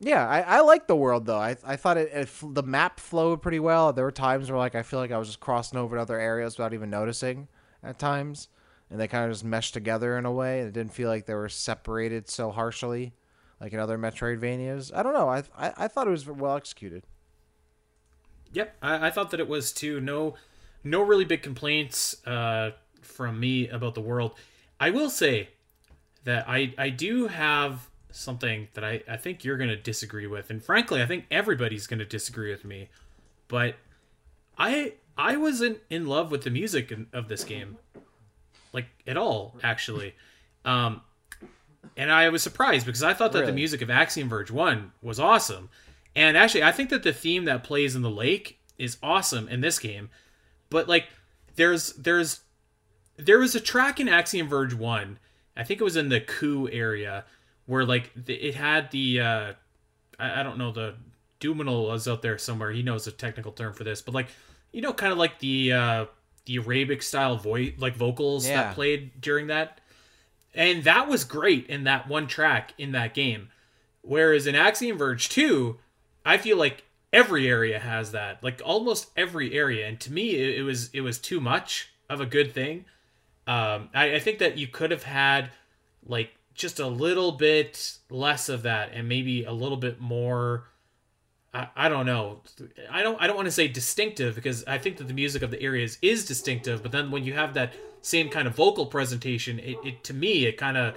Yeah, 0.01 0.27
I, 0.29 0.41
I 0.41 0.61
like 0.61 0.87
the 0.87 0.97
world 0.97 1.27
though. 1.27 1.39
I, 1.39 1.57
I 1.65 1.77
thought 1.77 1.97
it, 1.97 2.11
it 2.13 2.29
the 2.43 2.63
map 2.63 3.01
flowed 3.01 3.43
pretty 3.43 3.59
well. 3.59 3.93
There 3.93 4.05
were 4.05 4.13
times 4.13 4.51
where 4.51 4.59
like 4.59 4.75
I 4.75 4.83
feel 4.83 5.01
like 5.01 5.11
I 5.11 5.19
was 5.19 5.29
just 5.29 5.41
crossing 5.41 5.79
over 5.79 5.97
to 5.97 6.03
other 6.03 6.19
areas 6.19 6.57
without 6.57 6.73
even 6.73 6.91
noticing 6.91 7.49
at 7.83 7.99
times, 7.99 8.49
and 8.91 9.01
they 9.01 9.09
kind 9.09 9.25
of 9.25 9.33
just 9.33 9.45
meshed 9.45 9.75
together 9.75 10.17
in 10.17 10.25
a 10.25 10.33
way. 10.33 10.61
It 10.61 10.73
didn't 10.73 10.93
feel 10.93 11.09
like 11.09 11.27
they 11.27 11.35
were 11.35 11.49
separated 11.49 12.29
so 12.29 12.51
harshly, 12.53 13.13
like 13.61 13.73
in 13.73 13.81
other 13.81 13.99
Metroidvanias. 13.99 14.95
I 14.95 15.03
don't 15.03 15.15
know. 15.15 15.29
I 15.29 15.43
I, 15.57 15.73
I 15.77 15.89
thought 15.89 16.07
it 16.07 16.11
was 16.11 16.27
well 16.27 16.57
executed. 16.57 17.03
Yep, 18.53 18.77
I, 18.81 19.09
I 19.09 19.11
thought 19.11 19.33
that 19.33 19.41
it 19.41 19.49
was 19.49 19.73
too. 19.73 20.01
No, 20.01 20.35
no 20.85 21.03
really 21.03 21.25
big 21.25 21.43
complaints 21.43 22.25
uh, 22.25 22.71
from 23.03 23.41
me 23.41 23.69
about 23.69 23.95
the 23.95 24.01
world. 24.01 24.35
I 24.79 24.91
will 24.91 25.11
say 25.11 25.49
that 26.23 26.49
I 26.49 26.73
I 26.79 26.91
do 26.91 27.27
have 27.27 27.91
something 28.11 28.69
that 28.75 28.85
I 28.85 29.03
I 29.09 29.17
think 29.17 29.45
you're 29.45 29.57
gonna 29.57 29.77
disagree 29.77 30.27
with, 30.27 30.51
and 30.51 30.63
frankly, 30.63 31.03
I 31.03 31.07
think 31.07 31.27
everybody's 31.31 31.87
gonna 31.87 32.05
disagree 32.05 32.51
with 32.51 32.65
me. 32.65 32.89
But 33.49 33.77
I 34.57 34.95
I 35.17 35.37
wasn't 35.37 35.79
in 35.91 36.07
love 36.07 36.31
with 36.31 36.43
the 36.43 36.51
music 36.51 36.93
in, 36.93 37.07
of 37.13 37.29
this 37.29 37.45
game, 37.45 37.79
like 38.73 38.87
at 39.07 39.17
all, 39.17 39.57
actually. 39.63 40.15
Um, 40.65 41.03
and 41.97 42.13
I 42.13 42.29
was 42.29 42.43
surprised 42.43 42.87
because 42.87 43.03
I 43.03 43.15
thought 43.15 43.33
that 43.33 43.47
the 43.47 43.53
music 43.53 43.83
of 43.83 43.91
Axiom 43.91 44.29
Verge 44.29 44.51
One 44.51 44.93
was 45.03 45.19
awesome, 45.19 45.71
and 46.15 46.37
actually 46.37 46.63
I 46.63 46.73
think 46.73 46.91
that 46.91 47.03
the 47.03 47.13
theme 47.13 47.45
that 47.47 47.65
plays 47.65 47.95
in 47.95 48.03
the 48.03 48.11
lake 48.11 48.61
is 48.79 48.99
awesome 49.03 49.49
in 49.49 49.61
this 49.61 49.79
game. 49.79 50.11
But 50.71 50.89
like, 50.89 51.07
there's 51.57 51.93
there's 51.95 52.41
there 53.17 53.39
was 53.39 53.55
a 53.55 53.61
track 53.61 53.99
in 53.99 54.09
Axiom 54.09 54.49
Verge 54.49 54.75
One, 54.75 55.19
I 55.59 55.65
think 55.65 55.81
it 55.81 55.85
was 55.85 55.97
in 55.97 56.09
the 56.09 56.21
Kur 56.21 56.71
area, 56.71 57.25
where 57.69 57.85
like 57.85 58.11
it 58.27 58.57
had 58.57 58.91
the 58.91 59.21
uh, 59.21 59.53
I, 60.19 60.41
I 60.41 60.43
don't 60.43 60.59
know 60.59 60.73
the 60.73 60.97
Duminal 61.41 61.95
is 61.95 62.09
out 62.09 62.21
there 62.23 62.37
somewhere. 62.37 62.73
He 62.73 62.83
knows 62.83 63.07
a 63.07 63.13
technical 63.13 63.53
term 63.53 63.73
for 63.73 63.85
this, 63.85 64.03
but 64.03 64.13
like 64.15 64.27
you 64.73 64.83
know, 64.83 64.93
kind 64.93 65.13
of 65.13 65.19
like 65.19 65.39
the 65.39 65.73
uh, 65.73 66.07
the 66.47 66.57
Arabic 66.59 67.03
style 67.03 67.37
voice 67.37 67.75
like 67.79 67.95
vocals 67.95 68.49
Yeah. 68.49 68.63
that 68.65 68.75
played 68.75 69.21
during 69.21 69.47
that 69.47 69.81
and 70.55 70.83
that 70.85 71.07
was 71.09 71.25
great 71.25 71.67
in 71.67 71.85
that 71.85 72.09
one 72.09 72.27
track 72.27 72.73
in 72.79 72.93
that 72.93 73.15
game. 73.15 73.51
Whereas 74.03 74.47
in 74.47 74.55
Axiom 74.55 74.97
Verge 74.97 75.29
2, 75.29 75.79
I 76.25 76.39
feel 76.39 76.57
like 76.57 76.85
every 77.13 77.47
area 77.49 77.79
has 77.79 78.13
that, 78.13 78.43
like 78.43 78.61
almost 78.65 79.11
every 79.17 79.53
area. 79.55 79.87
And 79.87 80.01
to 80.01 80.13
me, 80.13 80.31
it, 80.31 80.59
it 80.59 80.63
was 80.63 80.89
it 80.93 81.03
was 81.03 81.19
too 81.19 81.41
much 81.41 81.91
of 82.09 82.21
a 82.21 82.27
good 82.27 82.53
thing. 82.53 82.87
Um, 83.47 83.91
I, 83.95 84.15
I 84.15 84.19
think 84.19 84.39
that 84.39 84.57
you 84.59 84.67
could 84.67 84.91
have 84.91 85.03
had 85.05 85.51
like 86.07 86.31
just 86.59 86.79
a 86.79 86.87
little 86.87 87.33
bit 87.33 87.99
less 88.11 88.49
of 88.49 88.63
that, 88.63 88.91
and 88.93 89.09
maybe 89.09 89.45
a 89.45 89.53
little 89.53 89.79
bit 89.79 90.01
more 90.01 90.69
I, 91.53 91.69
I 91.75 91.89
don't 91.89 92.07
know. 92.07 92.43
I 92.91 93.03
don't 93.03 93.21
I 93.21 93.27
don't 93.27 93.37
want 93.37 93.47
to 93.47 93.53
say 93.53 93.69
distinctive 93.69 94.35
because 94.35 94.65
I 94.67 94.79
think 94.79 94.99
that 94.99 95.09
the 95.09 95.15
music 95.15 95.43
of 95.43 95.51
the 95.51 95.61
areas 95.63 95.99
is 96.03 96.25
distinctive, 96.25 96.83
but 96.83 96.93
then 96.93 97.11
when 97.11 97.25
you 97.25 97.35
have 97.35 97.55
that 97.55 97.75
same 98.03 98.29
kind 98.29 98.47
of 98.47 98.55
vocal 98.55 98.87
presentation, 98.87 99.59
it, 99.59 99.77
it 99.85 100.05
to 100.05 100.15
me 100.15 100.47
it 100.47 100.57
kind 100.57 100.77
of 100.77 100.95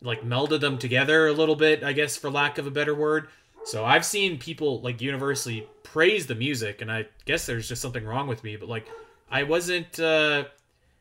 like 0.00 0.22
melded 0.22 0.60
them 0.60 0.78
together 0.78 1.26
a 1.26 1.32
little 1.32 1.56
bit, 1.56 1.82
I 1.82 1.92
guess 1.92 2.16
for 2.16 2.30
lack 2.30 2.58
of 2.58 2.66
a 2.66 2.70
better 2.70 2.94
word. 2.94 3.28
So 3.64 3.84
I've 3.84 4.06
seen 4.06 4.38
people 4.38 4.80
like 4.80 5.02
universally 5.02 5.66
praise 5.82 6.26
the 6.26 6.34
music, 6.34 6.80
and 6.80 6.90
I 6.90 7.06
guess 7.24 7.46
there's 7.46 7.68
just 7.68 7.82
something 7.82 8.04
wrong 8.04 8.28
with 8.28 8.44
me, 8.44 8.56
but 8.56 8.68
like 8.68 8.86
I 9.30 9.42
wasn't 9.42 9.98
uh 9.98 10.44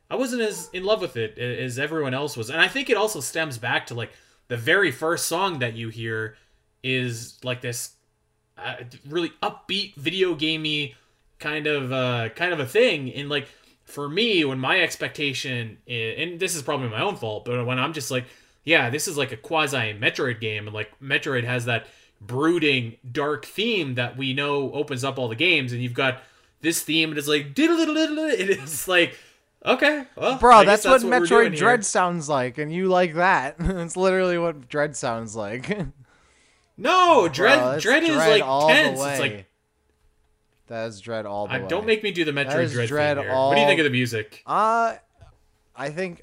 I 0.10 0.16
wasn't 0.16 0.42
as 0.42 0.70
in 0.74 0.84
love 0.84 1.02
with 1.02 1.18
it 1.18 1.38
as 1.38 1.78
everyone 1.78 2.14
else 2.14 2.36
was. 2.36 2.50
And 2.50 2.60
I 2.60 2.68
think 2.68 2.90
it 2.90 2.98
also 2.98 3.20
stems 3.20 3.58
back 3.58 3.88
to 3.88 3.94
like 3.94 4.12
the 4.48 4.58
very 4.58 4.92
first 4.92 5.28
song 5.28 5.60
that 5.60 5.76
you 5.76 5.90
hear 5.90 6.36
is 6.84 7.38
like 7.44 7.62
this 7.62 7.92
uh, 8.58 8.76
really 9.08 9.32
upbeat 9.42 9.96
video 9.96 10.36
gamey 10.36 10.96
kind 11.40 11.68
of 11.68 11.94
uh 11.94 12.28
kind 12.36 12.52
of 12.52 12.60
a 12.60 12.66
thing 12.66 13.14
and 13.14 13.30
like 13.30 13.48
for 13.86 14.10
me 14.10 14.44
when 14.44 14.60
my 14.60 14.82
expectation 14.82 15.78
is, 15.88 16.16
and 16.18 16.40
this 16.40 16.56
is 16.56 16.62
probably 16.62 16.90
my 16.90 17.02
own 17.02 17.16
fault 17.16 17.46
but 17.46 17.66
when 17.66 17.80
i'm 17.80 17.94
just 17.94 18.12
like 18.12 18.26
yeah 18.66 18.90
this 18.90 19.08
is 19.08 19.18
like 19.18 19.32
a 19.32 19.38
quasi 19.38 19.94
metroid 19.94 20.42
game 20.42 20.68
and 20.68 20.74
like 20.74 20.92
metroid 21.00 21.46
has 21.46 21.66
that 21.66 21.88
brooding 22.20 22.98
dark 23.10 23.46
theme 23.46 23.96
that 23.96 24.18
we 24.18 24.34
know 24.34 24.72
opens 24.74 25.06
up 25.06 25.18
all 25.18 25.30
the 25.30 25.36
games 25.36 25.72
and 25.72 25.82
you've 25.82 25.94
got 25.94 26.22
this 26.60 26.82
theme 26.82 27.10
and 27.10 27.18
it's 27.18 27.28
like 27.28 27.48
it 27.58 28.50
is 28.50 28.88
like 28.88 29.18
okay 29.66 30.06
well 30.16 30.38
bro 30.38 30.64
that's, 30.64 30.84
that's, 30.84 31.04
what, 31.04 31.12
what 31.12 31.24
metroid 31.24 31.56
dread 31.56 31.80
here. 31.80 31.82
sounds 31.82 32.30
like 32.30 32.58
and 32.58 32.74
you 32.74 32.88
like 32.88 33.16
that 33.16 33.56
it's 33.60 33.98
literally 33.98 34.38
what 34.38 34.70
dread 34.70 34.96
sounds 34.96 35.36
like 35.36 35.70
No, 36.80 37.28
Dread 37.28 37.60
Bro, 37.60 37.80
Dread 37.82 38.04
is 38.04 38.16
like 38.16 38.44
tense. 38.68 39.02
It's 39.02 39.20
like 39.20 39.46
that 40.68 40.88
is 40.88 41.02
Dread 41.02 41.26
all 41.26 41.48
the 41.48 41.54
I, 41.54 41.60
way. 41.60 41.68
Don't 41.68 41.86
make 41.86 42.04
me 42.04 42.12
do 42.12 42.24
the 42.24 42.32
Metroid 42.32 42.72
Dread, 42.72 42.88
Dread 42.88 43.18
thing 43.18 43.26
here. 43.26 43.34
All... 43.34 43.50
What 43.50 43.56
do 43.56 43.62
you 43.62 43.68
think 43.68 43.80
of 43.80 43.84
the 43.84 43.90
music? 43.90 44.42
Uh 44.46 44.96
I 45.76 45.90
think 45.90 46.22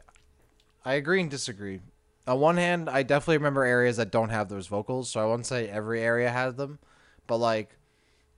I 0.84 0.94
agree 0.94 1.20
and 1.20 1.30
disagree. 1.30 1.80
On 2.26 2.40
one 2.40 2.56
hand, 2.56 2.88
I 2.88 3.02
definitely 3.02 3.36
remember 3.36 3.64
areas 3.64 3.98
that 3.98 4.10
don't 4.10 4.30
have 4.30 4.48
those 4.48 4.66
vocals, 4.66 5.10
so 5.10 5.20
I 5.20 5.26
won't 5.26 5.46
say 5.46 5.68
every 5.68 6.00
area 6.00 6.30
has 6.30 6.54
them, 6.54 6.78
but 7.26 7.36
like 7.36 7.76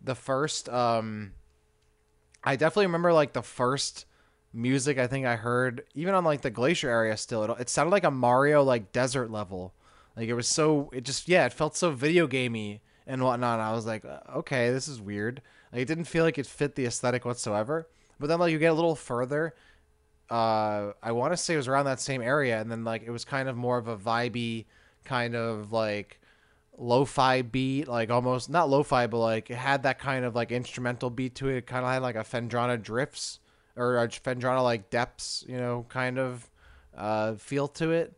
the 0.02 0.16
first 0.16 0.68
um 0.68 1.34
I 2.42 2.56
definitely 2.56 2.86
remember 2.86 3.12
like 3.12 3.32
the 3.32 3.42
first 3.42 4.06
music 4.52 4.98
I 4.98 5.06
think 5.06 5.26
I 5.26 5.36
heard 5.36 5.84
even 5.94 6.14
on 6.14 6.24
like 6.24 6.40
the 6.40 6.50
glacier 6.50 6.88
area 6.88 7.16
still 7.16 7.44
it, 7.44 7.60
it 7.60 7.68
sounded 7.68 7.90
like 7.90 8.04
a 8.04 8.10
Mario 8.10 8.62
like 8.62 8.92
desert 8.92 9.30
level 9.30 9.74
like 10.18 10.28
it 10.28 10.34
was 10.34 10.48
so 10.48 10.90
it 10.92 11.04
just 11.04 11.28
yeah, 11.28 11.46
it 11.46 11.52
felt 11.52 11.76
so 11.76 11.92
video 11.92 12.26
gamey 12.26 12.82
and 13.06 13.22
whatnot. 13.22 13.60
I 13.60 13.72
was 13.72 13.86
like, 13.86 14.04
uh, 14.04 14.18
okay, 14.38 14.70
this 14.70 14.88
is 14.88 15.00
weird. 15.00 15.40
Like 15.72 15.82
it 15.82 15.84
didn't 15.84 16.04
feel 16.06 16.24
like 16.24 16.38
it 16.38 16.46
fit 16.46 16.74
the 16.74 16.86
aesthetic 16.86 17.24
whatsoever. 17.24 17.86
But 18.18 18.26
then 18.26 18.40
like 18.40 18.50
you 18.50 18.58
get 18.58 18.72
a 18.72 18.74
little 18.74 18.96
further, 18.96 19.54
uh, 20.28 20.90
I 21.00 21.12
want 21.12 21.32
to 21.34 21.36
say 21.36 21.54
it 21.54 21.58
was 21.58 21.68
around 21.68 21.84
that 21.84 22.00
same 22.00 22.20
area, 22.20 22.60
and 22.60 22.68
then 22.68 22.82
like 22.82 23.04
it 23.04 23.10
was 23.10 23.24
kind 23.24 23.48
of 23.48 23.56
more 23.56 23.78
of 23.78 23.86
a 23.86 23.96
vibey 23.96 24.64
kind 25.04 25.36
of 25.36 25.70
like 25.70 26.20
lo-fi 26.76 27.42
beat, 27.42 27.86
like 27.86 28.10
almost 28.10 28.50
not 28.50 28.68
lo-fi, 28.68 29.06
but 29.06 29.18
like 29.18 29.50
it 29.50 29.56
had 29.56 29.84
that 29.84 30.00
kind 30.00 30.24
of 30.24 30.34
like 30.34 30.50
instrumental 30.50 31.10
beat 31.10 31.36
to 31.36 31.48
it. 31.48 31.58
It 31.58 31.66
kind 31.68 31.84
of 31.84 31.92
had 31.92 32.02
like 32.02 32.16
a 32.16 32.24
Phendrana 32.24 32.82
drifts 32.82 33.38
or 33.78 33.98
a 33.98 34.08
Phendrana 34.08 34.62
like 34.62 34.90
depths, 34.90 35.44
you 35.48 35.56
know, 35.56 35.86
kind 35.88 36.18
of 36.18 36.50
uh, 36.96 37.34
feel 37.34 37.68
to 37.68 37.92
it 37.92 38.12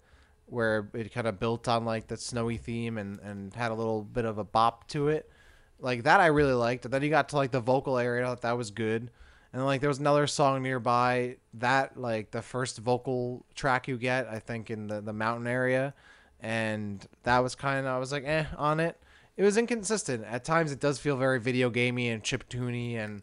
where 0.46 0.88
it 0.94 1.12
kind 1.12 1.26
of 1.26 1.38
built 1.38 1.68
on 1.68 1.84
like 1.84 2.08
the 2.08 2.16
snowy 2.16 2.56
theme 2.56 2.98
and, 2.98 3.20
and 3.20 3.54
had 3.54 3.70
a 3.70 3.74
little 3.74 4.02
bit 4.02 4.24
of 4.24 4.38
a 4.38 4.44
bop 4.44 4.88
to 4.88 5.08
it. 5.08 5.30
Like 5.78 6.02
that 6.02 6.20
I 6.20 6.26
really 6.26 6.52
liked. 6.52 6.84
And 6.84 6.92
then 6.92 7.02
you 7.02 7.10
got 7.10 7.28
to 7.30 7.36
like 7.36 7.52
the 7.52 7.60
vocal 7.60 7.98
area, 7.98 8.24
I 8.24 8.28
thought 8.28 8.42
that 8.42 8.56
was 8.56 8.70
good. 8.70 9.10
And 9.52 9.64
like 9.64 9.80
there 9.80 9.88
was 9.88 9.98
another 9.98 10.26
song 10.26 10.62
nearby 10.62 11.36
that 11.54 11.96
like 11.96 12.30
the 12.30 12.42
first 12.42 12.78
vocal 12.78 13.44
track 13.54 13.88
you 13.88 13.96
get, 13.96 14.28
I 14.28 14.38
think 14.38 14.70
in 14.70 14.88
the, 14.88 15.00
the 15.00 15.12
mountain 15.12 15.46
area. 15.46 15.94
And 16.40 17.06
that 17.22 17.38
was 17.40 17.54
kind 17.54 17.86
of 17.86 17.92
I 17.92 17.98
was 17.98 18.12
like, 18.12 18.24
eh, 18.26 18.46
on 18.56 18.80
it. 18.80 18.98
It 19.36 19.44
was 19.44 19.56
inconsistent. 19.56 20.24
At 20.24 20.44
times 20.44 20.72
it 20.72 20.80
does 20.80 20.98
feel 20.98 21.16
very 21.16 21.38
video 21.38 21.70
gamey 21.70 22.08
and 22.08 22.22
chip 22.22 22.48
tuney 22.48 22.96
and 22.96 23.22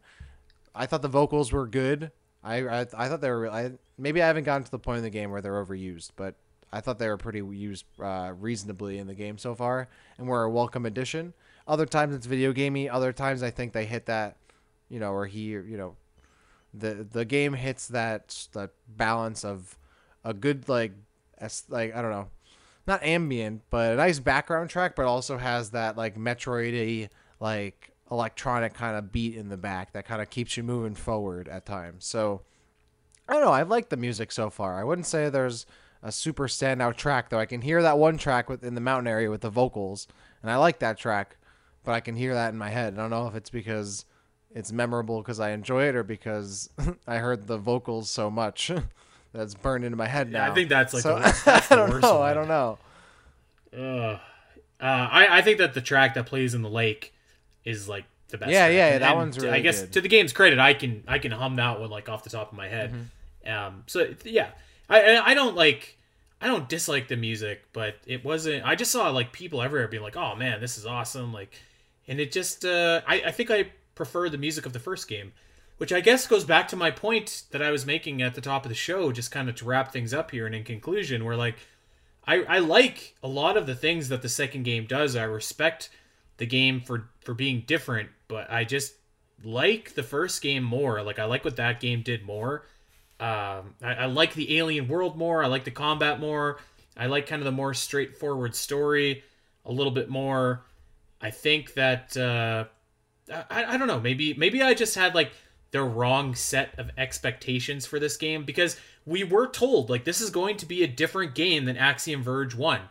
I 0.73 0.85
thought 0.85 1.01
the 1.01 1.07
vocals 1.07 1.51
were 1.51 1.67
good. 1.67 2.11
I, 2.43 2.67
I, 2.67 2.79
I 2.81 3.09
thought 3.09 3.21
they 3.21 3.29
were 3.29 3.49
I, 3.49 3.71
maybe 3.97 4.21
I 4.21 4.27
haven't 4.27 4.43
gotten 4.43 4.63
to 4.63 4.71
the 4.71 4.79
point 4.79 4.99
in 4.99 5.03
the 5.03 5.09
game 5.09 5.31
where 5.31 5.41
they're 5.41 5.63
overused, 5.63 6.11
but 6.15 6.35
I 6.71 6.81
thought 6.81 6.99
they 6.99 7.07
were 7.07 7.17
pretty 7.17 7.39
used 7.39 7.85
uh, 7.99 8.33
reasonably 8.38 8.97
in 8.97 9.07
the 9.07 9.15
game 9.15 9.38
so 9.38 9.55
far, 9.55 9.88
and 10.17 10.27
were 10.27 10.43
a 10.43 10.49
welcome 10.49 10.85
addition. 10.85 11.33
Other 11.67 11.85
times 11.85 12.15
it's 12.15 12.25
video 12.25 12.53
gamey. 12.53 12.89
Other 12.89 13.11
times 13.11 13.43
I 13.43 13.51
think 13.51 13.73
they 13.73 13.85
hit 13.85 14.05
that, 14.05 14.38
you 14.89 14.99
know, 14.99 15.11
or 15.11 15.25
he, 15.25 15.41
you 15.41 15.77
know, 15.77 15.95
the 16.73 17.07
the 17.09 17.25
game 17.25 17.53
hits 17.53 17.88
that 17.88 18.47
that 18.53 18.71
balance 18.88 19.43
of 19.43 19.77
a 20.23 20.33
good 20.33 20.67
like, 20.69 20.91
like 21.69 21.95
I 21.95 22.01
don't 22.01 22.11
know, 22.11 22.27
not 22.85 23.03
ambient, 23.03 23.63
but 23.69 23.93
a 23.93 23.95
nice 23.95 24.19
background 24.19 24.69
track, 24.69 24.95
but 24.95 25.05
also 25.05 25.38
has 25.38 25.71
that 25.71 25.97
like 25.97 26.17
Metroidy 26.17 27.09
like 27.39 27.91
electronic 28.10 28.74
kind 28.74 28.97
of 28.97 29.12
beat 29.12 29.36
in 29.36 29.49
the 29.49 29.58
back 29.58 29.93
that 29.93 30.05
kind 30.05 30.22
of 30.22 30.30
keeps 30.30 30.58
you 30.58 30.64
moving 30.64 30.95
forward 30.95 31.47
at 31.47 31.66
times. 31.66 32.05
So 32.05 32.41
I 33.28 33.34
don't 33.34 33.41
know. 33.43 33.51
I've 33.51 33.70
liked 33.70 33.89
the 33.89 33.97
music 33.97 34.32
so 34.32 34.49
far. 34.49 34.80
I 34.80 34.84
wouldn't 34.84 35.08
say 35.08 35.30
there's 35.30 35.66
a 36.01 36.12
super 36.12 36.47
standout 36.47 36.95
track 36.95 37.30
though. 37.30 37.39
I 37.39 37.45
can 37.45 37.62
hear 37.62 37.82
that 37.82 37.97
one 37.97 38.18
track 38.18 38.49
within 38.49 38.76
the 38.76 38.82
mountain 38.82 39.08
area 39.08 39.30
with 39.30 39.41
the 39.41 39.49
vocals, 39.49 40.08
and 40.41 40.49
I 40.49 40.55
like 40.58 40.80
that 40.80 40.97
track, 40.97 41.38
but 41.84 41.91
I 41.91 41.99
can 41.99 42.16
hear 42.16 42.34
that 42.34 42.53
in 42.53 42.58
my 42.58 42.70
head. 42.70 42.93
I 42.93 42.97
don't 42.97 43.10
know 43.10 43.28
if 43.28 43.36
it's 43.36 43.49
because 43.49 44.05
it's 44.53 44.72
memorable 44.72 45.22
because 45.22 45.39
I 45.39 45.51
enjoy 45.51 45.84
it 45.86 45.95
or 45.95 46.03
because 46.03 46.70
I 47.08 47.18
heard 47.18 47.47
the 47.47 47.58
vocals 47.58 48.10
so 48.10 48.32
much 48.32 48.72
that's 49.34 49.55
burned 49.55 49.84
into 49.84 49.97
my 49.97 50.08
head 50.08 50.32
now. 50.32 50.45
Yeah, 50.45 50.51
I 50.51 50.55
think 50.55 50.70
that's 50.70 50.93
like 50.93 51.03
so, 51.03 51.16
the 51.16 51.22
worst, 51.26 51.45
that's 51.45 51.72
I 51.72 51.76
don't 51.76 51.99
know. 51.99 52.22
I 52.22 52.34
don't 52.34 52.47
know. 52.47 52.80
Uh, 53.76 54.20
I 54.80 55.39
I 55.39 55.41
think 55.41 55.58
that 55.58 55.74
the 55.74 55.82
track 55.82 56.14
that 56.14 56.26
plays 56.26 56.53
in 56.53 56.62
the 56.62 56.70
lake 56.70 57.14
is 57.68 57.89
like 57.89 58.05
the 58.30 58.38
best. 58.38 58.51
Yeah, 58.51 58.68
yeah, 58.68 58.97
that 58.99 59.15
one's 59.15 59.38
really. 59.38 59.51
I 59.51 59.59
guess 59.59 59.82
good. 59.82 59.93
to 59.93 60.01
the 60.01 60.07
game's 60.07 60.34
credit, 60.34 60.57
I 60.57 60.74
can 60.74 61.03
I 61.07 61.20
can 61.20 61.32
hum 61.32 61.57
that 61.57 61.80
one 61.80 61.89
like 61.89 62.09
off 62.09 62.24
the 62.24 62.30
top 62.30 62.51
of 62.51 62.57
my 62.57 62.68
head. 62.68 62.93
Mm-hmm. 62.93 63.51
Um, 63.51 63.84
so 63.88 64.13
yeah, 64.24 64.49
I 64.89 65.18
I 65.18 65.34
don't 65.34 65.55
like 65.55 65.97
I 66.41 66.47
don't 66.47 66.70
dislike 66.70 67.07
the 67.07 67.18
music, 67.18 67.65
but 67.74 67.95
it 68.05 68.24
wasn't. 68.24 68.65
I 68.65 68.76
just 68.76 68.91
saw 68.91 69.09
like 69.09 69.32
people 69.32 69.61
everywhere 69.61 69.88
being 69.88 70.03
like, 70.03 70.15
"Oh 70.15 70.36
man, 70.36 70.61
this 70.61 70.78
is 70.78 70.86
awesome!" 70.86 71.34
Like, 71.34 71.55
and 72.07 72.20
it 72.20 72.32
just. 72.32 72.63
Uh, 72.63 73.01
I 73.05 73.24
I 73.28 73.32
think 73.32 73.51
I 73.51 73.72
prefer 73.95 74.30
the 74.30 74.38
music 74.38 74.65
of 74.65 74.74
the 74.74 74.80
first 74.80 75.07
game, 75.07 75.34
which 75.78 75.91
I 75.91 75.99
guess 75.99 76.28
goes 76.28 76.45
back 76.45 76.68
to 76.70 76.76
my 76.76 76.91
point 76.91 77.43
that 77.51 77.61
I 77.61 77.72
was 77.72 77.86
making 77.86 78.22
at 78.22 78.36
the 78.36 78.41
top 78.41 78.65
of 78.65 78.70
the 78.70 78.76
show, 78.76 79.11
just 79.11 79.32
kind 79.32 79.49
of 79.49 79.55
to 79.55 79.65
wrap 79.65 79.91
things 79.91 80.13
up 80.13 80.32
here 80.32 80.45
and 80.45 80.55
in 80.55 80.63
conclusion, 80.63 81.26
where 81.26 81.36
like, 81.36 81.55
I 82.26 82.43
I 82.43 82.59
like 82.59 83.15
a 83.24 83.28
lot 83.28 83.57
of 83.57 83.65
the 83.65 83.76
things 83.76 84.09
that 84.09 84.22
the 84.22 84.30
second 84.30 84.63
game 84.63 84.86
does. 84.86 85.15
I 85.15 85.24
respect 85.24 85.89
the 86.38 86.45
game 86.45 86.81
for 86.81 87.09
for 87.21 87.33
being 87.33 87.63
different, 87.67 88.09
but 88.27 88.51
I 88.51 88.63
just 88.63 88.93
like 89.43 89.93
the 89.93 90.03
first 90.03 90.41
game 90.41 90.63
more. 90.63 91.01
Like 91.03 91.19
I 91.19 91.25
like 91.25 91.45
what 91.45 91.57
that 91.57 91.79
game 91.79 92.01
did 92.01 92.25
more 92.25 92.65
um, 93.19 93.73
I, 93.81 93.93
I, 93.93 94.05
like 94.05 94.35
the 94.35 94.57
alien 94.57 94.88
world 94.88 95.17
more. 95.17 95.43
I 95.43 95.47
like 95.47 95.63
the 95.63 95.71
combat 95.71 96.19
more. 96.19 96.59
I 96.95 97.07
like 97.07 97.25
kind 97.25 97.41
of 97.41 97.45
the 97.45 97.51
more 97.51 97.73
straightforward 97.73 98.53
story 98.53 99.23
a 99.65 99.71
little 99.71 99.91
bit 99.91 100.07
more. 100.07 100.65
I 101.19 101.31
think 101.31 101.73
that 101.73 102.15
uh, 102.15 102.65
I, 103.49 103.73
I 103.73 103.77
don't 103.77 103.88
know. 103.88 103.99
Maybe 103.99 104.35
maybe 104.35 104.61
I 104.61 104.75
just 104.75 104.93
had 104.93 105.15
like 105.15 105.31
the 105.71 105.81
wrong 105.81 106.35
set 106.35 106.77
of 106.77 106.91
expectations 106.95 107.88
for 107.88 107.99
this 107.99 108.17
game 108.17 108.45
because 108.45 108.79
we 109.03 109.23
were 109.23 109.47
told 109.47 109.89
like 109.89 110.03
this 110.03 110.21
is 110.21 110.29
going 110.29 110.57
to 110.57 110.67
be 110.67 110.83
a 110.83 110.88
different 110.88 111.33
game 111.33 111.65
than 111.65 111.75
Axiom 111.75 112.21
Verge 112.21 112.53
One, 112.53 112.81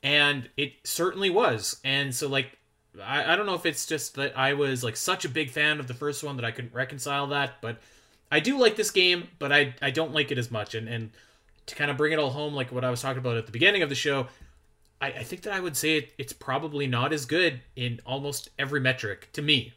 and 0.00 0.48
it 0.56 0.74
certainly 0.84 1.28
was. 1.28 1.80
And 1.82 2.14
so 2.14 2.28
like 2.28 2.56
I, 3.02 3.32
I 3.32 3.36
don't 3.36 3.46
know 3.46 3.54
if 3.54 3.66
it's 3.66 3.86
just 3.86 4.14
that 4.14 4.36
I 4.38 4.54
was 4.54 4.84
like 4.84 4.96
such 4.96 5.24
a 5.24 5.28
big 5.28 5.50
fan 5.50 5.80
of 5.80 5.86
the 5.86 5.94
first 5.94 6.22
one 6.22 6.36
that 6.36 6.44
I 6.44 6.50
couldn't 6.50 6.74
reconcile 6.74 7.26
that, 7.28 7.60
but 7.60 7.78
I 8.30 8.40
do 8.40 8.58
like 8.58 8.76
this 8.76 8.90
game, 8.90 9.28
but 9.38 9.52
I 9.52 9.74
I 9.82 9.90
don't 9.90 10.12
like 10.12 10.30
it 10.30 10.38
as 10.38 10.50
much. 10.50 10.74
And 10.74 10.88
and 10.88 11.10
to 11.66 11.74
kind 11.74 11.90
of 11.90 11.96
bring 11.96 12.12
it 12.12 12.18
all 12.18 12.30
home, 12.30 12.54
like 12.54 12.72
what 12.72 12.84
I 12.84 12.90
was 12.90 13.02
talking 13.02 13.18
about 13.18 13.36
at 13.36 13.46
the 13.46 13.52
beginning 13.52 13.82
of 13.82 13.88
the 13.88 13.94
show, 13.94 14.28
I, 15.00 15.08
I 15.08 15.22
think 15.24 15.42
that 15.42 15.52
I 15.52 15.60
would 15.60 15.76
say 15.76 15.98
it, 15.98 16.12
it's 16.18 16.32
probably 16.32 16.86
not 16.86 17.12
as 17.12 17.26
good 17.26 17.60
in 17.74 18.00
almost 18.06 18.50
every 18.58 18.80
metric 18.80 19.30
to 19.32 19.42
me. 19.42 19.74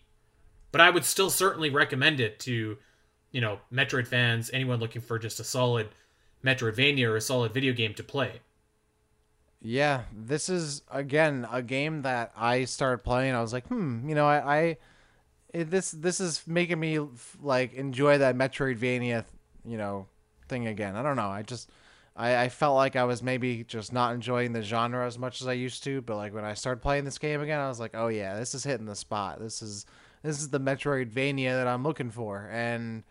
But 0.71 0.81
I 0.81 0.91
would 0.91 1.05
still 1.05 1.31
certainly 1.31 1.71
recommend 1.71 2.19
it 2.19 2.39
to, 2.41 2.77
you 3.31 3.41
know, 3.41 3.59
Metroid 3.73 4.05
fans, 4.07 4.51
anyone 4.53 4.79
looking 4.79 5.01
for 5.01 5.17
just 5.17 5.39
a 5.39 5.43
solid 5.43 5.89
Metroidvania 6.43 7.07
or 7.07 7.15
a 7.15 7.21
solid 7.21 7.53
video 7.53 7.73
game 7.73 7.93
to 7.95 8.03
play. 8.03 8.41
Yeah, 9.61 10.03
this 10.15 10.47
is 10.47 10.83
again 10.89 11.45
a 11.51 11.61
game 11.61 12.03
that 12.03 12.31
I 12.35 12.65
started 12.65 13.03
playing. 13.03 13.35
I 13.35 13.41
was 13.41 13.51
like, 13.51 13.67
hmm, 13.67 14.07
you 14.07 14.15
know, 14.15 14.25
I, 14.25 14.57
I 14.57 14.77
it, 15.53 15.69
this 15.69 15.91
this 15.91 16.21
is 16.21 16.47
making 16.47 16.79
me 16.79 16.99
like 17.41 17.73
enjoy 17.73 18.19
that 18.19 18.35
Metroidvania, 18.35 19.25
you 19.65 19.77
know, 19.77 20.07
thing 20.47 20.67
again. 20.67 20.95
I 20.95 21.03
don't 21.03 21.17
know. 21.17 21.29
I 21.29 21.41
just 21.41 21.69
I, 22.15 22.43
I 22.43 22.49
felt 22.49 22.75
like 22.75 22.95
I 22.95 23.03
was 23.03 23.21
maybe 23.21 23.65
just 23.65 23.91
not 23.91 24.13
enjoying 24.13 24.53
the 24.53 24.61
genre 24.61 25.05
as 25.05 25.19
much 25.19 25.41
as 25.41 25.47
I 25.47 25.53
used 25.53 25.83
to. 25.83 26.01
But 26.01 26.15
like 26.15 26.33
when 26.33 26.45
I 26.45 26.53
started 26.53 26.81
playing 26.81 27.03
this 27.03 27.17
game 27.17 27.41
again, 27.41 27.59
I 27.59 27.67
was 27.67 27.81
like, 27.81 27.91
oh 27.95 28.07
yeah, 28.07 28.37
this 28.37 28.55
is 28.55 28.63
hitting 28.63 28.85
the 28.85 28.95
spot. 28.95 29.39
This 29.39 29.61
is 29.61 29.85
this 30.23 30.39
is 30.39 30.49
the 30.49 30.59
Metroidvania 30.59 31.51
that 31.51 31.67
I'm 31.67 31.83
looking 31.83 32.11
for, 32.11 32.49
and 32.51 33.03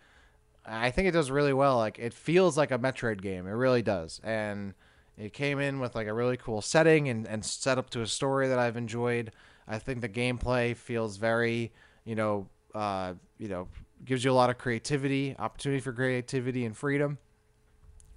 I 0.67 0.91
think 0.91 1.09
it 1.09 1.13
does 1.13 1.31
really 1.31 1.53
well. 1.53 1.77
Like 1.77 1.99
it 1.99 2.15
feels 2.15 2.57
like 2.57 2.71
a 2.71 2.79
Metroid 2.79 3.21
game. 3.21 3.47
It 3.47 3.53
really 3.53 3.83
does, 3.83 4.19
and 4.25 4.73
it 5.19 5.33
came 5.33 5.59
in 5.59 5.81
with 5.81 5.95
like 5.95 6.07
a 6.07 6.15
really 6.15 6.37
cool 6.37 6.63
setting 6.63 7.09
and, 7.09 7.27
and 7.27 7.45
set 7.45 7.77
up 7.77 7.91
to 7.91 8.03
a 8.03 8.07
story 8.07 8.49
that 8.49 8.59
I've 8.59 8.77
enjoyed. 8.77 9.33
I 9.67 9.79
think 9.79 10.01
the 10.01 10.09
gameplay 10.09 10.77
feels 10.77 11.17
very, 11.17 11.73
you 12.05 12.15
know, 12.15 12.49
uh, 12.75 13.15
you 13.39 13.49
know, 13.49 13.69
gives 14.05 14.25
you 14.25 14.31
a 14.31 14.33
lot 14.33 14.49
of 14.49 14.59
creativity, 14.59 15.35
opportunity 15.39 15.81
for 15.81 15.93
creativity 15.93 16.65
and 16.65 16.77
freedom. 16.77 17.19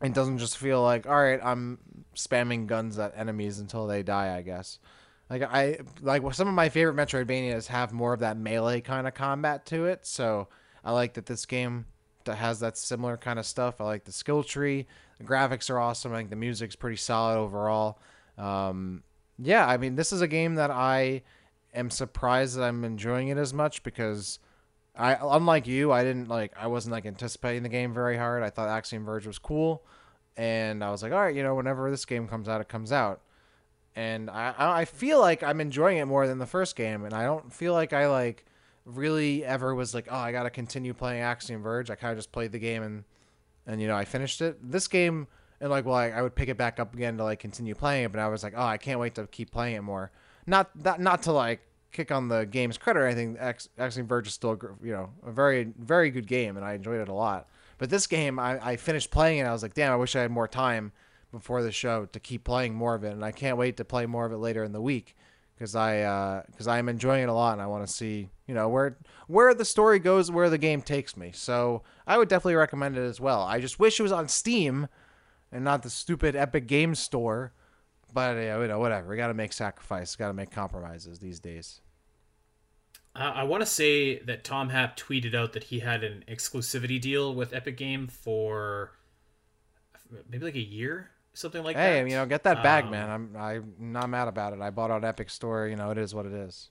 It 0.02 0.14
doesn't 0.14 0.38
just 0.38 0.58
feel 0.58 0.82
like, 0.82 1.08
all 1.08 1.22
right, 1.22 1.39
I'm 1.43 1.80
spamming 2.16 2.68
guns 2.68 2.97
at 2.97 3.14
enemies 3.16 3.60
until 3.60 3.88
they 3.88 4.04
die. 4.04 4.36
I 4.36 4.41
guess. 4.41 4.80
Like 5.30 5.43
I 5.43 5.80
like 6.02 6.22
some 6.34 6.47
of 6.47 6.54
my 6.54 6.70
favorite 6.70 6.95
Metroidvanias 6.95 7.68
have 7.68 7.93
more 7.93 8.14
of 8.14 8.20
that 8.20 8.38
melee 8.38 8.82
kind 8.82 9.08
of 9.08 9.14
combat 9.14 9.66
to 9.68 9.86
it. 9.86 10.06
So 10.06 10.49
I 10.84 10.91
like 10.91 11.14
that 11.14 11.26
this 11.26 11.45
game 11.45 11.86
that 12.26 12.36
has 12.36 12.59
that 12.59 12.78
similar 12.78 13.17
kind 13.17 13.39
of 13.39 13.45
stuff. 13.45 13.80
I 13.82 13.86
like 13.86 14.05
the 14.05 14.11
skill 14.11 14.43
tree. 14.43 14.88
The 15.17 15.24
graphics 15.24 15.69
are 15.69 15.80
awesome. 15.80 16.13
I 16.13 16.17
think 16.17 16.30
the 16.30 16.36
music's 16.36 16.76
pretty 16.76 16.97
solid 16.97 17.38
overall. 17.38 17.99
Um, 18.38 19.03
yeah, 19.38 19.67
I 19.67 19.78
mean, 19.78 19.95
this 19.95 20.11
is 20.11 20.22
a 20.22 20.28
game 20.28 20.55
that 20.55 20.72
I 20.72 21.24
am 21.74 21.89
surprised 21.89 22.57
that 22.57 22.63
I'm 22.63 22.84
enjoying 22.84 23.30
it 23.30 23.38
as 23.38 23.53
much 23.53 23.84
because 23.84 24.39
I, 24.95 25.17
unlike 25.22 25.67
you, 25.67 25.91
I 25.91 26.03
didn't 26.03 26.28
like, 26.28 26.53
I 26.57 26.67
wasn't 26.67 26.93
like 26.93 27.05
anticipating 27.05 27.63
the 27.63 27.69
game 27.69 27.93
very 27.93 28.17
hard. 28.17 28.43
I 28.43 28.49
thought 28.49 28.69
Axiom 28.69 29.05
Verge 29.05 29.26
was 29.28 29.39
cool, 29.39 29.86
and 30.38 30.84
I 30.84 30.91
was 30.91 31.01
like, 31.01 31.11
all 31.11 31.22
right, 31.22 31.36
you 31.36 31.43
know, 31.43 31.55
whenever 31.55 31.89
this 31.89 32.05
game 32.05 32.28
comes 32.28 32.49
out, 32.49 32.61
it 32.61 32.67
comes 32.67 32.91
out. 32.91 33.22
And 33.95 34.30
I, 34.30 34.53
I 34.57 34.86
feel 34.86 35.19
like 35.19 35.43
I'm 35.43 35.59
enjoying 35.59 35.97
it 35.97 36.05
more 36.05 36.28
than 36.28 36.39
the 36.39 36.45
first 36.45 36.76
game, 36.76 37.03
and 37.03 37.13
I 37.13 37.24
don't 37.24 37.51
feel 37.53 37.74
like 37.74 37.93
I 37.93 38.07
like 38.07 38.45
really 38.86 39.45
ever 39.45 39.73
was 39.75 39.93
like, 39.93 40.07
oh, 40.09 40.15
I 40.15 40.32
got 40.32 40.43
to 40.43 40.49
continue 40.49 40.93
playing 40.93 41.21
Axiom 41.21 41.61
Verge. 41.61 41.89
I 41.89 41.95
kind 41.95 42.11
of 42.11 42.17
just 42.17 42.32
played 42.32 42.51
the 42.51 42.59
game 42.59 42.84
and 42.84 43.03
and 43.67 43.82
you 43.82 43.88
know 43.88 43.95
I 43.95 44.05
finished 44.05 44.41
it. 44.41 44.57
This 44.61 44.88
game 44.88 45.27
and 45.59 45.69
like 45.69 45.86
well, 45.86 45.95
I, 45.95 46.09
I, 46.09 46.21
would 46.21 46.36
pick 46.36 46.49
it 46.49 46.57
back 46.57 46.79
up 46.79 46.93
again 46.93 47.17
to 47.17 47.23
like 47.23 47.39
continue 47.39 47.75
playing 47.75 48.05
it, 48.05 48.11
but 48.11 48.19
I 48.19 48.27
was 48.27 48.43
like, 48.43 48.53
oh, 48.55 48.63
I 48.63 48.77
can't 48.77 48.99
wait 48.99 49.15
to 49.15 49.27
keep 49.27 49.51
playing 49.51 49.75
it 49.75 49.82
more. 49.82 50.11
Not 50.47 50.71
that 50.84 50.99
not 50.99 51.23
to 51.23 51.32
like 51.32 51.61
kick 51.91 52.11
on 52.11 52.27
the 52.27 52.45
game's 52.45 52.77
credit 52.77 52.99
or 52.99 53.05
anything. 53.05 53.38
X, 53.39 53.69
Axiom 53.77 54.07
Verge 54.07 54.27
is 54.27 54.34
still 54.34 54.57
you 54.84 54.91
know 54.91 55.09
a 55.25 55.32
very 55.32 55.71
very 55.77 56.09
good 56.09 56.27
game, 56.27 56.57
and 56.57 56.65
I 56.65 56.73
enjoyed 56.73 56.99
it 56.99 57.09
a 57.09 57.13
lot. 57.13 57.47
But 57.77 57.89
this 57.89 58.07
game, 58.07 58.38
I, 58.38 58.63
I 58.63 58.75
finished 58.75 59.09
playing 59.09 59.39
it. 59.39 59.43
I 59.43 59.51
was 59.51 59.63
like, 59.63 59.73
damn, 59.73 59.91
I 59.91 59.95
wish 59.95 60.15
I 60.15 60.21
had 60.21 60.29
more 60.29 60.47
time 60.47 60.91
before 61.32 61.63
the 61.63 61.71
show 61.71 62.05
to 62.05 62.19
keep 62.19 62.43
playing 62.43 62.75
more 62.75 62.93
of 62.95 63.03
it, 63.03 63.13
and 63.13 63.23
I 63.23 63.32
can't 63.32 63.57
wait 63.57 63.77
to 63.77 63.86
play 63.86 64.05
more 64.05 64.25
of 64.25 64.32
it 64.32 64.38
later 64.38 64.63
in 64.63 64.71
the 64.71 64.82
week 64.82 65.15
because 65.62 65.76
I 65.76 66.41
because 66.47 66.68
uh, 66.68 66.72
I 66.72 66.80
am 66.80 66.89
enjoying 66.89 67.22
it 67.22 67.30
a 67.30 67.34
lot 67.34 67.53
and 67.53 67.62
I 67.62 67.68
want 67.68 67.86
to 67.86 67.93
see 67.93 68.30
you 68.47 68.55
know 68.55 68.68
where 68.68 68.97
where 69.28 69.53
the 69.53 69.64
story 69.64 69.99
goes, 69.99 70.32
where 70.32 70.49
the 70.49 70.57
game 70.57 70.82
takes 70.82 71.16
me. 71.16 71.32
So 71.36 71.84
I 72.07 72.18
would 72.18 72.30
definitely 72.30 72.55
recommend 72.55 72.97
it 72.97 73.01
as 73.01 73.22
well. 73.22 73.43
I 73.43 73.62
just 73.62 73.80
wish 73.80 73.99
it 73.99 74.03
was 74.03 74.12
on 74.12 74.28
Steam 74.28 74.88
and 75.51 75.64
not 75.64 75.84
the 75.84 75.91
stupid 75.91 76.36
Epic 76.36 76.66
Games 76.66 76.97
Store. 76.97 77.53
But 78.12 78.38
you 78.38 78.68
know, 78.68 78.80
whatever. 78.80 79.07
We 79.07 79.18
got 79.18 79.28
to 79.28 79.36
make 79.36 79.53
sacrifices. 79.53 80.16
Got 80.16 80.30
to 80.30 80.34
make 80.34 80.49
compromises 80.49 81.20
these 81.20 81.39
days. 81.39 81.80
Uh, 83.16 83.32
I 83.36 83.43
want 83.43 83.62
to 83.62 83.68
say 83.68 84.18
that 84.20 84.43
Tom 84.43 84.70
Happ 84.70 84.97
tweeted 84.97 85.36
out 85.36 85.53
that 85.53 85.66
he 85.66 85.80
had 85.80 86.03
an 86.03 86.26
exclusivity 86.28 86.99
deal 86.99 87.36
with 87.36 87.53
Epic 87.53 87.78
Game 87.78 88.07
for 88.07 88.93
maybe 90.28 90.43
like 90.43 90.55
a 90.55 90.59
year 90.59 91.12
something 91.34 91.63
like 91.63 91.75
hey, 91.75 91.82
that. 91.82 92.05
Hey, 92.05 92.09
you 92.09 92.15
know, 92.15 92.25
get 92.25 92.43
that 92.43 92.63
bag, 92.63 92.86
um, 92.86 92.91
man. 92.91 93.09
I'm 93.09 93.36
I'm 93.38 93.73
not 93.79 94.09
mad 94.09 94.27
about 94.27 94.53
it. 94.53 94.61
I 94.61 94.69
bought 94.69 94.91
on 94.91 95.03
Epic 95.03 95.29
Store. 95.29 95.67
You 95.67 95.75
know, 95.75 95.91
it 95.91 95.97
is 95.97 96.13
what 96.13 96.25
it 96.25 96.34
is. 96.34 96.69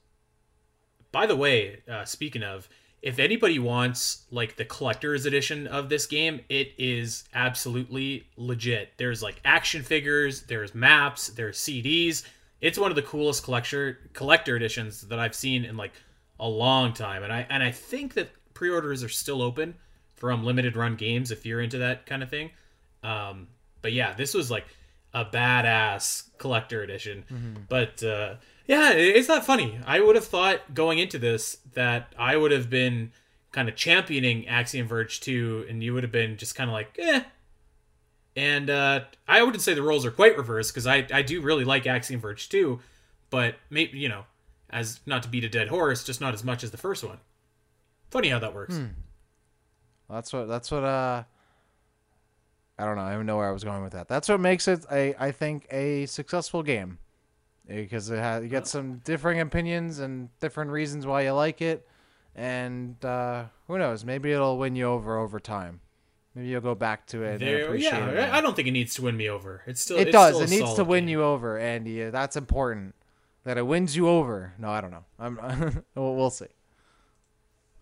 By 1.11 1.25
the 1.25 1.35
way, 1.35 1.81
uh, 1.91 2.05
speaking 2.05 2.43
of, 2.43 2.69
if 3.01 3.19
anybody 3.19 3.59
wants 3.59 4.25
like 4.31 4.55
the 4.55 4.65
collector's 4.65 5.25
edition 5.25 5.67
of 5.67 5.89
this 5.89 6.05
game, 6.05 6.41
it 6.49 6.73
is 6.77 7.23
absolutely 7.33 8.27
legit. 8.37 8.93
There's 8.97 9.23
like 9.23 9.41
action 9.43 9.81
figures, 9.81 10.43
there's 10.43 10.75
maps, 10.75 11.27
there's 11.29 11.57
CDs. 11.57 12.23
It's 12.61 12.77
one 12.77 12.91
of 12.91 12.95
the 12.95 13.01
coolest 13.01 13.43
collector 13.43 14.11
collector 14.13 14.55
editions 14.55 15.01
that 15.01 15.19
I've 15.19 15.35
seen 15.35 15.65
in 15.65 15.77
like 15.77 15.93
a 16.39 16.47
long 16.47 16.93
time, 16.93 17.23
and 17.23 17.33
I 17.33 17.45
and 17.49 17.63
I 17.63 17.71
think 17.71 18.13
that 18.13 18.29
pre-orders 18.53 19.03
are 19.03 19.09
still 19.09 19.41
open 19.41 19.75
for 20.15 20.29
unlimited 20.29 20.75
run 20.75 20.95
games 20.95 21.31
if 21.31 21.45
you're 21.45 21.61
into 21.61 21.79
that 21.79 22.05
kind 22.05 22.21
of 22.21 22.29
thing. 22.29 22.51
Um, 23.01 23.47
but 23.81 23.93
yeah, 23.93 24.13
this 24.13 24.33
was 24.33 24.49
like 24.51 24.65
a 25.13 25.25
badass 25.25 26.29
collector 26.37 26.81
edition. 26.83 27.23
Mm-hmm. 27.31 27.61
But 27.69 28.03
uh, 28.03 28.35
yeah, 28.67 28.91
it's 28.91 29.27
not 29.27 29.45
funny. 29.45 29.79
I 29.85 29.99
would 29.99 30.15
have 30.15 30.25
thought 30.25 30.73
going 30.73 30.99
into 30.99 31.19
this 31.19 31.57
that 31.73 32.13
I 32.17 32.37
would 32.37 32.51
have 32.51 32.69
been 32.69 33.11
kind 33.51 33.67
of 33.67 33.75
championing 33.75 34.47
Axiom 34.47 34.87
Verge 34.87 35.19
2, 35.19 35.65
and 35.69 35.83
you 35.83 35.93
would 35.93 36.03
have 36.03 36.11
been 36.11 36.37
just 36.37 36.55
kind 36.55 36.69
of 36.69 36.73
like, 36.73 36.95
eh. 36.97 37.23
And 38.35 38.69
uh, 38.69 39.01
I 39.27 39.43
wouldn't 39.43 39.61
say 39.61 39.73
the 39.73 39.81
roles 39.81 40.05
are 40.05 40.11
quite 40.11 40.37
reversed 40.37 40.73
because 40.73 40.87
I, 40.87 41.05
I 41.13 41.21
do 41.21 41.41
really 41.41 41.65
like 41.65 41.85
Axiom 41.85 42.21
Verge 42.21 42.47
2, 42.47 42.79
but 43.29 43.55
maybe, 43.69 43.97
you 43.97 44.07
know, 44.07 44.23
as 44.69 45.01
not 45.05 45.23
to 45.23 45.29
beat 45.29 45.43
a 45.43 45.49
dead 45.49 45.67
horse, 45.67 46.03
just 46.05 46.21
not 46.21 46.33
as 46.33 46.43
much 46.43 46.63
as 46.63 46.71
the 46.71 46.77
first 46.77 47.03
one. 47.03 47.17
Funny 48.09 48.29
how 48.29 48.39
that 48.39 48.53
works. 48.53 48.77
Hmm. 48.77 48.85
That's 50.09 50.33
what 50.33 50.47
that's 50.49 50.71
what 50.71 50.83
uh 50.83 51.23
I 52.81 52.85
don't 52.85 52.95
know. 52.95 53.03
I 53.03 53.13
don't 53.13 53.27
know 53.27 53.37
where 53.37 53.47
I 53.47 53.51
was 53.51 53.63
going 53.63 53.83
with 53.83 53.93
that. 53.93 54.07
That's 54.07 54.27
what 54.27 54.39
makes 54.39 54.67
it 54.67 54.85
a 54.91 55.13
I 55.19 55.31
think 55.31 55.67
a 55.71 56.07
successful 56.07 56.63
game 56.63 56.97
because 57.67 58.09
it 58.09 58.17
has 58.17 58.43
you 58.43 58.49
get 58.49 58.67
some 58.67 58.97
differing 59.03 59.39
opinions 59.39 59.99
and 59.99 60.29
different 60.39 60.71
reasons 60.71 61.05
why 61.05 61.21
you 61.21 61.31
like 61.33 61.61
it, 61.61 61.87
and 62.35 63.03
uh, 63.05 63.45
who 63.67 63.77
knows? 63.77 64.03
Maybe 64.03 64.31
it'll 64.31 64.57
win 64.57 64.75
you 64.75 64.85
over 64.85 65.19
over 65.19 65.39
time. 65.39 65.81
Maybe 66.33 66.47
you'll 66.47 66.61
go 66.61 66.75
back 66.75 67.05
to 67.07 67.23
it. 67.23 67.39
There, 67.39 67.57
and 67.57 67.65
appreciate 67.65 67.91
yeah, 67.91 68.09
it. 68.09 68.33
I 68.33 68.41
don't 68.41 68.55
think 68.55 68.67
it 68.67 68.71
needs 68.71 68.95
to 68.95 69.03
win 69.03 69.15
me 69.15 69.29
over. 69.29 69.61
It's 69.67 69.81
still 69.81 69.97
it 69.97 70.07
it's 70.07 70.11
does. 70.11 70.35
Still 70.35 70.47
it 70.47 70.49
needs 70.49 70.73
to 70.75 70.83
win 70.83 71.05
game. 71.05 71.09
you 71.09 71.23
over, 71.23 71.59
Andy. 71.59 72.09
That's 72.09 72.35
important. 72.35 72.95
That 73.43 73.57
it 73.57 73.65
wins 73.67 73.95
you 73.95 74.07
over. 74.07 74.53
No, 74.57 74.69
I 74.69 74.81
don't 74.81 74.91
know. 74.91 75.05
I'm. 75.19 75.83
we'll 75.95 76.29
see. 76.31 76.45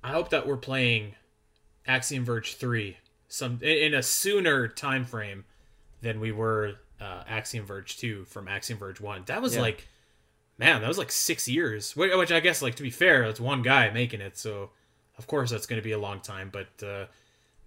I 0.03 0.11
hope 0.11 0.29
that 0.29 0.47
we're 0.47 0.57
playing 0.57 1.15
Axiom 1.85 2.25
Verge 2.25 2.55
three 2.55 2.97
some 3.29 3.59
in 3.61 3.93
a 3.93 4.03
sooner 4.03 4.67
time 4.67 5.05
frame 5.05 5.45
than 6.01 6.19
we 6.19 6.31
were 6.31 6.73
uh, 6.99 7.23
Axiom 7.27 7.65
Verge 7.65 7.97
2 7.97 8.25
from 8.25 8.47
Axiom 8.47 8.77
Verge 8.79 8.99
1. 8.99 9.23
That 9.27 9.41
was 9.41 9.55
yeah. 9.55 9.61
like 9.61 9.87
man, 10.57 10.81
that 10.81 10.87
was 10.89 10.97
like 10.97 11.11
6 11.11 11.47
years. 11.47 11.95
Which 11.95 12.31
I 12.31 12.41
guess 12.41 12.61
like 12.61 12.75
to 12.75 12.83
be 12.83 12.89
fair, 12.89 13.25
that's 13.25 13.39
one 13.39 13.61
guy 13.61 13.89
making 13.91 14.19
it, 14.19 14.37
so 14.37 14.71
of 15.17 15.27
course 15.27 15.49
that's 15.51 15.65
going 15.65 15.81
to 15.81 15.83
be 15.83 15.93
a 15.93 15.99
long 15.99 16.19
time, 16.19 16.51
but 16.51 16.85
uh, 16.85 17.05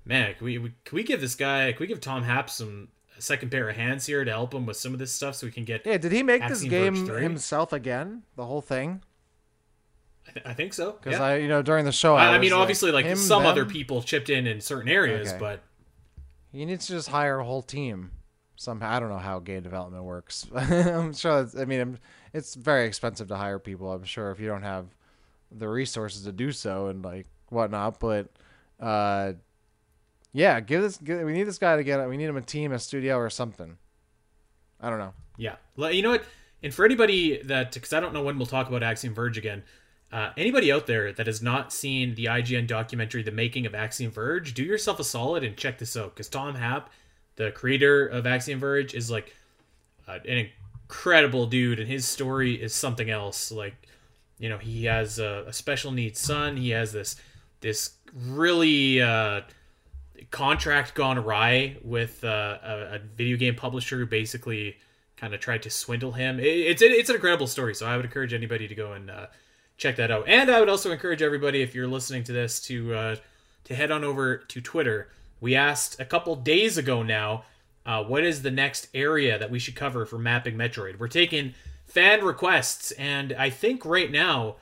man, 0.04 0.34
can 0.34 0.44
we, 0.44 0.58
we 0.58 0.72
can 0.84 0.96
we 0.96 1.02
give 1.02 1.20
this 1.20 1.34
guy, 1.34 1.72
can 1.72 1.80
we 1.80 1.86
give 1.86 2.00
Tom 2.00 2.22
Happ 2.24 2.50
some 2.50 2.88
a 3.16 3.22
second 3.22 3.50
pair 3.50 3.68
of 3.68 3.76
hands 3.76 4.06
here 4.06 4.24
to 4.24 4.30
help 4.30 4.52
him 4.54 4.66
with 4.66 4.76
some 4.76 4.92
of 4.92 4.98
this 4.98 5.12
stuff 5.12 5.36
so 5.36 5.46
we 5.46 5.52
can 5.52 5.64
get 5.64 5.86
Yeah, 5.86 5.98
did 5.98 6.12
he 6.12 6.22
make 6.22 6.42
Axiom 6.42 6.94
this 6.94 7.08
game 7.08 7.22
himself 7.22 7.72
again? 7.72 8.22
The 8.36 8.46
whole 8.46 8.62
thing? 8.62 9.02
I, 10.32 10.40
th- 10.40 10.46
I 10.46 10.54
think 10.54 10.74
so. 10.74 10.92
Because 10.92 11.18
yeah. 11.18 11.24
I, 11.24 11.36
you 11.36 11.48
know, 11.48 11.62
during 11.62 11.84
the 11.84 11.92
show, 11.92 12.14
I, 12.14 12.34
I, 12.34 12.38
mean, 12.38 12.50
like, 12.50 12.60
obviously, 12.60 12.90
like 12.90 13.16
some 13.16 13.42
them? 13.42 13.50
other 13.50 13.64
people 13.64 14.02
chipped 14.02 14.30
in 14.30 14.46
in 14.46 14.60
certain 14.60 14.88
areas, 14.88 15.28
okay. 15.28 15.38
but 15.38 15.62
he 16.52 16.64
needs 16.64 16.86
to 16.86 16.94
just 16.94 17.08
hire 17.08 17.38
a 17.38 17.44
whole 17.44 17.62
team. 17.62 18.12
Somehow, 18.56 18.96
I 18.96 19.00
don't 19.00 19.08
know 19.08 19.18
how 19.18 19.40
game 19.40 19.62
development 19.62 20.04
works. 20.04 20.46
I'm 20.54 21.14
sure. 21.14 21.48
I 21.58 21.64
mean, 21.64 21.98
it's 22.32 22.54
very 22.54 22.86
expensive 22.86 23.28
to 23.28 23.36
hire 23.36 23.58
people. 23.58 23.90
I'm 23.92 24.04
sure 24.04 24.30
if 24.30 24.38
you 24.38 24.46
don't 24.46 24.62
have 24.62 24.86
the 25.50 25.68
resources 25.68 26.24
to 26.24 26.32
do 26.32 26.52
so 26.52 26.86
and 26.86 27.04
like 27.04 27.26
whatnot, 27.48 27.98
but 27.98 28.28
uh, 28.80 29.32
yeah, 30.32 30.60
give 30.60 30.82
this. 30.82 30.96
Give, 30.98 31.22
we 31.22 31.32
need 31.32 31.44
this 31.44 31.58
guy 31.58 31.76
to 31.76 31.84
get. 31.84 32.08
We 32.08 32.16
need 32.16 32.26
him 32.28 32.36
a 32.36 32.42
team, 32.42 32.72
a 32.72 32.78
studio, 32.78 33.16
or 33.16 33.30
something. 33.30 33.76
I 34.80 34.90
don't 34.90 34.98
know. 34.98 35.14
Yeah, 35.36 35.56
you 35.76 36.02
know 36.02 36.10
what? 36.10 36.24
And 36.62 36.72
for 36.72 36.84
anybody 36.84 37.42
that, 37.42 37.72
because 37.72 37.92
I 37.92 38.00
don't 38.00 38.12
know 38.12 38.22
when 38.22 38.38
we'll 38.38 38.46
talk 38.46 38.68
about 38.68 38.82
Axiom 38.82 39.14
Verge 39.14 39.36
again, 39.36 39.64
uh, 40.12 40.30
anybody 40.36 40.70
out 40.70 40.86
there 40.86 41.12
that 41.12 41.26
has 41.26 41.40
not 41.40 41.72
seen 41.72 42.14
the 42.14 42.26
IGN 42.26 42.66
documentary, 42.66 43.22
The 43.22 43.30
Making 43.30 43.64
of 43.64 43.74
Axiom 43.74 44.10
Verge, 44.10 44.52
do 44.52 44.62
yourself 44.62 45.00
a 45.00 45.04
solid 45.04 45.42
and 45.42 45.56
check 45.56 45.78
this 45.78 45.96
out 45.96 46.14
because 46.14 46.28
Tom 46.28 46.54
Happ, 46.54 46.90
the 47.36 47.50
creator 47.50 48.06
of 48.06 48.26
Axiom 48.26 48.60
Verge, 48.60 48.92
is 48.94 49.10
like 49.10 49.34
uh, 50.06 50.18
an 50.28 50.50
incredible 50.86 51.46
dude, 51.46 51.80
and 51.80 51.88
his 51.88 52.06
story 52.06 52.60
is 52.60 52.74
something 52.74 53.08
else. 53.08 53.50
Like, 53.50 53.88
you 54.38 54.50
know, 54.50 54.58
he 54.58 54.84
has 54.84 55.18
a, 55.18 55.44
a 55.46 55.52
special 55.52 55.92
needs 55.92 56.20
son. 56.20 56.58
He 56.58 56.70
has 56.70 56.92
this 56.92 57.16
this 57.62 57.92
really 58.14 59.00
uh, 59.00 59.40
contract 60.30 60.94
gone 60.94 61.16
awry 61.16 61.78
with 61.82 62.22
uh, 62.22 62.58
a, 62.62 62.94
a, 62.96 62.98
video 62.98 63.36
game 63.36 63.54
publisher 63.54 63.96
who 63.96 64.06
basically 64.06 64.76
kind 65.16 65.32
of 65.32 65.40
tried 65.40 65.62
to 65.62 65.70
swindle 65.70 66.12
him. 66.12 66.38
It, 66.38 66.44
it's 66.44 66.82
it's 66.82 67.08
an 67.08 67.14
incredible 67.14 67.46
story, 67.46 67.74
so 67.74 67.86
I 67.86 67.96
would 67.96 68.04
encourage 68.04 68.34
anybody 68.34 68.68
to 68.68 68.74
go 68.74 68.92
and 68.92 69.10
uh, 69.10 69.26
check 69.82 69.96
that 69.96 70.10
out. 70.10 70.24
And 70.28 70.50
I 70.50 70.60
would 70.60 70.68
also 70.68 70.92
encourage 70.92 71.22
everybody, 71.22 71.60
if 71.62 71.74
you're 71.74 71.88
listening 71.88 72.24
to 72.24 72.32
this, 72.32 72.60
to 72.68 72.94
uh, 72.94 73.16
to 73.64 73.74
head 73.74 73.90
on 73.90 74.04
over 74.04 74.36
to 74.36 74.60
Twitter. 74.60 75.08
We 75.40 75.54
asked 75.56 76.00
a 76.00 76.04
couple 76.04 76.36
days 76.36 76.78
ago 76.78 77.02
now 77.02 77.44
Uh, 77.84 78.04
what 78.04 78.22
is 78.22 78.42
the 78.42 78.50
next 78.50 78.86
area 78.94 79.36
that 79.38 79.50
we 79.50 79.58
should 79.58 79.74
cover 79.74 80.06
for 80.06 80.18
mapping 80.18 80.54
Metroid? 80.56 81.00
We're 81.00 81.08
taking 81.08 81.54
fan 81.84 82.24
requests, 82.24 82.92
and 82.92 83.32
I 83.32 83.50
think 83.50 83.84
right 83.84 84.10
now 84.10 84.56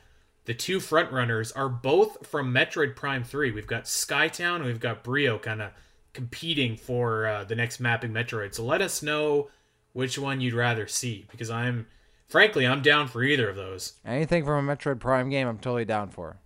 the 0.47 0.55
two 0.55 0.81
front 0.81 1.13
runners 1.13 1.53
are 1.53 1.69
both 1.69 2.27
from 2.27 2.53
Metroid 2.53 2.97
Prime 2.97 3.23
3. 3.23 3.51
We've 3.53 3.67
got 3.67 3.85
Skytown 3.85 4.57
and 4.57 4.65
we've 4.65 4.81
got 4.81 5.05
Bryyo 5.05 5.41
kind 5.41 5.61
of 5.61 5.73
competing 6.15 6.77
for 6.77 7.27
uh, 7.27 7.45
the 7.45 7.55
next 7.55 7.79
mapping 7.79 8.13
Metroid. 8.13 8.55
So 8.55 8.65
let 8.65 8.81
us 8.81 9.03
know 9.03 9.51
which 9.93 10.19
one 10.19 10.41
you'd 10.41 10.55
rather 10.55 10.89
see 10.89 11.27
because 11.31 11.51
I'm 11.51 11.87
frankly 12.31 12.67
I'm 12.67 12.83
down 12.83 13.09
for 13.09 13.23
either 13.23 13.49
of 13.49 13.57
those. 13.57 13.95
Anything 14.07 14.45
from 14.45 14.69
a 14.69 14.77
Metroid 14.77 15.01
Prime 15.01 15.29
game, 15.29 15.47
I'm 15.47 15.59
totally 15.59 15.85
down 15.85 16.09
for. 16.09 16.39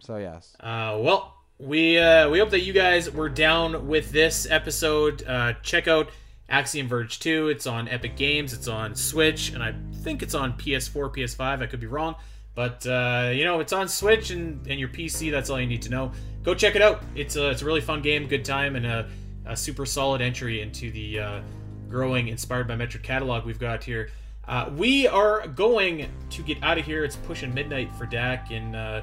So 0.00 0.16
yes. 0.16 0.54
Uh, 0.60 0.98
well, 1.00 1.34
we 1.58 1.98
uh, 1.98 2.28
we 2.28 2.38
hope 2.38 2.50
that 2.50 2.60
you 2.60 2.72
guys 2.72 3.10
were 3.10 3.28
down 3.28 3.88
with 3.88 4.10
this 4.12 4.46
episode. 4.50 5.24
Uh, 5.26 5.54
check 5.62 5.88
out 5.88 6.10
Axiom 6.48 6.88
Verge 6.88 7.18
2. 7.18 7.48
It's 7.48 7.66
on 7.66 7.88
Epic 7.88 8.16
Games. 8.16 8.52
It's 8.52 8.68
on 8.68 8.94
Switch, 8.94 9.52
and 9.52 9.62
I 9.62 9.74
think 10.02 10.22
it's 10.22 10.34
on 10.34 10.54
PS4, 10.54 11.14
PS5. 11.14 11.62
I 11.62 11.66
could 11.66 11.80
be 11.80 11.86
wrong. 11.86 12.14
But 12.54 12.86
uh, 12.86 13.30
you 13.34 13.44
know, 13.44 13.60
it's 13.60 13.72
on 13.72 13.88
Switch 13.88 14.30
and, 14.30 14.66
and 14.66 14.80
your 14.80 14.88
PC. 14.88 15.30
That's 15.30 15.50
all 15.50 15.60
you 15.60 15.66
need 15.66 15.82
to 15.82 15.90
know. 15.90 16.12
Go 16.42 16.54
check 16.54 16.76
it 16.76 16.82
out. 16.82 17.02
It's 17.14 17.36
a 17.36 17.50
it's 17.50 17.62
a 17.62 17.64
really 17.64 17.80
fun 17.80 18.02
game, 18.02 18.26
good 18.26 18.44
time, 18.44 18.76
and 18.76 18.86
a, 18.86 19.08
a 19.46 19.56
super 19.56 19.86
solid 19.86 20.20
entry 20.20 20.60
into 20.60 20.90
the 20.90 21.20
uh, 21.20 21.40
growing 21.88 22.28
inspired 22.28 22.66
by 22.66 22.74
Metroid 22.74 23.02
catalog 23.02 23.44
we've 23.44 23.58
got 23.58 23.84
here. 23.84 24.10
Uh, 24.48 24.70
we 24.76 25.06
are 25.06 25.46
going 25.48 26.08
to 26.30 26.42
get 26.42 26.62
out 26.62 26.78
of 26.78 26.86
here. 26.86 27.04
It's 27.04 27.16
pushing 27.16 27.52
midnight 27.52 27.94
for 27.94 28.06
Dak, 28.06 28.50
and 28.50 28.74
uh, 28.74 29.02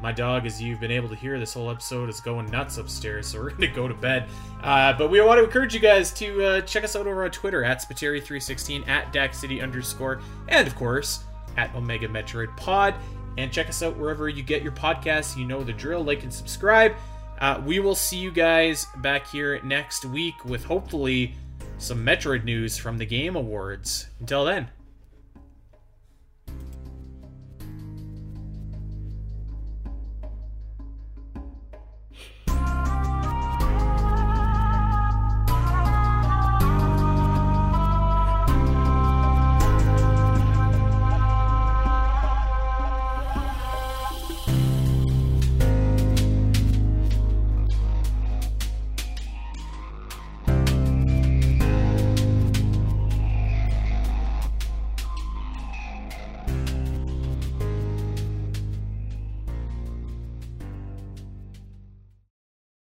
my 0.00 0.12
dog, 0.12 0.46
as 0.46 0.62
you've 0.62 0.78
been 0.78 0.92
able 0.92 1.08
to 1.08 1.16
hear 1.16 1.38
this 1.38 1.54
whole 1.54 1.68
episode, 1.68 2.08
is 2.08 2.20
going 2.20 2.50
nuts 2.50 2.78
upstairs. 2.78 3.26
So 3.26 3.40
we're 3.40 3.50
going 3.56 3.62
to 3.62 3.66
go 3.68 3.88
to 3.88 3.94
bed. 3.94 4.28
Uh, 4.62 4.92
but 4.96 5.10
we 5.10 5.20
want 5.20 5.38
to 5.38 5.44
encourage 5.44 5.74
you 5.74 5.80
guys 5.80 6.12
to 6.14 6.44
uh, 6.44 6.60
check 6.60 6.84
us 6.84 6.94
out 6.94 7.06
over 7.06 7.24
on 7.24 7.30
Twitter 7.30 7.64
at 7.64 7.82
Spiteri316 7.82 8.86
at 8.86 9.12
Dak 9.12 9.34
City 9.34 9.60
underscore, 9.60 10.20
and 10.48 10.66
of 10.66 10.76
course 10.76 11.24
at 11.56 11.74
Omega 11.74 12.06
Metroid 12.06 12.56
Pod. 12.56 12.94
And 13.36 13.52
check 13.52 13.68
us 13.68 13.82
out 13.82 13.96
wherever 13.96 14.28
you 14.28 14.44
get 14.44 14.62
your 14.62 14.72
podcasts. 14.72 15.36
You 15.36 15.44
know 15.44 15.64
the 15.64 15.72
drill. 15.72 16.04
Like 16.04 16.22
and 16.22 16.32
subscribe. 16.32 16.94
Uh, 17.40 17.60
we 17.66 17.80
will 17.80 17.96
see 17.96 18.18
you 18.18 18.30
guys 18.30 18.86
back 18.98 19.26
here 19.26 19.60
next 19.64 20.04
week 20.04 20.44
with 20.44 20.62
hopefully 20.64 21.34
some 21.78 22.06
Metroid 22.06 22.44
news 22.44 22.76
from 22.76 22.96
the 22.96 23.06
Game 23.06 23.34
Awards. 23.34 24.06
Until 24.20 24.44
then. 24.44 24.68